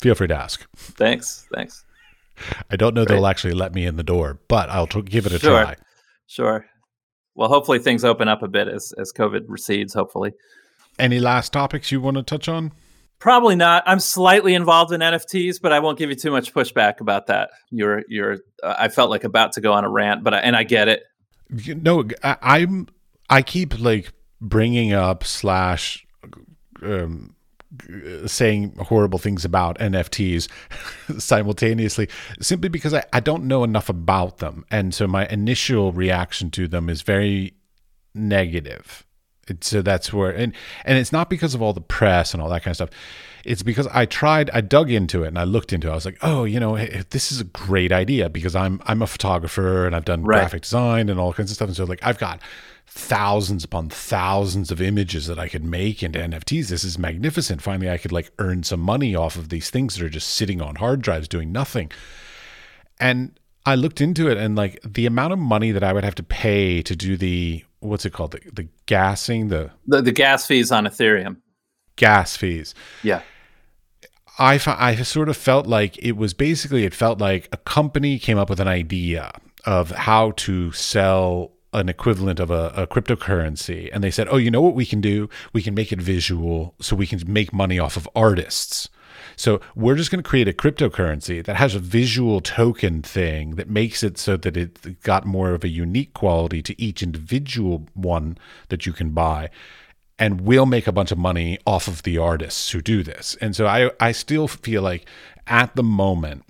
feel 0.00 0.16
free 0.16 0.26
to 0.26 0.36
ask. 0.36 0.66
Thanks. 0.74 1.46
Thanks. 1.54 1.84
I 2.68 2.74
don't 2.74 2.94
know 2.94 3.04
Great. 3.04 3.14
they'll 3.14 3.26
actually 3.28 3.54
let 3.54 3.72
me 3.72 3.86
in 3.86 3.94
the 3.94 4.02
door, 4.02 4.40
but 4.48 4.68
I'll 4.70 4.88
t- 4.88 5.02
give 5.02 5.24
it 5.24 5.32
a 5.32 5.38
sure. 5.38 5.62
try. 5.62 5.76
Sure 6.26 6.66
well, 7.36 7.48
hopefully 7.48 7.78
things 7.78 8.04
open 8.04 8.28
up 8.28 8.42
a 8.42 8.48
bit 8.48 8.66
as 8.66 8.92
as 8.98 9.12
COVID 9.12 9.44
recedes. 9.48 9.94
Hopefully. 9.94 10.32
Any 10.98 11.20
last 11.20 11.52
topics 11.52 11.92
you 11.92 12.00
want 12.00 12.16
to 12.16 12.22
touch 12.22 12.48
on? 12.48 12.72
Probably 13.18 13.56
not. 13.56 13.82
I'm 13.86 14.00
slightly 14.00 14.54
involved 14.54 14.92
in 14.92 15.00
NFTs, 15.00 15.60
but 15.60 15.72
I 15.72 15.78
won't 15.78 15.98
give 15.98 16.10
you 16.10 16.16
too 16.16 16.30
much 16.30 16.52
pushback 16.52 17.00
about 17.00 17.26
that. 17.26 17.50
You're 17.70 18.02
you're. 18.08 18.38
Uh, 18.62 18.74
I 18.78 18.88
felt 18.88 19.10
like 19.10 19.24
about 19.24 19.52
to 19.52 19.60
go 19.60 19.72
on 19.72 19.84
a 19.84 19.88
rant, 19.88 20.24
but 20.24 20.34
I, 20.34 20.38
and 20.38 20.56
I 20.56 20.64
get 20.64 20.88
it. 20.88 21.02
No, 21.50 22.04
I, 22.22 22.36
I'm. 22.42 22.88
I 23.28 23.42
keep 23.42 23.78
like 23.78 24.12
bringing 24.40 24.92
up 24.92 25.24
slash 25.24 26.06
um, 26.82 27.35
Uh, 27.88 28.26
saying 28.26 28.74
horrible 28.78 29.18
things 29.18 29.44
about 29.44 29.78
NFTs 29.78 30.48
simultaneously 31.20 32.08
simply 32.40 32.68
because 32.68 32.94
I, 32.94 33.04
I 33.12 33.20
don't 33.20 33.44
know 33.44 33.64
enough 33.64 33.88
about 33.88 34.38
them. 34.38 34.64
And 34.70 34.94
so 34.94 35.06
my 35.06 35.26
initial 35.26 35.92
reaction 35.92 36.50
to 36.52 36.68
them 36.68 36.88
is 36.88 37.02
very 37.02 37.54
negative. 38.14 39.04
so 39.60 39.82
that's 39.82 40.12
where 40.12 40.30
and 40.30 40.52
and 40.84 40.98
it's 40.98 41.12
not 41.12 41.30
because 41.30 41.54
of 41.54 41.62
all 41.62 41.72
the 41.72 41.80
press 41.80 42.32
and 42.34 42.42
all 42.42 42.48
that 42.50 42.62
kind 42.62 42.72
of 42.72 42.76
stuff. 42.76 42.90
It's 43.44 43.62
because 43.62 43.86
I 43.88 44.06
tried, 44.06 44.50
I 44.50 44.60
dug 44.60 44.90
into 44.90 45.22
it 45.22 45.28
and 45.28 45.38
I 45.38 45.44
looked 45.44 45.72
into 45.72 45.86
it. 45.86 45.92
I 45.92 45.94
was 45.94 46.04
like, 46.04 46.18
oh, 46.20 46.42
you 46.42 46.58
know, 46.58 46.76
this 47.10 47.30
is 47.30 47.40
a 47.40 47.44
great 47.44 47.92
idea 47.92 48.28
because 48.28 48.56
I'm 48.56 48.82
I'm 48.86 49.02
a 49.02 49.06
photographer 49.06 49.86
and 49.86 49.94
I've 49.94 50.04
done 50.04 50.24
right. 50.24 50.38
graphic 50.38 50.62
design 50.62 51.08
and 51.08 51.20
all 51.20 51.32
kinds 51.32 51.50
of 51.50 51.56
stuff. 51.56 51.68
And 51.68 51.76
so 51.76 51.84
like 51.84 52.00
I've 52.02 52.18
got 52.18 52.40
thousands 52.86 53.64
upon 53.64 53.88
thousands 53.88 54.70
of 54.70 54.80
images 54.80 55.26
that 55.26 55.38
I 55.38 55.48
could 55.48 55.64
make 55.64 56.02
into 56.02 56.18
NFTs. 56.18 56.68
This 56.68 56.84
is 56.84 56.98
magnificent. 56.98 57.60
Finally, 57.60 57.90
I 57.90 57.98
could 57.98 58.12
like 58.12 58.30
earn 58.38 58.62
some 58.62 58.80
money 58.80 59.14
off 59.14 59.36
of 59.36 59.48
these 59.48 59.70
things 59.70 59.96
that 59.96 60.04
are 60.04 60.08
just 60.08 60.30
sitting 60.30 60.62
on 60.62 60.76
hard 60.76 61.02
drives 61.02 61.28
doing 61.28 61.52
nothing. 61.52 61.90
And 62.98 63.38
I 63.66 63.74
looked 63.74 64.00
into 64.00 64.28
it 64.28 64.38
and 64.38 64.56
like 64.56 64.80
the 64.82 65.06
amount 65.06 65.32
of 65.32 65.38
money 65.38 65.72
that 65.72 65.82
I 65.82 65.92
would 65.92 66.04
have 66.04 66.14
to 66.16 66.22
pay 66.22 66.82
to 66.82 66.94
do 66.94 67.16
the 67.16 67.64
what's 67.80 68.06
it 68.06 68.12
called 68.12 68.30
the, 68.30 68.40
the 68.52 68.68
gassing 68.86 69.48
the, 69.48 69.70
the 69.86 70.02
the 70.02 70.12
gas 70.12 70.46
fees 70.46 70.70
on 70.70 70.86
Ethereum. 70.86 71.38
Gas 71.96 72.36
fees. 72.36 72.74
Yeah. 73.02 73.22
I 74.38 74.60
I 74.66 74.96
sort 74.96 75.28
of 75.28 75.36
felt 75.36 75.66
like 75.66 75.98
it 75.98 76.12
was 76.12 76.32
basically 76.32 76.84
it 76.84 76.94
felt 76.94 77.20
like 77.20 77.48
a 77.52 77.56
company 77.56 78.18
came 78.18 78.38
up 78.38 78.48
with 78.48 78.60
an 78.60 78.68
idea 78.68 79.32
of 79.64 79.90
how 79.90 80.30
to 80.32 80.70
sell 80.72 81.55
an 81.72 81.88
equivalent 81.88 82.40
of 82.40 82.50
a, 82.50 82.72
a, 82.76 82.86
cryptocurrency. 82.86 83.90
And 83.92 84.02
they 84.02 84.10
said 84.10 84.28
oh 84.30 84.36
you 84.36 84.50
know 84.50 84.62
what 84.62 84.74
we 84.74 84.86
can 84.86 85.00
do? 85.00 85.28
We 85.52 85.62
can 85.62 85.74
make 85.74 85.92
it 85.92 86.00
visual 86.00 86.74
so 86.80 86.96
we 86.96 87.06
can 87.06 87.20
make 87.26 87.52
money 87.52 87.78
off 87.78 87.96
of 87.96 88.08
artists. 88.14 88.88
So 89.36 89.60
we're 89.74 89.96
just 89.96 90.10
going 90.10 90.22
to 90.22 90.28
create 90.28 90.48
a 90.48 90.52
cryptocurrency 90.52 91.44
that 91.44 91.56
has 91.56 91.74
a 91.74 91.78
visual 91.78 92.40
token 92.40 93.02
thing 93.02 93.56
that 93.56 93.68
makes 93.68 94.02
it 94.02 94.18
so 94.18 94.36
that 94.38 94.56
it 94.56 95.02
got 95.02 95.26
more 95.26 95.52
of 95.52 95.64
a 95.64 95.68
unique 95.68 96.14
quality 96.14 96.62
to 96.62 96.80
each 96.80 97.02
individual 97.02 97.86
one 97.94 98.38
that 98.68 98.86
you 98.86 98.92
can 98.92 99.10
buy. 99.10 99.50
And 100.18 100.42
we'll 100.42 100.66
make 100.66 100.86
a 100.86 100.92
bunch 100.92 101.12
of 101.12 101.18
money 101.18 101.58
off 101.66 101.88
of 101.88 102.02
the 102.02 102.16
artists 102.16 102.70
who 102.70 102.80
do 102.80 103.02
this. 103.02 103.36
And 103.40 103.54
so 103.54 103.66
i 103.66 103.90
i 104.00 104.12
still 104.12 104.48
feel 104.48 104.82
like 104.82 105.06
at 105.46 105.76
the 105.76 105.82
moment 105.82 106.44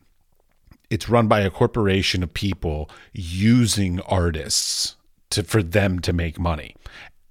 it's 0.89 1.09
run 1.09 1.27
by 1.27 1.41
a 1.41 1.51
corporation 1.51 2.23
of 2.23 2.33
people 2.33 2.89
using 3.13 4.01
artists 4.03 4.96
to 5.37 5.45
for 5.45 5.63
them 5.63 6.01
to 6.01 6.13
make 6.13 6.39
money. 6.39 6.75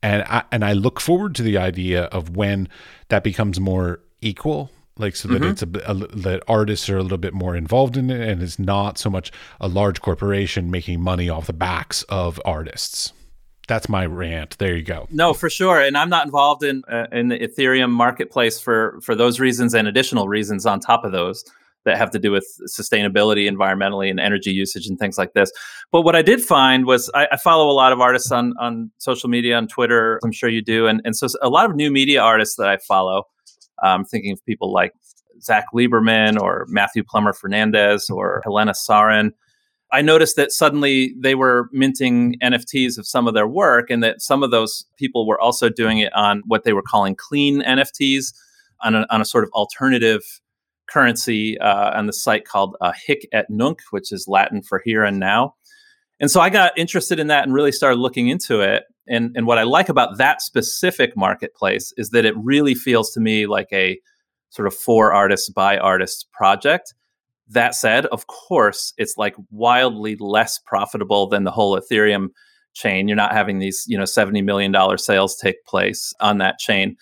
And 0.01 0.23
I 0.23 0.43
and 0.51 0.63
I 0.63 0.73
look 0.73 0.99
forward 0.99 1.35
to 1.35 1.43
the 1.43 1.57
idea 1.57 2.05
of 2.05 2.35
when 2.35 2.69
that 3.09 3.23
becomes 3.23 3.59
more 3.59 3.99
equal 4.21 4.71
like 4.97 5.15
so 5.15 5.27
that 5.27 5.41
mm-hmm. 5.41 5.51
it's 5.51 5.61
a, 5.61 5.91
a, 5.91 5.93
that 6.15 6.43
artists 6.47 6.89
are 6.89 6.97
a 6.97 7.03
little 7.03 7.17
bit 7.17 7.33
more 7.33 7.55
involved 7.55 7.97
in 7.97 8.09
it 8.09 8.27
and 8.29 8.41
it's 8.41 8.57
not 8.57 8.97
so 8.97 9.09
much 9.09 9.31
a 9.59 9.67
large 9.67 10.01
corporation 10.01 10.71
making 10.71 11.01
money 11.01 11.29
off 11.29 11.47
the 11.47 11.53
backs 11.53 12.03
of 12.03 12.39
artists. 12.45 13.11
That's 13.67 13.89
my 13.89 14.05
rant. 14.05 14.57
There 14.57 14.75
you 14.75 14.83
go. 14.83 15.07
No 15.11 15.33
for 15.33 15.49
sure. 15.49 15.81
And 15.81 15.97
i'm 15.97 16.09
not 16.09 16.25
involved 16.25 16.63
in 16.63 16.83
uh, 16.87 17.07
in 17.11 17.27
the 17.29 17.39
ethereum 17.39 17.89
marketplace 17.89 18.59
for 18.59 18.99
for 19.01 19.15
those 19.15 19.39
reasons 19.39 19.73
and 19.73 19.87
additional 19.87 20.27
reasons 20.27 20.65
on 20.65 20.79
top 20.79 21.03
of 21.03 21.11
those 21.11 21.43
that 21.85 21.97
have 21.97 22.11
to 22.11 22.19
do 22.19 22.31
with 22.31 22.45
sustainability, 22.67 23.49
environmentally, 23.49 24.09
and 24.09 24.19
energy 24.19 24.51
usage 24.51 24.87
and 24.87 24.99
things 24.99 25.17
like 25.17 25.33
this. 25.33 25.51
But 25.91 26.01
what 26.01 26.15
I 26.15 26.21
did 26.21 26.41
find 26.41 26.85
was 26.85 27.09
I, 27.13 27.27
I, 27.31 27.37
follow 27.37 27.69
a 27.69 27.73
lot 27.73 27.93
of 27.93 28.01
artists 28.01 28.31
on 28.31 28.53
on 28.59 28.91
social 28.97 29.29
media, 29.29 29.55
on 29.55 29.67
Twitter. 29.67 30.19
I'm 30.23 30.31
sure 30.31 30.49
you 30.49 30.61
do, 30.61 30.87
and 30.87 31.01
and 31.05 31.15
so 31.15 31.27
a 31.41 31.49
lot 31.49 31.69
of 31.69 31.75
new 31.75 31.91
media 31.91 32.21
artists 32.21 32.55
that 32.57 32.67
I 32.67 32.77
follow. 32.77 33.23
I'm 33.83 34.01
um, 34.01 34.05
thinking 34.05 34.31
of 34.31 34.43
people 34.45 34.71
like 34.71 34.93
Zach 35.41 35.65
Lieberman 35.73 36.39
or 36.39 36.65
Matthew 36.69 37.03
Plummer 37.03 37.33
Fernandez 37.33 38.09
or 38.09 38.41
Helena 38.43 38.71
Sarin. 38.71 39.31
I 39.91 40.01
noticed 40.01 40.35
that 40.37 40.51
suddenly 40.51 41.13
they 41.19 41.35
were 41.35 41.69
minting 41.71 42.35
NFTs 42.41 42.97
of 42.97 43.05
some 43.05 43.27
of 43.27 43.33
their 43.33 43.47
work, 43.47 43.89
and 43.89 44.03
that 44.03 44.21
some 44.21 44.43
of 44.43 44.51
those 44.51 44.85
people 44.97 45.27
were 45.27 45.39
also 45.39 45.69
doing 45.69 45.99
it 45.99 46.13
on 46.13 46.41
what 46.47 46.63
they 46.63 46.73
were 46.73 46.81
calling 46.81 47.15
clean 47.15 47.61
NFTs 47.61 48.33
on 48.83 48.95
a, 48.95 49.05
on 49.09 49.21
a 49.21 49.25
sort 49.25 49.43
of 49.43 49.49
alternative 49.51 50.21
currency 50.87 51.57
uh, 51.59 51.97
on 51.97 52.07
the 52.07 52.13
site 52.13 52.45
called 52.45 52.75
uh, 52.81 52.93
Hic 53.05 53.27
et 53.31 53.49
Nunc, 53.49 53.79
which 53.91 54.11
is 54.11 54.27
Latin 54.27 54.61
for 54.61 54.81
here 54.83 55.03
and 55.03 55.19
now. 55.19 55.55
And 56.19 56.31
so 56.31 56.39
I 56.39 56.49
got 56.49 56.77
interested 56.77 57.19
in 57.19 57.27
that 57.27 57.43
and 57.43 57.53
really 57.53 57.71
started 57.71 57.99
looking 57.99 58.29
into 58.29 58.61
it. 58.61 58.83
And, 59.07 59.35
and 59.35 59.45
what 59.45 59.57
I 59.57 59.63
like 59.63 59.89
about 59.89 60.17
that 60.17 60.41
specific 60.41 61.15
marketplace 61.15 61.93
is 61.97 62.09
that 62.11 62.25
it 62.25 62.35
really 62.37 62.73
feels 62.73 63.11
to 63.11 63.19
me 63.19 63.45
like 63.47 63.67
a 63.71 63.99
sort 64.49 64.67
of 64.67 64.73
for 64.73 65.13
artists 65.13 65.49
by 65.49 65.77
artists 65.77 66.25
project. 66.33 66.93
That 67.49 67.75
said, 67.75 68.05
of 68.07 68.27
course, 68.27 68.93
it's 68.97 69.17
like 69.17 69.35
wildly 69.51 70.15
less 70.15 70.57
profitable 70.57 71.27
than 71.27 71.43
the 71.43 71.51
whole 71.51 71.79
Ethereum 71.79 72.29
chain. 72.73 73.07
You're 73.07 73.17
not 73.17 73.33
having 73.33 73.59
these, 73.59 73.83
you 73.87 73.97
know, 73.97 74.03
$70 74.03 74.43
million 74.43 74.73
sales 74.97 75.35
take 75.35 75.63
place 75.65 76.13
on 76.19 76.39
that 76.39 76.57
chain. 76.57 76.95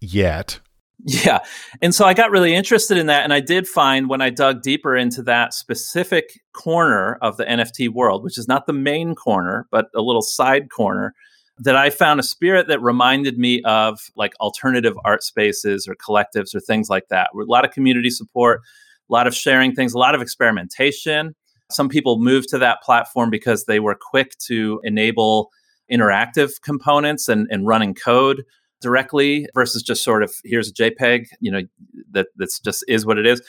Yet. 0.00 0.58
Yeah. 1.04 1.40
And 1.82 1.94
so 1.94 2.06
I 2.06 2.14
got 2.14 2.30
really 2.30 2.54
interested 2.54 2.96
in 2.96 3.06
that. 3.06 3.22
And 3.22 3.32
I 3.32 3.40
did 3.40 3.68
find 3.68 4.08
when 4.08 4.20
I 4.20 4.30
dug 4.30 4.62
deeper 4.62 4.96
into 4.96 5.22
that 5.24 5.52
specific 5.52 6.40
corner 6.52 7.18
of 7.22 7.36
the 7.36 7.44
NFT 7.44 7.90
world, 7.90 8.24
which 8.24 8.38
is 8.38 8.48
not 8.48 8.66
the 8.66 8.72
main 8.72 9.14
corner, 9.14 9.66
but 9.70 9.86
a 9.94 10.00
little 10.00 10.22
side 10.22 10.70
corner, 10.70 11.14
that 11.58 11.76
I 11.76 11.90
found 11.90 12.20
a 12.20 12.22
spirit 12.22 12.68
that 12.68 12.82
reminded 12.82 13.38
me 13.38 13.62
of 13.62 13.98
like 14.16 14.32
alternative 14.40 14.94
art 15.04 15.22
spaces 15.22 15.86
or 15.86 15.94
collectives 15.94 16.54
or 16.54 16.60
things 16.60 16.88
like 16.88 17.08
that. 17.08 17.30
A 17.34 17.44
lot 17.44 17.64
of 17.64 17.70
community 17.70 18.10
support, 18.10 18.60
a 19.08 19.12
lot 19.12 19.26
of 19.26 19.34
sharing 19.34 19.74
things, 19.74 19.94
a 19.94 19.98
lot 19.98 20.14
of 20.14 20.20
experimentation. 20.20 21.34
Some 21.70 21.88
people 21.88 22.18
moved 22.18 22.48
to 22.50 22.58
that 22.58 22.82
platform 22.82 23.30
because 23.30 23.64
they 23.64 23.80
were 23.80 23.96
quick 23.98 24.36
to 24.46 24.80
enable 24.84 25.50
interactive 25.90 26.60
components 26.62 27.28
and, 27.28 27.46
and 27.50 27.66
running 27.66 27.94
code 27.94 28.44
directly 28.80 29.46
versus 29.54 29.82
just 29.82 30.04
sort 30.04 30.22
of 30.22 30.34
here's 30.44 30.68
a 30.68 30.72
JPEG, 30.72 31.26
you 31.40 31.50
know, 31.50 31.62
that 32.10 32.28
that's 32.36 32.60
just 32.60 32.84
is 32.88 33.06
what 33.06 33.18
it 33.18 33.26
is. 33.26 33.42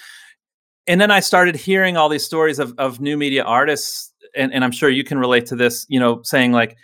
And 0.88 1.02
then 1.02 1.12
I 1.12 1.20
started 1.20 1.56
hearing 1.56 1.98
all 1.98 2.08
these 2.08 2.24
stories 2.24 2.60
of, 2.60 2.74
of 2.78 3.02
new 3.02 3.18
media 3.18 3.44
artists, 3.44 4.14
and, 4.36 4.54
and 4.54 4.64
I'm 4.64 4.72
sure 4.72 4.90
you 4.90 5.04
can 5.04 5.18
relate 5.18 5.46
to 5.48 5.56
this, 5.56 5.86
you 5.90 6.00
know, 6.00 6.22
saying 6.24 6.54
like, 6.54 6.78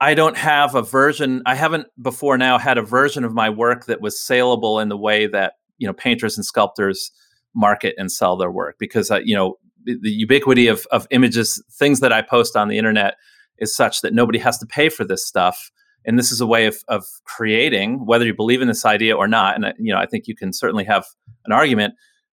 I 0.00 0.14
don't 0.14 0.36
have 0.36 0.74
a 0.74 0.82
version, 0.82 1.42
I 1.46 1.54
haven't 1.54 1.86
before 2.00 2.38
now 2.38 2.58
had 2.58 2.78
a 2.78 2.82
version 2.82 3.22
of 3.22 3.34
my 3.34 3.50
work 3.50 3.86
that 3.86 4.00
was 4.00 4.18
saleable 4.18 4.80
in 4.80 4.88
the 4.88 4.96
way 4.96 5.26
that, 5.26 5.54
you 5.78 5.86
know, 5.86 5.92
painters 5.92 6.36
and 6.36 6.44
sculptors 6.44 7.12
market 7.54 7.94
and 7.98 8.10
sell 8.10 8.36
their 8.36 8.50
work 8.50 8.76
because, 8.78 9.10
uh, 9.10 9.20
you 9.22 9.36
know, 9.36 9.58
the, 9.84 9.98
the 10.00 10.10
ubiquity 10.10 10.66
of, 10.66 10.86
of 10.90 11.06
images, 11.10 11.62
things 11.70 12.00
that 12.00 12.12
I 12.12 12.22
post 12.22 12.56
on 12.56 12.68
the 12.68 12.78
internet 12.78 13.16
is 13.58 13.76
such 13.76 14.00
that 14.00 14.14
nobody 14.14 14.38
has 14.38 14.58
to 14.58 14.66
pay 14.66 14.88
for 14.88 15.04
this 15.04 15.24
stuff 15.24 15.70
and 16.04 16.18
this 16.18 16.32
is 16.32 16.40
a 16.40 16.46
way 16.46 16.66
of, 16.66 16.76
of 16.88 17.04
creating 17.24 18.04
whether 18.06 18.24
you 18.24 18.34
believe 18.34 18.60
in 18.60 18.68
this 18.68 18.84
idea 18.84 19.16
or 19.16 19.28
not 19.28 19.54
and 19.54 19.64
uh, 19.64 19.72
you 19.78 19.92
know 19.92 19.98
i 19.98 20.06
think 20.06 20.26
you 20.26 20.34
can 20.34 20.52
certainly 20.52 20.84
have 20.84 21.04
an 21.44 21.52
argument 21.52 21.94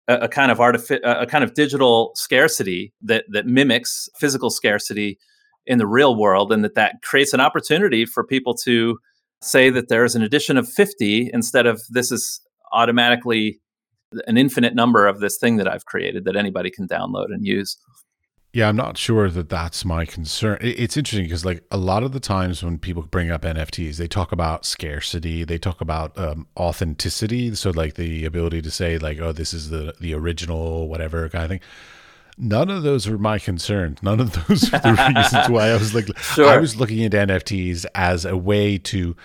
a, 0.07 0.21
a 0.21 0.27
kind 0.27 0.51
of 0.51 0.59
artific- 0.59 1.01
a 1.03 1.25
kind 1.25 1.43
of 1.43 1.53
digital 1.53 2.11
scarcity 2.15 2.93
that 3.01 3.25
that 3.29 3.45
mimics 3.45 4.09
physical 4.19 4.49
scarcity 4.49 5.17
in 5.65 5.77
the 5.77 5.87
real 5.87 6.15
world 6.15 6.51
and 6.51 6.63
that 6.63 6.75
that 6.75 6.95
creates 7.03 7.33
an 7.33 7.39
opportunity 7.39 8.05
for 8.05 8.23
people 8.23 8.53
to 8.53 8.97
say 9.41 9.69
that 9.69 9.89
there's 9.89 10.15
an 10.15 10.21
addition 10.21 10.57
of 10.57 10.67
50 10.67 11.29
instead 11.33 11.65
of 11.65 11.81
this 11.89 12.11
is 12.11 12.41
automatically 12.71 13.59
an 14.27 14.37
infinite 14.37 14.75
number 14.75 15.07
of 15.07 15.19
this 15.19 15.37
thing 15.37 15.57
that 15.57 15.67
I've 15.67 15.85
created 15.85 16.25
that 16.25 16.35
anybody 16.35 16.69
can 16.69 16.87
download 16.87 17.27
and 17.29 17.45
use. 17.45 17.77
Yeah, 18.55 18.69
I'm 18.69 18.77
not 18.77 18.97
sure 18.97 19.29
that 19.29 19.49
that's 19.49 19.83
my 19.83 20.05
concern. 20.05 20.59
It's 20.61 20.95
interesting 20.95 21.25
because, 21.25 21.43
like, 21.43 21.65
a 21.71 21.77
lot 21.77 22.03
of 22.03 22.13
the 22.13 22.21
times 22.21 22.63
when 22.63 22.77
people 22.77 23.03
bring 23.03 23.29
up 23.29 23.41
NFTs, 23.41 23.97
they 23.97 24.07
talk 24.07 24.31
about 24.31 24.65
scarcity, 24.65 25.43
they 25.43 25.57
talk 25.57 25.81
about 25.81 26.17
um, 26.17 26.47
authenticity. 26.55 27.53
So, 27.55 27.71
like, 27.71 27.95
the 27.95 28.23
ability 28.23 28.61
to 28.61 28.71
say, 28.71 28.97
like, 28.97 29.19
oh, 29.19 29.33
this 29.33 29.53
is 29.53 29.71
the 29.71 29.93
the 29.99 30.13
original, 30.13 30.87
whatever 30.87 31.27
kind 31.27 31.43
of 31.43 31.49
thing. 31.49 31.59
None 32.37 32.69
of 32.69 32.83
those 32.83 33.07
are 33.07 33.17
my 33.17 33.39
concerns. 33.39 34.01
None 34.01 34.21
of 34.21 34.31
those 34.47 34.73
are 34.73 34.79
the 34.79 35.13
reasons 35.13 35.49
why 35.49 35.71
I 35.71 35.73
was 35.73 35.93
like, 35.93 36.17
sure. 36.21 36.47
I 36.47 36.55
was 36.55 36.77
looking 36.77 37.03
at 37.03 37.11
NFTs 37.11 37.85
as 37.93 38.23
a 38.23 38.37
way 38.37 38.77
to 38.77 39.17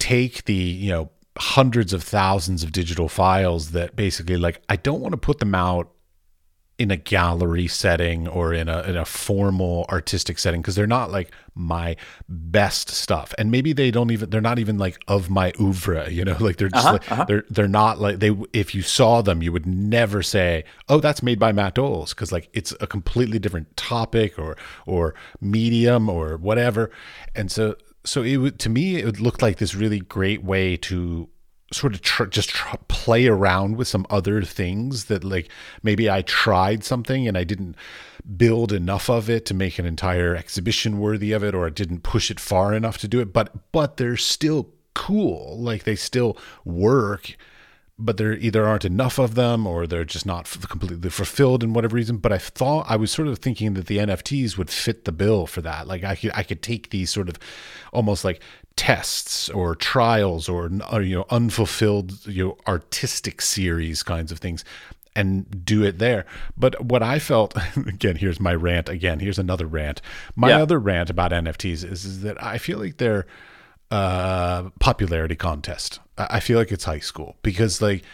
take 0.00 0.46
the, 0.46 0.54
you 0.54 0.90
know, 0.90 1.10
hundreds 1.38 1.92
of 1.92 2.02
thousands 2.02 2.64
of 2.64 2.72
digital 2.72 3.08
files 3.08 3.70
that 3.70 3.94
basically, 3.94 4.38
like, 4.38 4.60
I 4.68 4.74
don't 4.74 5.00
want 5.00 5.12
to 5.12 5.18
put 5.18 5.38
them 5.38 5.54
out 5.54 5.92
in 6.80 6.90
a 6.90 6.96
gallery 6.96 7.66
setting 7.66 8.26
or 8.26 8.54
in 8.54 8.66
a 8.66 8.80
in 8.84 8.96
a 8.96 9.04
formal 9.04 9.84
artistic 9.90 10.38
setting 10.38 10.62
because 10.62 10.74
they're 10.74 10.86
not 10.86 11.10
like 11.10 11.30
my 11.54 11.94
best 12.26 12.88
stuff. 12.88 13.34
And 13.36 13.50
maybe 13.50 13.74
they 13.74 13.90
don't 13.90 14.10
even 14.10 14.30
they're 14.30 14.40
not 14.40 14.58
even 14.58 14.78
like 14.78 14.98
of 15.06 15.28
my 15.28 15.52
oeuvre 15.60 16.10
you 16.10 16.24
know? 16.24 16.38
Like 16.40 16.56
they're 16.56 16.70
just 16.70 16.86
uh-huh, 16.86 16.92
like 16.94 17.12
uh-huh. 17.12 17.24
they're 17.24 17.44
they're 17.50 17.68
not 17.68 18.00
like 18.00 18.20
they 18.20 18.34
if 18.54 18.74
you 18.74 18.80
saw 18.80 19.20
them 19.20 19.42
you 19.42 19.52
would 19.52 19.66
never 19.66 20.22
say 20.22 20.64
oh 20.88 21.00
that's 21.00 21.22
made 21.22 21.38
by 21.38 21.52
Matt 21.52 21.74
Doles 21.74 22.10
because 22.14 22.32
like 22.32 22.48
it's 22.54 22.72
a 22.80 22.86
completely 22.86 23.38
different 23.38 23.76
topic 23.76 24.38
or 24.38 24.56
or 24.86 25.14
medium 25.38 26.08
or 26.08 26.38
whatever. 26.38 26.90
And 27.34 27.52
so 27.52 27.76
so 28.04 28.22
it 28.22 28.38
would 28.38 28.58
to 28.60 28.70
me 28.70 28.96
it 28.96 29.20
looked 29.20 29.42
like 29.42 29.58
this 29.58 29.74
really 29.74 30.00
great 30.00 30.42
way 30.42 30.78
to 30.78 31.28
sort 31.72 31.94
of 31.94 32.02
tr- 32.02 32.24
just 32.24 32.50
tr- 32.50 32.76
play 32.88 33.26
around 33.26 33.76
with 33.76 33.88
some 33.88 34.06
other 34.10 34.42
things 34.42 35.04
that 35.06 35.22
like 35.22 35.48
maybe 35.82 36.10
I 36.10 36.22
tried 36.22 36.84
something 36.84 37.28
and 37.28 37.38
I 37.38 37.44
didn't 37.44 37.76
build 38.36 38.72
enough 38.72 39.08
of 39.08 39.30
it 39.30 39.46
to 39.46 39.54
make 39.54 39.78
an 39.78 39.86
entire 39.86 40.34
exhibition 40.34 40.98
worthy 40.98 41.32
of 41.32 41.44
it 41.44 41.54
or 41.54 41.66
I 41.66 41.70
didn't 41.70 42.02
push 42.02 42.30
it 42.30 42.40
far 42.40 42.74
enough 42.74 42.98
to 42.98 43.08
do 43.08 43.20
it 43.20 43.32
but 43.32 43.72
but 43.72 43.96
they're 43.96 44.16
still 44.16 44.70
cool. 44.94 45.58
Like 45.58 45.84
they 45.84 45.96
still 45.96 46.36
work 46.64 47.36
but 48.00 48.16
there 48.16 48.32
either 48.32 48.66
aren't 48.66 48.84
enough 48.84 49.18
of 49.18 49.34
them 49.34 49.66
or 49.66 49.86
they're 49.86 50.04
just 50.04 50.24
not 50.24 50.46
f- 50.46 50.66
completely 50.68 51.10
fulfilled 51.10 51.62
in 51.62 51.74
whatever 51.74 51.96
reason 51.96 52.16
but 52.16 52.32
i 52.32 52.38
thought 52.38 52.86
i 52.88 52.96
was 52.96 53.10
sort 53.10 53.28
of 53.28 53.38
thinking 53.38 53.74
that 53.74 53.86
the 53.86 53.98
nfts 53.98 54.56
would 54.56 54.70
fit 54.70 55.04
the 55.04 55.12
bill 55.12 55.46
for 55.46 55.60
that. 55.60 55.86
Like 55.86 56.02
i 56.02 56.16
could 56.16 56.32
i 56.34 56.42
could 56.42 56.62
take 56.62 56.90
these 56.90 57.10
sort 57.10 57.28
of 57.28 57.38
almost 57.92 58.24
like 58.24 58.40
tests 58.76 59.48
or 59.50 59.74
trials 59.74 60.48
or, 60.48 60.70
or 60.90 61.02
you 61.02 61.16
know 61.16 61.26
unfulfilled 61.30 62.26
you 62.26 62.44
know 62.44 62.58
artistic 62.66 63.42
series 63.42 64.02
kinds 64.02 64.32
of 64.32 64.38
things 64.38 64.64
and 65.16 65.64
do 65.64 65.82
it 65.82 65.98
there. 65.98 66.24
But 66.56 66.84
what 66.84 67.02
I 67.02 67.18
felt 67.18 67.54
again, 67.76 68.16
here's 68.16 68.40
my 68.40 68.54
rant 68.54 68.88
again. 68.88 69.20
Here's 69.20 69.38
another 69.38 69.66
rant. 69.66 70.00
My 70.36 70.50
yeah. 70.50 70.62
other 70.62 70.78
rant 70.78 71.10
about 71.10 71.32
NFTs 71.32 71.84
is, 71.84 72.04
is 72.04 72.22
that 72.22 72.42
I 72.42 72.58
feel 72.58 72.78
like 72.78 72.96
they're 72.96 73.26
uh 73.90 74.70
popularity 74.78 75.34
contest. 75.36 76.00
I 76.16 76.40
feel 76.40 76.58
like 76.58 76.70
it's 76.70 76.84
high 76.84 77.00
school 77.00 77.36
because 77.42 77.82
like 77.82 78.04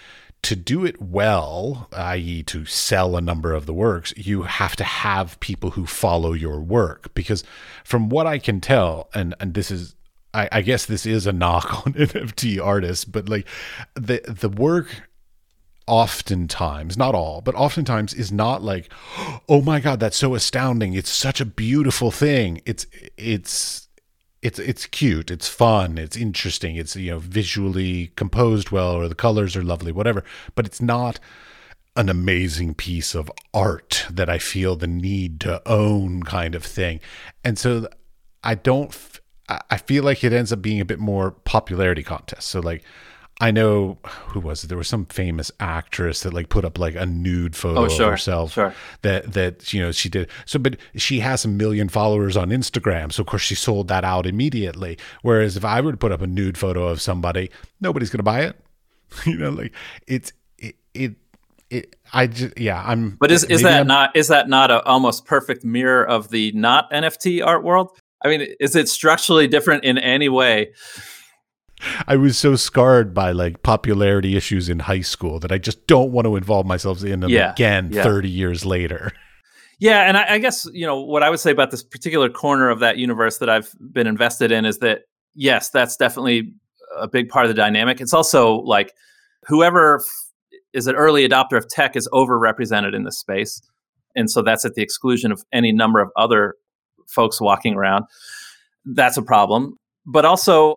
to 0.42 0.54
do 0.54 0.84
it 0.84 1.02
well, 1.02 1.88
i.e., 1.92 2.40
to 2.44 2.64
sell 2.66 3.16
a 3.16 3.20
number 3.20 3.52
of 3.52 3.66
the 3.66 3.74
works, 3.74 4.14
you 4.16 4.42
have 4.42 4.76
to 4.76 4.84
have 4.84 5.40
people 5.40 5.70
who 5.70 5.86
follow 5.86 6.32
your 6.34 6.60
work. 6.60 7.12
Because 7.14 7.42
from 7.82 8.08
what 8.08 8.28
I 8.28 8.38
can 8.38 8.60
tell, 8.60 9.08
and, 9.12 9.34
and 9.40 9.54
this 9.54 9.72
is 9.72 9.95
I, 10.36 10.48
I 10.52 10.60
guess 10.60 10.84
this 10.84 11.06
is 11.06 11.26
a 11.26 11.32
knock 11.32 11.64
on 11.86 11.94
NFT 11.94 12.62
artists, 12.62 13.04
but 13.04 13.28
like 13.28 13.46
the 13.94 14.20
the 14.28 14.50
work 14.50 15.08
oftentimes, 15.86 16.96
not 16.96 17.14
all, 17.14 17.40
but 17.40 17.54
oftentimes 17.54 18.12
is 18.12 18.30
not 18.30 18.62
like, 18.62 18.92
oh 19.48 19.62
my 19.62 19.80
god, 19.80 19.98
that's 19.98 20.16
so 20.16 20.34
astounding. 20.34 20.92
It's 20.92 21.10
such 21.10 21.40
a 21.40 21.46
beautiful 21.46 22.10
thing. 22.10 22.60
It's 22.66 22.86
it's 23.16 23.88
it's 24.42 24.58
it's 24.58 24.86
cute, 24.86 25.30
it's 25.30 25.48
fun, 25.48 25.96
it's 25.96 26.16
interesting, 26.16 26.76
it's 26.76 26.94
you 26.94 27.12
know 27.12 27.18
visually 27.18 28.12
composed 28.16 28.70
well, 28.70 28.94
or 28.94 29.08
the 29.08 29.14
colors 29.14 29.56
are 29.56 29.64
lovely, 29.64 29.90
whatever. 29.90 30.22
But 30.54 30.66
it's 30.66 30.82
not 30.82 31.18
an 31.96 32.10
amazing 32.10 32.74
piece 32.74 33.14
of 33.14 33.32
art 33.54 34.04
that 34.10 34.28
I 34.28 34.38
feel 34.38 34.76
the 34.76 34.86
need 34.86 35.40
to 35.40 35.66
own, 35.66 36.24
kind 36.24 36.54
of 36.54 36.62
thing. 36.62 37.00
And 37.42 37.58
so 37.58 37.88
I 38.44 38.54
don't 38.54 38.92
I 39.48 39.76
feel 39.76 40.02
like 40.02 40.24
it 40.24 40.32
ends 40.32 40.52
up 40.52 40.60
being 40.60 40.80
a 40.80 40.84
bit 40.84 40.98
more 40.98 41.30
popularity 41.30 42.02
contest. 42.02 42.48
So 42.48 42.60
like 42.60 42.82
I 43.38 43.50
know 43.50 43.98
who 44.28 44.40
was 44.40 44.64
it? 44.64 44.68
There 44.68 44.78
was 44.78 44.88
some 44.88 45.04
famous 45.06 45.52
actress 45.60 46.20
that 46.20 46.32
like 46.32 46.48
put 46.48 46.64
up 46.64 46.78
like 46.78 46.94
a 46.94 47.04
nude 47.04 47.54
photo 47.54 47.84
oh, 47.84 47.88
sure, 47.88 48.06
of 48.06 48.12
herself 48.12 48.52
sure. 48.52 48.74
that 49.02 49.34
that 49.34 49.74
you 49.74 49.82
know 49.82 49.92
she 49.92 50.08
did. 50.08 50.30
So 50.46 50.58
but 50.58 50.78
she 50.96 51.20
has 51.20 51.44
a 51.44 51.48
million 51.48 51.88
followers 51.90 52.36
on 52.36 52.48
Instagram, 52.48 53.12
so 53.12 53.20
of 53.20 53.26
course 53.26 53.42
she 53.42 53.54
sold 53.54 53.88
that 53.88 54.04
out 54.04 54.26
immediately. 54.26 54.96
Whereas 55.20 55.56
if 55.56 55.66
I 55.66 55.82
were 55.82 55.92
to 55.92 55.98
put 55.98 56.12
up 56.12 56.22
a 56.22 56.26
nude 56.26 56.56
photo 56.56 56.88
of 56.88 57.02
somebody, 57.02 57.50
nobody's 57.80 58.08
gonna 58.08 58.22
buy 58.22 58.40
it. 58.40 58.58
you 59.26 59.36
know, 59.36 59.50
like 59.50 59.72
it's 60.06 60.32
it, 60.58 60.76
it 60.94 61.14
it, 61.68 61.96
I 62.12 62.28
just, 62.28 62.56
yeah, 62.58 62.82
I'm. 62.86 63.16
But 63.20 63.32
is 63.32 63.44
is 63.44 63.62
that 63.62 63.80
I'm, 63.80 63.86
not 63.86 64.16
is 64.16 64.28
that 64.28 64.48
not 64.48 64.70
a 64.70 64.82
almost 64.84 65.26
perfect 65.26 65.64
mirror 65.64 66.06
of 66.06 66.30
the 66.30 66.52
not 66.52 66.90
NFT 66.90 67.44
art 67.44 67.64
world? 67.64 67.98
I 68.26 68.36
mean, 68.36 68.54
is 68.60 68.74
it 68.74 68.88
structurally 68.88 69.46
different 69.48 69.84
in 69.84 69.98
any 69.98 70.28
way? 70.28 70.72
I 72.06 72.16
was 72.16 72.38
so 72.38 72.56
scarred 72.56 73.12
by 73.12 73.32
like 73.32 73.62
popularity 73.62 74.36
issues 74.36 74.68
in 74.68 74.80
high 74.80 75.02
school 75.02 75.38
that 75.40 75.52
I 75.52 75.58
just 75.58 75.86
don't 75.86 76.10
want 76.10 76.26
to 76.26 76.36
involve 76.36 76.66
myself 76.66 77.04
in 77.04 77.20
them 77.20 77.30
yeah, 77.30 77.52
again 77.52 77.90
yeah. 77.92 78.02
30 78.02 78.30
years 78.30 78.64
later. 78.64 79.12
Yeah, 79.78 80.08
and 80.08 80.16
I, 80.16 80.34
I, 80.34 80.38
guess 80.38 80.66
you 80.72 80.86
know 80.86 81.00
what 81.02 81.22
I 81.22 81.28
would 81.28 81.38
say 81.38 81.50
about 81.50 81.70
this 81.70 81.82
particular 81.82 82.30
corner 82.30 82.70
of 82.70 82.80
that 82.80 82.96
universe 82.96 83.38
that 83.38 83.50
I've 83.50 83.74
been 83.92 84.06
invested 84.06 84.50
in 84.50 84.64
is 84.64 84.78
that 84.78 85.02
yes, 85.34 85.68
that's 85.68 85.96
definitely 85.96 86.54
a 86.96 87.06
big 87.06 87.28
part 87.28 87.44
of 87.44 87.50
the 87.50 87.54
dynamic. 87.54 88.00
It's 88.00 88.14
also 88.14 88.54
like 88.60 88.94
whoever 89.46 90.02
is 90.72 90.86
an 90.86 90.94
early 90.94 91.28
adopter 91.28 91.58
of 91.58 91.68
tech 91.68 91.94
is 91.94 92.08
overrepresented 92.12 92.94
in 92.94 93.04
this 93.04 93.18
space. 93.18 93.60
And 94.14 94.30
so 94.30 94.40
that's 94.40 94.64
at 94.64 94.74
the 94.74 94.82
exclusion 94.82 95.30
of 95.30 95.44
any 95.52 95.72
number 95.72 96.00
of 96.00 96.10
other 96.16 96.54
folks 97.06 97.40
walking 97.40 97.74
around. 97.74 98.04
That's 98.84 99.16
a 99.16 99.22
problem. 99.22 99.76
But 100.04 100.24
also, 100.24 100.76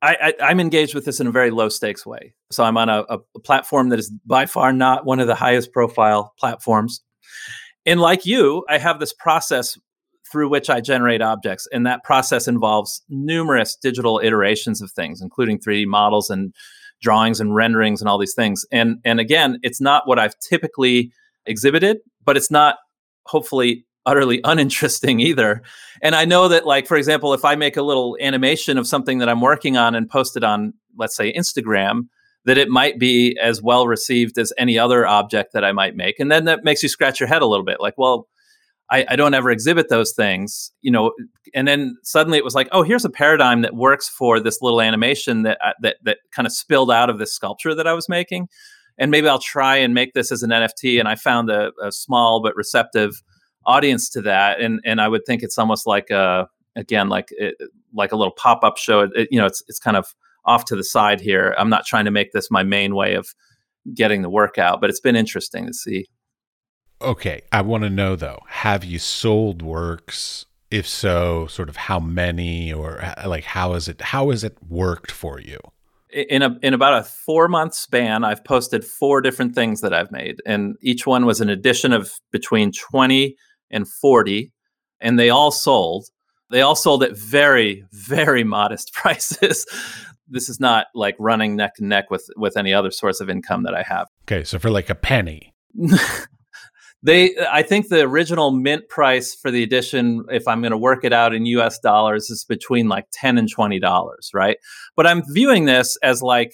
I, 0.00 0.34
am 0.40 0.60
engaged 0.60 0.94
with 0.94 1.04
this 1.04 1.18
in 1.18 1.26
a 1.26 1.32
very 1.32 1.50
low 1.50 1.68
stakes 1.68 2.06
way. 2.06 2.34
So 2.52 2.62
I'm 2.62 2.76
on 2.76 2.88
a, 2.88 3.00
a 3.08 3.18
platform 3.40 3.88
that 3.88 3.98
is 3.98 4.12
by 4.24 4.46
far 4.46 4.72
not 4.72 5.04
one 5.04 5.18
of 5.18 5.26
the 5.26 5.34
highest 5.34 5.72
profile 5.72 6.32
platforms. 6.38 7.02
And 7.84 8.00
like 8.00 8.24
you, 8.24 8.64
I 8.68 8.78
have 8.78 9.00
this 9.00 9.12
process 9.12 9.76
through 10.30 10.48
which 10.48 10.70
I 10.70 10.80
generate 10.80 11.22
objects. 11.22 11.66
And 11.72 11.86
that 11.86 12.04
process 12.04 12.46
involves 12.46 13.02
numerous 13.08 13.76
digital 13.76 14.20
iterations 14.22 14.82
of 14.82 14.90
things, 14.90 15.20
including 15.20 15.58
3D 15.58 15.86
models 15.86 16.30
and 16.30 16.54
drawings 17.00 17.40
and 17.40 17.54
renderings 17.54 18.00
and 18.00 18.08
all 18.08 18.18
these 18.18 18.34
things. 18.34 18.64
And 18.70 18.98
and 19.04 19.20
again, 19.20 19.58
it's 19.62 19.80
not 19.80 20.06
what 20.06 20.18
I've 20.18 20.38
typically 20.40 21.12
exhibited, 21.46 21.98
but 22.24 22.36
it's 22.36 22.50
not 22.50 22.76
hopefully 23.26 23.86
utterly 24.08 24.40
uninteresting 24.44 25.20
either. 25.20 25.62
And 26.02 26.14
I 26.14 26.24
know 26.24 26.48
that 26.48 26.66
like 26.66 26.86
for 26.86 26.96
example, 26.96 27.34
if 27.34 27.44
I 27.44 27.54
make 27.54 27.76
a 27.76 27.82
little 27.82 28.16
animation 28.20 28.78
of 28.78 28.86
something 28.86 29.18
that 29.18 29.28
I'm 29.28 29.40
working 29.40 29.76
on 29.76 29.94
and 29.94 30.08
post 30.08 30.36
it 30.36 30.44
on 30.44 30.74
let's 30.96 31.16
say 31.16 31.32
Instagram, 31.32 32.08
that 32.44 32.58
it 32.58 32.68
might 32.68 32.98
be 32.98 33.38
as 33.40 33.62
well 33.62 33.86
received 33.86 34.38
as 34.38 34.52
any 34.58 34.78
other 34.78 35.06
object 35.06 35.52
that 35.52 35.64
I 35.64 35.72
might 35.72 35.94
make. 35.94 36.18
And 36.18 36.30
then 36.30 36.44
that 36.46 36.64
makes 36.64 36.82
you 36.82 36.88
scratch 36.88 37.20
your 37.20 37.28
head 37.28 37.42
a 37.42 37.46
little 37.46 37.64
bit 37.64 37.78
like, 37.80 37.94
well, 37.96 38.26
I, 38.90 39.04
I, 39.10 39.16
don't 39.16 39.34
ever 39.34 39.50
exhibit 39.50 39.90
those 39.90 40.12
things, 40.12 40.72
you 40.80 40.90
know. 40.90 41.12
And 41.54 41.68
then 41.68 41.96
suddenly 42.04 42.38
it 42.38 42.44
was 42.44 42.54
like, 42.54 42.68
oh, 42.72 42.82
here's 42.82 43.04
a 43.04 43.10
paradigm 43.10 43.60
that 43.62 43.74
works 43.74 44.08
for 44.08 44.40
this 44.40 44.62
little 44.62 44.80
animation 44.80 45.42
that 45.42 45.58
uh, 45.62 45.72
that 45.82 45.96
that 46.04 46.18
kind 46.32 46.46
of 46.46 46.52
spilled 46.52 46.90
out 46.90 47.10
of 47.10 47.18
this 47.18 47.34
sculpture 47.34 47.74
that 47.74 47.86
I 47.86 47.92
was 47.92 48.08
making, 48.08 48.48
and 48.96 49.10
maybe 49.10 49.28
I'll 49.28 49.38
try 49.38 49.76
and 49.76 49.92
make 49.92 50.14
this 50.14 50.32
as 50.32 50.42
an 50.42 50.50
NFT. 50.50 50.98
And 50.98 51.06
I 51.06 51.16
found 51.16 51.50
a, 51.50 51.70
a 51.82 51.92
small 51.92 52.40
but 52.42 52.56
receptive 52.56 53.22
audience 53.68 54.08
to 54.10 54.22
that, 54.22 54.60
and 54.60 54.80
and 54.84 55.00
I 55.00 55.06
would 55.06 55.24
think 55.24 55.44
it's 55.44 55.58
almost 55.58 55.86
like 55.86 56.10
a 56.10 56.48
again 56.74 57.08
like 57.08 57.28
it, 57.32 57.54
like 57.94 58.10
a 58.10 58.16
little 58.16 58.34
pop 58.34 58.64
up 58.64 58.78
show. 58.78 59.08
It, 59.14 59.28
you 59.30 59.38
know, 59.38 59.46
it's 59.46 59.62
it's 59.68 59.78
kind 59.78 59.96
of 59.96 60.14
off 60.44 60.64
to 60.64 60.76
the 60.76 60.82
side 60.82 61.20
here. 61.20 61.54
I'm 61.58 61.68
not 61.68 61.86
trying 61.86 62.06
to 62.06 62.10
make 62.10 62.32
this 62.32 62.50
my 62.50 62.62
main 62.62 62.94
way 62.96 63.14
of 63.14 63.34
getting 63.94 64.22
the 64.22 64.30
work 64.30 64.58
out, 64.58 64.80
but 64.80 64.90
it's 64.90 65.00
been 65.00 65.16
interesting 65.16 65.66
to 65.66 65.74
see. 65.74 66.06
Okay, 67.00 67.42
I 67.52 67.60
want 67.62 67.84
to 67.84 67.90
know 67.90 68.16
though, 68.16 68.40
have 68.48 68.84
you 68.84 68.98
sold 68.98 69.62
works? 69.62 70.46
If 70.70 70.86
so, 70.86 71.46
sort 71.46 71.70
of 71.70 71.76
how 71.76 71.98
many 71.98 72.72
or 72.72 73.00
like 73.24 73.44
how 73.44 73.74
is 73.74 73.88
it 73.88 74.00
how 74.00 74.30
has 74.30 74.44
it 74.44 74.56
worked 74.68 75.10
for 75.10 75.40
you? 75.40 75.58
In 76.10 76.42
a 76.42 76.58
in 76.62 76.74
about 76.74 76.94
a 76.94 77.04
4 77.04 77.48
month 77.48 77.74
span, 77.74 78.24
I've 78.24 78.44
posted 78.44 78.84
four 78.84 79.20
different 79.20 79.54
things 79.54 79.80
that 79.80 79.94
I've 79.94 80.10
made 80.10 80.42
and 80.44 80.76
each 80.82 81.06
one 81.06 81.24
was 81.24 81.40
an 81.40 81.48
addition 81.48 81.92
of 81.92 82.12
between 82.32 82.72
20 82.72 83.36
and 83.70 83.88
40 83.88 84.52
and 85.00 85.18
they 85.18 85.30
all 85.30 85.50
sold. 85.50 86.06
They 86.50 86.62
all 86.62 86.76
sold 86.76 87.02
at 87.02 87.16
very 87.16 87.84
very 87.92 88.44
modest 88.56 88.92
prices. 88.92 89.66
this 90.28 90.48
is 90.48 90.60
not 90.60 90.86
like 90.94 91.16
running 91.18 91.56
neck 91.56 91.74
and 91.78 91.88
neck 91.88 92.10
with 92.10 92.28
with 92.36 92.56
any 92.56 92.72
other 92.72 92.90
source 92.90 93.20
of 93.20 93.30
income 93.30 93.62
that 93.64 93.74
I 93.74 93.82
have. 93.82 94.06
Okay, 94.24 94.44
so 94.44 94.58
for 94.58 94.70
like 94.70 94.90
a 94.90 94.94
penny. 94.94 95.54
They, 97.02 97.36
I 97.48 97.62
think 97.62 97.88
the 97.88 98.00
original 98.00 98.50
mint 98.50 98.88
price 98.88 99.34
for 99.34 99.50
the 99.50 99.62
edition, 99.62 100.24
if 100.30 100.48
I'm 100.48 100.60
going 100.60 100.72
to 100.72 100.78
work 100.78 101.04
it 101.04 101.12
out 101.12 101.32
in 101.32 101.46
US 101.46 101.78
dollars, 101.78 102.28
is 102.28 102.44
between 102.44 102.88
like 102.88 103.06
10 103.12 103.38
and 103.38 103.48
$20, 103.52 104.34
right? 104.34 104.56
But 104.96 105.06
I'm 105.06 105.22
viewing 105.28 105.66
this 105.66 105.96
as 106.02 106.22
like 106.22 106.52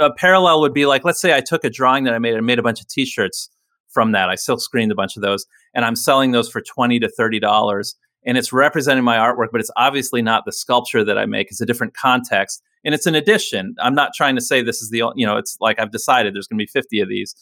a 0.00 0.12
parallel 0.12 0.60
would 0.60 0.72
be 0.72 0.86
like, 0.86 1.04
let's 1.04 1.20
say 1.20 1.34
I 1.34 1.40
took 1.40 1.64
a 1.64 1.70
drawing 1.70 2.04
that 2.04 2.14
I 2.14 2.18
made, 2.18 2.36
I 2.36 2.40
made 2.40 2.60
a 2.60 2.62
bunch 2.62 2.80
of 2.80 2.88
t 2.88 3.04
shirts 3.04 3.50
from 3.88 4.12
that. 4.12 4.28
I 4.28 4.36
silk 4.36 4.60
screened 4.60 4.92
a 4.92 4.96
bunch 4.96 5.16
of 5.16 5.22
those 5.22 5.46
and 5.74 5.84
I'm 5.84 5.96
selling 5.96 6.30
those 6.30 6.48
for 6.48 6.60
20 6.60 7.00
to 7.00 7.10
$30. 7.18 7.94
And 8.26 8.38
it's 8.38 8.52
representing 8.52 9.04
my 9.04 9.16
artwork, 9.16 9.48
but 9.52 9.60
it's 9.60 9.70
obviously 9.76 10.22
not 10.22 10.44
the 10.46 10.52
sculpture 10.52 11.04
that 11.04 11.18
I 11.18 11.26
make. 11.26 11.48
It's 11.50 11.60
a 11.60 11.66
different 11.66 11.94
context 11.94 12.62
and 12.84 12.94
it's 12.94 13.06
an 13.06 13.14
addition. 13.14 13.74
I'm 13.80 13.94
not 13.94 14.12
trying 14.14 14.34
to 14.34 14.40
say 14.40 14.62
this 14.62 14.80
is 14.80 14.90
the, 14.90 15.02
you 15.14 15.26
know, 15.26 15.36
it's 15.36 15.58
like 15.60 15.78
I've 15.78 15.90
decided 15.90 16.34
there's 16.34 16.46
going 16.46 16.58
to 16.58 16.62
be 16.62 16.70
50 16.70 17.00
of 17.00 17.08
these 17.08 17.34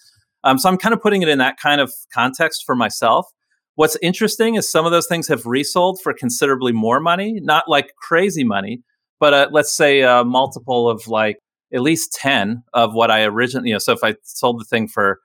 um, 0.44 0.58
so 0.58 0.68
I'm 0.68 0.76
kind 0.76 0.92
of 0.92 1.00
putting 1.00 1.22
it 1.22 1.28
in 1.28 1.38
that 1.38 1.58
kind 1.58 1.80
of 1.80 1.92
context 2.12 2.64
for 2.66 2.74
myself. 2.74 3.26
What's 3.76 3.96
interesting 4.02 4.56
is 4.56 4.70
some 4.70 4.84
of 4.84 4.92
those 4.92 5.06
things 5.06 5.28
have 5.28 5.46
resold 5.46 6.00
for 6.02 6.12
considerably 6.12 6.72
more 6.72 7.00
money, 7.00 7.40
not 7.42 7.68
like 7.68 7.94
crazy 7.96 8.44
money, 8.44 8.82
but 9.18 9.34
uh, 9.34 9.48
let's 9.50 9.72
say 9.72 10.00
a 10.00 10.24
multiple 10.24 10.90
of 10.90 11.06
like 11.06 11.38
at 11.72 11.80
least 11.80 12.12
10 12.14 12.64
of 12.74 12.92
what 12.92 13.10
I 13.10 13.24
originally, 13.24 13.68
you 13.68 13.74
know, 13.74 13.78
so 13.78 13.92
if 13.92 14.00
I 14.02 14.16
sold 14.24 14.60
the 14.60 14.64
thing 14.64 14.88
for 14.88 15.20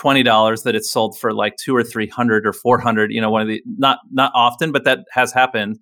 $20 0.00 0.62
that 0.64 0.74
it's 0.74 0.90
sold 0.90 1.18
for 1.18 1.32
like 1.32 1.56
two 1.56 1.74
or 1.74 1.82
300 1.82 2.46
or 2.46 2.52
400, 2.52 3.12
you 3.12 3.20
know, 3.20 3.30
one 3.30 3.42
of 3.42 3.48
the, 3.48 3.62
not, 3.66 3.98
not 4.10 4.32
often, 4.34 4.72
but 4.72 4.84
that 4.84 5.00
has 5.10 5.32
happened. 5.32 5.78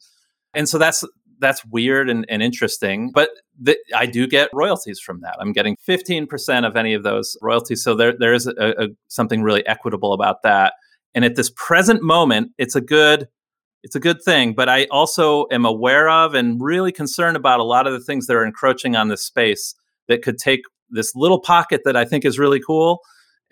And 0.55 0.69
so 0.69 0.79
that's, 0.79 1.05
that's 1.41 1.65
weird 1.67 2.09
and, 2.09 2.25
and 2.29 2.43
interesting. 2.43 3.11
But 3.13 3.31
th- 3.65 3.79
I 3.95 4.07
do 4.07 4.27
get 4.27 4.51
royalties 4.53 5.01
from 5.01 5.21
that. 5.23 5.37
I'm 5.41 5.53
getting 5.53 5.77
15% 5.89 6.67
of 6.67 6.77
any 6.77 6.95
of 6.95 7.03
those 7.03 7.37
royalties. 7.43 7.83
So 7.83 7.95
there, 7.95 8.15
there 8.17 8.35
is 8.35 8.47
a, 8.47 8.85
a, 8.85 8.89
something 9.09 9.43
really 9.43 9.67
equitable 9.67 10.13
about 10.13 10.43
that. 10.43 10.75
And 11.15 11.25
at 11.25 11.37
this 11.37 11.51
present 11.57 12.03
moment, 12.03 12.53
it's 12.59 12.77
a 12.77 12.81
good 12.81 13.29
it's 13.85 13.95
a 13.95 14.01
good 14.01 14.23
thing. 14.23 14.55
But 14.55 14.71
I 14.71 14.87
also 14.91 15.45
am 15.51 15.67
aware 15.67 16.09
of 16.09 16.33
and 16.33 16.59
really 16.59 16.91
concerned 16.91 17.37
about 17.37 17.61
a 17.61 17.65
lot 17.65 17.87
of 17.87 17.93
the 17.93 18.01
things 18.01 18.27
that 18.27 18.35
are 18.35 18.45
encroaching 18.45 18.97
on 18.97 19.09
this 19.09 19.23
space 19.23 19.75
that 20.09 20.23
could 20.23 20.39
take 20.39 20.63
this 20.89 21.15
little 21.15 21.39
pocket 21.39 21.83
that 21.85 21.95
I 21.95 22.07
think 22.07 22.25
is 22.25 22.39
really 22.39 22.61
cool 22.61 23.01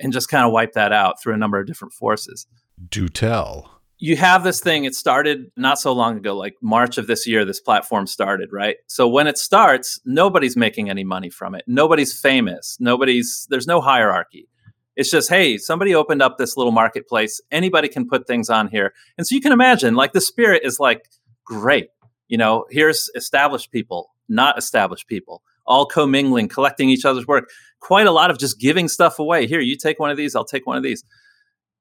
and 0.02 0.12
just 0.12 0.28
kind 0.28 0.44
of 0.44 0.52
wipe 0.52 0.72
that 0.72 0.92
out 0.92 1.22
through 1.22 1.32
a 1.32 1.38
number 1.38 1.58
of 1.58 1.66
different 1.66 1.94
forces. 1.94 2.46
Do 2.88 3.08
tell. 3.08 3.80
You 3.98 4.16
have 4.16 4.42
this 4.42 4.60
thing 4.60 4.84
it 4.84 4.96
started 4.96 5.52
not 5.56 5.78
so 5.78 5.92
long 5.92 6.16
ago 6.16 6.36
like 6.36 6.56
march 6.60 6.98
of 6.98 7.06
this 7.06 7.24
year 7.24 7.44
this 7.44 7.60
platform 7.60 8.08
started 8.08 8.50
right? 8.52 8.76
So 8.88 9.06
when 9.06 9.28
it 9.28 9.38
starts 9.38 10.00
nobody's 10.04 10.56
making 10.56 10.90
any 10.90 11.04
money 11.04 11.30
from 11.30 11.54
it. 11.54 11.62
Nobody's 11.68 12.18
famous. 12.18 12.76
Nobody's 12.80 13.46
there's 13.48 13.68
no 13.68 13.80
hierarchy. 13.80 14.48
It's 14.96 15.10
just 15.10 15.28
hey 15.30 15.56
somebody 15.56 15.94
opened 15.94 16.20
up 16.20 16.36
this 16.36 16.56
little 16.56 16.72
marketplace. 16.72 17.40
Anybody 17.52 17.88
can 17.88 18.08
put 18.08 18.26
things 18.26 18.50
on 18.50 18.66
here. 18.68 18.92
And 19.16 19.26
so 19.26 19.36
you 19.36 19.40
can 19.40 19.52
imagine 19.52 19.94
like 19.94 20.12
the 20.12 20.20
spirit 20.20 20.62
is 20.64 20.80
like 20.80 21.08
great. 21.44 21.90
You 22.26 22.38
know 22.38 22.64
here's 22.70 23.08
established 23.14 23.70
people 23.70 24.10
not 24.28 24.58
established 24.58 25.06
people 25.06 25.42
all 25.64 25.86
commingling 25.86 26.48
collecting 26.48 26.90
each 26.90 27.04
other's 27.04 27.26
work 27.26 27.48
quite 27.82 28.06
a 28.06 28.12
lot 28.12 28.30
of 28.30 28.38
just 28.38 28.58
giving 28.58 28.88
stuff 28.88 29.18
away 29.18 29.46
here 29.46 29.60
you 29.60 29.76
take 29.76 29.98
one 29.98 30.10
of 30.10 30.16
these 30.16 30.34
i'll 30.34 30.44
take 30.44 30.66
one 30.66 30.76
of 30.76 30.82
these 30.82 31.04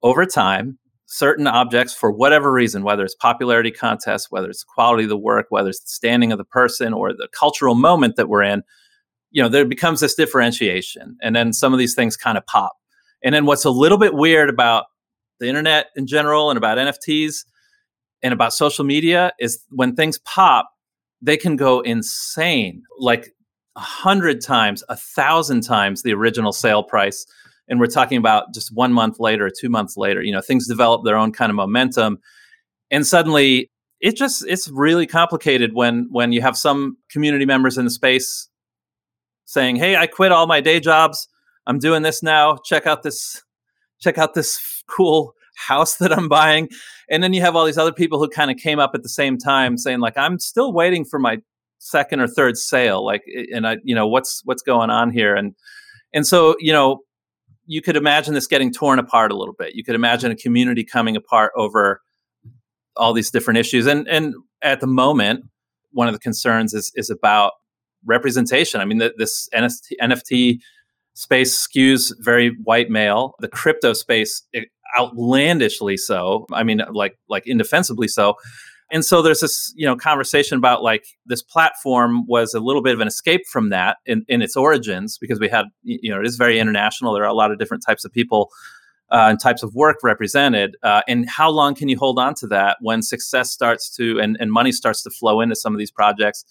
over 0.04 0.26
time 0.26 0.78
certain 1.12 1.46
objects 1.46 1.94
for 1.94 2.10
whatever 2.10 2.54
reason, 2.54 2.86
whether 2.86 3.04
it's 3.04 3.16
popularity 3.16 3.70
contests, 3.70 4.32
whether 4.32 4.50
it's 4.50 4.62
the 4.64 4.70
quality 4.74 5.04
of 5.04 5.10
the 5.10 5.18
work, 5.18 5.48
whether 5.50 5.68
it's 5.68 5.82
the 5.82 5.90
standing 5.90 6.32
of 6.32 6.38
the 6.38 6.46
person 6.46 6.94
or 6.94 7.12
the 7.12 7.28
cultural 7.38 7.76
moment 7.76 8.16
that 8.16 8.30
we're 8.30 8.42
in, 8.42 8.64
you 9.30 9.44
know, 9.44 9.50
there 9.50 9.66
becomes 9.66 10.00
this 10.00 10.16
differentiation. 10.16 11.18
And 11.22 11.36
then 11.36 11.52
some 11.52 11.74
of 11.74 11.80
these 11.80 11.96
things 11.96 12.16
kind 12.16 12.38
of 12.38 12.46
pop. 12.46 12.78
And 13.22 13.36
then 13.36 13.46
what's 13.46 13.66
a 13.66 13.70
little 13.70 13.98
bit 13.98 14.14
weird 14.14 14.50
about 14.50 14.86
the 15.42 15.50
internet 15.50 15.88
in 15.98 16.08
general 16.08 16.50
and 16.50 16.56
about 16.56 16.78
NFTs 16.78 17.44
and 18.24 18.34
about 18.34 18.54
social 18.54 18.86
media 18.86 19.34
is 19.38 19.62
when 19.70 19.98
things 19.98 20.18
pop, 20.20 20.70
they 21.22 21.36
can 21.36 21.58
go 21.58 21.82
insane, 21.82 22.84
like 22.98 23.34
a 23.76 23.80
hundred 23.80 24.42
times, 24.42 24.84
a 24.90 24.96
thousand 24.96 25.62
times 25.62 26.04
the 26.04 26.14
original 26.14 26.52
sale 26.52 26.84
price 26.84 27.26
and 27.72 27.80
we're 27.80 27.88
talking 27.88 28.18
about 28.18 28.54
just 28.54 28.76
one 28.76 28.92
month 28.92 29.18
later, 29.18 29.50
two 29.50 29.70
months 29.70 29.96
later, 29.96 30.22
you 30.22 30.34
know, 30.34 30.42
things 30.42 30.68
develop 30.68 31.06
their 31.06 31.16
own 31.16 31.32
kind 31.32 31.50
of 31.50 31.56
momentum, 31.56 32.20
and 32.92 33.08
suddenly 33.08 33.72
it 34.02 34.18
just 34.18 34.46
it's 34.46 34.68
really 34.68 35.08
complicated 35.08 35.74
when 35.74 36.08
when 36.12 36.34
you 36.34 36.42
have 36.42 36.58
some 36.58 36.98
community 37.10 37.46
members 37.46 37.78
in 37.78 37.86
the 37.86 37.92
space 37.92 38.50
saying, 39.46 39.78
"Hey, 39.78 39.96
I 39.96 40.06
quit 40.06 40.34
all 40.34 40.48
my 40.48 40.60
day 40.60 40.82
jobs. 40.82 41.30
I'm 41.66 41.80
doing 41.80 42.02
this 42.02 42.22
now. 42.22 42.58
Check 42.58 42.86
out 42.86 43.04
this, 43.04 43.42
check 44.00 44.18
out 44.18 44.34
this 44.34 44.84
cool." 44.88 45.34
house 45.68 45.98
that 45.98 46.12
I'm 46.12 46.28
buying. 46.28 46.70
And 47.08 47.22
then 47.22 47.34
you 47.34 47.42
have 47.42 47.56
all 47.56 47.66
these 47.66 47.78
other 47.78 47.92
people 47.92 48.18
who 48.18 48.28
kind 48.28 48.50
of 48.50 48.58
came 48.58 48.80
up 48.80 48.92
at 48.96 49.04
the 49.04 49.10
same 49.10 49.38
time 49.38 49.78
saying 49.78 50.00
like 50.00 50.18
I'm 50.18 50.40
still 50.40 50.74
waiting 50.74 51.06
for 51.06 51.20
my 51.20 51.40
second 51.84 52.20
or 52.20 52.28
third 52.28 52.58
sale 52.58 53.04
like 53.04 53.24
and 53.52 53.68
I 53.68 53.78
you 53.84 53.96
know 53.96 54.08
what's 54.08 54.42
what's 54.46 54.62
going 54.62 54.92
on 54.92 55.12
here 55.12 55.36
and 55.36 55.56
and 56.14 56.28
so 56.28 56.56
you 56.60 56.72
know 56.72 57.02
you 57.66 57.82
could 57.82 57.96
imagine 57.96 58.34
this 58.34 58.48
getting 58.48 58.72
torn 58.72 59.00
apart 59.00 59.32
a 59.32 59.38
little 59.38 59.54
bit. 59.54 59.76
You 59.76 59.84
could 59.84 59.96
imagine 59.96 60.30
a 60.30 60.36
community 60.36 60.84
coming 60.84 61.16
apart 61.16 61.54
over 61.56 62.02
all 62.98 63.14
these 63.14 63.32
different 63.32 63.60
issues. 63.60 63.86
And 63.86 64.08
and 64.10 64.36
at 64.62 64.82
the 64.82 64.88
moment, 64.88 65.46
one 65.92 66.08
of 66.08 66.14
the 66.14 66.20
concerns 66.20 66.74
is 66.74 66.92
is 66.96 67.10
about 67.10 67.54
representation. 68.06 68.82
I 68.82 68.86
mean, 68.86 68.98
the, 68.98 69.14
this 69.18 69.48
NFT, 69.54 69.92
NFT 70.02 70.60
space 71.14 71.68
skews 71.68 72.12
very 72.20 72.58
white 72.64 72.90
male. 72.90 73.36
The 73.40 73.48
crypto 73.48 73.94
space 73.94 74.44
eh, 74.54 74.66
outlandishly 75.00 75.98
so. 75.98 76.46
I 76.52 76.64
mean, 76.64 76.82
like 76.92 77.18
like 77.30 77.48
indefensibly 77.48 78.08
so. 78.08 78.36
And 78.92 79.06
so 79.06 79.22
there's 79.22 79.40
this, 79.40 79.74
you 79.78 79.86
know, 79.86 79.96
conversation 79.96 80.58
about 80.58 80.84
like 80.84 81.06
this 81.26 81.42
platform 81.42 82.26
was 82.28 82.54
a 82.54 82.60
little 82.60 82.82
bit 82.82 82.94
of 82.94 83.00
an 83.00 83.08
escape 83.08 83.48
from 83.48 83.70
that 83.70 83.98
in, 84.06 84.26
in 84.28 84.42
its 84.42 84.58
origins 84.58 85.18
because 85.18 85.40
we 85.40 85.48
had, 85.48 85.66
you 85.84 86.12
know, 86.12 86.20
it 86.20 86.28
is 86.28 86.36
very 86.36 86.60
international. 86.60 87.14
There 87.14 87.24
are 87.24 87.28
a 87.28 87.34
lot 87.34 87.52
of 87.52 87.58
different 87.58 87.84
types 87.86 88.04
of 88.04 88.12
people 88.12 88.52
uh, 89.10 89.28
and 89.30 89.40
types 89.40 89.64
of 89.64 89.74
work 89.76 89.98
represented. 90.04 90.76
Uh, 90.84 91.02
and 91.08 91.30
how 91.30 91.50
long 91.50 91.74
can 91.74 91.88
you 91.88 91.98
hold 91.98 92.20
on 92.20 92.34
to 92.36 92.48
that 92.48 92.78
when 92.82 93.02
success 93.02 93.50
starts 93.50 93.90
to 93.96 94.20
and, 94.20 94.36
and 94.42 94.52
money 94.52 94.74
starts 94.74 95.02
to 95.04 95.10
flow 95.10 95.40
into 95.40 95.56
some 95.56 95.74
of 95.74 95.80
these 95.80 95.92
projects, 95.92 96.44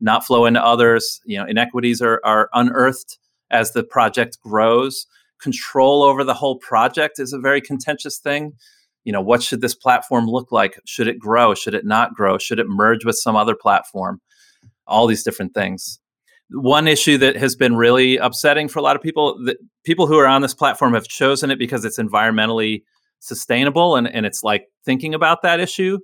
not 0.00 0.24
flow 0.24 0.46
into 0.46 0.64
others? 0.64 1.20
You 1.24 1.38
know, 1.38 1.46
inequities 1.46 2.00
are, 2.00 2.20
are 2.24 2.48
unearthed 2.54 3.18
as 3.50 3.72
the 3.72 3.82
project 3.82 4.38
grows. 4.40 5.06
Control 5.40 6.04
over 6.04 6.22
the 6.22 6.34
whole 6.34 6.58
project 6.58 7.18
is 7.18 7.32
a 7.32 7.40
very 7.40 7.60
contentious 7.60 8.18
thing 8.18 8.52
you 9.04 9.12
know 9.12 9.20
what 9.20 9.42
should 9.42 9.60
this 9.60 9.74
platform 9.74 10.26
look 10.26 10.52
like? 10.52 10.78
Should 10.86 11.08
it 11.08 11.18
grow? 11.18 11.54
Should 11.54 11.74
it 11.74 11.86
not 11.86 12.14
grow? 12.14 12.38
Should 12.38 12.58
it 12.58 12.66
merge 12.68 13.04
with 13.04 13.16
some 13.16 13.36
other 13.36 13.54
platform? 13.54 14.20
All 14.86 15.06
these 15.06 15.22
different 15.22 15.54
things. 15.54 16.00
One 16.50 16.88
issue 16.88 17.18
that 17.18 17.36
has 17.36 17.56
been 17.56 17.76
really 17.76 18.16
upsetting 18.16 18.68
for 18.68 18.78
a 18.78 18.82
lot 18.82 18.96
of 18.96 19.02
people 19.02 19.38
that 19.44 19.58
people 19.84 20.06
who 20.06 20.18
are 20.18 20.26
on 20.26 20.42
this 20.42 20.54
platform 20.54 20.94
have 20.94 21.06
chosen 21.06 21.50
it 21.50 21.58
because 21.58 21.84
it's 21.84 21.98
environmentally 21.98 22.82
sustainable 23.20 23.96
and, 23.96 24.08
and 24.08 24.24
it's 24.24 24.42
like 24.42 24.66
thinking 24.84 25.14
about 25.14 25.42
that 25.42 25.60
issue 25.60 25.98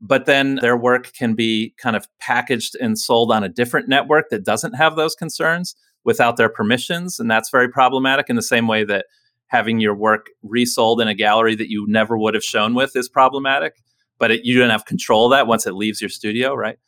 but 0.00 0.24
then 0.24 0.56
their 0.56 0.76
work 0.76 1.12
can 1.12 1.34
be 1.34 1.74
kind 1.76 1.94
of 1.94 2.06
packaged 2.20 2.74
and 2.80 2.98
sold 2.98 3.30
on 3.30 3.44
a 3.44 3.48
different 3.48 3.88
network 3.88 4.30
that 4.30 4.44
doesn't 4.44 4.74
have 4.74 4.96
those 4.96 5.14
concerns 5.14 5.74
without 6.04 6.36
their 6.36 6.48
permissions 6.48 7.18
and 7.18 7.30
that's 7.30 7.50
very 7.50 7.68
problematic 7.68 8.28
in 8.28 8.36
the 8.36 8.42
same 8.42 8.66
way 8.66 8.84
that 8.84 9.06
having 9.50 9.80
your 9.80 9.94
work 9.94 10.30
resold 10.42 11.00
in 11.00 11.08
a 11.08 11.14
gallery 11.14 11.56
that 11.56 11.68
you 11.68 11.84
never 11.88 12.16
would 12.16 12.34
have 12.34 12.44
shown 12.44 12.74
with 12.74 12.94
is 12.94 13.08
problematic. 13.08 13.74
But 14.18 14.30
it, 14.30 14.44
you 14.44 14.58
don't 14.58 14.70
have 14.70 14.84
control 14.84 15.26
of 15.26 15.36
that 15.36 15.46
once 15.46 15.66
it 15.66 15.74
leaves 15.74 16.00
your 16.00 16.08
studio, 16.08 16.54
right? 16.54 16.78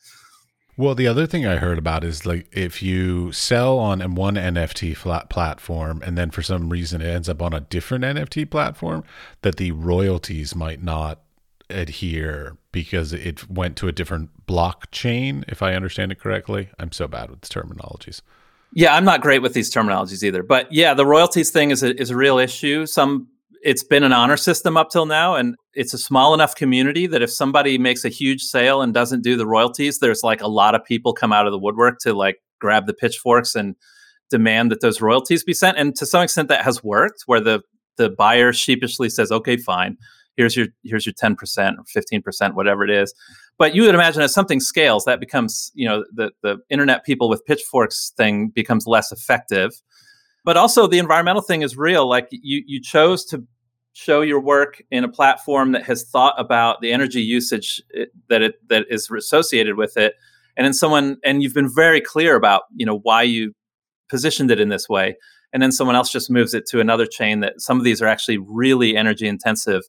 Well, 0.77 0.95
the 0.95 1.09
other 1.09 1.27
thing 1.27 1.45
I 1.45 1.57
heard 1.57 1.77
about 1.77 2.05
is 2.05 2.25
like 2.25 2.47
if 2.53 2.83
you 2.83 3.33
sell 3.33 3.79
on 3.79 4.01
one 4.15 4.37
NFT 4.37 4.97
flat 4.97 5.29
platform 5.29 6.01
and 6.05 6.17
then 6.17 6.31
for 6.31 6.43
some 6.43 6.71
reason 6.71 7.03
it 7.03 7.09
ends 7.09 7.29
up 7.29 7.43
on 7.43 7.53
a 7.53 7.61
different 7.61 8.05
NFT 8.05 8.49
platform, 8.49 9.05
that 9.43 9.57
the 9.57 9.73
royalties 9.73 10.55
might 10.55 10.83
not 10.83 11.21
adhere 11.69 12.57
because 12.71 13.13
it 13.13 13.51
went 13.51 13.77
to 13.77 13.89
a 13.89 13.93
different 13.93 14.47
blockchain, 14.47 15.45
if 15.49 15.63
I 15.63 15.75
understand 15.75 16.13
it 16.13 16.21
correctly. 16.21 16.71
I'm 16.79 16.93
so 16.93 17.09
bad 17.09 17.29
with 17.31 17.41
terminologies. 17.43 18.23
Yeah, 18.75 18.95
I'm 18.95 19.05
not 19.05 19.21
great 19.21 19.43
with 19.43 19.53
these 19.53 19.71
terminologies 19.71 20.23
either. 20.23 20.43
But 20.43 20.73
yeah, 20.73 20.95
the 20.95 21.07
royalties 21.07 21.51
thing 21.51 21.71
is 21.71 21.83
a, 21.83 22.01
is 22.01 22.11
a 22.11 22.17
real 22.17 22.39
issue. 22.39 22.87
Some 22.87 23.29
it's 23.63 23.85
been 23.85 24.03
an 24.03 24.13
honor 24.13 24.37
system 24.37 24.77
up 24.77 24.91
till 24.91 25.07
now 25.07 25.37
and 25.37 25.55
it's 25.75 25.95
a 25.95 25.99
small 25.99 26.35
enough 26.35 26.57
community 26.57 27.07
that 27.07 27.23
if 27.23 27.31
somebody 27.31 27.79
makes 27.79 28.05
a 28.05 28.09
huge 28.09 28.43
sale 28.43 28.83
and 28.83 28.93
doesn't 28.93 29.23
do 29.23 29.37
the 29.37 29.47
royalties, 29.47 30.01
there's 30.01 30.25
like 30.25 30.43
a 30.43 30.49
lot 30.49 30.75
of 30.75 30.85
people 30.85 31.13
come 31.13 31.33
out 31.33 31.47
of 31.47 31.53
the 31.53 31.59
woodwork 31.59 31.99
to 32.01 32.13
like 32.13 32.39
grab 32.61 32.87
the 32.87 32.95
pitchforks 32.95 33.55
and 33.55 33.77
demand 34.31 34.73
that 34.73 34.81
those 34.81 35.01
royalties 35.01 35.45
be 35.45 35.55
sent. 35.55 35.79
And 35.79 35.95
to 35.97 36.07
some 36.07 36.23
extent 36.23 36.49
that 36.49 36.65
has 36.65 36.83
worked 36.83 37.23
where 37.27 37.41
the 37.41 37.61
the 37.99 38.09
buyer 38.09 38.53
sheepishly 38.55 39.11
says, 39.11 39.31
"Okay, 39.31 39.59
fine. 39.59 39.99
Here's 40.37 40.57
your 40.57 40.69
here's 40.85 41.07
your 41.07 41.13
10% 41.13 41.35
or 41.79 41.85
15%, 41.85 42.55
whatever 42.55 42.85
it 42.85 42.91
is." 42.91 43.15
But 43.59 43.75
you 43.75 43.83
would 43.83 43.95
imagine 43.95 44.23
as 44.23 44.35
something 44.35 44.61
scales, 44.61 45.05
that 45.05 45.21
becomes, 45.21 45.71
you 45.75 45.89
know, 45.89 46.05
the, 46.13 46.33
the 46.43 46.59
internet 46.71 47.05
people 47.05 47.29
with 47.29 47.45
pitchforks 47.45 48.13
thing 48.17 48.49
becomes 48.49 48.87
less 48.87 49.13
effective. 49.13 49.73
But 50.45 50.57
also 50.57 50.87
the 50.87 50.99
environmental 50.99 51.43
thing 51.43 51.63
is 51.63 51.77
real. 51.77 52.09
Like 52.09 52.29
you, 52.31 52.65
you 52.67 52.81
chose 52.81 53.25
to 53.27 53.47
show 53.93 54.23
your 54.23 54.41
work 54.41 54.83
in 54.91 55.05
a 55.05 55.09
platform 55.09 55.73
that 55.73 55.85
has 55.85 56.05
thought 56.05 56.35
about 56.39 56.81
the 56.81 56.93
energy 56.93 57.21
usage 57.21 57.83
eh, 57.95 58.07
that 58.29 58.43
it 58.43 58.69
that 58.69 58.87
is 58.89 59.11
associated 59.11 59.77
with 59.77 59.97
it 59.97 60.15
and 60.57 60.65
then 60.65 60.73
someone 60.73 61.19
and 61.25 61.43
you've 61.43 61.55
been 61.55 61.73
very 61.73 62.01
clear 62.01 62.35
about 62.35 62.63
you 62.75 62.87
know 62.87 62.99
why 63.01 63.23
you 63.23 63.55
positioned 64.09 64.51
it 64.51 64.59
in 64.59 64.71
this 64.71 64.89
way 64.89 65.15
and 65.53 65.63
then 65.63 65.71
someone 65.71 65.95
else 65.95 66.11
just 66.11 66.31
moves 66.31 66.55
it 66.55 66.67
to 66.67 66.81
another 66.81 67.05
chain 67.05 67.41
that 67.41 67.61
some 67.61 67.77
of 67.77 67.85
these 67.85 68.01
are 68.01 68.07
actually 68.07 68.39
really 68.39 68.97
energy 68.97 69.27
intensive 69.27 69.83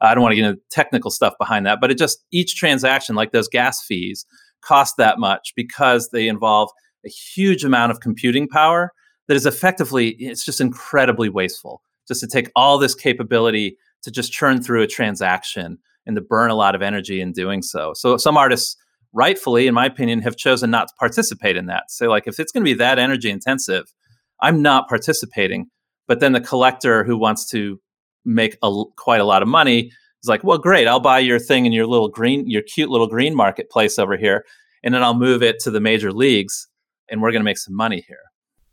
I 0.00 0.14
don't 0.14 0.22
want 0.22 0.32
to 0.32 0.36
get 0.36 0.46
into 0.46 0.60
technical 0.70 1.10
stuff 1.10 1.34
behind 1.38 1.66
that, 1.66 1.80
but 1.80 1.90
it 1.90 1.98
just 1.98 2.24
each 2.30 2.56
transaction, 2.56 3.14
like 3.14 3.32
those 3.32 3.48
gas 3.48 3.84
fees, 3.84 4.26
cost 4.62 4.96
that 4.98 5.18
much 5.18 5.52
because 5.56 6.10
they 6.10 6.28
involve 6.28 6.70
a 7.04 7.08
huge 7.08 7.64
amount 7.64 7.92
of 7.92 8.00
computing 8.00 8.48
power 8.48 8.92
that 9.28 9.34
is 9.34 9.46
effectively 9.46 10.10
it's 10.18 10.44
just 10.44 10.60
incredibly 10.60 11.28
wasteful 11.28 11.82
just 12.06 12.20
to 12.20 12.26
take 12.26 12.50
all 12.54 12.78
this 12.78 12.94
capability 12.94 13.76
to 14.02 14.10
just 14.10 14.32
churn 14.32 14.62
through 14.62 14.82
a 14.82 14.86
transaction 14.86 15.78
and 16.04 16.16
to 16.16 16.22
burn 16.22 16.50
a 16.50 16.54
lot 16.54 16.74
of 16.74 16.82
energy 16.82 17.20
in 17.20 17.32
doing 17.32 17.62
so. 17.62 17.92
So 17.94 18.16
some 18.16 18.36
artists 18.36 18.76
rightfully 19.12 19.66
in 19.66 19.74
my 19.74 19.86
opinion 19.86 20.20
have 20.22 20.36
chosen 20.36 20.70
not 20.70 20.88
to 20.88 20.94
participate 20.98 21.56
in 21.56 21.66
that. 21.66 21.90
Say 21.90 22.06
like 22.06 22.26
if 22.26 22.38
it's 22.38 22.52
going 22.52 22.64
to 22.64 22.70
be 22.70 22.74
that 22.74 22.98
energy 22.98 23.30
intensive, 23.30 23.92
I'm 24.40 24.62
not 24.62 24.88
participating. 24.88 25.66
But 26.06 26.20
then 26.20 26.32
the 26.32 26.40
collector 26.40 27.02
who 27.02 27.16
wants 27.16 27.48
to 27.50 27.80
make 28.26 28.56
a, 28.62 28.84
quite 28.96 29.20
a 29.20 29.24
lot 29.24 29.42
of 29.42 29.48
money 29.48 29.90
is 30.22 30.28
like, 30.28 30.44
well, 30.44 30.58
great, 30.58 30.88
I'll 30.88 31.00
buy 31.00 31.20
your 31.20 31.38
thing 31.38 31.66
in 31.66 31.72
your 31.72 31.86
little 31.86 32.08
green, 32.08 32.48
your 32.48 32.62
cute 32.62 32.90
little 32.90 33.06
green 33.06 33.34
marketplace 33.34 33.98
over 33.98 34.16
here, 34.16 34.44
and 34.82 34.94
then 34.94 35.02
I'll 35.02 35.14
move 35.14 35.42
it 35.42 35.60
to 35.60 35.70
the 35.70 35.80
major 35.80 36.12
leagues, 36.12 36.68
and 37.08 37.22
we're 37.22 37.30
going 37.30 37.40
to 37.40 37.44
make 37.44 37.58
some 37.58 37.74
money 37.74 38.04
here. 38.06 38.18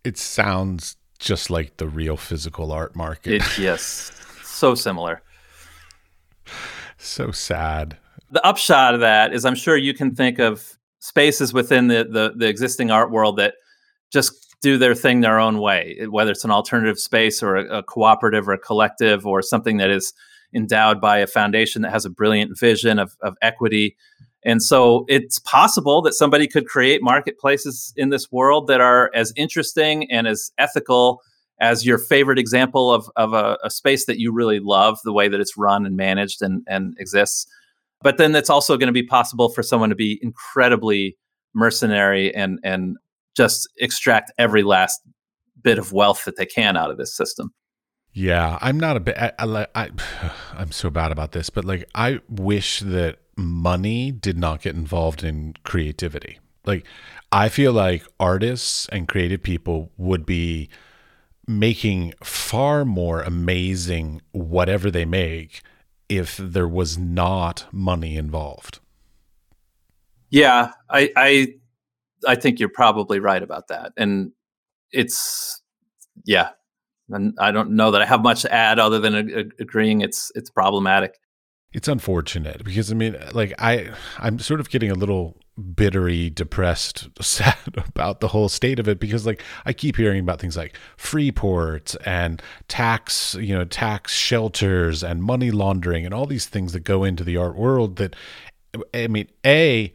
It 0.04 0.18
sounds 0.18 0.98
just 1.20 1.50
like 1.50 1.78
the 1.78 1.88
real 1.88 2.18
physical 2.18 2.72
art 2.72 2.96
market. 2.96 3.34
It, 3.34 3.58
yes, 3.58 4.12
so 4.44 4.76
similar. 4.76 5.22
So 6.98 7.32
sad. 7.32 7.98
The 8.32 8.46
upshot 8.46 8.96
of 8.96 9.00
that 9.02 9.34
is, 9.34 9.46
I'm 9.46 9.56
sure 9.56 9.78
you 9.78 9.94
can 9.94 10.16
think 10.16 10.40
of 10.40 10.78
spaces 11.00 11.54
within 11.54 11.88
the, 11.88 12.06
the, 12.10 12.34
the 12.36 12.48
existing 12.48 12.90
art 12.90 13.12
world 13.12 13.38
that 13.38 13.56
just 14.12 14.43
do 14.64 14.77
their 14.77 14.95
thing 14.95 15.19
their 15.19 15.40
own 15.40 15.60
way, 15.60 16.07
whether 16.10 16.31
it's 16.31 16.45
an 16.45 16.49
alternative 16.49 16.98
space 16.98 17.44
or 17.44 17.57
a, 17.57 17.80
a, 17.80 17.84
cooperative 17.84 18.48
or 18.48 18.53
a 18.53 18.57
collective 18.57 19.27
or 19.27 19.41
something 19.41 19.76
that 19.76 19.91
is 19.91 20.14
endowed 20.56 21.02
by 21.02 21.19
a 21.19 21.27
foundation 21.27 21.81
that 21.81 21.91
has 21.91 22.06
a 22.06 22.10
brilliant 22.10 22.57
vision 22.57 22.98
of, 22.98 23.18
of 23.22 23.35
equity. 23.41 23.98
And 24.45 24.64
so 24.64 25.03
it's 25.10 25.38
possible 25.40 26.02
that 26.03 26.14
somebody 26.14 26.48
could 26.48 26.65
create 26.65 27.03
marketplaces 27.03 27.94
in 27.98 28.10
this 28.10 28.31
world 28.31 28.68
that 28.68 28.80
are 28.80 29.11
as 29.14 29.34
interesting 29.35 30.10
and 30.10 30.27
as 30.27 30.52
ethical 30.57 31.22
as 31.60 31.85
your 31.85 31.98
favorite 31.98 32.40
example 32.40 32.91
of, 32.91 33.10
of 33.18 33.34
a, 33.34 33.57
a 33.65 33.69
space 33.69 34.06
that 34.06 34.18
you 34.18 34.31
really 34.31 34.60
love, 34.60 34.98
the 35.03 35.14
way 35.14 35.27
that 35.27 35.41
it's 35.41 35.57
run 35.57 35.85
and 35.85 35.98
managed 35.98 36.41
and, 36.41 36.64
and 36.68 36.95
exists. 36.99 37.48
But 38.02 38.18
then 38.18 38.34
it's 38.34 38.49
also 38.49 38.77
going 38.77 38.88
to 38.88 38.94
be 38.94 39.06
possible 39.06 39.49
for 39.49 39.61
someone 39.61 39.90
to 39.90 39.95
be 39.95 40.19
incredibly 40.22 41.18
mercenary 41.53 42.34
and, 42.34 42.60
and 42.64 42.98
just 43.35 43.68
extract 43.77 44.31
every 44.38 44.64
last 44.64 45.01
bit 45.61 45.77
of 45.77 45.91
wealth 45.91 46.26
that 46.26 46.38
they 46.38 46.45
can 46.45 46.77
out 46.77 46.91
of 46.91 46.97
this 46.97 47.15
system. 47.15 47.53
Yeah, 48.14 48.60
I'm 48.61 48.80
not 48.80 48.95
a 48.95 48.99
bit. 48.99 49.18
I, 49.18 49.31
I, 49.39 49.68
I, 49.73 49.89
I'm 50.53 50.72
so 50.72 50.89
bad 50.89 51.11
about 51.11 51.31
this, 51.31 51.49
but 51.49 51.65
like, 51.65 51.89
I 51.95 52.19
wish 52.30 52.80
that 52.81 53.18
money 53.35 54.11
did 54.11 54.38
not 54.38 54.61
get 54.61 54.76
involved 54.76 55.23
in 55.23 55.55
creativity. 55.64 56.39
Like, 56.65 56.85
I 57.31 57.49
feel 57.49 57.73
like 57.73 58.05
artists 58.19 58.88
and 58.89 59.07
creative 59.07 59.41
people 59.41 59.91
would 59.97 60.26
be 60.26 60.69
making 61.47 62.14
far 62.23 62.85
more 62.85 63.22
amazing 63.22 64.22
whatever 64.31 64.89
they 64.89 65.03
make 65.03 65.61
if 66.07 66.38
there 66.38 66.68
was 66.68 66.97
not 66.97 67.65
money 67.72 68.15
involved. 68.15 68.80
Yeah, 70.30 70.72
I, 70.89 71.11
I 71.15 71.55
I 72.28 72.36
think 72.36 72.60
you're 72.60 72.70
probably 72.70 73.20
right 73.20 73.41
about 73.41 73.68
that. 73.70 73.94
And 73.98 74.32
it's 74.91 75.62
yeah, 76.26 76.50
and 77.10 77.34
I 77.40 77.52
don't 77.52 77.72
know 77.72 77.91
that 77.91 78.02
I 78.02 78.06
have 78.06 78.22
much 78.22 78.44
to 78.44 78.54
add 78.54 78.80
other 78.80 79.00
than 79.00 79.16
a, 79.16 79.40
a, 79.41 79.44
agreeing 79.60 80.02
it's 80.02 80.32
it's 80.36 80.50
problematic. 80.50 81.16
It's 81.74 81.88
unfortunate 81.88 82.64
because 82.64 82.91
I 82.91 82.95
mean, 82.95 83.18
like 83.34 83.54
I 83.60 83.90
I'm 84.20 84.40
sort 84.40 84.60
of 84.60 84.70
getting 84.70 84.91
a 84.91 84.95
little 84.95 85.38
bittery, 85.76 86.30
depressed, 86.30 87.10
sad 87.22 87.58
about 87.76 88.20
the 88.20 88.30
whole 88.30 88.50
state 88.50 88.80
of 88.80 88.88
it 88.88 89.00
because 89.00 89.26
like 89.26 89.41
I 89.66 89.74
keep 89.74 89.98
hearing 89.98 90.20
about 90.20 90.40
things 90.40 90.56
like 90.56 90.78
free 90.98 91.32
ports 91.32 91.95
and 92.06 92.41
tax, 92.68 93.36
you 93.36 93.56
know, 93.56 93.66
tax 93.66 94.14
shelters 94.14 95.04
and 95.04 95.24
money 95.24 95.52
laundering 95.52 96.06
and 96.06 96.14
all 96.14 96.26
these 96.26 96.45
things 96.45 96.74
that 96.74 96.82
go 96.82 97.04
into 97.04 97.24
the 97.24 97.38
art 97.38 97.56
world 97.56 97.98
that 97.98 98.16
I 98.94 99.08
mean, 99.08 99.28
a 99.45 99.91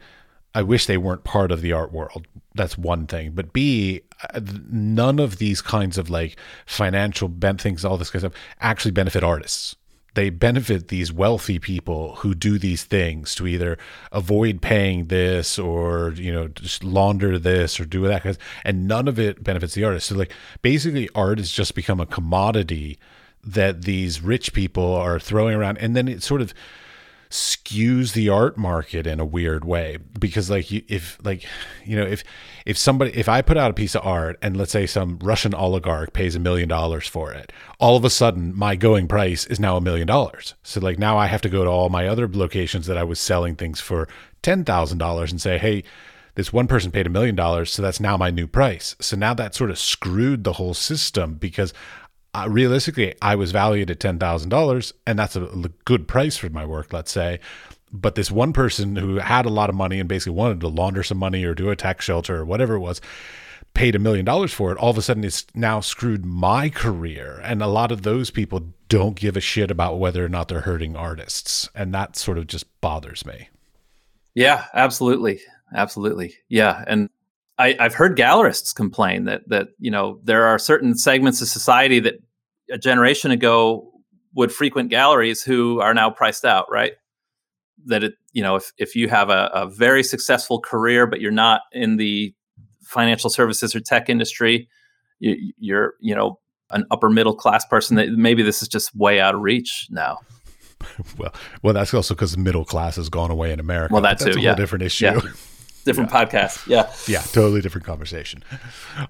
I 0.55 0.63
wish 0.63 0.85
they 0.85 0.97
weren't 0.97 1.23
part 1.23 1.51
of 1.51 1.61
the 1.61 1.73
art 1.73 1.91
world. 1.91 2.27
That's 2.55 2.77
one 2.77 3.05
thing. 3.05 3.31
But 3.31 3.53
B, 3.53 4.01
uh, 4.33 4.41
none 4.69 5.19
of 5.19 5.37
these 5.37 5.61
kinds 5.61 5.97
of 5.97 6.09
like 6.09 6.37
financial 6.65 7.27
bent 7.27 7.61
things, 7.61 7.85
all 7.85 7.97
this 7.97 8.09
kind 8.09 8.23
of 8.23 8.31
stuff, 8.31 8.43
actually 8.59 8.91
benefit 8.91 9.23
artists. 9.23 9.75
They 10.15 10.31
benefit 10.31 10.87
these 10.87 11.13
wealthy 11.13 11.59
people 11.59 12.15
who 12.15 12.33
do 12.33 12.57
these 12.57 12.83
things 12.83 13.35
to 13.35 13.45
either 13.45 13.77
avoid 14.11 14.59
paying 14.59 15.05
this 15.05 15.59
or 15.59 16.13
you 16.13 16.31
know 16.31 16.47
just 16.47 16.83
launder 16.83 17.37
this 17.37 17.79
or 17.79 17.85
do 17.85 18.07
that, 18.07 18.37
and 18.65 18.87
none 18.87 19.07
of 19.07 19.19
it 19.19 19.43
benefits 19.43 19.75
the 19.75 19.83
artist. 19.83 20.07
So 20.07 20.15
like 20.15 20.33
basically, 20.63 21.09
art 21.13 21.37
has 21.37 21.51
just 21.51 21.75
become 21.75 21.99
a 21.99 22.07
commodity 22.07 22.97
that 23.43 23.83
these 23.83 24.19
rich 24.19 24.51
people 24.51 24.95
are 24.95 25.19
throwing 25.19 25.55
around, 25.55 25.77
and 25.77 25.95
then 25.95 26.07
it 26.07 26.23
sort 26.23 26.41
of 26.41 26.55
skews 27.29 28.13
the 28.13 28.27
art 28.27 28.57
market 28.57 29.05
in 29.05 29.19
a 29.19 29.25
weird 29.25 29.63
way. 29.63 29.97
Because 30.19 30.49
like 30.49 30.71
if 30.71 31.17
like 31.23 31.45
you 31.85 31.95
know 31.95 32.03
if 32.05 32.23
if 32.65 32.77
somebody 32.77 33.11
if 33.15 33.29
i 33.29 33.41
put 33.41 33.57
out 33.57 33.69
a 33.69 33.73
piece 33.73 33.95
of 33.95 34.05
art 34.05 34.37
and 34.41 34.57
let's 34.57 34.71
say 34.71 34.87
some 34.87 35.19
russian 35.21 35.53
oligarch 35.53 36.11
pays 36.13 36.35
a 36.35 36.39
million 36.39 36.67
dollars 36.67 37.07
for 37.07 37.31
it 37.31 37.51
all 37.79 37.95
of 37.95 38.03
a 38.03 38.09
sudden 38.09 38.57
my 38.57 38.75
going 38.75 39.07
price 39.07 39.45
is 39.45 39.59
now 39.59 39.77
a 39.77 39.81
million 39.81 40.07
dollars. 40.07 40.55
So 40.63 40.79
like 40.79 40.97
now 40.97 41.17
i 41.17 41.27
have 41.27 41.41
to 41.41 41.49
go 41.49 41.63
to 41.63 41.69
all 41.69 41.89
my 41.89 42.07
other 42.07 42.27
locations 42.27 42.87
that 42.87 42.97
i 42.97 43.03
was 43.03 43.19
selling 43.19 43.55
things 43.55 43.79
for 43.79 44.07
$10000 44.43 45.31
and 45.31 45.41
say 45.41 45.57
hey 45.57 45.83
this 46.35 46.53
one 46.53 46.67
person 46.67 46.89
paid 46.91 47.05
a 47.05 47.09
million 47.09 47.35
dollars 47.35 47.71
so 47.71 47.81
that's 47.81 47.99
now 47.99 48.15
my 48.15 48.31
new 48.31 48.47
price. 48.47 48.95
So 48.99 49.17
now 49.17 49.33
that 49.33 49.53
sort 49.53 49.69
of 49.69 49.77
screwed 49.77 50.45
the 50.45 50.53
whole 50.53 50.73
system 50.73 51.35
because 51.35 51.73
uh, 52.33 52.47
realistically, 52.49 53.15
I 53.21 53.35
was 53.35 53.51
valued 53.51 53.89
at 53.89 53.99
ten 53.99 54.19
thousand 54.19 54.49
dollars, 54.49 54.93
and 55.07 55.17
that's 55.17 55.35
a 55.35 55.71
good 55.85 56.07
price 56.07 56.37
for 56.37 56.49
my 56.49 56.65
work. 56.65 56.93
Let's 56.93 57.11
say, 57.11 57.39
but 57.91 58.15
this 58.15 58.29
one 58.29 58.53
person 58.53 58.95
who 58.95 59.17
had 59.17 59.45
a 59.45 59.49
lot 59.49 59.69
of 59.69 59.75
money 59.75 59.99
and 59.99 60.07
basically 60.07 60.37
wanted 60.37 60.59
to 60.61 60.67
launder 60.67 61.03
some 61.03 61.17
money 61.17 61.43
or 61.43 61.55
do 61.55 61.69
a 61.69 61.75
tax 61.75 62.05
shelter 62.05 62.37
or 62.37 62.45
whatever 62.45 62.75
it 62.75 62.79
was, 62.79 63.01
paid 63.73 63.95
a 63.95 63.99
million 63.99 64.25
dollars 64.25 64.53
for 64.53 64.71
it. 64.71 64.77
All 64.77 64.91
of 64.91 64.97
a 64.97 65.01
sudden, 65.01 65.23
it's 65.23 65.47
now 65.55 65.79
screwed 65.79 66.25
my 66.25 66.69
career, 66.69 67.41
and 67.43 67.61
a 67.61 67.67
lot 67.67 67.91
of 67.91 68.03
those 68.03 68.29
people 68.29 68.73
don't 68.89 69.15
give 69.15 69.37
a 69.37 69.41
shit 69.41 69.71
about 69.71 69.99
whether 69.99 70.23
or 70.23 70.29
not 70.29 70.47
they're 70.47 70.61
hurting 70.61 70.95
artists, 70.95 71.69
and 71.73 71.93
that 71.93 72.15
sort 72.15 72.37
of 72.37 72.47
just 72.47 72.65
bothers 72.81 73.25
me. 73.25 73.49
Yeah, 74.35 74.65
absolutely, 74.73 75.41
absolutely. 75.73 76.35
Yeah, 76.47 76.83
and 76.87 77.09
I, 77.59 77.75
have 77.79 77.93
heard 77.93 78.17
gallerists 78.17 78.73
complain 78.73 79.25
that 79.25 79.47
that 79.49 79.67
you 79.79 79.91
know 79.91 80.19
there 80.23 80.45
are 80.45 80.57
certain 80.57 80.95
segments 80.95 81.41
of 81.41 81.49
society 81.49 81.99
that 81.99 82.15
a 82.71 82.77
generation 82.77 83.31
ago 83.31 83.91
would 84.33 84.51
frequent 84.51 84.89
galleries 84.89 85.41
who 85.41 85.81
are 85.81 85.93
now 85.93 86.09
priced 86.09 86.45
out, 86.45 86.67
right? 86.71 86.93
That 87.85 88.03
it, 88.03 88.13
you 88.31 88.41
know, 88.41 88.55
if 88.55 88.71
if 88.77 88.95
you 88.95 89.09
have 89.09 89.29
a, 89.29 89.49
a 89.53 89.69
very 89.69 90.03
successful 90.03 90.59
career 90.59 91.05
but 91.05 91.19
you're 91.19 91.31
not 91.31 91.61
in 91.73 91.97
the 91.97 92.33
financial 92.81 93.29
services 93.29 93.75
or 93.75 93.81
tech 93.81 94.09
industry, 94.09 94.69
you, 95.19 95.53
you're 95.57 95.93
you 95.99 96.15
know 96.15 96.39
an 96.71 96.85
upper 96.91 97.09
middle 97.09 97.35
class 97.35 97.65
person 97.65 97.97
that 97.97 98.09
maybe 98.09 98.41
this 98.41 98.61
is 98.61 98.67
just 98.67 98.95
way 98.95 99.19
out 99.19 99.35
of 99.35 99.41
reach 99.41 99.87
now. 99.89 100.19
well, 101.17 101.33
well, 101.61 101.73
that's 101.73 101.93
also 101.93 102.13
because 102.13 102.37
middle 102.37 102.63
class 102.63 102.95
has 102.95 103.09
gone 103.09 103.31
away 103.31 103.51
in 103.51 103.59
America. 103.59 103.93
Well, 103.93 104.03
that 104.03 104.19
too, 104.19 104.25
that's 104.25 104.37
a 104.37 104.39
yeah. 104.39 104.49
whole 104.51 104.57
different 104.57 104.83
issue. 104.83 105.05
Yeah. 105.05 105.19
different 105.89 106.11
yeah. 106.11 106.25
podcast. 106.25 106.67
Yeah. 106.67 106.91
Yeah, 107.07 107.21
totally 107.21 107.61
different 107.61 107.85
conversation. 107.85 108.43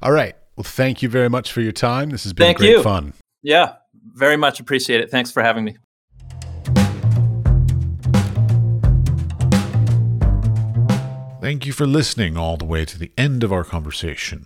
All 0.02 0.12
right. 0.12 0.36
Well, 0.56 0.64
thank 0.64 1.02
you 1.02 1.10
very 1.10 1.30
much 1.30 1.52
for 1.52 1.62
your 1.62 1.72
time. 1.72 2.10
This 2.10 2.24
has 2.24 2.34
been 2.34 2.46
thank 2.46 2.58
great 2.58 2.72
you. 2.72 2.84
fun. 2.84 3.14
Yeah, 3.42 3.76
very 4.14 4.38
much 4.38 4.60
appreciate 4.60 5.02
it. 5.02 5.12
Thanks 5.12 5.32
for 5.32 5.42
having 5.42 5.66
me. 5.66 5.78
Thank 11.42 11.66
you 11.66 11.72
for 11.72 11.88
listening 11.88 12.38
all 12.38 12.58
the 12.58 12.66
way 12.66 12.86
to 12.86 13.00
the 13.00 13.12
end 13.18 13.44
of 13.44 13.54
our 13.54 13.64
conversation. 13.64 14.46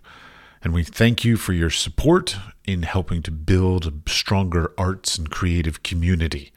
And 0.63 0.73
we 0.73 0.83
thank 0.83 1.25
you 1.25 1.35
for 1.37 1.51
your 1.51 1.69
support 1.69 2.37
in 2.65 2.83
helping 2.83 3.21
to 3.23 3.31
build 3.31 3.85
a 3.85 4.09
stronger 4.09 4.71
arts 4.77 5.17
and 5.17 5.29
creative 5.29 5.83
community. 5.83 6.53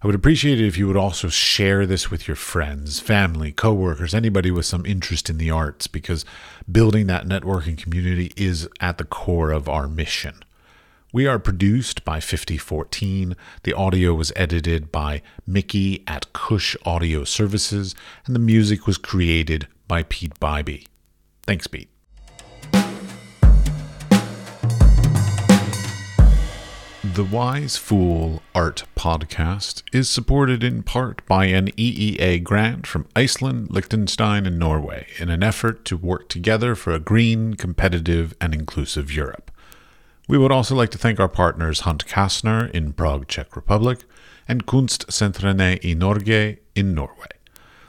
I 0.00 0.06
would 0.06 0.14
appreciate 0.14 0.60
it 0.60 0.66
if 0.66 0.78
you 0.78 0.86
would 0.86 0.96
also 0.96 1.28
share 1.28 1.84
this 1.84 2.08
with 2.08 2.28
your 2.28 2.36
friends, 2.36 3.00
family, 3.00 3.50
coworkers, 3.50 4.14
anybody 4.14 4.52
with 4.52 4.64
some 4.64 4.86
interest 4.86 5.28
in 5.28 5.38
the 5.38 5.50
arts, 5.50 5.88
because 5.88 6.24
building 6.70 7.08
that 7.08 7.26
networking 7.26 7.76
community 7.76 8.32
is 8.36 8.68
at 8.80 8.98
the 8.98 9.04
core 9.04 9.50
of 9.50 9.68
our 9.68 9.88
mission. 9.88 10.44
We 11.12 11.26
are 11.26 11.40
produced 11.40 12.04
by 12.04 12.20
5014. 12.20 13.34
The 13.64 13.72
audio 13.72 14.14
was 14.14 14.32
edited 14.36 14.92
by 14.92 15.22
Mickey 15.46 16.04
at 16.06 16.32
Cush 16.32 16.76
Audio 16.84 17.24
Services, 17.24 17.96
and 18.24 18.36
the 18.36 18.40
music 18.40 18.86
was 18.86 18.98
created 18.98 19.66
by 19.88 20.04
Peat 20.04 20.38
Biby. 20.38 20.86
Thanks, 21.44 21.66
Peat. 21.66 21.88
The 27.14 27.24
Wise 27.24 27.76
Fool 27.76 28.42
Art 28.54 28.84
Podcast 28.96 29.82
is 29.92 30.10
supported 30.10 30.62
in 30.62 30.82
part 30.82 31.26
by 31.26 31.46
an 31.46 31.68
EEA 31.72 32.42
grant 32.44 32.86
from 32.86 33.08
Iceland, 33.16 33.70
Liechtenstein, 33.70 34.46
and 34.46 34.58
Norway 34.58 35.06
in 35.18 35.28
an 35.28 35.42
effort 35.42 35.84
to 35.86 35.96
work 35.96 36.28
together 36.28 36.74
for 36.74 36.92
a 36.92 37.00
green, 37.00 37.54
competitive, 37.54 38.34
and 38.40 38.54
inclusive 38.54 39.12
Europe. 39.12 39.50
We 40.28 40.38
would 40.38 40.52
also 40.52 40.74
like 40.74 40.90
to 40.90 40.98
thank 40.98 41.18
our 41.18 41.28
partners 41.28 41.80
Hunt 41.80 42.06
Kastner 42.06 42.70
in 42.70 42.92
Prague, 42.92 43.26
Czech 43.26 43.56
Republic, 43.56 44.04
and 44.46 44.66
Kunstsentrene 44.66 45.84
i 45.84 45.94
Norge 45.94 46.58
in 46.74 46.94
Norway. 46.94 47.26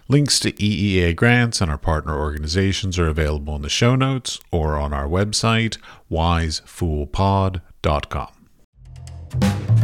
Links 0.07 0.39
to 0.39 0.51
EEA 0.53 1.15
grants 1.15 1.61
and 1.61 1.69
our 1.69 1.77
partner 1.77 2.17
organizations 2.17 2.97
are 2.97 3.07
available 3.07 3.55
in 3.55 3.61
the 3.61 3.69
show 3.69 3.95
notes 3.95 4.39
or 4.51 4.77
on 4.77 4.93
our 4.93 5.07
website, 5.07 5.77
wisefoolpod.com 6.09 8.38
you 9.33 9.78